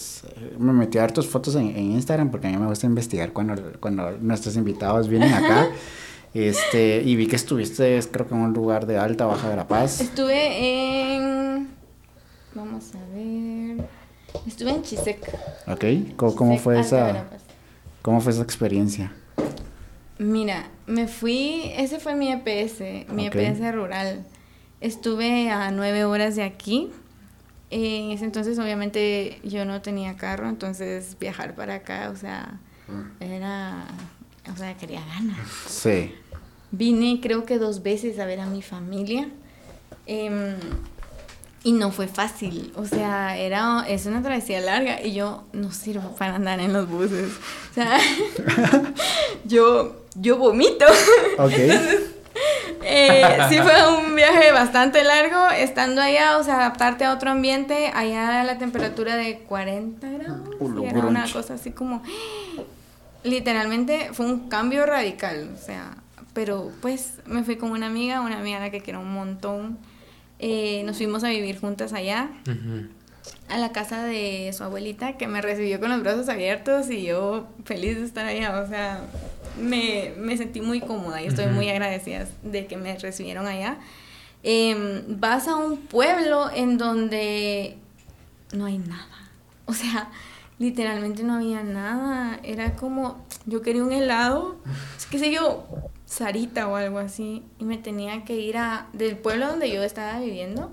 Me 0.59 0.73
metí 0.73 0.97
a 0.97 1.01
ver 1.01 1.11
tus 1.11 1.27
fotos 1.27 1.55
en, 1.55 1.75
Instagram 1.75 2.29
porque 2.29 2.47
a 2.47 2.51
mí 2.51 2.57
me 2.57 2.67
gusta 2.67 2.85
investigar 2.85 3.33
cuando, 3.33 3.55
cuando 3.79 4.11
nuestros 4.19 4.55
invitados 4.55 5.07
vienen 5.07 5.33
acá. 5.33 5.69
este 6.33 7.01
Y 7.03 7.15
vi 7.15 7.27
que 7.27 7.35
estuviste, 7.35 7.99
creo 8.11 8.27
que 8.27 8.35
en 8.35 8.41
un 8.41 8.53
lugar 8.53 8.85
de 8.85 8.97
Alta, 8.97 9.25
Baja 9.25 9.49
de 9.49 9.55
la 9.55 9.67
Paz. 9.67 9.99
Estuve 9.99 11.15
en... 11.15 11.69
Vamos 12.53 12.91
a 12.93 13.15
ver... 13.15 13.87
Estuve 14.45 14.71
en 14.71 14.83
Chisec. 14.83 15.33
Ok. 15.67 16.15
¿Cómo, 16.35 16.57
fue 16.59 16.79
esa... 16.79 17.25
¿Cómo 18.03 18.21
fue 18.21 18.31
esa 18.31 18.43
experiencia? 18.43 19.11
Mira, 20.19 20.69
me 20.87 21.07
fui, 21.07 21.71
ese 21.75 21.99
fue 21.99 22.15
mi 22.15 22.31
EPS, 22.31 23.09
mi 23.11 23.27
EPS 23.27 23.73
rural. 23.73 24.25
Estuve 24.81 25.49
a 25.51 25.71
nueve 25.71 26.05
horas 26.05 26.35
de 26.35 26.43
aquí. 26.43 26.89
En 27.69 28.11
ese 28.11 28.25
entonces 28.25 28.57
obviamente 28.59 29.39
yo 29.43 29.65
no 29.65 29.81
tenía 29.81 30.15
carro, 30.15 30.47
entonces 30.47 31.17
viajar 31.19 31.53
para 31.53 31.75
acá, 31.75 32.09
o 32.11 32.15
sea, 32.15 32.59
mm. 32.87 33.23
era, 33.23 33.85
o 34.51 34.57
sea, 34.57 34.75
quería 34.77 35.01
ganas. 35.05 35.49
Sí. 35.67 36.13
Vine 36.71 37.19
creo 37.21 37.45
que 37.45 37.59
dos 37.59 37.83
veces 37.83 38.19
a 38.19 38.25
ver 38.25 38.39
a 38.39 38.45
mi 38.45 38.61
familia. 38.61 39.29
Em, 40.05 40.55
y 41.63 41.73
no 41.73 41.91
fue 41.91 42.07
fácil, 42.07 42.71
o 42.75 42.85
sea, 42.85 43.35
era, 43.37 43.83
es 43.87 44.05
una 44.05 44.21
travesía 44.21 44.61
larga 44.61 45.01
y 45.01 45.13
yo 45.13 45.43
no 45.53 45.71
sirvo 45.71 46.15
para 46.15 46.35
andar 46.35 46.59
en 46.59 46.71
los 46.71 46.87
buses. 46.87 47.31
O 47.71 47.73
sea, 47.73 47.99
yo, 49.45 50.05
yo 50.15 50.37
vomito. 50.37 50.85
Ok. 51.37 51.53
eh, 52.83 53.37
sí 53.49 53.57
fue 53.57 53.97
un 53.97 54.15
viaje 54.15 54.51
bastante 54.51 55.03
largo, 55.03 55.49
estando 55.49 56.01
allá, 56.01 56.37
o 56.37 56.43
sea, 56.43 56.55
adaptarte 56.55 57.05
a 57.05 57.13
otro 57.13 57.31
ambiente, 57.31 57.91
allá 57.93 58.41
a 58.41 58.43
la 58.43 58.57
temperatura 58.57 59.15
de 59.15 59.39
40 59.39 60.09
grados, 60.09 60.49
era 60.83 60.99
una 60.99 61.31
cosa 61.31 61.55
así 61.55 61.71
como, 61.71 62.03
literalmente 63.23 64.09
fue 64.13 64.25
un 64.25 64.47
cambio 64.49 64.85
radical, 64.85 65.49
o 65.53 65.57
sea, 65.57 65.97
pero 66.33 66.71
pues 66.81 67.15
me 67.25 67.43
fui 67.43 67.57
con 67.57 67.71
una 67.71 67.87
amiga, 67.87 68.21
una 68.21 68.39
amiga 68.39 68.57
a 68.57 68.61
la 68.61 68.69
que 68.69 68.81
quiero 68.81 69.01
un 69.01 69.11
montón, 69.11 69.79
eh, 70.39 70.83
nos 70.83 70.97
fuimos 70.97 71.23
a 71.23 71.29
vivir 71.29 71.59
juntas 71.59 71.93
allá. 71.93 72.29
A 73.49 73.57
la 73.57 73.71
casa 73.71 74.03
de 74.03 74.51
su 74.53 74.63
abuelita 74.63 75.17
que 75.17 75.27
me 75.27 75.41
recibió 75.41 75.79
con 75.79 75.89
los 75.89 76.01
brazos 76.01 76.29
abiertos 76.29 76.89
y 76.89 77.03
yo 77.03 77.47
feliz 77.65 77.97
de 77.97 78.05
estar 78.05 78.25
allá. 78.25 78.61
O 78.61 78.67
sea, 78.67 79.01
me, 79.59 80.13
me 80.17 80.37
sentí 80.37 80.61
muy 80.61 80.81
cómoda 80.81 81.21
y 81.21 81.27
estoy 81.27 81.47
muy 81.47 81.69
agradecida 81.69 82.27
de 82.43 82.67
que 82.67 82.77
me 82.77 82.97
recibieron 82.97 83.47
allá. 83.47 83.77
Em, 84.43 85.19
vas 85.19 85.47
a 85.47 85.55
un 85.55 85.77
pueblo 85.77 86.49
en 86.53 86.77
donde 86.77 87.77
no 88.53 88.65
hay 88.65 88.77
nada. 88.77 89.07
O 89.65 89.73
sea, 89.73 90.09
literalmente 90.59 91.23
no 91.23 91.35
había 91.35 91.63
nada. 91.63 92.39
Era 92.43 92.75
como, 92.75 93.25
yo 93.45 93.61
quería 93.61 93.83
un 93.83 93.91
helado, 93.91 94.57
qué 95.09 95.19
sé 95.19 95.31
yo, 95.31 95.67
Sarita 96.07 96.67
o 96.67 96.75
algo 96.77 96.99
así, 96.99 97.43
y 97.59 97.65
me 97.65 97.77
tenía 97.77 98.23
que 98.23 98.33
ir 98.35 98.57
a, 98.57 98.87
del 98.93 99.17
pueblo 99.17 99.47
donde 99.47 99.69
yo 99.69 99.83
estaba 99.83 100.19
viviendo 100.19 100.71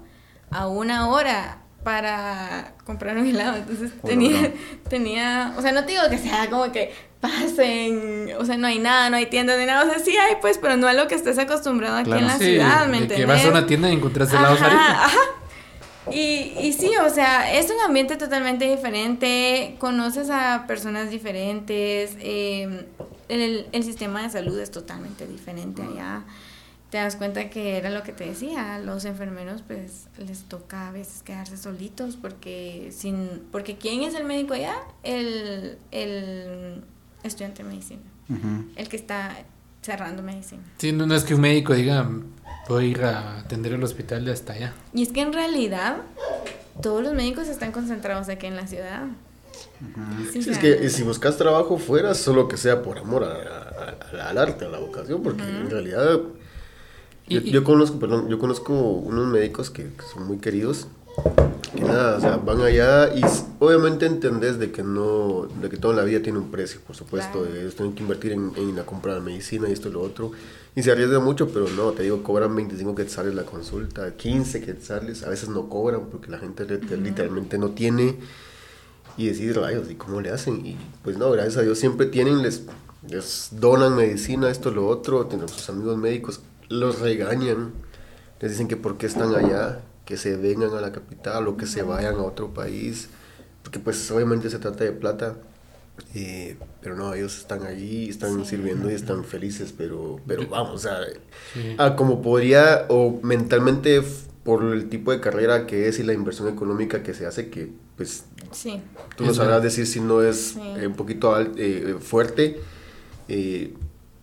a 0.51 0.69
una 0.69 1.09
hora 1.09 1.59
para 1.83 2.75
comprar 2.87 3.19
un 3.19 3.27
helado. 3.27 3.57
Entonces 3.57 3.93
tenía, 4.03 4.53
tenía, 4.89 5.53
o 5.59 5.63
sea, 5.63 5.73
no 5.73 5.85
te 5.85 5.93
digo 5.93 6.05
que 6.09 6.19
sea 6.19 6.49
como 6.49 6.71
que 6.71 6.95
pasen, 7.21 8.31
o 8.39 8.45
sea, 8.45 8.57
no 8.57 8.69
hay 8.69 8.79
nada, 8.79 9.11
no 9.11 9.17
hay 9.17 9.27
tiendas 9.27 9.59
ni 9.59 9.67
nada, 9.67 9.85
o 9.85 9.91
sea, 9.91 9.99
sí 9.99 10.17
hay 10.17 10.37
pues, 10.41 10.59
pero 10.59 10.77
no 10.77 10.89
es 10.89 10.97
lo 10.97 11.09
que 11.09 11.17
estés 11.17 11.39
acostumbrado 11.39 11.97
aquí 11.97 12.13
en 12.13 12.27
la 12.27 12.39
ciudad, 12.39 12.87
¿me 12.87 12.99
entiendes? 12.99 13.19
Que 13.19 13.27
vas 13.27 13.45
a 13.45 13.49
una 13.49 13.67
tienda 13.67 13.91
y 13.91 13.95
encuentras 13.95 14.33
helados 14.33 14.61
ajá, 14.61 15.05
ajá. 15.07 15.19
Y, 16.13 16.53
y 16.61 16.73
sí, 16.75 16.91
o 17.05 17.09
sea, 17.09 17.53
es 17.59 17.71
un 17.71 17.81
ambiente 17.81 18.17
totalmente 18.17 18.69
diferente, 18.69 19.77
conoces 19.79 20.29
a 20.31 20.67
personas 20.67 21.11
diferentes, 21.11 22.17
eh, 22.21 22.87
el, 23.29 23.67
el 23.73 23.83
sistema 23.85 24.23
de 24.23 24.31
salud 24.31 24.59
es 24.59 24.71
totalmente 24.71 25.27
diferente 25.27 25.83
allá. 25.83 26.25
Te 26.91 26.99
das 26.99 27.17
cuenta 27.17 27.51
que 27.51 27.77
era 27.77 27.91
lo 27.91 28.03
que 28.03 28.13
te 28.13 28.25
decía, 28.25 28.79
los 28.79 29.05
enfermeros 29.05 29.63
pues 29.67 30.07
les 30.19 30.45
toca 30.45 30.89
a 30.89 30.93
veces 30.93 31.23
quedarse 31.23 31.57
solitos 31.57 32.17
porque 32.17 32.93
sin 32.97 33.43
porque 33.51 33.77
quién 33.77 34.03
es 34.03 34.15
el 34.15 34.25
médico 34.25 34.55
allá, 34.55 34.77
el, 35.03 35.79
el 35.91 36.85
estudiante 37.25 37.65
de 37.65 37.69
medicina, 37.71 38.03
el 38.77 38.89
que 38.89 38.97
está 38.97 39.37
cerrando 39.83 40.23
medicina. 40.23 40.63
Sí, 40.79 40.93
no, 40.93 41.13
es 41.15 41.25
que 41.25 41.35
un 41.35 41.41
médico 41.41 41.75
diga, 41.75 42.09
voy 42.69 42.85
a 42.85 42.89
ir 42.89 43.05
a 43.05 43.39
atender 43.41 43.73
el 43.73 43.83
hospital 43.83 44.25
de 44.25 44.33
hasta 44.33 44.55
allá. 44.55 44.75
Y 44.93 45.03
es 45.03 45.13
que 45.13 45.21
en 45.21 45.33
realidad 45.33 45.99
todos 46.83 47.03
los 47.03 47.15
médicos 47.15 47.49
están 47.49 47.73
concentrados 47.73 48.29
aquí 48.29 48.47
en 48.47 48.57
la 48.57 48.67
ciudad. 48.67 49.05
es 50.35 50.59
que 50.59 50.89
si 50.91 51.03
buscas 51.03 51.37
trabajo 51.37 51.79
fuera, 51.79 52.15
solo 52.15 52.49
que 52.49 52.57
sea 52.57 52.83
por 52.83 52.99
amor 52.99 53.25
al 53.25 54.39
arte, 54.39 54.65
a 54.65 54.69
la 54.69 54.79
vocación, 54.79 55.23
porque 55.23 55.43
en 55.43 55.71
realidad 55.71 56.21
yo, 57.27 57.65
conozco, 57.65 57.99
perdón, 57.99 58.29
yo 58.29 58.39
conozco 58.39 58.75
unos 58.75 59.27
médicos 59.29 59.71
que, 59.71 59.91
son 60.13 60.27
muy 60.27 60.39
queridos, 60.39 60.89
que 61.75 61.83
nada, 61.83 62.19
o 62.19 62.21
sea, 62.21 62.37
van 62.37 62.61
allá 62.61 63.15
y 63.15 63.23
obviamente 63.61 64.05
entendés 64.07 64.59
de 64.59 64.73
que 64.73 64.83
no, 64.83 65.49
de 65.61 65.69
que 65.69 65.77
toda 65.77 65.95
la 65.95 66.05
vida 66.05 66.21
tiene 66.21 66.39
un 66.39 66.51
precio, 66.51 66.81
por 66.87 66.97
supuesto, 66.97 67.47
ellos 67.47 67.77
tienen 67.77 67.95
que 67.95 68.03
invertir 68.03 68.33
en, 68.33 68.53
en 68.57 68.77
la 68.77 68.85
compra 68.85 69.15
de 69.15 69.21
medicina 69.21 69.69
y 69.69 69.73
esto 69.73 69.89
y 69.89 69.93
lo 69.93 70.03
otro, 70.03 70.33
y 70.77 70.83
se 70.83 70.91
arriesga 70.91 71.21
mucho, 71.21 71.49
pero 71.49 71.69
no, 71.69 71.93
te 71.93 72.03
digo, 72.03 72.23
cobran 72.23 72.55
25 72.55 72.95
quetzales 72.95 73.35
la 73.35 73.45
consulta, 73.45 74.17
15 74.17 74.61
quetzales, 74.61 75.23
a 75.23 75.31
veces 75.31 75.49
no 75.49 75.69
cobran 75.69 76.07
porque 76.11 76.31
la 76.31 76.39
gente 76.39 76.65
literalmente 76.97 77.59
no 77.59 77.71
tiene, 77.71 78.17
y 79.17 79.29
decir, 79.29 79.57
rayos, 79.57 79.89
¿y 79.91 79.95
cómo 79.95 80.21
le 80.21 80.31
hacen? 80.31 80.67
Y 80.67 80.77
pues 81.03 81.17
no, 81.17 81.31
gracias 81.31 81.59
a 81.59 81.63
Dios 81.63 81.79
siempre 81.79 82.07
tienen, 82.07 82.43
les, 82.43 82.65
les 83.09 83.51
donan 83.53 83.95
medicina, 83.95 84.51
esto, 84.51 84.71
lo 84.71 84.89
otro, 84.89 85.27
tienen 85.27 85.49
sus 85.49 85.69
amigos 85.69 85.97
médicos, 85.97 86.41
los 86.69 86.99
regañan, 87.01 87.73
les 88.41 88.51
dicen 88.51 88.67
que 88.67 88.77
por 88.77 88.97
qué 88.97 89.07
están 89.07 89.35
allá, 89.35 89.81
que 90.05 90.17
se 90.17 90.37
vengan 90.37 90.75
a 90.75 90.81
la 90.81 90.93
capital 90.93 91.47
o 91.49 91.57
que 91.57 91.67
se 91.67 91.83
vayan 91.83 92.17
a 92.17 92.23
otro 92.23 92.53
país, 92.53 93.09
porque 93.63 93.79
pues 93.79 94.11
obviamente 94.11 94.51
se 94.51 94.59
trata 94.59 94.85
de 94.85 94.93
plata. 94.93 95.37
Eh, 96.15 96.57
pero 96.81 96.97
no, 96.97 97.15
ellos 97.15 97.39
están 97.39 97.65
allí, 97.65 98.09
están 98.09 98.45
sirviendo 98.45 98.91
y 98.91 98.95
están 98.95 99.25
felices, 99.25 99.73
pero, 99.77 100.21
pero 100.27 100.47
vamos, 100.49 100.75
o 100.75 100.79
sea, 100.79 100.99
ah, 101.79 101.97
como 101.97 102.21
podría, 102.21 102.87
o 102.89 103.21
mentalmente 103.23 104.03
por 104.43 104.65
el 104.65 104.89
tipo 104.89 105.13
de 105.13 105.21
carrera 105.21 105.67
que 105.67 105.89
es 105.89 105.99
y 105.99 106.03
la 106.03 106.13
inversión 106.13 106.49
económica 106.49 107.03
que 107.03 107.15
se 107.15 107.27
hace, 107.27 107.49
que 107.49 107.73
pues 107.97 108.25
tú 109.17 109.25
no 109.25 109.33
sabrás 109.35 109.63
decir 109.63 109.87
si 109.87 110.01
no 110.01 110.21
es 110.21 110.57
eh, 110.57 110.87
un 110.87 110.95
poquito 110.95 111.35
eh, 111.57 111.97
fuerte, 112.01 112.61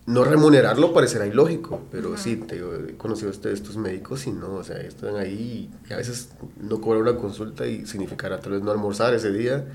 no 0.05 0.23
remunerarlo 0.23 0.93
parecerá 0.93 1.25
ilógico, 1.25 1.81
pero 1.91 2.17
sí, 2.17 2.35
te, 2.35 2.57
he 2.57 2.97
conocido 2.97 3.31
a 3.31 3.49
estos 3.49 3.77
médicos 3.77 4.27
y 4.27 4.31
no, 4.31 4.55
o 4.55 4.63
sea, 4.63 4.77
están 4.77 5.15
ahí 5.15 5.69
y 5.89 5.93
a 5.93 5.97
veces 5.97 6.29
no 6.59 6.81
cobran 6.81 7.03
una 7.03 7.17
consulta 7.17 7.65
y 7.65 7.85
significará 7.85 8.39
tal 8.39 8.53
vez 8.53 8.61
no 8.61 8.71
almorzar 8.71 9.13
ese 9.13 9.31
día, 9.31 9.65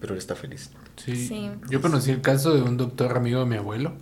pero 0.00 0.14
él 0.14 0.18
está 0.18 0.34
feliz. 0.34 0.70
Sí. 0.96 1.50
Yo 1.68 1.80
conocí 1.80 2.10
el 2.10 2.20
caso 2.20 2.54
de 2.54 2.62
un 2.62 2.76
doctor 2.76 3.16
amigo 3.16 3.40
de 3.40 3.46
mi 3.46 3.56
abuelo. 3.56 3.92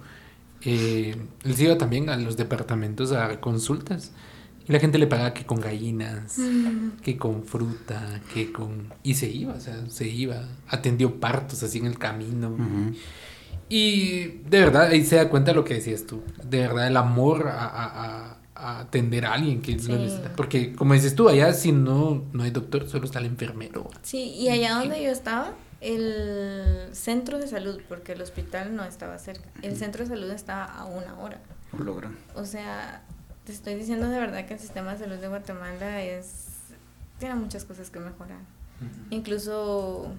Eh, 0.62 1.16
él 1.44 1.54
se 1.54 1.64
iba 1.64 1.78
también 1.78 2.10
a 2.10 2.16
los 2.16 2.36
departamentos 2.36 3.12
a 3.12 3.40
consultas. 3.40 4.12
Y 4.68 4.72
la 4.72 4.80
gente 4.80 4.98
le 4.98 5.06
pagaba 5.06 5.32
que 5.32 5.46
con 5.46 5.60
gallinas, 5.60 6.38
que 7.02 7.16
con 7.16 7.42
fruta, 7.42 8.20
que 8.34 8.52
con... 8.52 8.92
Y 9.02 9.14
se 9.14 9.26
iba, 9.26 9.54
o 9.54 9.60
sea, 9.60 9.88
se 9.88 10.06
iba. 10.06 10.44
Atendió 10.68 11.18
partos 11.18 11.62
así 11.62 11.78
en 11.78 11.86
el 11.86 11.98
camino. 11.98 12.54
Y 13.70 14.26
de 14.48 14.60
verdad, 14.60 14.88
ahí 14.88 15.04
se 15.04 15.16
da 15.16 15.30
cuenta 15.30 15.54
lo 15.54 15.64
que 15.64 15.74
decías 15.74 16.04
tú. 16.04 16.22
De 16.42 16.60
verdad, 16.60 16.86
el 16.86 16.98
amor 16.98 17.48
a, 17.48 18.36
atender 18.54 19.24
a 19.24 19.34
alguien 19.34 19.62
que 19.62 19.72
lo 19.76 19.96
necesita. 19.96 20.34
Porque, 20.36 20.74
como 20.74 20.92
dices 20.92 21.14
tú, 21.14 21.28
allá 21.30 21.54
si 21.54 21.72
no, 21.72 22.24
no 22.32 22.42
hay 22.42 22.50
doctor, 22.50 22.88
solo 22.88 23.06
está 23.06 23.20
el 23.20 23.26
enfermero. 23.26 23.88
Sí, 24.02 24.34
y 24.34 24.48
allá 24.48 24.74
donde 24.74 25.02
yo 25.02 25.10
estaba, 25.10 25.52
el 25.80 26.90
centro 26.92 27.38
de 27.38 27.46
salud, 27.46 27.80
porque 27.88 28.12
el 28.12 28.22
hospital 28.22 28.74
no 28.74 28.84
estaba 28.84 29.18
cerca, 29.18 29.48
el 29.62 29.76
centro 29.76 30.04
de 30.04 30.10
salud 30.10 30.30
estaba 30.30 30.64
a 30.64 30.84
una 30.84 31.18
hora. 31.18 31.40
Logran. 31.78 32.16
O 32.34 32.44
sea, 32.44 33.02
te 33.44 33.52
estoy 33.52 33.74
diciendo 33.74 34.08
de 34.08 34.18
verdad 34.18 34.46
que 34.46 34.54
el 34.54 34.60
sistema 34.60 34.92
de 34.92 34.98
salud 34.98 35.16
de 35.16 35.28
Guatemala 35.28 36.02
es 36.02 36.46
tiene 37.18 37.34
muchas 37.34 37.64
cosas 37.64 37.90
que 37.90 37.98
mejorar. 37.98 38.38
Incluso 39.10 40.12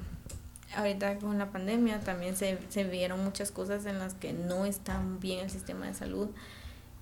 ahorita 0.76 1.18
con 1.18 1.38
la 1.38 1.52
pandemia 1.52 2.00
también 2.02 2.36
se, 2.36 2.60
se 2.70 2.84
vieron 2.84 3.24
muchas 3.24 3.52
cosas 3.52 3.86
en 3.86 4.00
las 4.00 4.14
que 4.14 4.34
no 4.34 4.66
están 4.66 5.20
bien 5.20 5.40
el 5.40 5.50
sistema 5.50 5.88
de 5.88 5.94
salud 5.94 6.30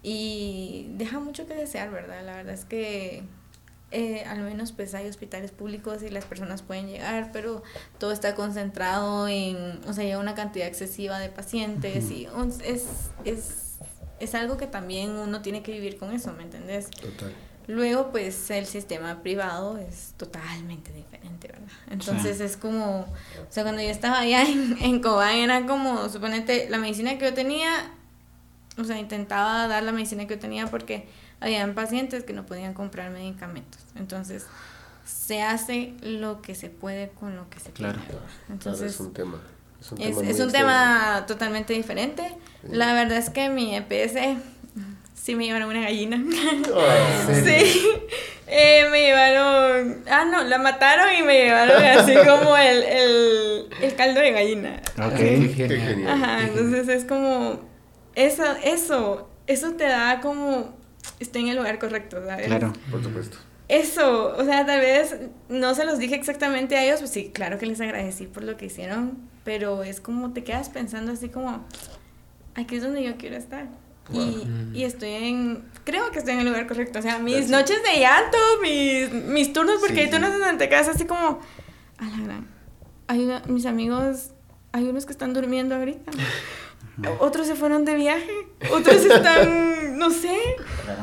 y 0.04 0.88
deja 0.92 1.20
mucho 1.20 1.48
que 1.48 1.56
desear, 1.56 1.92
¿verdad? 1.92 2.24
La 2.26 2.36
verdad 2.36 2.54
es 2.54 2.66
que 2.66 3.24
eh, 3.92 4.24
al 4.26 4.42
menos 4.42 4.74
pues 4.74 4.94
hay 4.96 5.08
hospitales 5.08 5.52
públicos 5.52 6.04
y 6.04 6.10
las 6.10 6.26
personas 6.26 6.62
pueden 6.62 6.88
llegar, 6.88 7.32
pero 7.32 7.64
todo 8.00 8.12
está 8.12 8.36
concentrado 8.36 9.28
en, 9.28 9.80
o 9.88 9.94
sea, 9.94 10.04
hay 10.04 10.16
una 10.16 10.36
cantidad 10.36 10.68
excesiva 10.68 11.20
de 11.20 11.30
pacientes 11.30 12.12
y 12.12 12.28
es, 12.66 12.86
es, 13.24 13.78
es 14.20 14.36
algo 14.36 14.58
que 14.58 14.68
también 14.68 15.12
uno 15.12 15.42
tiene 15.42 15.64
que 15.64 15.72
vivir 15.72 15.98
con 15.98 16.12
eso, 16.14 16.34
¿me 16.34 16.44
entendés? 16.44 16.90
Total. 16.90 17.34
Luego, 17.68 18.12
pues 18.12 18.50
el 18.50 18.66
sistema 18.66 19.22
privado 19.22 19.78
es 19.78 20.14
totalmente 20.16 20.92
diferente, 20.94 21.50
¿verdad? 21.50 21.68
Entonces 21.90 22.40
es 22.40 22.56
como, 22.56 23.02
o 23.02 23.48
sea, 23.50 23.64
cuando 23.64 23.82
yo 23.82 23.90
estaba 23.90 24.20
allá 24.20 24.44
en, 24.44 24.78
en 24.82 25.02
Cobán 25.02 25.36
era 25.36 25.66
como, 25.66 26.08
suponete, 26.10 26.70
la 26.70 26.78
medicina 26.78 27.18
que 27.18 27.26
yo 27.26 27.34
tenía, 27.34 27.92
o 28.78 28.84
sea, 28.86 28.98
intentaba 28.98 29.68
dar 29.68 29.84
la 29.84 29.92
medicina 29.92 30.28
que 30.28 30.36
yo 30.36 30.40
tenía 30.40 30.68
porque 30.68 31.08
habían 31.40 31.74
pacientes 31.74 32.24
que 32.24 32.34
no 32.34 32.46
podían 32.46 32.74
comprar 32.74 33.12
medicamentos. 33.12 33.82
Entonces, 33.96 34.46
se 35.06 35.42
hace 35.42 35.94
lo 36.02 36.42
que 36.42 36.56
se 36.56 36.70
puede 36.70 37.10
con 37.10 37.36
lo 37.36 37.50
que 37.50 37.60
se 37.60 37.72
claro. 37.72 38.00
tiene. 38.00 38.22
Entonces, 38.50 38.94
es 38.94 39.00
un 39.00 39.14
tema. 39.14 39.40
Es 39.80 39.92
un, 39.92 39.98
tema, 40.00 40.22
es 40.24 40.40
un 40.40 40.52
tema 40.52 41.26
totalmente 41.28 41.74
diferente. 41.74 42.36
La 42.64 42.94
verdad 42.94 43.18
es 43.18 43.30
que 43.30 43.50
mi 43.50 43.76
EPS 43.76 44.16
Sí, 45.28 45.36
me 45.36 45.44
llevaron 45.44 45.68
una 45.68 45.82
gallina. 45.82 46.24
Oh, 46.74 47.34
sí. 47.44 47.90
Eh, 48.48 48.88
me 48.90 49.02
llevaron. 49.02 50.02
Ah, 50.10 50.24
no, 50.24 50.42
la 50.46 50.58
mataron 50.58 51.14
y 51.20 51.22
me 51.22 51.34
llevaron 51.34 51.84
así 51.84 52.14
como 52.26 52.56
el, 52.56 52.82
el, 52.82 53.68
el 53.82 53.96
caldo 53.96 54.22
de 54.22 54.32
gallina. 54.32 54.82
Ok, 54.98 55.18
genial. 55.54 56.08
Ajá, 56.08 56.44
entonces 56.44 56.88
es 56.88 57.04
como. 57.04 57.60
Eso, 58.16 58.46
eso, 58.64 59.30
eso 59.48 59.74
te 59.74 59.84
da 59.84 60.22
como. 60.22 60.78
Estoy 61.20 61.44
en 61.44 61.48
el 61.50 61.58
lugar 61.58 61.80
correcto, 61.80 62.24
¿sabes? 62.26 62.48
Claro. 62.48 62.74
Por 62.92 63.04
supuesto. 63.04 63.38
Eso, 63.68 64.34
o 64.38 64.44
sea, 64.46 64.66
tal 64.66 64.80
vez 64.80 65.16
no 65.50 65.76
se 65.76 65.84
los 65.84 66.00
dije 66.00 66.16
exactamente 66.16 66.78
a 66.78 66.86
ellos, 66.86 67.00
pues 67.00 67.12
sí, 67.12 67.32
claro 67.34 67.58
que 67.58 67.66
les 67.66 67.82
agradecí 67.82 68.26
por 68.26 68.44
lo 68.44 68.56
que 68.56 68.68
hicieron, 68.68 69.18
pero 69.44 69.84
es 69.84 70.00
como 70.00 70.32
te 70.32 70.46
quedas 70.46 70.70
pensando 70.70 71.12
así 71.12 71.28
como, 71.28 71.66
aquí 72.56 72.78
es 72.78 72.84
donde 72.84 73.04
yo 73.04 73.18
quiero 73.18 73.36
estar. 73.36 73.68
Y, 74.14 74.48
y, 74.74 74.86
estoy 74.86 75.10
en, 75.10 75.66
creo 75.84 76.12
que 76.12 76.20
estoy 76.20 76.36
en 76.36 76.40
el 76.40 76.46
lugar 76.46 76.66
correcto. 76.66 77.00
O 77.00 77.02
sea, 77.02 77.20
mis 77.20 77.50
noches 77.50 77.78
de 77.84 78.00
llanto, 78.00 78.38
mis, 78.62 79.12
mis 79.12 79.52
turnos, 79.52 79.82
porque 79.82 80.00
hay 80.00 80.10
turnos 80.10 80.34
en 80.34 80.40
donde 80.40 80.58
te 80.58 80.70
quedas 80.70 80.88
así 80.88 81.04
como, 81.06 81.42
a 81.98 82.06
la 82.06 82.24
gran. 82.24 82.48
Hay 83.08 83.30
mis 83.48 83.66
amigos, 83.66 84.32
hay 84.72 84.86
unos 84.86 85.06
que 85.06 85.12
están 85.12 85.34
durmiendo 85.34 85.76
ahorita. 85.76 86.12
Otros 87.20 87.48
se 87.48 87.56
fueron 87.56 87.86
de 87.86 87.96
viaje. 87.96 88.32
Otros 88.72 89.06
están, 89.06 89.98
no 89.98 90.10
sé, 90.10 90.38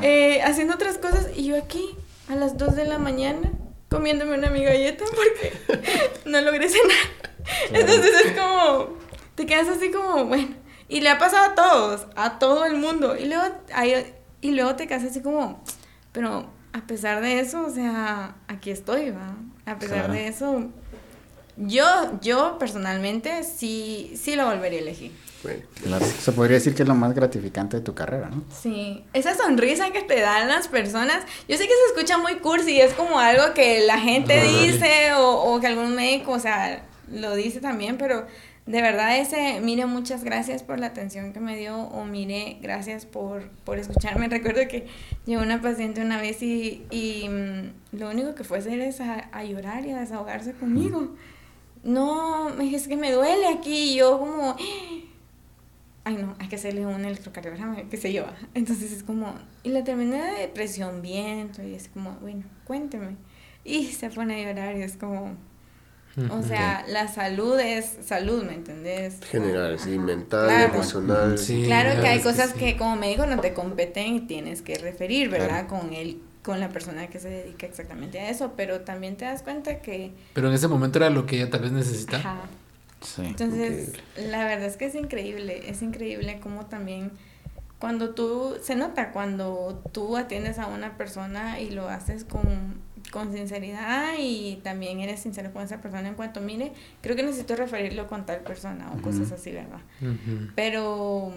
eh, 0.02 0.42
haciendo 0.42 0.74
otras 0.74 0.98
cosas. 0.98 1.28
Y 1.36 1.46
yo 1.46 1.56
aquí, 1.56 1.96
a 2.28 2.34
las 2.34 2.56
2 2.58 2.76
de 2.76 2.84
la 2.84 2.98
mañana, 2.98 3.52
comiéndome 3.88 4.36
una 4.36 4.50
mi 4.50 4.64
galleta 4.64 5.04
porque 5.04 6.10
no 6.24 6.40
logré 6.40 6.68
cenar. 6.68 6.96
Entonces 7.72 8.26
es 8.26 8.32
como, 8.32 8.96
te 9.34 9.46
quedas 9.46 9.68
así 9.68 9.90
como, 9.90 10.24
bueno 10.24 10.64
y 10.88 11.00
le 11.00 11.10
ha 11.10 11.18
pasado 11.18 11.50
a 11.50 11.54
todos, 11.54 12.06
a 12.14 12.38
todo 12.38 12.64
el 12.66 12.76
mundo. 12.76 13.16
Y 13.16 13.26
luego, 13.26 13.44
y 14.40 14.50
luego 14.52 14.76
te 14.76 14.86
quedas 14.86 15.04
así 15.04 15.22
como, 15.22 15.62
pero 16.12 16.50
a 16.72 16.86
pesar 16.86 17.22
de 17.22 17.40
eso, 17.40 17.64
o 17.66 17.70
sea, 17.70 18.36
aquí 18.48 18.70
estoy, 18.70 19.10
¿va? 19.10 19.36
A 19.66 19.78
pesar 19.78 20.10
de 20.10 20.28
eso, 20.28 20.70
yo, 21.56 21.84
yo 22.20 22.58
personalmente 22.58 23.44
sí, 23.44 24.12
sí 24.16 24.36
lo 24.36 24.46
volvería 24.46 24.78
a 24.78 24.82
elegir. 24.82 25.12
Claro, 25.82 26.04
se 26.04 26.32
podría 26.32 26.54
decir 26.54 26.74
que 26.74 26.82
es 26.82 26.88
lo 26.88 26.94
más 26.94 27.14
gratificante 27.14 27.76
de 27.76 27.82
tu 27.82 27.94
carrera, 27.94 28.30
¿no? 28.30 28.42
Sí, 28.50 29.04
esa 29.12 29.34
sonrisa 29.34 29.90
que 29.90 30.00
te 30.00 30.20
dan 30.20 30.48
las 30.48 30.68
personas, 30.68 31.22
yo 31.46 31.56
sé 31.58 31.64
que 31.64 31.74
se 31.74 31.94
escucha 31.94 32.16
muy 32.16 32.36
cursi, 32.36 32.80
es 32.80 32.94
como 32.94 33.18
algo 33.18 33.52
que 33.52 33.84
la 33.86 33.98
gente 33.98 34.42
dice 34.42 35.12
o, 35.12 35.54
o 35.54 35.60
que 35.60 35.66
algún 35.66 35.94
médico, 35.94 36.32
o 36.32 36.38
sea, 36.38 36.82
lo 37.12 37.34
dice 37.34 37.60
también, 37.60 37.98
pero 37.98 38.26
de 38.66 38.80
verdad 38.80 39.18
ese, 39.18 39.60
mire, 39.60 39.84
muchas 39.84 40.24
gracias 40.24 40.62
por 40.62 40.80
la 40.80 40.86
atención 40.86 41.34
que 41.34 41.40
me 41.40 41.56
dio 41.56 41.76
o 41.76 42.06
mire, 42.06 42.56
gracias 42.62 43.04
por, 43.04 43.50
por 43.64 43.78
escucharme. 43.78 44.28
Recuerdo 44.28 44.66
que 44.68 44.86
llegó 45.26 45.42
una 45.42 45.60
paciente 45.60 46.00
una 46.00 46.18
vez 46.18 46.42
y, 46.42 46.86
y 46.90 47.28
mm, 47.28 47.98
lo 47.98 48.08
único 48.08 48.34
que 48.34 48.44
fue 48.44 48.58
hacer 48.58 48.80
es 48.80 49.02
a, 49.02 49.28
a, 49.32 49.44
llorar 49.44 49.84
y 49.84 49.90
a 49.90 50.00
desahogarse 50.00 50.54
conmigo. 50.54 51.14
No, 51.84 52.48
me 52.50 52.74
es 52.74 52.88
que 52.88 52.96
me 52.96 53.12
duele 53.12 53.46
aquí 53.46 53.92
y 53.92 53.96
yo 53.96 54.18
como, 54.18 54.56
ay 56.04 56.14
no, 56.14 56.34
hay 56.38 56.48
que 56.48 56.56
hacerle 56.56 56.86
un 56.86 57.04
electrocardiograma, 57.04 57.76
qué 57.90 57.96
sé 57.98 58.12
yo. 58.12 58.24
Entonces 58.54 58.90
es 58.90 59.02
como, 59.02 59.34
y 59.62 59.68
la 59.68 59.84
terminé 59.84 60.22
de 60.22 60.40
depresión 60.40 61.02
bien, 61.02 61.52
y 61.62 61.74
es 61.74 61.88
como, 61.88 62.12
bueno, 62.22 62.44
cuénteme. 62.64 63.16
Y 63.64 63.86
se 63.86 64.10
pone 64.10 64.42
a 64.42 64.48
llorar 64.48 64.76
y 64.76 64.82
es 64.82 64.96
como, 64.96 65.36
o 66.30 66.42
sea, 66.42 66.84
la 66.88 67.08
salud 67.08 67.58
es 67.58 67.98
salud, 68.02 68.44
¿me 68.44 68.54
entendés? 68.54 69.18
General, 69.24 69.78
sí, 69.78 69.98
mental, 69.98 70.70
emocional. 70.72 71.36
claro 71.64 72.00
que 72.00 72.06
hay 72.06 72.20
cosas 72.20 72.52
que 72.52 72.76
como 72.76 72.96
médico 72.96 73.26
no 73.26 73.40
te 73.40 73.52
competen 73.52 74.14
y 74.14 74.20
tienes 74.20 74.62
que 74.62 74.78
referir, 74.78 75.28
¿verdad? 75.28 75.66
Con 75.66 75.92
el 75.92 76.20
con 76.44 76.60
la 76.60 76.68
persona 76.68 77.08
que 77.08 77.18
se 77.18 77.28
dedica 77.28 77.66
exactamente 77.66 78.20
a 78.20 78.30
eso, 78.30 78.52
pero 78.56 78.82
también 78.82 79.16
te 79.16 79.24
das 79.24 79.42
cuenta 79.42 79.80
que... 79.80 80.12
Pero 80.34 80.48
en 80.48 80.54
ese 80.54 80.68
momento 80.68 80.98
era 80.98 81.10
lo 81.10 81.26
que 81.26 81.36
ella 81.36 81.50
tal 81.50 81.62
vez 81.62 81.72
necesitaba. 81.72 82.42
Sí. 83.00 83.22
Entonces, 83.24 83.92
la 84.16 84.44
verdad 84.44 84.66
es 84.66 84.76
que 84.76 84.86
es 84.86 84.94
increíble, 84.94 85.68
es 85.68 85.82
increíble 85.82 86.38
cómo 86.42 86.66
también 86.66 87.10
cuando 87.78 88.10
tú, 88.10 88.56
se 88.62 88.76
nota 88.76 89.10
cuando 89.10 89.82
tú 89.92 90.16
atiendes 90.16 90.58
a 90.58 90.66
una 90.66 90.96
persona 90.96 91.60
y 91.60 91.70
lo 91.70 91.88
haces 91.88 92.24
con 92.24 92.82
con 93.10 93.32
sinceridad 93.32 94.14
y 94.18 94.56
también 94.62 95.00
eres 95.00 95.20
sincero 95.20 95.52
con 95.52 95.62
esa 95.62 95.80
persona 95.80 96.08
en 96.08 96.14
cuanto 96.14 96.40
mire, 96.40 96.72
creo 97.00 97.14
que 97.14 97.22
necesito 97.22 97.54
referirlo 97.54 98.06
con 98.06 98.26
tal 98.26 98.40
persona 98.40 98.90
o 98.92 99.00
cosas 99.02 99.30
así, 99.30 99.52
¿verdad? 99.52 99.80
Pero 100.56 101.32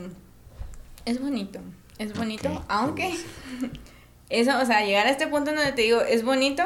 es 1.06 1.22
bonito, 1.22 1.60
es 2.00 2.14
bonito, 2.14 2.66
aunque 2.68 3.14
eso, 4.30 4.60
o 4.62 4.66
sea, 4.66 4.86
llegar 4.86 5.08
a 5.08 5.12
este 5.12 5.28
punto 5.28 5.52
donde 5.54 5.72
te 5.72 5.84
digo, 5.84 6.02
es 6.02 6.24
bonito, 6.24 6.64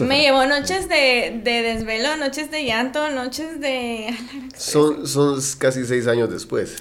me 0.00 0.20
llevó 0.20 0.46
noches 0.46 0.88
de, 0.88 1.40
de, 1.42 1.62
desvelo, 1.62 2.16
noches 2.16 2.50
de 2.50 2.64
llanto, 2.64 3.10
noches 3.10 3.60
de... 3.60 4.14
son, 4.56 5.06
son 5.06 5.40
casi 5.58 5.84
seis 5.84 6.06
años 6.06 6.30
después. 6.30 6.76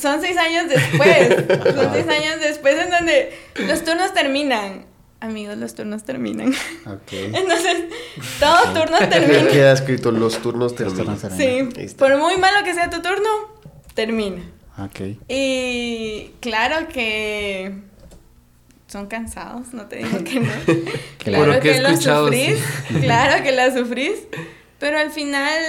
son 0.00 0.20
seis 0.20 0.36
años 0.36 0.68
después, 0.68 1.28
son 1.74 1.92
seis 1.92 2.08
años 2.08 2.40
después 2.40 2.78
en 2.78 2.90
donde 2.90 3.32
los 3.66 3.84
turnos 3.84 4.14
terminan 4.14 4.86
Amigos, 5.20 5.56
los 5.56 5.74
turnos 5.74 6.04
terminan. 6.04 6.52
Okay. 6.84 7.24
Entonces, 7.34 7.84
todos 8.38 8.74
turnos 8.74 9.08
terminan. 9.08 9.48
Queda 9.48 9.72
escrito, 9.72 10.10
los 10.12 10.42
turnos 10.42 10.74
terminan. 10.74 11.18
Sí, 11.18 11.68
por 11.96 12.16
muy 12.18 12.36
malo 12.36 12.64
que 12.64 12.74
sea 12.74 12.90
tu 12.90 13.00
turno, 13.00 13.28
termina. 13.94 14.42
Ok. 14.78 15.16
Y 15.28 16.32
claro 16.40 16.88
que 16.88 17.80
son 18.96 19.08
cansados, 19.08 19.74
no 19.74 19.86
te 19.86 19.96
digo 19.96 20.18
que 20.24 20.40
no. 20.40 20.50
claro, 21.18 21.60
que, 21.60 21.80
lo 21.80 21.94
sufrís, 21.96 22.58
claro 23.02 23.42
que 23.42 23.52
la 23.52 23.70
sufrís, 23.70 24.26
pero 24.78 24.98
al 24.98 25.10
final 25.10 25.60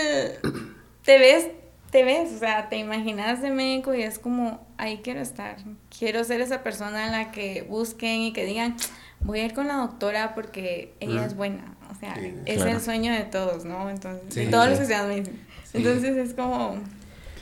te 1.03 1.19
ves, 1.19 1.47
te 1.91 2.03
ves, 2.03 2.31
o 2.33 2.39
sea, 2.39 2.69
te 2.69 2.77
imaginas 2.77 3.41
de 3.41 3.51
médico 3.51 3.93
y 3.93 4.01
es 4.01 4.17
como, 4.17 4.65
ahí 4.77 5.01
quiero 5.03 5.19
estar, 5.19 5.57
quiero 5.97 6.23
ser 6.23 6.39
esa 6.39 6.63
persona 6.63 7.05
en 7.05 7.11
la 7.11 7.31
que 7.31 7.65
busquen 7.67 8.21
y 8.21 8.31
que 8.31 8.45
digan, 8.45 8.77
voy 9.19 9.41
a 9.41 9.45
ir 9.45 9.53
con 9.53 9.67
la 9.67 9.75
doctora 9.75 10.33
porque 10.33 10.93
ella 11.01 11.25
es 11.25 11.35
buena. 11.35 11.75
O 11.91 11.99
sea, 11.99 12.15
es 12.45 12.61
el 12.61 12.79
sueño 12.81 13.11
de 13.11 13.23
todos, 13.23 13.65
¿no? 13.65 13.89
Entonces, 13.89 14.35
de 14.35 14.47
todos 14.47 14.69
los 14.69 14.79
que 14.79 14.85
se 14.85 15.03
me 15.03 15.15
dicen. 15.15 15.39
Entonces 15.73 16.15
es 16.15 16.33
como, 16.33 16.77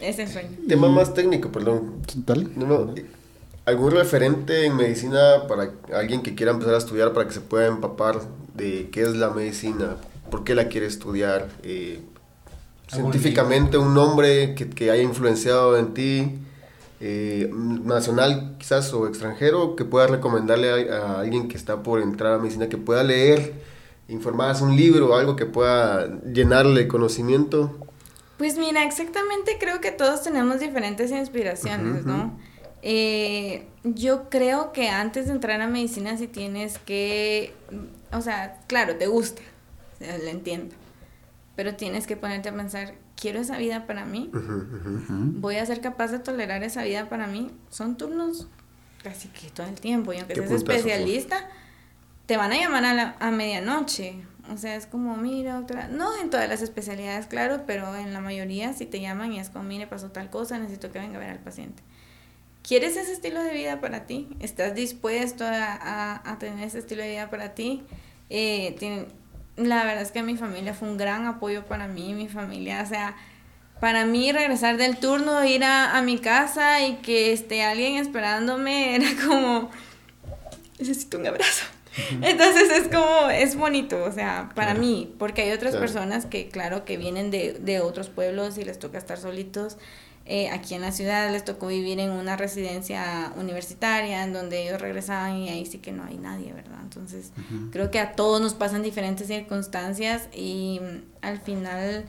es 0.01 0.17
el 0.17 0.29
sueño. 0.29 0.57
Tema 0.67 0.87
más 0.89 1.13
técnico, 1.13 1.51
perdón. 1.51 2.01
Dale. 2.15 2.47
No, 2.55 2.93
¿Algún 3.65 3.91
referente 3.91 4.65
en 4.65 4.75
medicina 4.75 5.47
para 5.47 5.71
alguien 5.93 6.21
que 6.21 6.35
quiera 6.35 6.51
empezar 6.51 6.75
a 6.75 6.77
estudiar 6.77 7.13
para 7.13 7.27
que 7.27 7.33
se 7.33 7.41
pueda 7.41 7.65
empapar 7.65 8.21
de 8.53 8.89
qué 8.91 9.01
es 9.01 9.15
la 9.15 9.31
medicina? 9.31 9.97
¿Por 10.29 10.43
qué 10.43 10.53
la 10.53 10.67
quiere 10.67 10.85
estudiar? 10.85 11.49
Eh, 11.63 11.99
científicamente, 12.87 13.77
un 13.77 13.95
nombre 13.95 14.53
que, 14.53 14.69
que 14.69 14.91
haya 14.91 15.01
influenciado 15.01 15.77
en 15.77 15.95
ti 15.95 16.39
eh, 17.01 17.51
nacional 17.51 18.55
quizás 18.57 18.93
o 18.93 19.07
extranjero 19.07 19.75
que 19.75 19.83
pueda 19.83 20.07
recomendarle 20.07 20.89
a, 20.91 21.19
alguien 21.19 21.47
que 21.47 21.57
está 21.57 21.83
por 21.83 22.01
entrar 22.01 22.33
a 22.33 22.37
medicina 22.37 22.69
que 22.69 22.77
pueda 22.77 23.03
leer, 23.03 23.53
informarse 24.07 24.63
un 24.63 24.77
libro 24.77 25.09
o 25.09 25.15
algo 25.15 25.35
que 25.35 25.45
pueda 25.45 26.21
llenarle 26.21 26.87
conocimiento? 26.87 27.77
Pues 28.37 28.57
mira, 28.57 28.83
exactamente 28.85 29.57
creo 29.59 29.81
que 29.81 29.91
todos 29.91 30.23
tenemos 30.23 30.59
diferentes 30.59 31.11
inspiraciones, 31.11 32.05
¿no? 32.05 32.37
Eh, 32.87 33.65
yo 33.83 34.29
creo 34.29 34.71
que 34.71 34.89
antes 34.89 35.25
de 35.25 35.31
entrar 35.31 35.59
a 35.59 35.67
medicina 35.67 36.17
si 36.17 36.27
tienes 36.27 36.77
que, 36.77 37.51
o 38.11 38.21
sea, 38.21 38.61
claro, 38.67 38.95
te 38.95 39.07
gusta, 39.07 39.41
lo 39.99 40.27
entiendo, 40.27 40.75
pero 41.55 41.73
tienes 41.73 42.05
que 42.05 42.15
ponerte 42.15 42.49
a 42.49 42.53
pensar 42.53 42.93
quiero 43.19 43.39
esa 43.39 43.57
vida 43.57 43.87
para 43.87 44.05
mí, 44.05 44.29
voy 44.31 45.55
a 45.55 45.65
ser 45.65 45.81
capaz 45.81 46.09
de 46.11 46.19
tolerar 46.19 46.61
esa 46.61 46.83
vida 46.83 47.09
para 47.09 47.25
mí, 47.25 47.49
son 47.71 47.97
turnos 47.97 48.47
casi 49.01 49.29
que 49.29 49.49
todo 49.49 49.65
el 49.65 49.81
tiempo, 49.81 50.13
y 50.13 50.19
aunque 50.19 50.35
seas 50.35 50.51
especialista, 50.51 51.49
te 52.27 52.37
van 52.37 52.51
a 52.51 52.57
llamar 52.59 52.85
a, 52.85 52.93
la, 52.93 53.15
a 53.19 53.31
medianoche, 53.31 54.23
o 54.53 54.57
sea, 54.57 54.75
es 54.75 54.85
como, 54.85 55.17
mira, 55.17 55.55
doctora, 55.55 55.87
no 55.87 56.15
en 56.21 56.29
todas 56.29 56.47
las 56.47 56.61
especialidades, 56.61 57.25
claro, 57.25 57.63
pero 57.65 57.95
en 57.95 58.13
la 58.13 58.21
mayoría 58.21 58.73
si 58.73 58.85
te 58.85 59.01
llaman 59.01 59.33
y 59.33 59.39
es 59.39 59.49
como, 59.49 59.63
mire, 59.63 59.87
pasó 59.87 60.11
tal 60.11 60.29
cosa, 60.29 60.59
necesito 60.59 60.91
que 60.91 60.99
venga 60.99 61.15
a 61.15 61.19
ver 61.19 61.31
al 61.31 61.39
paciente. 61.39 61.81
¿Quieres 62.67 62.97
ese 62.97 63.13
estilo 63.13 63.43
de 63.43 63.53
vida 63.53 63.79
para 63.79 64.07
ti? 64.07 64.27
¿Estás 64.39 64.73
dispuesto 64.73 65.43
a, 65.45 66.21
a, 66.23 66.39
tener 66.39 66.67
ese 66.67 66.79
estilo 66.79 67.03
de 67.03 67.09
vida 67.09 67.29
para 67.29 67.53
ti? 67.53 67.83
Eh, 68.31 69.05
la 69.55 69.83
verdad 69.83 70.01
es 70.01 70.11
que 70.11 70.23
mi 70.23 70.35
familia 70.35 70.73
fue 70.73 70.87
un 70.87 70.97
gran 70.97 71.27
apoyo 71.27 71.65
para 71.65 71.87
mí, 71.87 72.15
mi 72.15 72.27
familia, 72.27 72.81
o 72.81 72.87
sea, 72.87 73.15
para 73.79 74.05
mí 74.05 74.31
regresar 74.31 74.77
del 74.77 74.97
turno, 74.97 75.45
ir 75.45 75.63
a, 75.63 76.01
mi 76.01 76.17
casa 76.17 76.81
y 76.81 76.95
que 76.95 77.33
esté 77.33 77.63
alguien 77.63 77.97
esperándome 77.97 78.95
era 78.95 79.09
como, 79.27 79.69
necesito 80.79 81.19
un 81.19 81.27
abrazo. 81.27 81.65
Entonces 82.23 82.71
es 82.71 82.87
como, 82.87 83.29
es 83.29 83.55
bonito, 83.55 84.03
o 84.03 84.11
sea, 84.11 84.49
para 84.55 84.73
mí, 84.73 85.13
porque 85.19 85.43
hay 85.43 85.51
otras 85.51 85.75
personas 85.75 86.25
que, 86.25 86.49
claro, 86.49 86.83
que 86.83 86.97
vienen 86.97 87.29
de, 87.29 87.53
de 87.53 87.79
otros 87.79 88.09
pueblos 88.09 88.57
y 88.57 88.65
les 88.65 88.79
toca 88.79 88.97
estar 88.97 89.19
solitos 89.19 89.77
eh, 90.27 90.49
aquí 90.49 90.73
en 90.73 90.81
la 90.81 90.91
ciudad 90.91 91.31
les 91.31 91.45
tocó 91.45 91.67
vivir 91.67 91.99
en 91.99 92.09
una 92.09 92.35
residencia 92.35 93.31
universitaria 93.37 94.23
en 94.23 94.33
donde 94.33 94.63
ellos 94.63 94.81
regresaban 94.81 95.37
y 95.37 95.49
ahí 95.49 95.67
sí 95.67 95.77
que 95.77 95.91
no 95.91 96.03
hay 96.03 96.17
nadie, 96.17 96.51
¿verdad? 96.51 96.79
Entonces 96.81 97.31
creo 97.71 97.91
que 97.91 97.99
a 97.99 98.13
todos 98.13 98.41
nos 98.41 98.55
pasan 98.55 98.81
diferentes 98.81 99.27
circunstancias 99.27 100.27
y 100.33 100.79
mm, 100.81 101.25
al 101.25 101.39
final 101.39 102.05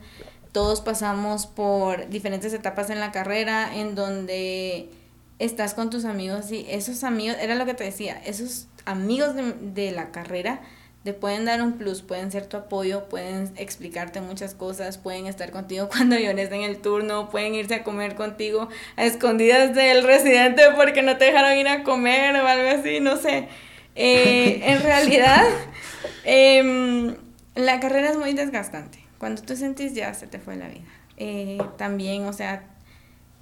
todos 0.51 0.81
pasamos 0.81 1.45
por 1.45 2.09
diferentes 2.09 2.53
etapas 2.53 2.89
en 2.89 2.99
la 2.99 3.11
carrera 3.11 3.75
en 3.75 3.93
donde 3.93 4.89
estás 5.37 5.75
con 5.75 5.91
tus 5.91 6.03
amigos 6.03 6.51
y 6.51 6.65
esos 6.69 7.03
amigos, 7.03 7.37
era 7.39 7.53
lo 7.53 7.67
que 7.67 7.75
te 7.75 7.83
decía, 7.83 8.19
esos 8.25 8.65
amigos 8.85 9.35
de, 9.35 9.53
de 9.53 9.91
la 9.91 10.11
carrera 10.11 10.61
te 11.07 11.13
pueden 11.13 11.45
dar 11.45 11.61
un 11.61 11.77
plus, 11.77 12.01
pueden 12.01 12.33
ser 12.33 12.47
tu 12.47 12.57
apoyo, 12.57 13.05
pueden 13.07 13.53
explicarte 13.55 14.19
muchas 14.19 14.53
cosas, 14.53 14.97
pueden 14.97 15.25
estar 15.25 15.51
contigo 15.51 15.87
cuando 15.95 16.17
llores 16.17 16.51
en 16.51 16.63
el 16.63 16.79
turno, 16.79 17.29
pueden 17.29 17.55
irse 17.55 17.75
a 17.75 17.83
comer 17.85 18.15
contigo 18.15 18.67
a 18.97 19.05
escondidas 19.05 19.73
del 19.73 20.03
residente 20.03 20.63
porque 20.75 21.03
no 21.03 21.15
te 21.15 21.23
dejaron 21.23 21.57
ir 21.57 21.69
a 21.69 21.83
comer 21.83 22.35
o 22.35 22.45
algo 22.45 22.69
así, 22.77 22.99
no 22.99 23.15
sé. 23.15 23.47
Eh, 23.95 24.59
en 24.65 24.83
realidad, 24.83 25.45
em, 26.25 27.15
la 27.55 27.79
carrera 27.79 28.09
es 28.09 28.17
muy 28.17 28.33
desgastante. 28.33 28.99
Cuando 29.17 29.41
tú 29.41 29.55
sentís 29.55 29.93
ya 29.93 30.13
se 30.13 30.27
te 30.27 30.39
fue 30.39 30.57
la 30.57 30.67
vida. 30.67 30.83
Eh, 31.15 31.57
también, 31.77 32.25
o 32.25 32.33
sea, 32.33 32.63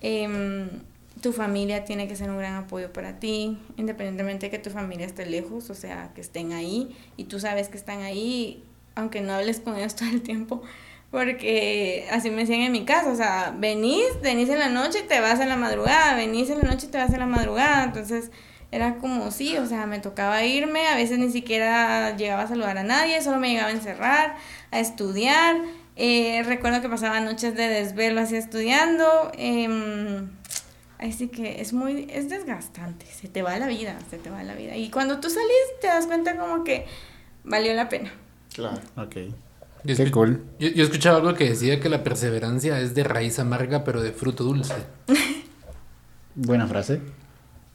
em, 0.01 0.69
tu 1.25 1.33
familia 1.33 1.85
tiene 1.85 2.07
que 2.07 2.15
ser 2.15 2.29
un 2.29 2.37
gran 2.37 2.53
apoyo 2.53 2.93
para 2.93 3.17
ti, 3.17 3.57
independientemente 3.77 4.45
de 4.45 4.51
que 4.51 4.59
tu 4.59 4.69
familia 4.69 5.07
esté 5.07 5.25
lejos, 5.25 5.71
o 5.71 5.73
sea, 5.73 6.11
que 6.13 6.21
estén 6.21 6.53
ahí 6.53 6.95
y 7.17 7.23
tú 7.23 7.39
sabes 7.39 7.67
que 7.67 7.77
están 7.77 8.03
ahí, 8.03 8.63
aunque 8.93 9.21
no 9.21 9.33
hables 9.33 9.59
con 9.59 9.75
ellos 9.75 9.95
todo 9.99 10.07
el 10.09 10.21
tiempo, 10.21 10.61
porque 11.09 12.07
así 12.11 12.29
me 12.29 12.41
decían 12.41 12.59
en 12.59 12.71
mi 12.71 12.85
casa, 12.85 13.09
o 13.11 13.15
sea, 13.15 13.55
venís, 13.57 14.05
venís 14.21 14.49
en 14.49 14.59
la 14.59 14.69
noche 14.69 14.99
y 15.03 15.07
te 15.07 15.19
vas 15.19 15.39
en 15.39 15.49
la 15.49 15.55
madrugada, 15.55 16.13
venís 16.13 16.51
en 16.51 16.59
la 16.59 16.69
noche 16.69 16.85
y 16.85 16.91
te 16.91 16.99
vas 16.99 17.11
en 17.11 17.21
la 17.21 17.25
madrugada, 17.25 17.85
entonces 17.85 18.29
era 18.71 18.97
como 18.97 19.31
sí, 19.31 19.57
o 19.57 19.65
sea, 19.65 19.87
me 19.87 19.97
tocaba 19.97 20.43
irme, 20.45 20.85
a 20.89 20.95
veces 20.95 21.17
ni 21.17 21.31
siquiera 21.31 22.15
llegaba 22.17 22.43
a 22.43 22.47
saludar 22.47 22.77
a 22.77 22.83
nadie, 22.83 23.19
solo 23.23 23.39
me 23.39 23.49
llegaba 23.49 23.69
a 23.69 23.73
encerrar, 23.73 24.35
a 24.69 24.79
estudiar, 24.79 25.55
Eh, 25.97 26.43
recuerdo 26.45 26.81
que 26.81 26.89
pasaba 26.89 27.21
noches 27.21 27.55
de 27.55 27.69
desvelo 27.69 28.19
así 28.19 28.35
estudiando. 28.35 29.31
Eh, 29.37 30.27
así 30.99 31.27
que 31.29 31.61
es 31.61 31.73
muy, 31.73 32.07
es 32.09 32.29
desgastante, 32.29 33.05
se 33.05 33.27
te 33.27 33.41
va 33.41 33.57
la 33.59 33.67
vida, 33.67 33.97
se 34.09 34.17
te 34.17 34.29
va 34.29 34.43
la 34.43 34.55
vida. 34.55 34.75
Y 34.77 34.89
cuando 34.89 35.19
tú 35.19 35.29
salís 35.29 35.79
te 35.81 35.87
das 35.87 36.07
cuenta 36.07 36.37
como 36.37 36.63
que 36.63 36.85
valió 37.43 37.73
la 37.73 37.89
pena. 37.89 38.11
Claro. 38.53 38.79
Ok. 38.95 39.15
Yo, 39.83 39.95
Qué 39.95 40.05
escu- 40.07 40.11
cool. 40.11 40.43
yo, 40.59 40.69
yo 40.69 40.83
escuchaba 40.83 41.17
algo 41.17 41.33
que 41.35 41.49
decía 41.49 41.79
que 41.79 41.89
la 41.89 42.03
perseverancia 42.03 42.79
es 42.79 42.95
de 42.95 43.03
raíz 43.03 43.37
amarga, 43.39 43.83
pero 43.83 44.01
de 44.01 44.11
fruto 44.13 44.43
dulce. 44.43 44.73
Buena 46.35 46.67
frase. 46.67 47.01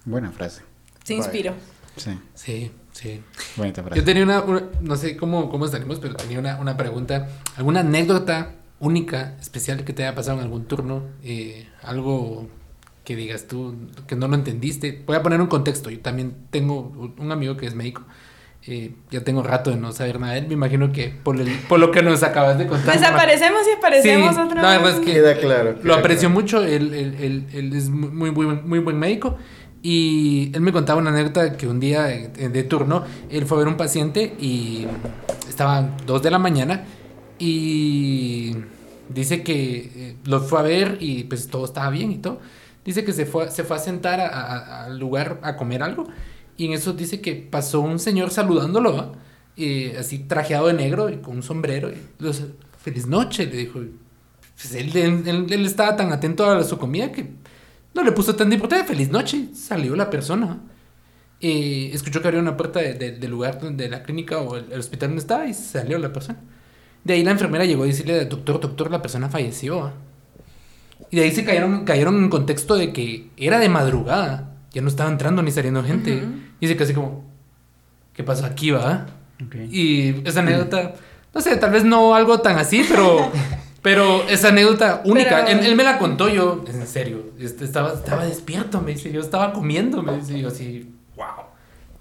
Buena 0.05 0.31
frase. 0.33 0.63
Se 1.05 1.15
inspiró. 1.15 1.55
Sí, 1.97 2.19
Sí, 2.35 2.71
sí. 2.93 3.23
bonita 3.57 3.83
frase. 3.83 3.99
Yo 4.01 4.05
tenía 4.05 4.23
una, 4.25 4.43
una- 4.43 4.65
no 4.81 4.97
sé 4.97 5.17
cómo, 5.17 5.51
cómo 5.51 5.67
estaremos, 5.67 5.99
pero 5.99 6.15
tenía 6.15 6.39
una, 6.39 6.59
una 6.59 6.77
pregunta. 6.77 7.29
¿Alguna 7.57 7.81
anécdota 7.81 8.55
única, 8.81 9.37
especial 9.41 9.85
que 9.85 9.93
te 9.93 10.05
haya 10.05 10.15
pasado 10.15 10.39
en 10.39 10.45
algún 10.45 10.67
turno? 10.67 11.05
Eh, 11.23 11.69
algo 11.83 12.49
que 13.05 13.17
digas 13.17 13.47
tú 13.49 13.75
que 14.07 14.15
no 14.17 14.29
lo 14.29 14.35
entendiste. 14.35 15.03
Voy 15.07 15.17
a 15.17 15.23
poner 15.23 15.41
un 15.41 15.47
contexto. 15.47 15.91
Yo 15.91 16.01
también 16.01 16.35
tengo 16.51 17.13
un 17.19 17.33
amigo 17.33 17.57
que 17.57 17.67
es 17.67 17.75
médico. 17.75 18.03
Eh, 18.67 18.93
ya 19.11 19.25
tengo 19.25 19.43
rato 19.43 19.71
de 19.71 19.77
no 19.77 19.91
saber 19.93 20.21
nada 20.21 20.35
de 20.35 20.41
él. 20.41 20.47
Me 20.49 20.53
imagino 20.55 20.93
que 20.93 21.09
por, 21.09 21.41
el- 21.41 21.49
por 21.69 21.81
lo 21.81 21.91
que 21.91 22.03
nos 22.03 22.23
acabas 22.23 22.59
de 22.59 22.67
contar. 22.67 22.95
Desaparecemos 22.95 23.63
y 23.73 23.77
aparecemos 23.79 24.35
Sí, 24.35 24.41
otra 24.43 24.79
vez. 24.79 24.95
es 24.95 25.01
que 25.01 25.13
Queda 25.15 25.37
claro. 25.39 25.71
lo 25.73 25.83
queda 25.83 25.95
aprecio 25.97 26.29
claro. 26.29 26.35
mucho, 26.43 26.63
él, 26.63 26.93
él- 26.93 27.17
él- 27.21 27.47
él 27.55 27.73
es 27.75 27.89
muy, 27.89 28.31
muy, 28.31 28.45
buen- 28.45 28.69
muy 28.69 28.79
buen 28.81 28.99
médico 28.99 29.39
y 29.83 30.51
él 30.55 30.61
me 30.61 30.73
contaba 30.73 31.01
una 31.01 31.09
anécdota 31.09 31.57
que 31.57 31.67
un 31.67 31.81
día 31.81 32.03
de 32.03 32.63
turno, 32.65 33.03
él 33.31 33.47
fue 33.47 33.57
a 33.57 33.61
ver 33.61 33.69
un 33.69 33.79
paciente 33.79 34.35
y 34.39 34.87
estaban 35.49 35.97
dos 36.07 36.23
de 36.23 36.31
la 36.31 36.39
mañana 36.39 36.85
y 37.39 38.55
dice 39.09 39.43
que 39.43 39.91
eh, 39.97 40.17
lo 40.27 40.41
fue 40.41 40.61
a 40.61 40.63
ver 40.63 40.99
y 41.01 41.25
pues 41.25 41.49
todo 41.49 41.65
estaba 41.65 41.89
bien 41.91 42.13
y 42.13 42.19
todo. 42.19 42.41
Dice 42.85 43.05
que 43.05 43.13
se 43.13 43.27
fue, 43.27 43.51
se 43.51 43.65
fue 43.65 43.77
a 43.77 43.81
sentar 43.81 44.21
al 44.21 44.99
lugar 44.99 45.39
a 45.43 45.57
comer 45.57 45.83
algo 45.83 46.07
y 46.57 46.67
en 46.67 46.73
eso 46.73 46.93
dice 46.95 47.21
que 47.21 47.35
pasó 47.35 47.81
un 47.81 47.99
señor 47.99 48.31
saludándolo, 48.31 49.13
así 49.99 50.21
trajeado 50.21 50.69
de 50.69 50.73
negro 50.75 51.11
y 51.11 51.19
con 51.19 51.37
un 51.37 51.43
sombrero. 51.43 51.91
Y 51.91 51.97
los, 52.19 52.43
Feliz 52.83 53.07
noche, 53.07 53.45
le 53.47 53.57
dijo. 53.59 53.81
Pues 54.55 54.75
él, 54.75 54.91
estaba 55.67 55.97
tan 55.97 56.13
atento 56.13 56.47
a 56.51 56.65
su 56.65 56.79
comida 56.79 57.13
que 57.13 57.31
no 57.95 58.03
le 58.03 58.13
puso 58.13 58.35
tanta 58.35 58.55
importancia. 58.55 58.87
Feliz 58.87 59.11
noche, 59.11 59.49
salió 59.55 59.95
la 59.97 60.09
persona. 60.09 60.61
Escuchó 61.41 62.21
que 62.21 62.29
abrió 62.29 62.41
una 62.41 62.57
puerta 62.57 62.81
de- 62.81 62.95
de- 62.95 63.13
del 63.13 63.31
lugar 63.31 63.61
donde 63.61 63.89
la 63.89 64.03
clínica 64.03 64.39
o 64.39 64.57
el, 64.57 64.73
hospital 64.79 65.11
donde 65.11 65.21
estaba 65.21 65.47
y 65.47 65.55
salió 65.55 65.99
la 65.99 66.13
persona. 66.13 66.39
De 67.05 67.15
ahí 67.15 67.23
la 67.25 67.31
enfermera 67.33 67.65
llegó 67.65 67.85
a 67.85 67.87
decirle, 67.87 68.25
doctor, 68.27 68.61
doctor, 68.61 68.91
la 68.91 69.01
persona 69.03 69.29
falleció. 69.31 69.85
¿ah?". 69.85 69.95
Y 71.11 71.17
de 71.17 71.23
ahí 71.25 71.33
se 71.33 71.45
cayeron, 71.45 71.85
cayeron 71.85 72.17
en 72.23 72.31
contexto 72.31 72.77
de 72.77 72.93
que 72.93 73.29
era 73.37 73.59
de 73.59 73.69
madrugada. 73.69 74.51
Ya 74.73 74.83
no 74.83 74.89
estaba 74.89 75.11
entrando 75.11 75.43
ni 75.43 75.51
saliendo 75.51 75.83
gente. 75.83 76.23
Y 76.61 76.67
dice 76.67 76.77
casi 76.77 76.95
como, 76.95 77.25
¿qué 78.15 78.23
pasó 78.23 78.47
aquí, 78.47 78.71
va? 78.71 79.07
Y 79.71 80.27
esa 80.29 80.41
anécdota, 80.41 80.95
no 81.35 81.41
sé, 81.41 81.57
tal 81.57 81.71
vez 81.73 81.85
no 81.85 82.15
algo 82.15 82.41
tan 82.41 82.59
así, 82.59 82.85
pero, 82.89 83.31
pero 83.83 84.23
esa 84.29 84.49
anécdota 84.49 85.01
única, 85.05 85.45
Pero- 85.47 85.59
él, 85.61 85.67
él 85.67 85.77
me 85.77 85.83
la 85.83 85.99
contó 85.99 86.29
yo, 86.29 86.65
en 86.69 86.87
serio, 86.87 87.25
este, 87.39 87.65
estaba, 87.65 87.95
estaba 87.95 88.25
despierto, 88.27 88.81
me 88.81 88.93
dice, 88.93 89.11
yo 89.11 89.21
estaba 89.21 89.53
comiendo, 89.53 90.03
me 90.03 90.17
dice, 90.19 90.39
yo 90.39 90.49
así, 90.49 90.93
wow. 91.17 91.27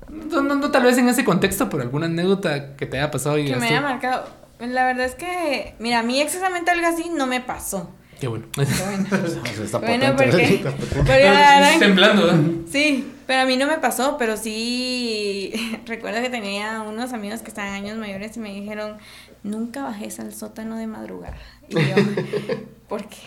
No, 0.09 0.41
no, 0.41 0.55
no 0.55 0.71
tal 0.71 0.83
vez 0.83 0.97
en 0.97 1.07
ese 1.07 1.23
contexto, 1.23 1.69
pero 1.69 1.83
alguna 1.83 2.07
anécdota 2.07 2.75
que 2.75 2.85
te 2.85 2.97
haya 2.97 3.09
pasado 3.11 3.37
y 3.37 3.45
Que 3.45 3.55
me 3.55 3.67
tú, 3.67 3.73
haya 3.73 3.81
marcado. 3.81 4.25
La 4.59 4.85
verdad 4.85 5.05
es 5.05 5.15
que, 5.15 5.75
mira, 5.79 5.99
a 5.99 6.03
mí 6.03 6.19
exactamente 6.19 6.71
algo 6.71 6.87
así 6.87 7.09
no 7.15 7.25
me 7.27 7.39
pasó. 7.39 7.91
Qué 8.19 8.27
bueno. 8.27 8.45
Bueno, 8.55 8.67
está 9.63 9.77
bueno 9.77 10.15
potente. 10.15 10.61
porque, 10.63 10.95
porque 10.95 11.23
la 11.23 11.31
verdad- 11.31 11.79
Temblando, 11.79 12.29
¿eh? 12.31 12.35
Sí, 12.69 13.11
pero 13.25 13.41
a 13.41 13.45
mí 13.45 13.55
no 13.57 13.65
me 13.67 13.77
pasó, 13.77 14.17
pero 14.17 14.35
sí 14.35 15.51
recuerdo 15.85 16.21
que 16.21 16.29
tenía 16.29 16.81
unos 16.81 17.13
amigos 17.13 17.41
que 17.41 17.47
estaban 17.49 17.73
años 17.73 17.97
mayores 17.97 18.35
y 18.35 18.39
me 18.41 18.53
dijeron, 18.53 18.97
nunca 19.43 19.83
bajes 19.83 20.19
al 20.19 20.33
sótano 20.33 20.77
de 20.77 20.87
madrugada. 20.87 21.37
Y 21.69 21.75
yo, 21.75 21.95
¿por 22.89 23.05
qué? 23.07 23.17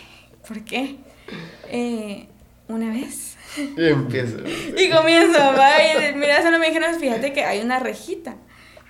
¿Por 0.47 0.63
qué? 0.63 0.97
Eh, 1.69 2.27
una 2.67 2.89
vez. 2.89 3.35
Y 3.57 3.85
empieza. 3.87 4.37
Y 4.77 4.89
comienzo, 4.89 5.39
va, 5.57 5.71
y 6.11 6.15
mira, 6.15 6.41
solo 6.43 6.59
me 6.59 6.67
dijeron, 6.67 6.99
fíjate 6.99 7.33
que 7.33 7.43
hay 7.45 7.61
una 7.61 7.79
rejita. 7.79 8.35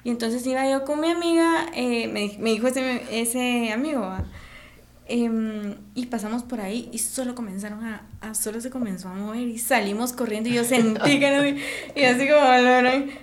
Y 0.03 0.09
entonces 0.09 0.45
iba 0.45 0.69
yo 0.69 0.83
con 0.83 0.99
mi 0.99 1.09
amiga, 1.11 1.67
eh, 1.73 2.07
me, 2.09 2.35
me 2.39 2.49
dijo 2.49 2.67
ese, 2.67 3.03
ese 3.11 3.71
amigo, 3.71 4.01
va, 4.01 4.25
em, 5.07 5.75
y 5.95 6.05
pasamos 6.05 6.43
por 6.43 6.61
ahí 6.61 6.89
y 6.93 6.99
solo 6.99 7.35
comenzaron 7.35 7.83
a, 7.83 8.03
a- 8.21 8.33
solo 8.35 8.61
se 8.61 8.69
comenzó 8.69 9.09
a 9.09 9.13
mover 9.13 9.41
y 9.47 9.57
salimos 9.57 10.13
corriendo 10.13 10.49
y 10.49 10.53
yo 10.53 10.63
sentí 10.63 11.19
que 11.19 11.29
no, 11.31 11.45
y 11.45 12.03
así 12.05 12.27
como, 12.27 12.41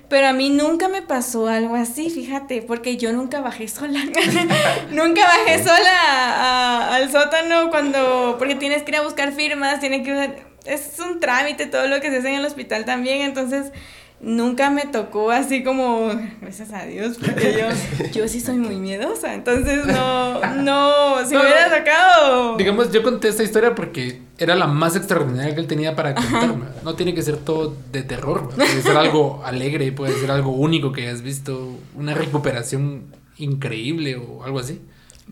pero 0.08 0.26
a 0.28 0.32
mí 0.32 0.50
nunca 0.50 0.88
me 0.88 1.00
pasó 1.02 1.48
algo 1.48 1.74
así, 1.76 2.10
fíjate, 2.10 2.62
porque 2.62 2.96
yo 2.98 3.12
nunca 3.12 3.40
bajé 3.40 3.66
sola, 3.68 4.00
nunca 4.90 5.22
bajé 5.22 5.62
sola 5.62 5.90
a- 6.08 6.88
a- 6.90 6.94
al 6.96 7.10
sótano 7.10 7.70
cuando, 7.70 8.36
porque 8.38 8.54
tienes 8.56 8.82
que 8.82 8.90
ir 8.92 8.96
a 8.98 9.02
buscar 9.02 9.32
firmas, 9.32 9.80
tienes 9.80 10.02
que, 10.06 10.42
es 10.66 10.98
un 11.00 11.20
trámite 11.20 11.66
todo 11.66 11.86
lo 11.86 12.00
que 12.00 12.10
se 12.10 12.18
hace 12.18 12.28
en 12.28 12.34
el 12.36 12.44
hospital 12.44 12.84
también, 12.84 13.22
entonces 13.22 13.72
nunca 14.22 14.70
me 14.70 14.84
tocó 14.86 15.30
así 15.30 15.62
como, 15.62 16.10
gracias 16.40 16.72
a 16.72 16.84
Dios, 16.84 17.16
porque 17.18 17.54
yo, 17.58 18.06
yo 18.12 18.28
sí 18.28 18.40
soy 18.40 18.56
muy 18.56 18.76
miedosa, 18.76 19.34
entonces 19.34 19.86
no, 19.86 20.40
no, 20.56 21.26
si 21.26 21.34
No, 21.34 21.40
me 21.40 21.46
hubiera 21.46 21.68
no. 21.68 21.76
tocado... 21.76 22.56
Digamos, 22.56 22.92
yo 22.92 23.02
conté 23.02 23.28
esta 23.28 23.42
historia 23.42 23.74
porque 23.74 24.22
era 24.38 24.54
la 24.54 24.66
más 24.66 24.96
extraordinaria 24.96 25.54
que 25.54 25.60
él 25.60 25.66
tenía 25.66 25.96
para 25.96 26.14
contarme. 26.14 26.66
No 26.84 26.94
tiene 26.94 27.14
que 27.14 27.22
ser 27.22 27.38
todo 27.38 27.74
de 27.92 28.02
terror, 28.02 28.50
puede 28.54 28.82
ser 28.82 28.96
algo 28.96 29.42
alegre, 29.46 29.90
puede 29.92 30.12
ser 30.14 30.30
algo 30.30 30.50
único 30.50 30.92
que 30.92 31.02
hayas 31.02 31.22
visto, 31.22 31.78
una 31.94 32.14
recuperación 32.14 33.04
increíble 33.38 34.16
o 34.16 34.44
algo 34.44 34.58
así. 34.58 34.80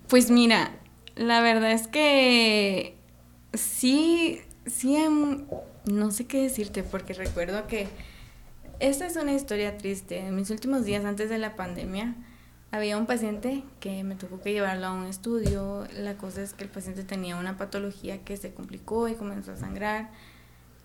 Pues 0.08 0.30
mira, 0.30 0.72
la 1.16 1.40
verdad 1.42 1.72
es 1.72 1.88
que 1.88 2.94
sí, 3.52 4.40
sí, 4.66 4.96
no 5.84 6.10
sé 6.10 6.26
qué 6.26 6.42
decirte, 6.42 6.82
porque 6.82 7.12
recuerdo 7.12 7.66
que 7.66 7.88
esta 8.80 9.06
es 9.06 9.16
una 9.16 9.32
historia 9.32 9.76
triste. 9.76 10.18
En 10.18 10.36
mis 10.36 10.50
últimos 10.50 10.84
días 10.84 11.04
antes 11.04 11.30
de 11.30 11.38
la 11.38 11.56
pandemia, 11.56 12.14
había 12.70 12.96
un 12.98 13.06
paciente 13.06 13.64
que 13.80 14.04
me 14.04 14.14
tocó 14.14 14.40
que 14.40 14.52
llevarlo 14.52 14.86
a 14.86 14.92
un 14.92 15.06
estudio. 15.06 15.86
La 15.96 16.16
cosa 16.16 16.42
es 16.42 16.52
que 16.52 16.64
el 16.64 16.70
paciente 16.70 17.02
tenía 17.02 17.36
una 17.36 17.56
patología 17.56 18.18
que 18.24 18.36
se 18.36 18.52
complicó 18.52 19.08
y 19.08 19.14
comenzó 19.14 19.52
a 19.52 19.56
sangrar. 19.56 20.10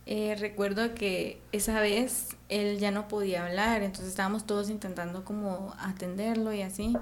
Eh, 0.05 0.35
recuerdo 0.39 0.95
que 0.95 1.41
esa 1.51 1.79
vez 1.79 2.35
él 2.49 2.79
ya 2.79 2.91
no 2.91 3.07
podía 3.07 3.45
hablar, 3.45 3.83
entonces 3.83 4.09
estábamos 4.09 4.45
todos 4.45 4.69
intentando 4.69 5.23
como 5.23 5.73
atenderlo 5.79 6.53
y 6.53 6.61
así. 6.61 6.95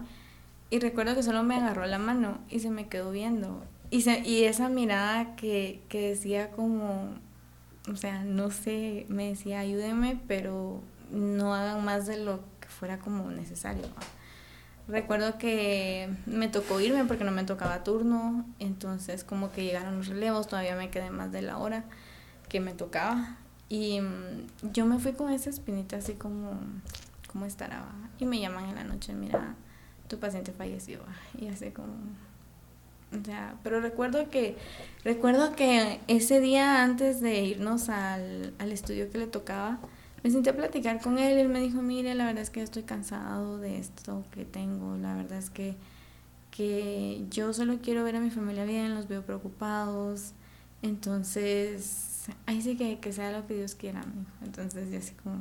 Y 0.69 0.79
recuerdo 0.79 1.15
que 1.15 1.23
solo 1.23 1.43
me 1.43 1.55
agarró 1.55 1.85
la 1.85 1.99
mano 1.99 2.39
y 2.49 2.59
se 2.59 2.69
me 2.69 2.87
quedó 2.87 3.11
viendo. 3.11 3.63
Y, 3.89 4.43
esa 4.43 4.69
mirada 4.69 5.35
que 5.35 5.81
decía 5.89 6.51
como, 6.51 7.15
o 7.89 7.95
sea, 7.95 8.23
no 8.23 8.51
sé, 8.51 9.05
me 9.09 9.29
decía 9.29 9.59
ayúdenme, 9.59 10.19
pero 10.27 10.81
no 11.11 11.53
hagan 11.53 11.83
más 11.83 12.05
de 12.05 12.17
lo 12.17 12.41
que 12.59 12.67
fuera 12.67 12.99
como 12.99 13.29
necesario. 13.31 13.85
Recuerdo 14.87 15.37
que 15.37 16.09
me 16.25 16.47
tocó 16.47 16.79
irme 16.81 17.05
porque 17.05 17.23
no 17.23 17.31
me 17.31 17.43
tocaba 17.43 17.83
turno, 17.83 18.45
entonces 18.59 19.23
como 19.23 19.51
que 19.51 19.63
llegaron 19.63 19.97
los 19.97 20.07
relevos, 20.07 20.47
todavía 20.47 20.75
me 20.75 20.89
quedé 20.89 21.11
más 21.11 21.31
de 21.31 21.41
la 21.41 21.57
hora 21.57 21.85
que 22.49 22.59
me 22.59 22.73
tocaba. 22.73 23.37
Y 23.69 24.01
mm, 24.01 24.73
yo 24.73 24.85
me 24.85 24.99
fui 24.99 25.13
con 25.13 25.31
esa 25.31 25.49
espinita 25.49 25.97
así 25.97 26.13
como, 26.13 26.59
¿cómo 27.31 27.45
estará? 27.45 27.85
Y 28.19 28.25
me 28.25 28.39
llaman 28.39 28.65
en 28.65 28.75
la 28.75 28.83
noche, 28.83 29.13
mira, 29.13 29.55
tu 30.07 30.19
paciente 30.19 30.51
falleció. 30.51 30.99
Y 31.39 31.47
así 31.47 31.71
como, 31.71 31.93
o 33.19 33.25
sea, 33.25 33.55
pero 33.63 33.81
recuerdo 33.81 34.29
que, 34.29 34.57
recuerdo 35.03 35.55
que 35.55 35.99
ese 36.07 36.39
día 36.39 36.83
antes 36.83 37.21
de 37.21 37.41
irnos 37.41 37.89
al, 37.89 38.53
al 38.59 38.71
estudio 38.71 39.09
que 39.09 39.17
le 39.17 39.27
tocaba, 39.27 39.79
me 40.23 40.29
senté 40.29 40.51
a 40.51 40.55
platicar 40.55 41.01
con 41.01 41.17
él 41.17 41.37
y 41.37 41.41
él 41.41 41.49
me 41.49 41.59
dijo, 41.59 41.81
mire, 41.81 42.13
la 42.15 42.25
verdad 42.25 42.43
es 42.43 42.49
que 42.49 42.61
estoy 42.61 42.83
cansado 42.83 43.57
de 43.57 43.79
esto 43.79 44.23
que 44.31 44.45
tengo, 44.45 44.95
la 44.97 45.15
verdad 45.15 45.39
es 45.39 45.49
que, 45.49 45.75
que 46.51 47.25
yo 47.29 47.53
solo 47.53 47.79
quiero 47.81 48.03
ver 48.03 48.15
a 48.15 48.19
mi 48.19 48.29
familia 48.29 48.65
bien, 48.65 48.93
los 48.95 49.07
veo 49.07 49.23
preocupados, 49.23 50.33
entonces, 50.83 52.25
ahí 52.45 52.61
sí 52.61 52.77
que, 52.77 52.99
que 52.99 53.13
sea 53.13 53.31
lo 53.31 53.45
que 53.47 53.55
Dios 53.55 53.75
quiera, 53.75 54.01
mijo. 54.03 54.31
entonces 54.43 54.91
yo 54.91 54.97
así 54.97 55.13
como... 55.23 55.39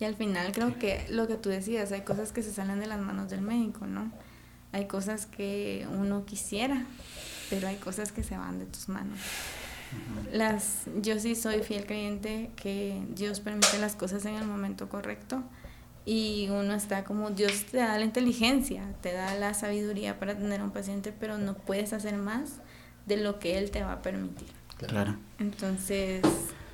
Y 0.00 0.04
al 0.04 0.14
final 0.14 0.52
creo 0.52 0.78
que 0.78 1.04
lo 1.10 1.26
que 1.26 1.34
tú 1.34 1.48
decías, 1.48 1.90
hay 1.90 2.02
cosas 2.02 2.30
que 2.30 2.42
se 2.42 2.52
salen 2.52 2.78
de 2.78 2.86
las 2.86 3.00
manos 3.00 3.30
del 3.30 3.40
médico, 3.40 3.86
¿no? 3.86 4.12
Hay 4.78 4.86
cosas 4.86 5.26
que 5.26 5.88
uno 5.90 6.24
quisiera, 6.24 6.84
pero 7.50 7.66
hay 7.66 7.76
cosas 7.76 8.12
que 8.12 8.22
se 8.22 8.36
van 8.36 8.60
de 8.60 8.66
tus 8.66 8.88
manos. 8.88 9.18
Las, 10.32 10.84
yo 11.02 11.18
sí 11.18 11.34
soy 11.34 11.64
fiel 11.64 11.84
creyente 11.84 12.50
que 12.54 13.02
Dios 13.08 13.40
permite 13.40 13.78
las 13.80 13.96
cosas 13.96 14.24
en 14.24 14.34
el 14.34 14.44
momento 14.44 14.88
correcto 14.88 15.42
y 16.04 16.48
uno 16.50 16.74
está 16.74 17.02
como 17.02 17.30
Dios 17.30 17.64
te 17.64 17.78
da 17.78 17.98
la 17.98 18.04
inteligencia, 18.04 18.84
te 19.00 19.12
da 19.12 19.34
la 19.34 19.52
sabiduría 19.52 20.20
para 20.20 20.36
tener 20.36 20.60
a 20.60 20.64
un 20.64 20.70
paciente, 20.70 21.12
pero 21.18 21.38
no 21.38 21.54
puedes 21.54 21.92
hacer 21.92 22.16
más 22.16 22.60
de 23.06 23.16
lo 23.16 23.40
que 23.40 23.58
él 23.58 23.72
te 23.72 23.82
va 23.82 23.94
a 23.94 24.02
permitir. 24.02 24.48
Claro. 24.76 25.16
Entonces, 25.40 26.22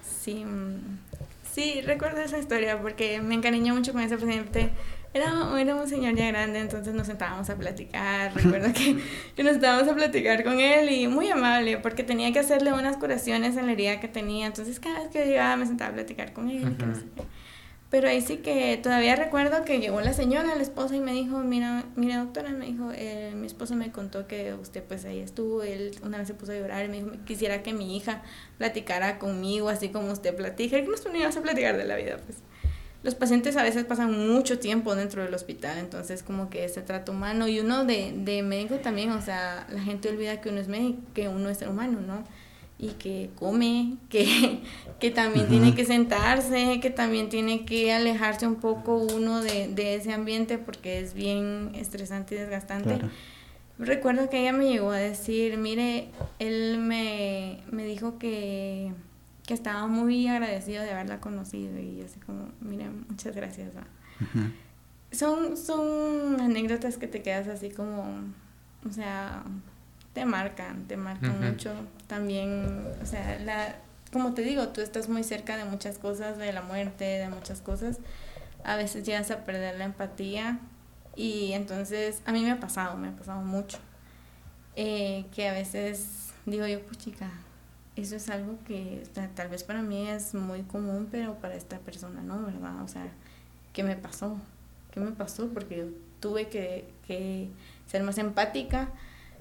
sí, 0.02 0.44
mm, 0.44 0.98
sí, 1.50 1.80
recuerdo 1.80 2.20
esa 2.20 2.36
historia 2.36 2.82
porque 2.82 3.22
me 3.22 3.34
encariñó 3.34 3.74
mucho 3.74 3.92
con 3.92 4.02
ese 4.02 4.18
paciente. 4.18 4.70
Era, 5.14 5.32
era 5.60 5.76
un 5.76 5.88
señor 5.88 6.16
ya 6.16 6.26
grande, 6.26 6.58
entonces 6.58 6.92
nos 6.92 7.06
sentábamos 7.06 7.48
a 7.48 7.56
platicar. 7.56 8.34
Recuerdo 8.34 8.72
que, 8.72 8.98
que 9.36 9.44
nos 9.44 9.54
estábamos 9.54 9.88
a 9.88 9.94
platicar 9.94 10.42
con 10.42 10.58
él 10.58 10.90
y 10.90 11.06
muy 11.06 11.30
amable 11.30 11.78
porque 11.78 12.02
tenía 12.02 12.32
que 12.32 12.40
hacerle 12.40 12.72
unas 12.72 12.96
curaciones 12.96 13.56
en 13.56 13.66
la 13.66 13.72
herida 13.72 14.00
que 14.00 14.08
tenía. 14.08 14.46
Entonces, 14.46 14.80
cada 14.80 15.00
vez 15.00 15.10
que 15.10 15.24
llegaba 15.24 15.54
me 15.56 15.66
sentaba 15.66 15.92
a 15.92 15.94
platicar 15.94 16.32
con 16.32 16.50
él. 16.50 16.76
Pero 17.90 18.08
ahí 18.08 18.22
sí 18.22 18.38
que 18.38 18.76
todavía 18.82 19.14
recuerdo 19.14 19.64
que 19.64 19.78
llegó 19.78 20.00
la 20.00 20.12
señora, 20.12 20.56
la 20.56 20.62
esposa, 20.62 20.96
y 20.96 21.00
me 21.00 21.12
dijo, 21.12 21.38
mira, 21.38 21.84
mira 21.94 22.18
doctora, 22.18 22.50
me 22.50 22.66
dijo, 22.66 22.90
eh, 22.92 23.34
mi 23.36 23.46
esposo 23.46 23.76
me 23.76 23.92
contó 23.92 24.26
que 24.26 24.52
usted 24.54 24.82
pues 24.82 25.04
ahí 25.04 25.20
estuvo, 25.20 25.62
él 25.62 25.92
una 26.02 26.18
vez 26.18 26.26
se 26.26 26.34
puso 26.34 26.50
a 26.50 26.56
llorar 26.56 26.86
y 26.86 26.88
me 26.88 26.96
dijo, 26.96 27.10
quisiera 27.24 27.62
que 27.62 27.72
mi 27.72 27.96
hija 27.96 28.22
platicara 28.58 29.20
conmigo, 29.20 29.68
así 29.68 29.90
como 29.90 30.10
usted 30.10 30.34
platica, 30.34 30.76
y 30.76 30.82
nos 30.82 31.02
poníamos 31.02 31.36
a 31.36 31.42
platicar 31.42 31.76
de 31.76 31.84
la 31.84 31.94
vida, 31.94 32.16
pues. 32.16 32.38
Los 33.04 33.14
pacientes 33.14 33.56
a 33.56 33.62
veces 33.62 33.84
pasan 33.84 34.28
mucho 34.28 34.58
tiempo 34.58 34.96
dentro 34.96 35.22
del 35.22 35.32
hospital, 35.34 35.78
entonces 35.78 36.24
como 36.24 36.50
que 36.50 36.64
ese 36.64 36.82
trato 36.82 37.12
humano, 37.12 37.46
y 37.46 37.60
uno 37.60 37.84
de, 37.84 38.12
de 38.16 38.42
médico 38.42 38.76
también, 38.76 39.12
o 39.12 39.22
sea, 39.22 39.66
la 39.70 39.82
gente 39.82 40.08
olvida 40.08 40.40
que 40.40 40.48
uno 40.48 40.58
es 40.58 40.66
médico, 40.66 41.00
que 41.14 41.28
uno 41.28 41.48
es 41.48 41.58
ser 41.58 41.68
humano, 41.68 42.00
¿no? 42.00 42.24
y 42.78 42.88
que 42.94 43.30
come, 43.36 43.96
que, 44.08 44.60
que 44.98 45.10
también 45.10 45.48
tiene 45.48 45.74
que 45.74 45.84
sentarse, 45.84 46.80
que 46.80 46.90
también 46.90 47.28
tiene 47.28 47.64
que 47.64 47.92
alejarse 47.92 48.46
un 48.46 48.56
poco 48.56 48.96
uno 48.96 49.42
de, 49.42 49.68
de 49.68 49.94
ese 49.94 50.12
ambiente 50.12 50.58
porque 50.58 51.00
es 51.00 51.14
bien 51.14 51.72
estresante 51.74 52.34
y 52.34 52.38
desgastante. 52.38 53.00
Recuerdo 53.78 54.30
que 54.30 54.40
ella 54.40 54.52
me 54.52 54.68
llegó 54.68 54.92
a 54.92 54.98
decir, 54.98 55.56
mire, 55.58 56.08
él 56.38 56.78
me, 56.78 57.60
me 57.72 57.84
dijo 57.84 58.18
que, 58.18 58.92
que, 59.46 59.54
estaba 59.54 59.86
muy 59.86 60.26
agradecido 60.28 60.82
de 60.82 60.90
haberla 60.90 61.20
conocido 61.20 61.78
y 61.78 61.98
yo 61.98 62.04
así 62.06 62.20
como, 62.20 62.48
mire, 62.60 62.88
muchas 62.88 63.34
gracias. 63.34 63.72
son, 65.12 65.56
son 65.56 66.40
anécdotas 66.40 66.96
que 66.96 67.06
te 67.06 67.22
quedas 67.22 67.48
así 67.48 67.70
como, 67.70 68.04
o 68.88 68.92
sea, 68.92 69.44
te 70.14 70.24
marcan, 70.24 70.86
te 70.86 70.96
marcan 70.96 71.40
mucho. 71.40 71.72
También, 72.06 72.86
o 73.02 73.06
sea, 73.06 73.38
la, 73.40 73.76
como 74.12 74.32
te 74.32 74.42
digo, 74.42 74.68
tú 74.68 74.80
estás 74.80 75.08
muy 75.08 75.24
cerca 75.24 75.56
de 75.56 75.64
muchas 75.64 75.98
cosas, 75.98 76.38
de 76.38 76.52
la 76.52 76.62
muerte, 76.62 77.04
de 77.04 77.28
muchas 77.28 77.60
cosas. 77.60 77.98
A 78.62 78.76
veces 78.76 79.04
llegas 79.04 79.30
a 79.30 79.44
perder 79.44 79.76
la 79.76 79.84
empatía 79.84 80.60
y 81.16 81.52
entonces 81.52 82.22
a 82.24 82.32
mí 82.32 82.42
me 82.42 82.52
ha 82.52 82.60
pasado, 82.60 82.96
me 82.96 83.08
ha 83.08 83.16
pasado 83.16 83.42
mucho. 83.42 83.78
Eh, 84.76 85.26
que 85.34 85.48
a 85.48 85.52
veces 85.52 86.32
digo 86.46 86.66
yo, 86.66 86.80
pues 86.82 86.98
chica, 86.98 87.30
eso 87.96 88.16
es 88.16 88.28
algo 88.30 88.58
que 88.66 89.02
tal 89.34 89.48
vez 89.48 89.64
para 89.64 89.82
mí 89.82 90.08
es 90.08 90.34
muy 90.34 90.62
común, 90.62 91.08
pero 91.10 91.34
para 91.34 91.54
esta 91.54 91.78
persona 91.78 92.22
no, 92.22 92.44
¿verdad? 92.44 92.82
O 92.82 92.88
sea, 92.88 93.06
¿qué 93.72 93.82
me 93.84 93.96
pasó? 93.96 94.36
¿Qué 94.92 95.00
me 95.00 95.12
pasó? 95.12 95.48
Porque 95.48 95.78
yo 95.78 95.84
tuve 96.20 96.48
que, 96.48 96.88
que 97.06 97.48
ser 97.86 98.02
más 98.02 98.18
empática 98.18 98.88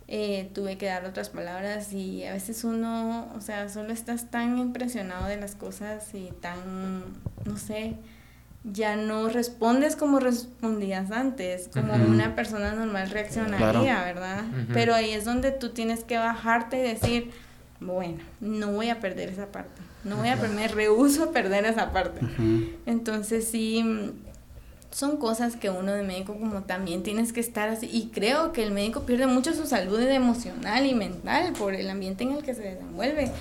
eh, 0.08 0.52
tuve 0.54 0.78
que 0.78 0.88
dar 0.88 1.06
otras 1.06 1.30
palabras 1.30 1.94
y 1.94 2.26
a 2.26 2.34
veces 2.34 2.66
uno, 2.66 3.32
o 3.36 3.42
sea, 3.42 3.70
solo 3.70 3.94
estás 3.94 4.30
tan 4.30 4.58
impresionado 4.58 5.28
de 5.28 5.38
las 5.38 5.56
cosas 5.56 6.14
y 6.14 6.30
tan, 6.42 7.06
no 7.46 7.58
sé, 7.58 7.96
ya 8.66 8.98
no 8.98 9.30
respondes 9.30 9.96
como 9.96 10.20
respondías 10.20 11.10
antes, 11.12 11.70
como 11.74 11.94
una 11.94 12.36
persona 12.36 12.74
normal 12.74 13.10
reaccionaría, 13.12 14.04
¿verdad? 14.04 14.44
Pero 14.74 14.94
ahí 14.94 15.12
es 15.12 15.24
donde 15.24 15.52
tú 15.52 15.70
tienes 15.70 16.04
que 16.04 16.18
bajarte 16.18 16.80
y 16.80 16.82
decir, 16.82 17.32
bueno, 17.80 18.20
no 18.40 18.72
voy 18.72 18.90
a 18.90 19.00
perder 19.00 19.30
esa 19.30 19.48
parte, 19.48 19.82
no 20.04 20.18
voy 20.18 20.30
a 20.30 20.36
perder, 20.36 20.56
me 20.56 20.68
rehuso 20.68 21.26
a 21.26 21.32
perder 21.32 21.66
esa 21.66 21.92
parte. 21.92 22.22
Entonces 22.86 23.48
sí 23.48 24.14
son 24.94 25.18
cosas 25.18 25.56
que 25.56 25.70
uno 25.70 25.92
de 25.92 26.04
médico 26.04 26.36
como 26.36 26.64
también 26.64 27.02
tienes 27.02 27.34
que 27.34 27.40
estar 27.40 27.68
así 27.68 27.90
y 27.92 28.10
creo 28.10 28.52
que 28.52 28.64
el 28.64 28.72
médico 28.72 29.02
pierde 29.02 29.26
mucho 29.26 29.54
su 29.54 29.66
salud 29.66 30.00
emocional 30.00 30.86
y 30.86 30.94
mental 30.94 31.54
por 31.54 31.74
el 31.74 31.90
ambiente 31.90 32.24
en 32.24 32.34
el 32.34 32.44
que 32.44 32.54
se 32.54 32.62
desenvuelve. 32.62 33.32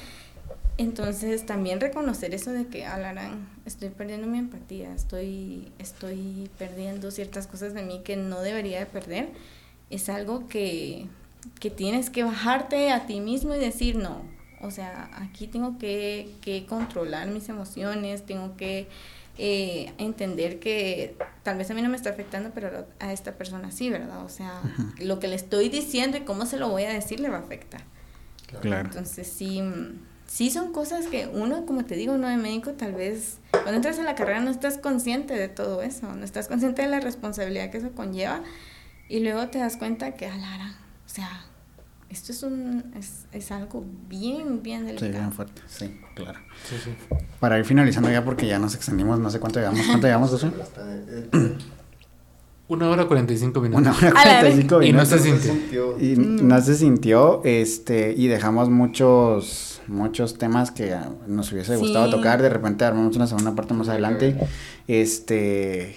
Entonces 0.79 1.45
también 1.45 1.81
reconocer 1.81 2.35
eso 2.35 2.51
de 2.51 2.67
que 2.67 2.87
alarán, 2.87 3.47
estoy 3.67 3.91
perdiendo 3.91 4.27
mi 4.27 4.39
empatía, 4.39 4.95
estoy, 4.95 5.71
estoy 5.79 6.51
perdiendo 6.59 7.11
ciertas 7.11 7.47
cosas 7.47 7.75
de 7.75 7.83
mí 7.83 8.01
que 8.03 8.17
no 8.17 8.41
debería 8.41 8.79
de 8.79 8.87
perder, 8.87 9.29
es 9.91 10.09
algo 10.09 10.49
que, 10.49 11.07
que 11.61 11.71
tienes 11.71 12.11
que 12.11 12.25
bajarte 12.25 12.91
a 12.91 13.07
ti 13.07 13.21
mismo 13.21 13.55
y 13.55 13.59
decir 13.59 13.97
no. 13.97 14.23
O 14.61 14.71
sea, 14.71 15.11
aquí 15.15 15.49
tengo 15.49 15.77
que, 15.79 16.37
que 16.41 16.67
controlar 16.67 17.29
mis 17.29 17.49
emociones, 17.49 18.25
tengo 18.25 18.57
que 18.57 18.89
eh, 19.39 19.93
entender 19.99 20.61
que 20.61 21.17
tal 21.43 21.59
vez 21.59 21.71
a 21.71 21.75
mí 21.75 21.83
no 21.83 21.89
me 21.89 21.97
está 21.97 22.11
afectando, 22.11 22.51
pero 22.55 22.87
a 23.01 23.13
esta 23.13 23.33
persona 23.33 23.71
sí, 23.71 23.91
¿verdad? 23.91 24.25
O 24.25 24.29
sea, 24.29 24.61
lo 24.99 25.19
que 25.19 25.29
le 25.29 25.35
estoy 25.35 25.69
diciendo 25.69 26.17
y 26.17 26.21
cómo 26.21 26.47
se 26.47 26.59
lo 26.59 26.69
voy 26.69 26.85
a 26.85 26.91
decir 26.91 27.19
le 27.19 27.29
va 27.29 27.39
a 27.39 27.41
afectar. 27.41 27.83
Claro. 28.61 28.89
Entonces 28.89 29.27
sí, 29.27 29.63
sí 30.27 30.51
son 30.51 30.73
cosas 30.73 31.07
que 31.07 31.27
uno, 31.27 31.65
como 31.65 31.85
te 31.85 31.97
digo, 31.97 32.13
uno 32.13 32.29
de 32.29 32.37
médico 32.37 32.73
tal 32.73 32.93
vez 32.93 33.39
cuando 33.51 33.73
entras 33.73 33.99
a 33.99 34.03
la 34.03 34.15
carrera 34.15 34.41
no 34.41 34.51
estás 34.51 34.77
consciente 34.77 35.35
de 35.35 35.49
todo 35.49 35.83
eso, 35.83 36.15
no 36.15 36.25
estás 36.25 36.49
consciente 36.49 36.83
de 36.83 36.89
la 36.89 37.01
responsabilidad 37.01 37.71
que 37.71 37.79
eso 37.79 37.93
conlleva 37.93 38.43
y 39.09 39.21
luego 39.21 39.49
te 39.49 39.59
das 39.59 39.77
cuenta 39.77 40.13
que, 40.13 40.27
alara, 40.27 40.75
sea, 41.15 41.45
esto 42.09 42.33
es, 42.33 42.43
un, 42.43 42.93
es, 42.97 43.27
es 43.33 43.51
algo 43.53 43.85
bien, 44.09 44.63
bien 44.63 44.87
delicado. 44.87 45.11
Sí, 45.13 45.19
bien 45.19 45.33
fuerte, 45.33 45.63
sí, 45.67 46.01
claro. 46.15 46.39
Sí, 46.69 46.77
sí. 46.83 46.91
Para 47.41 47.59
ir 47.59 47.65
finalizando 47.65 48.11
ya, 48.11 48.25
porque 48.25 48.47
ya 48.47 48.59
nos 48.59 48.75
extendimos, 48.75 49.19
no 49.19 49.31
sé 49.31 49.41
cuánto 49.41 49.61
llevamos. 49.61 49.87
¿Cuánto 49.87 50.07
llevamos, 50.07 50.31
José? 50.31 50.51
Una 52.69 52.89
hora 52.89 53.07
cuarenta 53.07 53.33
y 53.33 53.39
cinco 53.39 53.61
minutos. 53.61 53.83
Una 53.83 53.97
hora 53.97 54.13
cuarenta 54.13 54.49
y 54.49 54.57
cinco 54.57 54.79
minutos. 54.79 55.27
Y 55.27 55.31
no 55.31 55.37
se 55.39 55.41
sintió. 55.41 56.01
Y 56.01 56.17
no 56.17 56.61
se 56.61 56.75
sintió, 56.75 57.43
este, 57.45 58.15
y 58.17 58.29
dejamos 58.29 58.71
muchos, 58.71 59.83
muchos 59.89 60.39
temas 60.39 60.71
que 60.71 60.97
nos 61.27 61.53
hubiese 61.53 61.77
gustado 61.77 62.11
tocar. 62.11 62.41
De 62.41 62.49
repente 62.49 62.85
armamos 62.85 63.17
una 63.17 63.27
segunda 63.27 63.55
parte 63.55 63.75
más 63.75 63.89
adelante. 63.89 64.39
Este, 64.87 65.97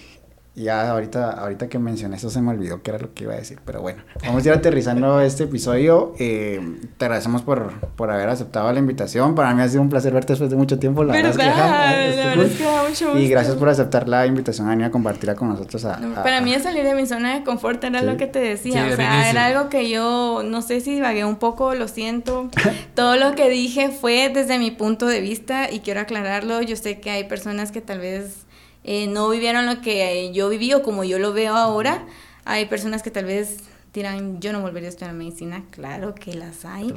ya 0.62 0.90
ahorita, 0.90 1.32
ahorita 1.32 1.68
que 1.68 1.78
mencioné 1.78 2.16
eso 2.16 2.30
se 2.30 2.40
me 2.40 2.50
olvidó 2.50 2.82
qué 2.82 2.90
era 2.90 2.98
lo 2.98 3.12
que 3.12 3.24
iba 3.24 3.34
a 3.34 3.36
decir, 3.36 3.58
pero 3.64 3.82
bueno, 3.82 4.02
vamos 4.24 4.44
a 4.44 4.48
ir 4.48 4.54
aterrizando 4.54 5.20
este 5.26 5.44
episodio. 5.44 6.14
Eh, 6.18 6.78
te 6.96 7.04
agradecemos 7.04 7.42
por, 7.42 7.72
por 7.96 8.10
haber 8.10 8.30
aceptado 8.30 8.72
la 8.72 8.78
invitación. 8.78 9.34
Para 9.34 9.54
mí 9.54 9.60
ha 9.60 9.68
sido 9.68 9.82
un 9.82 9.90
placer 9.90 10.14
verte 10.14 10.32
después 10.32 10.50
de 10.50 10.56
mucho 10.56 10.78
tiempo. 10.78 11.04
La 11.04 11.12
verdad, 11.12 11.30
es 11.32 11.36
que, 11.36 11.44
la 11.44 12.26
verdad 12.28 12.46
es 12.46 12.56
que 12.56 12.64
da 12.64 12.82
mucho 12.88 13.04
gusto. 13.04 13.18
Y 13.18 13.28
gracias 13.28 13.56
por 13.56 13.68
aceptar 13.68 14.08
la 14.08 14.26
invitación 14.26 14.66
a 14.68 14.70
venir 14.70 14.86
a 14.86 14.90
compartirla 14.90 15.34
con 15.34 15.50
nosotros. 15.50 15.84
A, 15.84 16.00
para 16.22 16.40
mí 16.40 16.54
es 16.54 16.62
salir 16.62 16.84
de 16.84 16.94
mi 16.94 17.06
zona 17.06 17.34
de 17.34 17.44
confort 17.44 17.84
era 17.84 18.00
lo 18.00 18.16
que 18.16 18.26
te 18.26 18.38
decía. 18.38 18.88
o 18.90 18.96
sea, 18.96 19.28
era 19.28 19.46
algo 19.46 19.68
que 19.68 19.90
yo 19.90 20.42
no 20.42 20.62
sé 20.62 20.80
si 20.80 21.00
vagué 21.02 21.26
un 21.26 21.36
poco, 21.36 21.74
lo 21.74 21.86
siento. 21.86 22.48
Todo 22.94 23.16
lo 23.16 23.34
que 23.34 23.50
dije 23.50 23.90
fue 23.90 24.30
desde 24.32 24.58
mi 24.58 24.70
punto 24.70 25.06
de 25.06 25.20
vista 25.20 25.70
y 25.70 25.80
quiero 25.80 26.00
aclararlo. 26.00 26.62
Yo 26.62 26.76
sé 26.76 26.98
que 26.98 27.10
hay 27.10 27.24
personas 27.24 27.72
que 27.72 27.82
tal 27.82 27.98
vez 27.98 28.45
eh, 28.86 29.08
no 29.08 29.28
vivieron 29.28 29.66
lo 29.66 29.80
que 29.80 30.30
yo 30.32 30.48
viví 30.48 30.72
o 30.72 30.82
como 30.82 31.02
yo 31.02 31.18
lo 31.18 31.32
veo 31.32 31.56
ahora. 31.56 32.06
Hay 32.44 32.66
personas 32.66 33.02
que 33.02 33.10
tal 33.10 33.24
vez 33.24 33.58
dirán, 33.92 34.40
yo 34.40 34.52
no 34.52 34.60
volvería 34.60 34.88
a 34.88 34.90
estudiar 34.90 35.12
medicina. 35.12 35.64
Claro 35.70 36.14
que 36.14 36.34
las 36.34 36.64
hay. 36.64 36.94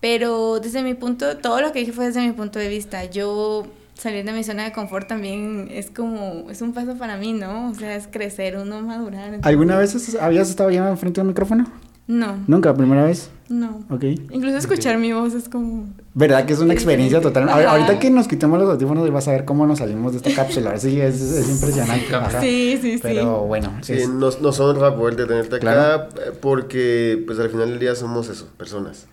Pero 0.00 0.60
desde 0.60 0.82
mi 0.82 0.94
punto, 0.94 1.36
todo 1.36 1.60
lo 1.60 1.72
que 1.72 1.80
dije 1.80 1.92
fue 1.92 2.06
desde 2.06 2.22
mi 2.22 2.32
punto 2.32 2.58
de 2.58 2.68
vista. 2.68 3.04
Yo 3.04 3.66
salir 3.92 4.24
de 4.24 4.32
mi 4.32 4.42
zona 4.42 4.64
de 4.64 4.72
confort 4.72 5.06
también 5.06 5.68
es 5.70 5.90
como, 5.90 6.50
es 6.50 6.62
un 6.62 6.72
paso 6.72 6.96
para 6.96 7.18
mí, 7.18 7.34
¿no? 7.34 7.68
O 7.68 7.74
sea, 7.74 7.94
es 7.94 8.06
crecer, 8.06 8.56
uno 8.56 8.80
madurar. 8.80 9.40
¿Alguna 9.42 9.76
vez 9.76 10.16
habías 10.16 10.48
estado 10.48 10.70
ya 10.70 10.88
enfrente 10.88 11.20
del 11.20 11.28
micrófono? 11.28 11.70
No. 12.10 12.42
¿Nunca? 12.48 12.74
¿Primera 12.74 13.04
vez? 13.04 13.30
No. 13.48 13.84
Ok. 13.88 14.02
Incluso 14.02 14.56
escuchar 14.56 14.98
mi 14.98 15.12
voz 15.12 15.32
es 15.32 15.48
como... 15.48 15.88
¿Verdad 16.12 16.44
que 16.44 16.54
es 16.54 16.58
una 16.58 16.74
experiencia 16.74 17.20
total? 17.20 17.48
Ahorita 17.48 18.00
que 18.00 18.10
nos 18.10 18.26
quitemos 18.26 18.58
los 18.58 18.68
audífonos 18.68 19.08
vas 19.12 19.28
a 19.28 19.30
ver 19.30 19.44
cómo 19.44 19.64
nos 19.64 19.78
salimos 19.78 20.10
de 20.10 20.18
esta 20.18 20.34
cápsula. 20.34 20.76
Sí, 20.76 21.00
es, 21.00 21.20
es 21.20 21.48
impresionante. 21.48 22.06
Sí, 22.40 22.78
sí, 22.82 22.94
sí. 22.94 23.00
Pero 23.00 23.46
bueno. 23.46 23.72
Sí, 23.82 24.02
nos, 24.12 24.40
nos 24.40 24.58
honra 24.58 24.96
poder 24.96 25.14
tenerte 25.14 25.56
acá 25.56 26.08
porque 26.40 27.22
pues 27.24 27.38
al 27.38 27.48
final 27.48 27.70
del 27.70 27.78
día 27.78 27.94
somos 27.94 28.28
eso, 28.28 28.48
personas. 28.56 29.06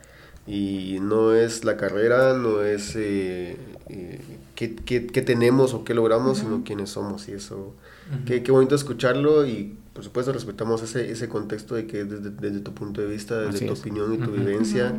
Y 0.48 0.98
no 1.00 1.36
es 1.36 1.64
la 1.66 1.78
carrera, 1.78 2.34
no 2.34 2.64
es 2.64 2.96
eh, 2.96 3.58
eh 3.90 4.22
qué, 4.56 4.74
qué, 4.76 5.06
qué, 5.06 5.22
tenemos 5.22 5.76
o 5.76 5.84
qué 5.84 5.94
logramos, 5.94 6.40
sino 6.40 6.64
quiénes 6.64 6.90
somos. 6.90 7.30
Y 7.30 7.34
eso, 7.34 7.76
qué, 8.26 8.44
qué 8.44 8.52
bonito 8.52 8.76
escucharlo 8.76 9.46
y 9.46 9.76
por 9.94 10.04
supuesto 10.04 10.32
respetamos 10.32 10.84
ese, 10.84 11.12
ese 11.12 11.28
contexto 11.28 11.76
de 11.76 11.88
que 11.88 12.04
desde, 12.04 12.30
desde 12.30 12.60
tu 12.60 12.74
punto 12.74 13.02
de 13.02 13.08
vista, 13.08 13.40
desde 13.42 13.66
tu 13.66 13.74
opinión 13.74 14.14
y 14.14 14.18
tu 14.18 14.32
vivencia. 14.32 14.94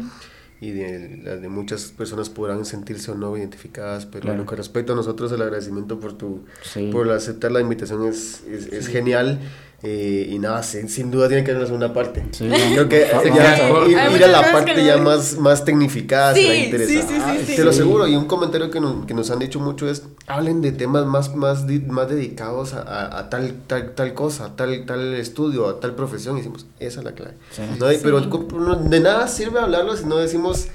y 0.61 0.73
de 0.73 1.21
las 1.23 1.41
de 1.41 1.49
muchas 1.49 1.93
personas 1.97 2.31
podrán 2.31 2.65
sentirse 2.65 3.13
o 3.13 3.15
no 3.15 3.37
identificadas, 3.37 4.07
pero 4.07 4.35
lo 4.35 4.45
que 4.45 4.57
respecta 4.57 4.93
a 4.93 4.97
nosotros, 4.97 5.31
el 5.31 5.41
agradecimiento 5.41 6.01
por 6.01 6.15
tu 6.15 6.47
por 6.91 7.09
aceptar 7.13 7.53
la 7.53 7.61
invitación 7.61 8.05
es, 8.09 8.43
es, 8.49 8.67
es 8.67 8.89
genial. 8.89 9.39
Eh, 9.81 10.31
y 10.33 10.41
nada, 10.41 10.65
sin, 10.65 10.89
sin, 10.89 11.09
duda 11.09 11.29
tiene 11.29 11.45
que 11.45 11.53
haber 11.53 11.61
una 11.61 11.67
segunda 11.67 11.93
parte. 11.93 12.25
Sí, 12.33 12.49
Creo 12.49 12.89
que 12.89 13.07
ya, 13.33 13.87
ir, 13.87 14.25
a 14.25 14.27
la 14.27 14.51
parte 14.51 14.85
ya 14.85 14.97
más, 14.97 15.39
más 15.39 15.65
tecnificada 15.65 16.35
sí, 16.35 16.43
será 16.43 16.57
interesante. 16.57 17.47
Sí, 17.47 17.55
Te 17.55 17.63
lo 17.63 17.71
aseguro, 17.71 18.09
y 18.09 18.17
un 18.17 18.25
comentario 18.25 18.73
que 18.73 18.81
nos, 18.81 19.07
que 19.07 19.15
nos, 19.15 19.31
han 19.31 19.39
dicho 19.39 19.61
mucho 19.61 19.89
es, 19.89 20.03
hablen 20.27 20.63
de 20.63 20.73
temas 20.73 21.07
más, 21.07 21.33
más, 21.37 21.65
más 21.87 22.09
dedicados 22.09 22.75
a, 22.75 23.19
a, 23.19 23.31
tal, 23.31 23.55
tal, 23.69 23.95
tal 23.95 24.15
cosa, 24.15 24.57
tal, 24.57 24.85
tal 24.85 25.15
estudio, 25.15 25.69
a 25.69 25.79
tal 25.79 25.95
profesión, 25.95 26.35
y 26.35 26.39
decimos, 26.39 26.67
esa 26.81 26.99
es 26.99 27.05
la 27.05 27.13
clave. 27.13 27.35
¿No? 27.79 27.87
Pero 28.03 28.75
de 28.75 29.01
nada 29.01 29.29
sirve 29.29 29.61
hablarlo 29.61 29.97
si 29.97 30.07
no 30.07 30.17
decimos, 30.17 30.67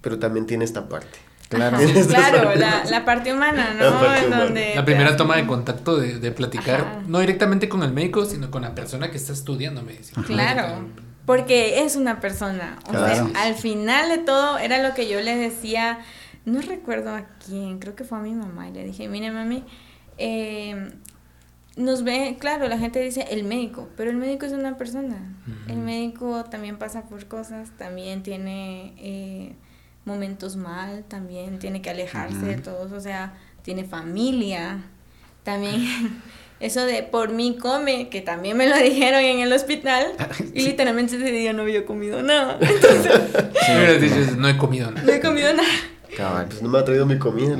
pero 0.00 0.18
también 0.18 0.46
tiene 0.46 0.64
esta 0.64 0.88
parte. 0.88 1.18
Claro, 1.50 1.78
claro 2.06 2.54
la, 2.54 2.84
la, 2.84 3.04
parte 3.04 3.34
humana, 3.34 3.74
¿no? 3.76 4.00
La, 4.30 4.44
Donde 4.44 4.72
la 4.76 4.84
primera 4.84 5.16
toma 5.16 5.34
de 5.34 5.48
contacto 5.48 5.96
de, 5.96 6.20
de 6.20 6.30
platicar, 6.30 7.02
no 7.08 7.18
directamente 7.18 7.68
con 7.68 7.82
el 7.82 7.92
médico, 7.92 8.24
sino 8.24 8.52
con 8.52 8.62
la 8.62 8.72
persona 8.72 9.10
que 9.10 9.16
está 9.16 9.32
estudiando 9.32 9.82
medicina. 9.82 10.22
Claro, 10.24 10.86
porque 11.26 11.82
es 11.82 11.96
una 11.96 12.20
persona. 12.20 12.78
O 12.88 12.92
sea, 12.92 13.26
al 13.34 13.56
final 13.56 14.10
de 14.10 14.18
todo 14.18 14.58
era 14.58 14.80
lo 14.80 14.94
que 14.94 15.08
yo 15.08 15.20
le 15.20 15.34
decía, 15.36 15.98
no 16.44 16.60
recuerdo 16.60 17.10
a 17.10 17.26
quién, 17.44 17.80
creo 17.80 17.96
que 17.96 18.04
fue 18.04 18.18
a 18.18 18.20
mi 18.20 18.32
mamá, 18.32 18.68
y 18.68 18.72
le 18.72 18.84
dije, 18.84 19.08
mire 19.08 19.32
mami, 19.32 19.64
eh, 20.18 20.92
nos 21.74 22.04
ve, 22.04 22.36
claro, 22.38 22.68
la 22.68 22.78
gente 22.78 23.00
dice 23.00 23.26
el 23.28 23.42
médico, 23.42 23.88
pero 23.96 24.10
el 24.10 24.16
médico 24.16 24.46
es 24.46 24.52
una 24.52 24.78
persona. 24.78 25.34
El 25.66 25.78
médico 25.78 26.44
también 26.44 26.78
pasa 26.78 27.02
por 27.02 27.26
cosas, 27.26 27.70
también 27.76 28.22
tiene... 28.22 28.94
Eh, 28.98 29.56
momentos 30.10 30.56
mal, 30.56 31.04
también 31.08 31.58
tiene 31.58 31.80
que 31.80 31.90
alejarse 31.90 32.44
de 32.44 32.56
todos, 32.56 32.92
o 32.92 33.00
sea, 33.00 33.34
tiene 33.62 33.84
familia, 33.84 34.82
también 35.42 35.86
eso 36.60 36.84
de 36.84 37.02
por 37.02 37.30
mí 37.30 37.56
come, 37.58 38.08
que 38.08 38.20
también 38.20 38.56
me 38.56 38.68
lo 38.68 38.76
dijeron 38.76 39.20
en 39.20 39.40
el 39.40 39.52
hospital, 39.52 40.06
y 40.54 40.62
literalmente 40.62 41.16
ese 41.16 41.30
día 41.30 41.52
no 41.52 41.62
había 41.62 41.84
comido 41.86 42.22
nada. 42.22 42.58
Entonces, 42.60 44.36
no 44.36 44.48
he 44.48 44.56
comido 44.56 44.90
nada. 44.90 45.06
No 45.06 45.12
he 45.12 45.20
comido 45.20 45.52
nada. 45.54 45.68
Cabal. 46.16 46.46
Pues 46.46 46.60
no 46.60 46.68
me 46.68 46.78
ha 46.78 46.84
traído 46.84 47.06
mi 47.06 47.18
comida. 47.18 47.56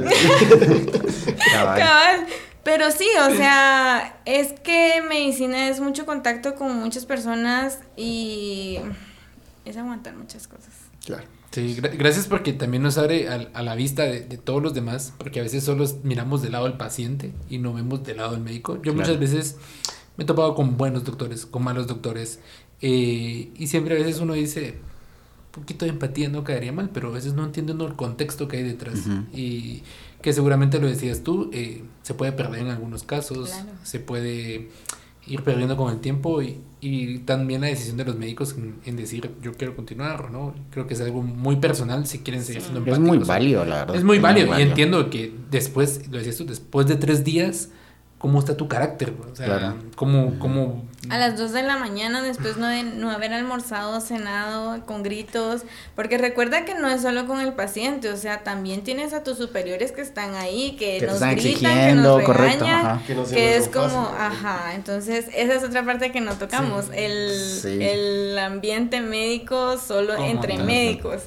Cabal. 1.54 2.26
Pero 2.64 2.90
sí, 2.90 3.08
o 3.26 3.34
sea, 3.34 4.20
es 4.26 4.52
que 4.60 5.02
medicina 5.08 5.68
es 5.68 5.80
mucho 5.80 6.04
contacto 6.04 6.56
con 6.56 6.76
muchas 6.76 7.06
personas 7.06 7.78
y 7.96 8.80
es 9.64 9.76
aguantar 9.76 10.14
muchas 10.14 10.46
cosas. 10.46 10.74
Claro. 11.04 11.24
Sí, 11.50 11.74
gracias 11.74 12.28
porque 12.28 12.52
también 12.52 12.82
nos 12.82 12.96
abre 12.96 13.28
a, 13.28 13.62
la 13.62 13.74
vista 13.74 14.04
de, 14.04 14.20
todos 14.38 14.62
los 14.62 14.72
demás, 14.72 15.12
porque 15.18 15.40
a 15.40 15.42
veces 15.42 15.64
solo 15.64 15.84
miramos 16.04 16.42
del 16.42 16.52
lado 16.52 16.66
del 16.66 16.76
paciente 16.76 17.32
y 17.48 17.58
no 17.58 17.72
vemos 17.74 18.04
del 18.04 18.18
lado 18.18 18.32
del 18.32 18.40
médico. 18.40 18.80
Yo 18.82 18.94
muchas 18.94 19.18
veces 19.18 19.56
me 20.16 20.22
he 20.22 20.26
topado 20.26 20.54
con 20.54 20.76
buenos 20.76 21.04
doctores, 21.04 21.46
con 21.46 21.64
malos 21.64 21.88
doctores, 21.88 22.38
eh, 22.80 23.50
y 23.56 23.66
siempre 23.66 23.96
a 23.96 23.98
veces 23.98 24.20
uno 24.20 24.34
dice, 24.34 24.76
un 25.46 25.62
poquito 25.62 25.86
de 25.86 25.90
empatía 25.90 26.28
no 26.28 26.44
caería 26.44 26.70
mal, 26.70 26.90
pero 26.94 27.08
a 27.08 27.12
veces 27.12 27.34
no 27.34 27.44
entiendo 27.44 27.84
el 27.84 27.94
contexto 27.94 28.46
que 28.46 28.58
hay 28.58 28.62
detrás. 28.62 29.00
Y 29.32 29.82
que 30.22 30.32
seguramente 30.32 30.78
lo 30.78 30.86
decías 30.86 31.24
tú, 31.24 31.50
eh, 31.52 31.82
se 32.02 32.14
puede 32.14 32.30
perder 32.30 32.60
en 32.60 32.68
algunos 32.68 33.02
casos, 33.02 33.50
se 33.82 33.98
puede 33.98 34.68
ir 35.26 35.42
perdiendo 35.42 35.76
con 35.76 35.92
el 35.92 35.98
tiempo 35.98 36.42
y, 36.42 36.58
y 36.80 37.18
también 37.20 37.60
la 37.60 37.66
decisión 37.66 37.96
de 37.96 38.04
los 38.04 38.16
médicos 38.16 38.56
en, 38.84 38.96
decir 38.96 39.30
yo 39.42 39.52
quiero 39.52 39.76
continuar 39.76 40.30
no. 40.30 40.54
Creo 40.70 40.86
que 40.86 40.94
es 40.94 41.00
algo 41.00 41.22
muy 41.22 41.56
personal 41.56 42.06
si 42.06 42.20
quieren 42.20 42.42
seguir 42.42 42.62
siendo 42.62 42.84
Es 42.90 42.98
muy 42.98 43.18
válido, 43.18 43.64
la 43.64 43.80
verdad. 43.80 43.96
Es 43.96 44.04
muy 44.04 44.18
válido, 44.18 44.58
y 44.58 44.62
entiendo 44.62 45.10
que 45.10 45.32
después, 45.50 46.08
lo 46.10 46.18
decías 46.18 46.36
tú, 46.36 46.46
después 46.46 46.86
de 46.86 46.96
tres 46.96 47.24
días 47.24 47.70
cómo 48.20 48.38
está 48.38 48.54
tu 48.54 48.68
carácter, 48.68 49.14
o 49.32 49.34
sea, 49.34 49.76
cómo, 49.96 50.38
cómo... 50.38 50.84
A 51.08 51.16
las 51.16 51.38
2 51.38 51.52
de 51.52 51.62
la 51.62 51.78
mañana, 51.78 52.20
después 52.20 52.58
no, 52.58 52.66
de, 52.66 52.82
no 52.82 53.10
haber 53.10 53.32
almorzado, 53.32 53.98
cenado, 54.02 54.84
con 54.84 55.02
gritos, 55.02 55.62
porque 55.96 56.18
recuerda 56.18 56.66
que 56.66 56.74
no 56.74 56.90
es 56.90 57.00
solo 57.00 57.26
con 57.26 57.40
el 57.40 57.54
paciente, 57.54 58.10
o 58.10 58.18
sea, 58.18 58.42
también 58.42 58.82
tienes 58.82 59.14
a 59.14 59.22
tus 59.22 59.38
superiores 59.38 59.92
que 59.92 60.02
están 60.02 60.34
ahí, 60.34 60.76
que, 60.78 61.00
nos 61.00 61.18
gritan, 61.18 61.88
que 61.88 61.94
nos 61.94 62.22
regañan, 62.22 63.02
que, 63.06 63.56
es 63.56 63.68
como, 63.68 64.12
ajá, 64.18 64.74
entonces 64.74 65.24
esa 65.34 65.54
es 65.54 65.64
otra 65.64 65.82
parte 65.86 66.12
que 66.12 66.20
no 66.20 66.34
tocamos, 66.34 66.90
el, 66.92 67.80
el 67.80 68.38
ambiente 68.38 69.00
médico 69.00 69.78
solo 69.78 70.14
entre 70.22 70.58
médicos. 70.58 71.22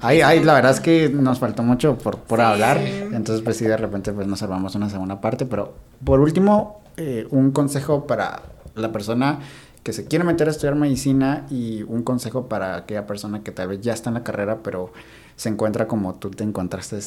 Ahí, 0.00 0.22
ahí, 0.22 0.42
la 0.42 0.54
verdad 0.54 0.72
es 0.72 0.80
que 0.80 1.08
nos 1.08 1.38
faltó 1.38 1.62
mucho 1.62 1.96
por, 1.96 2.18
por 2.18 2.40
hablar, 2.40 2.78
entonces 2.78 3.42
pues 3.44 3.56
sí, 3.56 3.64
de 3.64 3.76
repente 3.76 4.12
pues 4.12 4.26
nos 4.26 4.40
salvamos 4.40 4.74
una 4.74 4.90
segunda 4.90 5.20
parte, 5.20 5.46
pero 5.46 5.72
por 6.04 6.15
último, 6.20 6.80
eh, 6.96 7.26
un 7.30 7.50
consejo 7.50 8.06
para 8.06 8.42
la 8.74 8.92
persona 8.92 9.40
que 9.82 9.92
se 9.92 10.06
quiere 10.06 10.24
meter 10.24 10.48
a 10.48 10.50
estudiar 10.50 10.74
medicina 10.74 11.46
y 11.50 11.82
un 11.84 12.02
consejo 12.02 12.46
para 12.48 12.76
aquella 12.76 13.06
persona 13.06 13.42
que 13.42 13.52
tal 13.52 13.68
vez 13.68 13.80
ya 13.80 13.92
está 13.92 14.10
en 14.10 14.14
la 14.14 14.24
carrera, 14.24 14.58
pero 14.62 14.92
se 15.36 15.48
encuentra 15.48 15.86
como 15.86 16.14
tú 16.14 16.30
te 16.30 16.42
encontraste 16.44 16.98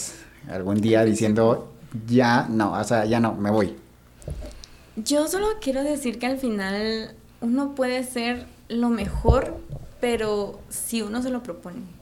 algún 0.50 0.80
día 0.80 1.04
diciendo, 1.04 1.72
ya 2.08 2.48
no, 2.50 2.74
o 2.74 2.84
sea, 2.84 3.06
ya 3.06 3.20
no, 3.20 3.34
me 3.34 3.52
voy. 3.52 3.76
Yo 4.96 5.28
solo 5.28 5.48
quiero 5.62 5.84
decir 5.84 6.20
que 6.20 6.28
al 6.28 6.38
final 6.38 7.16
uno 7.42 7.76
puede 7.76 8.04
ser 8.04 8.46
lo 8.70 8.90
mejor, 8.90 9.58
pero 10.00 10.60
si 10.70 11.02
uno 11.02 11.22
se 11.22 11.30
lo 11.30 11.44
propone 11.44 11.99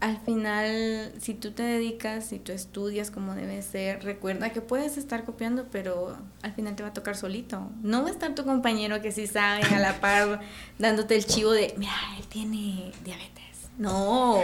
al 0.00 0.18
final, 0.18 1.12
si 1.20 1.34
tú 1.34 1.52
te 1.52 1.62
dedicas, 1.62 2.26
si 2.26 2.38
tú 2.38 2.52
estudias 2.52 3.10
como 3.10 3.34
debe 3.34 3.62
ser, 3.62 4.04
recuerda 4.04 4.50
que 4.50 4.60
puedes 4.60 4.98
estar 4.98 5.24
copiando, 5.24 5.66
pero 5.70 6.16
al 6.42 6.52
final 6.52 6.76
te 6.76 6.82
va 6.82 6.90
a 6.90 6.92
tocar 6.92 7.16
solito. 7.16 7.70
No 7.82 8.02
va 8.02 8.08
a 8.08 8.12
estar 8.12 8.34
tu 8.34 8.44
compañero 8.44 9.00
que 9.00 9.12
sí 9.12 9.26
sabe 9.26 9.62
a 9.62 9.78
la 9.78 10.00
par 10.00 10.40
dándote 10.78 11.16
el 11.16 11.24
chivo 11.24 11.52
de, 11.52 11.74
mira, 11.78 11.94
él 12.18 12.26
tiene 12.26 12.92
diabetes. 13.04 13.36
No, 13.78 14.40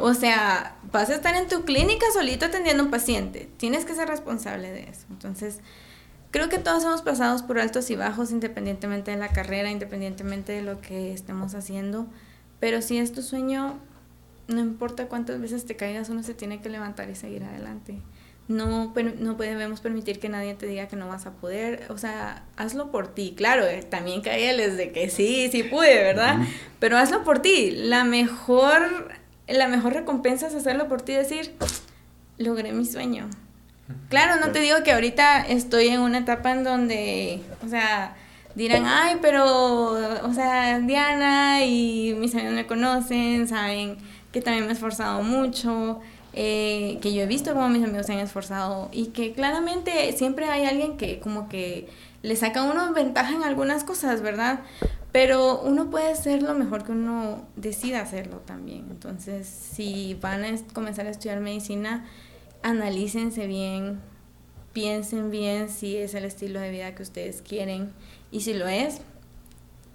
o 0.00 0.14
sea, 0.14 0.76
vas 0.90 1.08
a 1.08 1.14
estar 1.14 1.36
en 1.36 1.46
tu 1.46 1.64
clínica 1.64 2.06
solito 2.12 2.46
atendiendo 2.46 2.82
a 2.82 2.86
un 2.86 2.90
paciente. 2.90 3.48
Tienes 3.56 3.84
que 3.84 3.94
ser 3.94 4.08
responsable 4.08 4.72
de 4.72 4.82
eso. 4.90 5.06
Entonces, 5.10 5.60
creo 6.32 6.48
que 6.48 6.58
todos 6.58 6.82
hemos 6.82 7.02
pasado 7.02 7.46
por 7.46 7.60
altos 7.60 7.88
y 7.90 7.96
bajos, 7.96 8.32
independientemente 8.32 9.12
de 9.12 9.16
la 9.16 9.28
carrera, 9.28 9.70
independientemente 9.70 10.52
de 10.52 10.62
lo 10.62 10.80
que 10.80 11.12
estemos 11.12 11.54
haciendo. 11.54 12.06
Pero 12.58 12.82
si 12.82 12.98
es 12.98 13.12
tu 13.12 13.22
sueño, 13.22 13.78
no 14.48 14.60
importa 14.60 15.06
cuántas 15.06 15.40
veces 15.40 15.64
te 15.64 15.76
caigas, 15.76 16.08
uno 16.08 16.22
se 16.22 16.34
tiene 16.34 16.60
que 16.60 16.68
levantar 16.68 17.08
y 17.10 17.14
seguir 17.14 17.44
adelante. 17.44 17.98
No, 18.46 18.92
no 19.20 19.36
podemos 19.38 19.80
permitir 19.80 20.20
que 20.20 20.28
nadie 20.28 20.54
te 20.54 20.66
diga 20.66 20.86
que 20.86 20.96
no 20.96 21.08
vas 21.08 21.24
a 21.24 21.32
poder, 21.32 21.86
o 21.88 21.96
sea, 21.96 22.44
hazlo 22.56 22.90
por 22.90 23.08
ti. 23.08 23.32
Claro, 23.34 23.64
eh, 23.64 23.82
también 23.82 24.20
caíales 24.20 24.76
de 24.76 24.92
que 24.92 25.08
sí, 25.08 25.48
sí 25.50 25.62
pude, 25.62 25.94
¿verdad? 26.02 26.40
Pero 26.78 26.98
hazlo 26.98 27.24
por 27.24 27.40
ti. 27.40 27.70
La 27.70 28.04
mejor, 28.04 29.12
la 29.48 29.66
mejor 29.68 29.94
recompensa 29.94 30.46
es 30.46 30.54
hacerlo 30.54 30.88
por 30.88 31.00
ti, 31.00 31.14
decir, 31.14 31.54
logré 32.36 32.72
mi 32.72 32.84
sueño. 32.84 33.30
Claro, 34.10 34.38
no 34.44 34.52
te 34.52 34.60
digo 34.60 34.82
que 34.82 34.92
ahorita 34.92 35.40
estoy 35.46 35.88
en 35.88 36.00
una 36.00 36.18
etapa 36.18 36.52
en 36.52 36.64
donde, 36.64 37.40
o 37.64 37.68
sea, 37.68 38.14
dirán, 38.54 38.84
ay, 38.86 39.16
pero, 39.22 39.92
o 40.22 40.32
sea, 40.34 40.80
Diana 40.80 41.64
y 41.64 42.14
mis 42.18 42.34
amigos 42.34 42.54
me 42.54 42.66
conocen, 42.66 43.48
saben 43.48 43.96
que 44.34 44.42
también 44.42 44.64
me 44.64 44.70
he 44.70 44.74
esforzado 44.74 45.22
mucho, 45.22 46.00
eh, 46.32 46.98
que 47.00 47.14
yo 47.14 47.22
he 47.22 47.26
visto 47.26 47.54
cómo 47.54 47.68
mis 47.68 47.84
amigos 47.84 48.06
se 48.06 48.14
han 48.14 48.18
esforzado 48.18 48.88
y 48.90 49.06
que 49.06 49.32
claramente 49.32 50.12
siempre 50.12 50.46
hay 50.46 50.64
alguien 50.64 50.96
que 50.96 51.20
como 51.20 51.48
que 51.48 51.86
le 52.22 52.34
saca 52.34 52.64
uno 52.64 52.92
ventaja 52.92 53.32
en 53.32 53.44
algunas 53.44 53.84
cosas, 53.84 54.22
¿verdad? 54.22 54.58
Pero 55.12 55.60
uno 55.60 55.88
puede 55.88 56.16
ser 56.16 56.42
lo 56.42 56.52
mejor 56.54 56.82
que 56.82 56.90
uno 56.90 57.46
decida 57.54 58.00
hacerlo 58.00 58.38
también. 58.38 58.86
Entonces, 58.90 59.46
si 59.46 60.18
van 60.20 60.44
a 60.44 60.48
comenzar 60.72 61.06
a 61.06 61.10
estudiar 61.10 61.38
medicina, 61.38 62.04
analícense 62.64 63.46
bien, 63.46 64.00
piensen 64.72 65.30
bien 65.30 65.68
si 65.68 65.96
es 65.96 66.14
el 66.14 66.24
estilo 66.24 66.58
de 66.58 66.72
vida 66.72 66.92
que 66.96 67.04
ustedes 67.04 67.40
quieren 67.40 67.92
y 68.32 68.40
si 68.40 68.52
lo 68.52 68.66
es, 68.66 69.00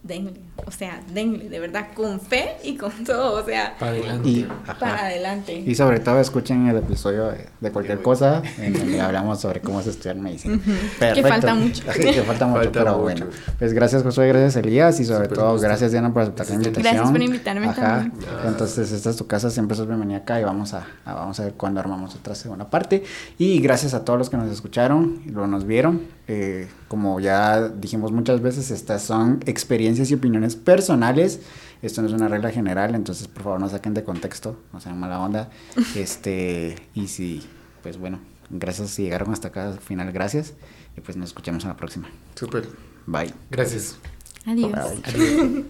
denle, 0.04 0.34
o 0.66 0.72
sea, 0.72 1.02
denle, 1.14 1.50
de 1.50 1.60
verdad, 1.60 1.88
con 1.94 2.22
fe 2.22 2.56
y 2.64 2.78
con 2.78 2.92
todo, 3.06 3.42
o 3.42 3.46
sea, 3.46 3.76
para 3.78 3.92
adelante. 3.92 4.30
Y, 4.30 4.48
para 4.80 5.06
adelante. 5.06 5.54
Y 5.54 5.76
sobre 5.76 6.00
todo 6.00 6.20
escuchen 6.20 6.68
el 6.68 6.78
episodio 6.78 7.34
de, 7.60 7.72
cualquier 7.72 8.02
cosa 8.02 8.42
en 8.58 8.74
donde 8.74 9.00
hablamos 9.02 9.40
sobre 9.40 9.62
cómo 9.62 9.80
es 9.80 9.88
estudiar 9.88 10.16
medicina. 10.16 10.60
Que 11.00 11.24
falta 11.24 11.56
mucho. 11.56 11.84
que 11.86 12.24
falta 12.24 12.46
mucho, 12.46 12.72
pero 12.72 12.98
bueno. 12.98 13.28
Pues 13.58 13.74
gracias 13.74 14.04
Josué, 14.04 14.28
gracias 14.28 14.56
Elías 14.58 15.00
y 15.00 15.06
sobre 15.06 15.28
todo 15.28 15.60
gracias 15.60 15.92
Diana 15.92 16.14
por 16.14 16.24
aceptar 16.24 16.48
la 16.48 16.56
invitación. 16.56 16.84
Gracias 16.84 17.12
por 17.12 17.22
invitarme 17.22 17.68
Ajá. 17.68 18.12
Entonces 18.46 18.92
esta 18.92 19.10
es 19.10 19.16
tu 19.16 19.28
casa, 19.28 19.50
siempre 19.50 19.76
sos 19.76 19.88
bienvenida 19.88 20.20
acá 20.20 20.40
y 20.40 20.44
vamos 20.44 20.74
a, 20.74 20.86
vamos 21.06 21.40
a 21.40 21.44
ver 21.44 21.54
cuándo 21.54 21.80
armamos 21.80 22.16
otra 22.16 22.36
segunda 22.36 22.70
parte. 22.70 23.04
Y 23.38 23.60
gracias 23.60 23.94
a 23.94 24.06
todos 24.06 24.20
los 24.20 24.30
que 24.30 24.38
nos 24.38 24.52
escucharon 24.52 25.22
y 25.26 25.30
lo 25.30 25.48
nos 25.48 25.66
vieron. 25.66 26.02
Eh, 26.28 26.68
como 26.90 27.20
ya 27.20 27.70
dijimos 27.70 28.12
muchas 28.12 28.42
veces, 28.42 28.72
estas 28.72 29.04
son 29.04 29.40
experiencias 29.46 30.12
y 30.12 30.16
opiniones 30.16 30.58
personales. 30.58 31.40
Esto 31.82 32.02
no 32.02 32.10
es 32.10 32.14
una 32.14 32.28
regla 32.28 32.50
general, 32.50 32.96
entonces 32.96 33.30
por 33.30 33.44
favor 33.44 33.60
no 33.62 33.70
saquen 33.70 33.94
de 33.94 34.04
contexto, 34.04 34.60
no 34.74 34.82
sean 34.82 35.00
mala 35.00 35.22
onda. 35.22 35.50
Este, 35.96 36.76
y 36.94 37.08
si, 37.08 37.48
pues 37.84 37.98
bueno, 37.98 38.20
gracias 38.50 38.90
si 38.90 39.04
llegaron 39.04 39.32
hasta 39.32 39.50
acá 39.50 39.70
al 39.70 39.80
final, 39.80 40.12
gracias. 40.12 40.56
Y 40.98 41.02
pues 41.02 41.16
nos 41.16 41.30
escuchamos 41.30 41.64
en 41.64 41.70
la 41.70 41.78
próxima. 41.78 42.10
Súper. 42.36 42.68
Bye. 43.06 43.34
Gracias. 43.52 43.98
Adiós. 44.46 44.72
Bye. 44.72 45.02
Adiós. 45.06 45.52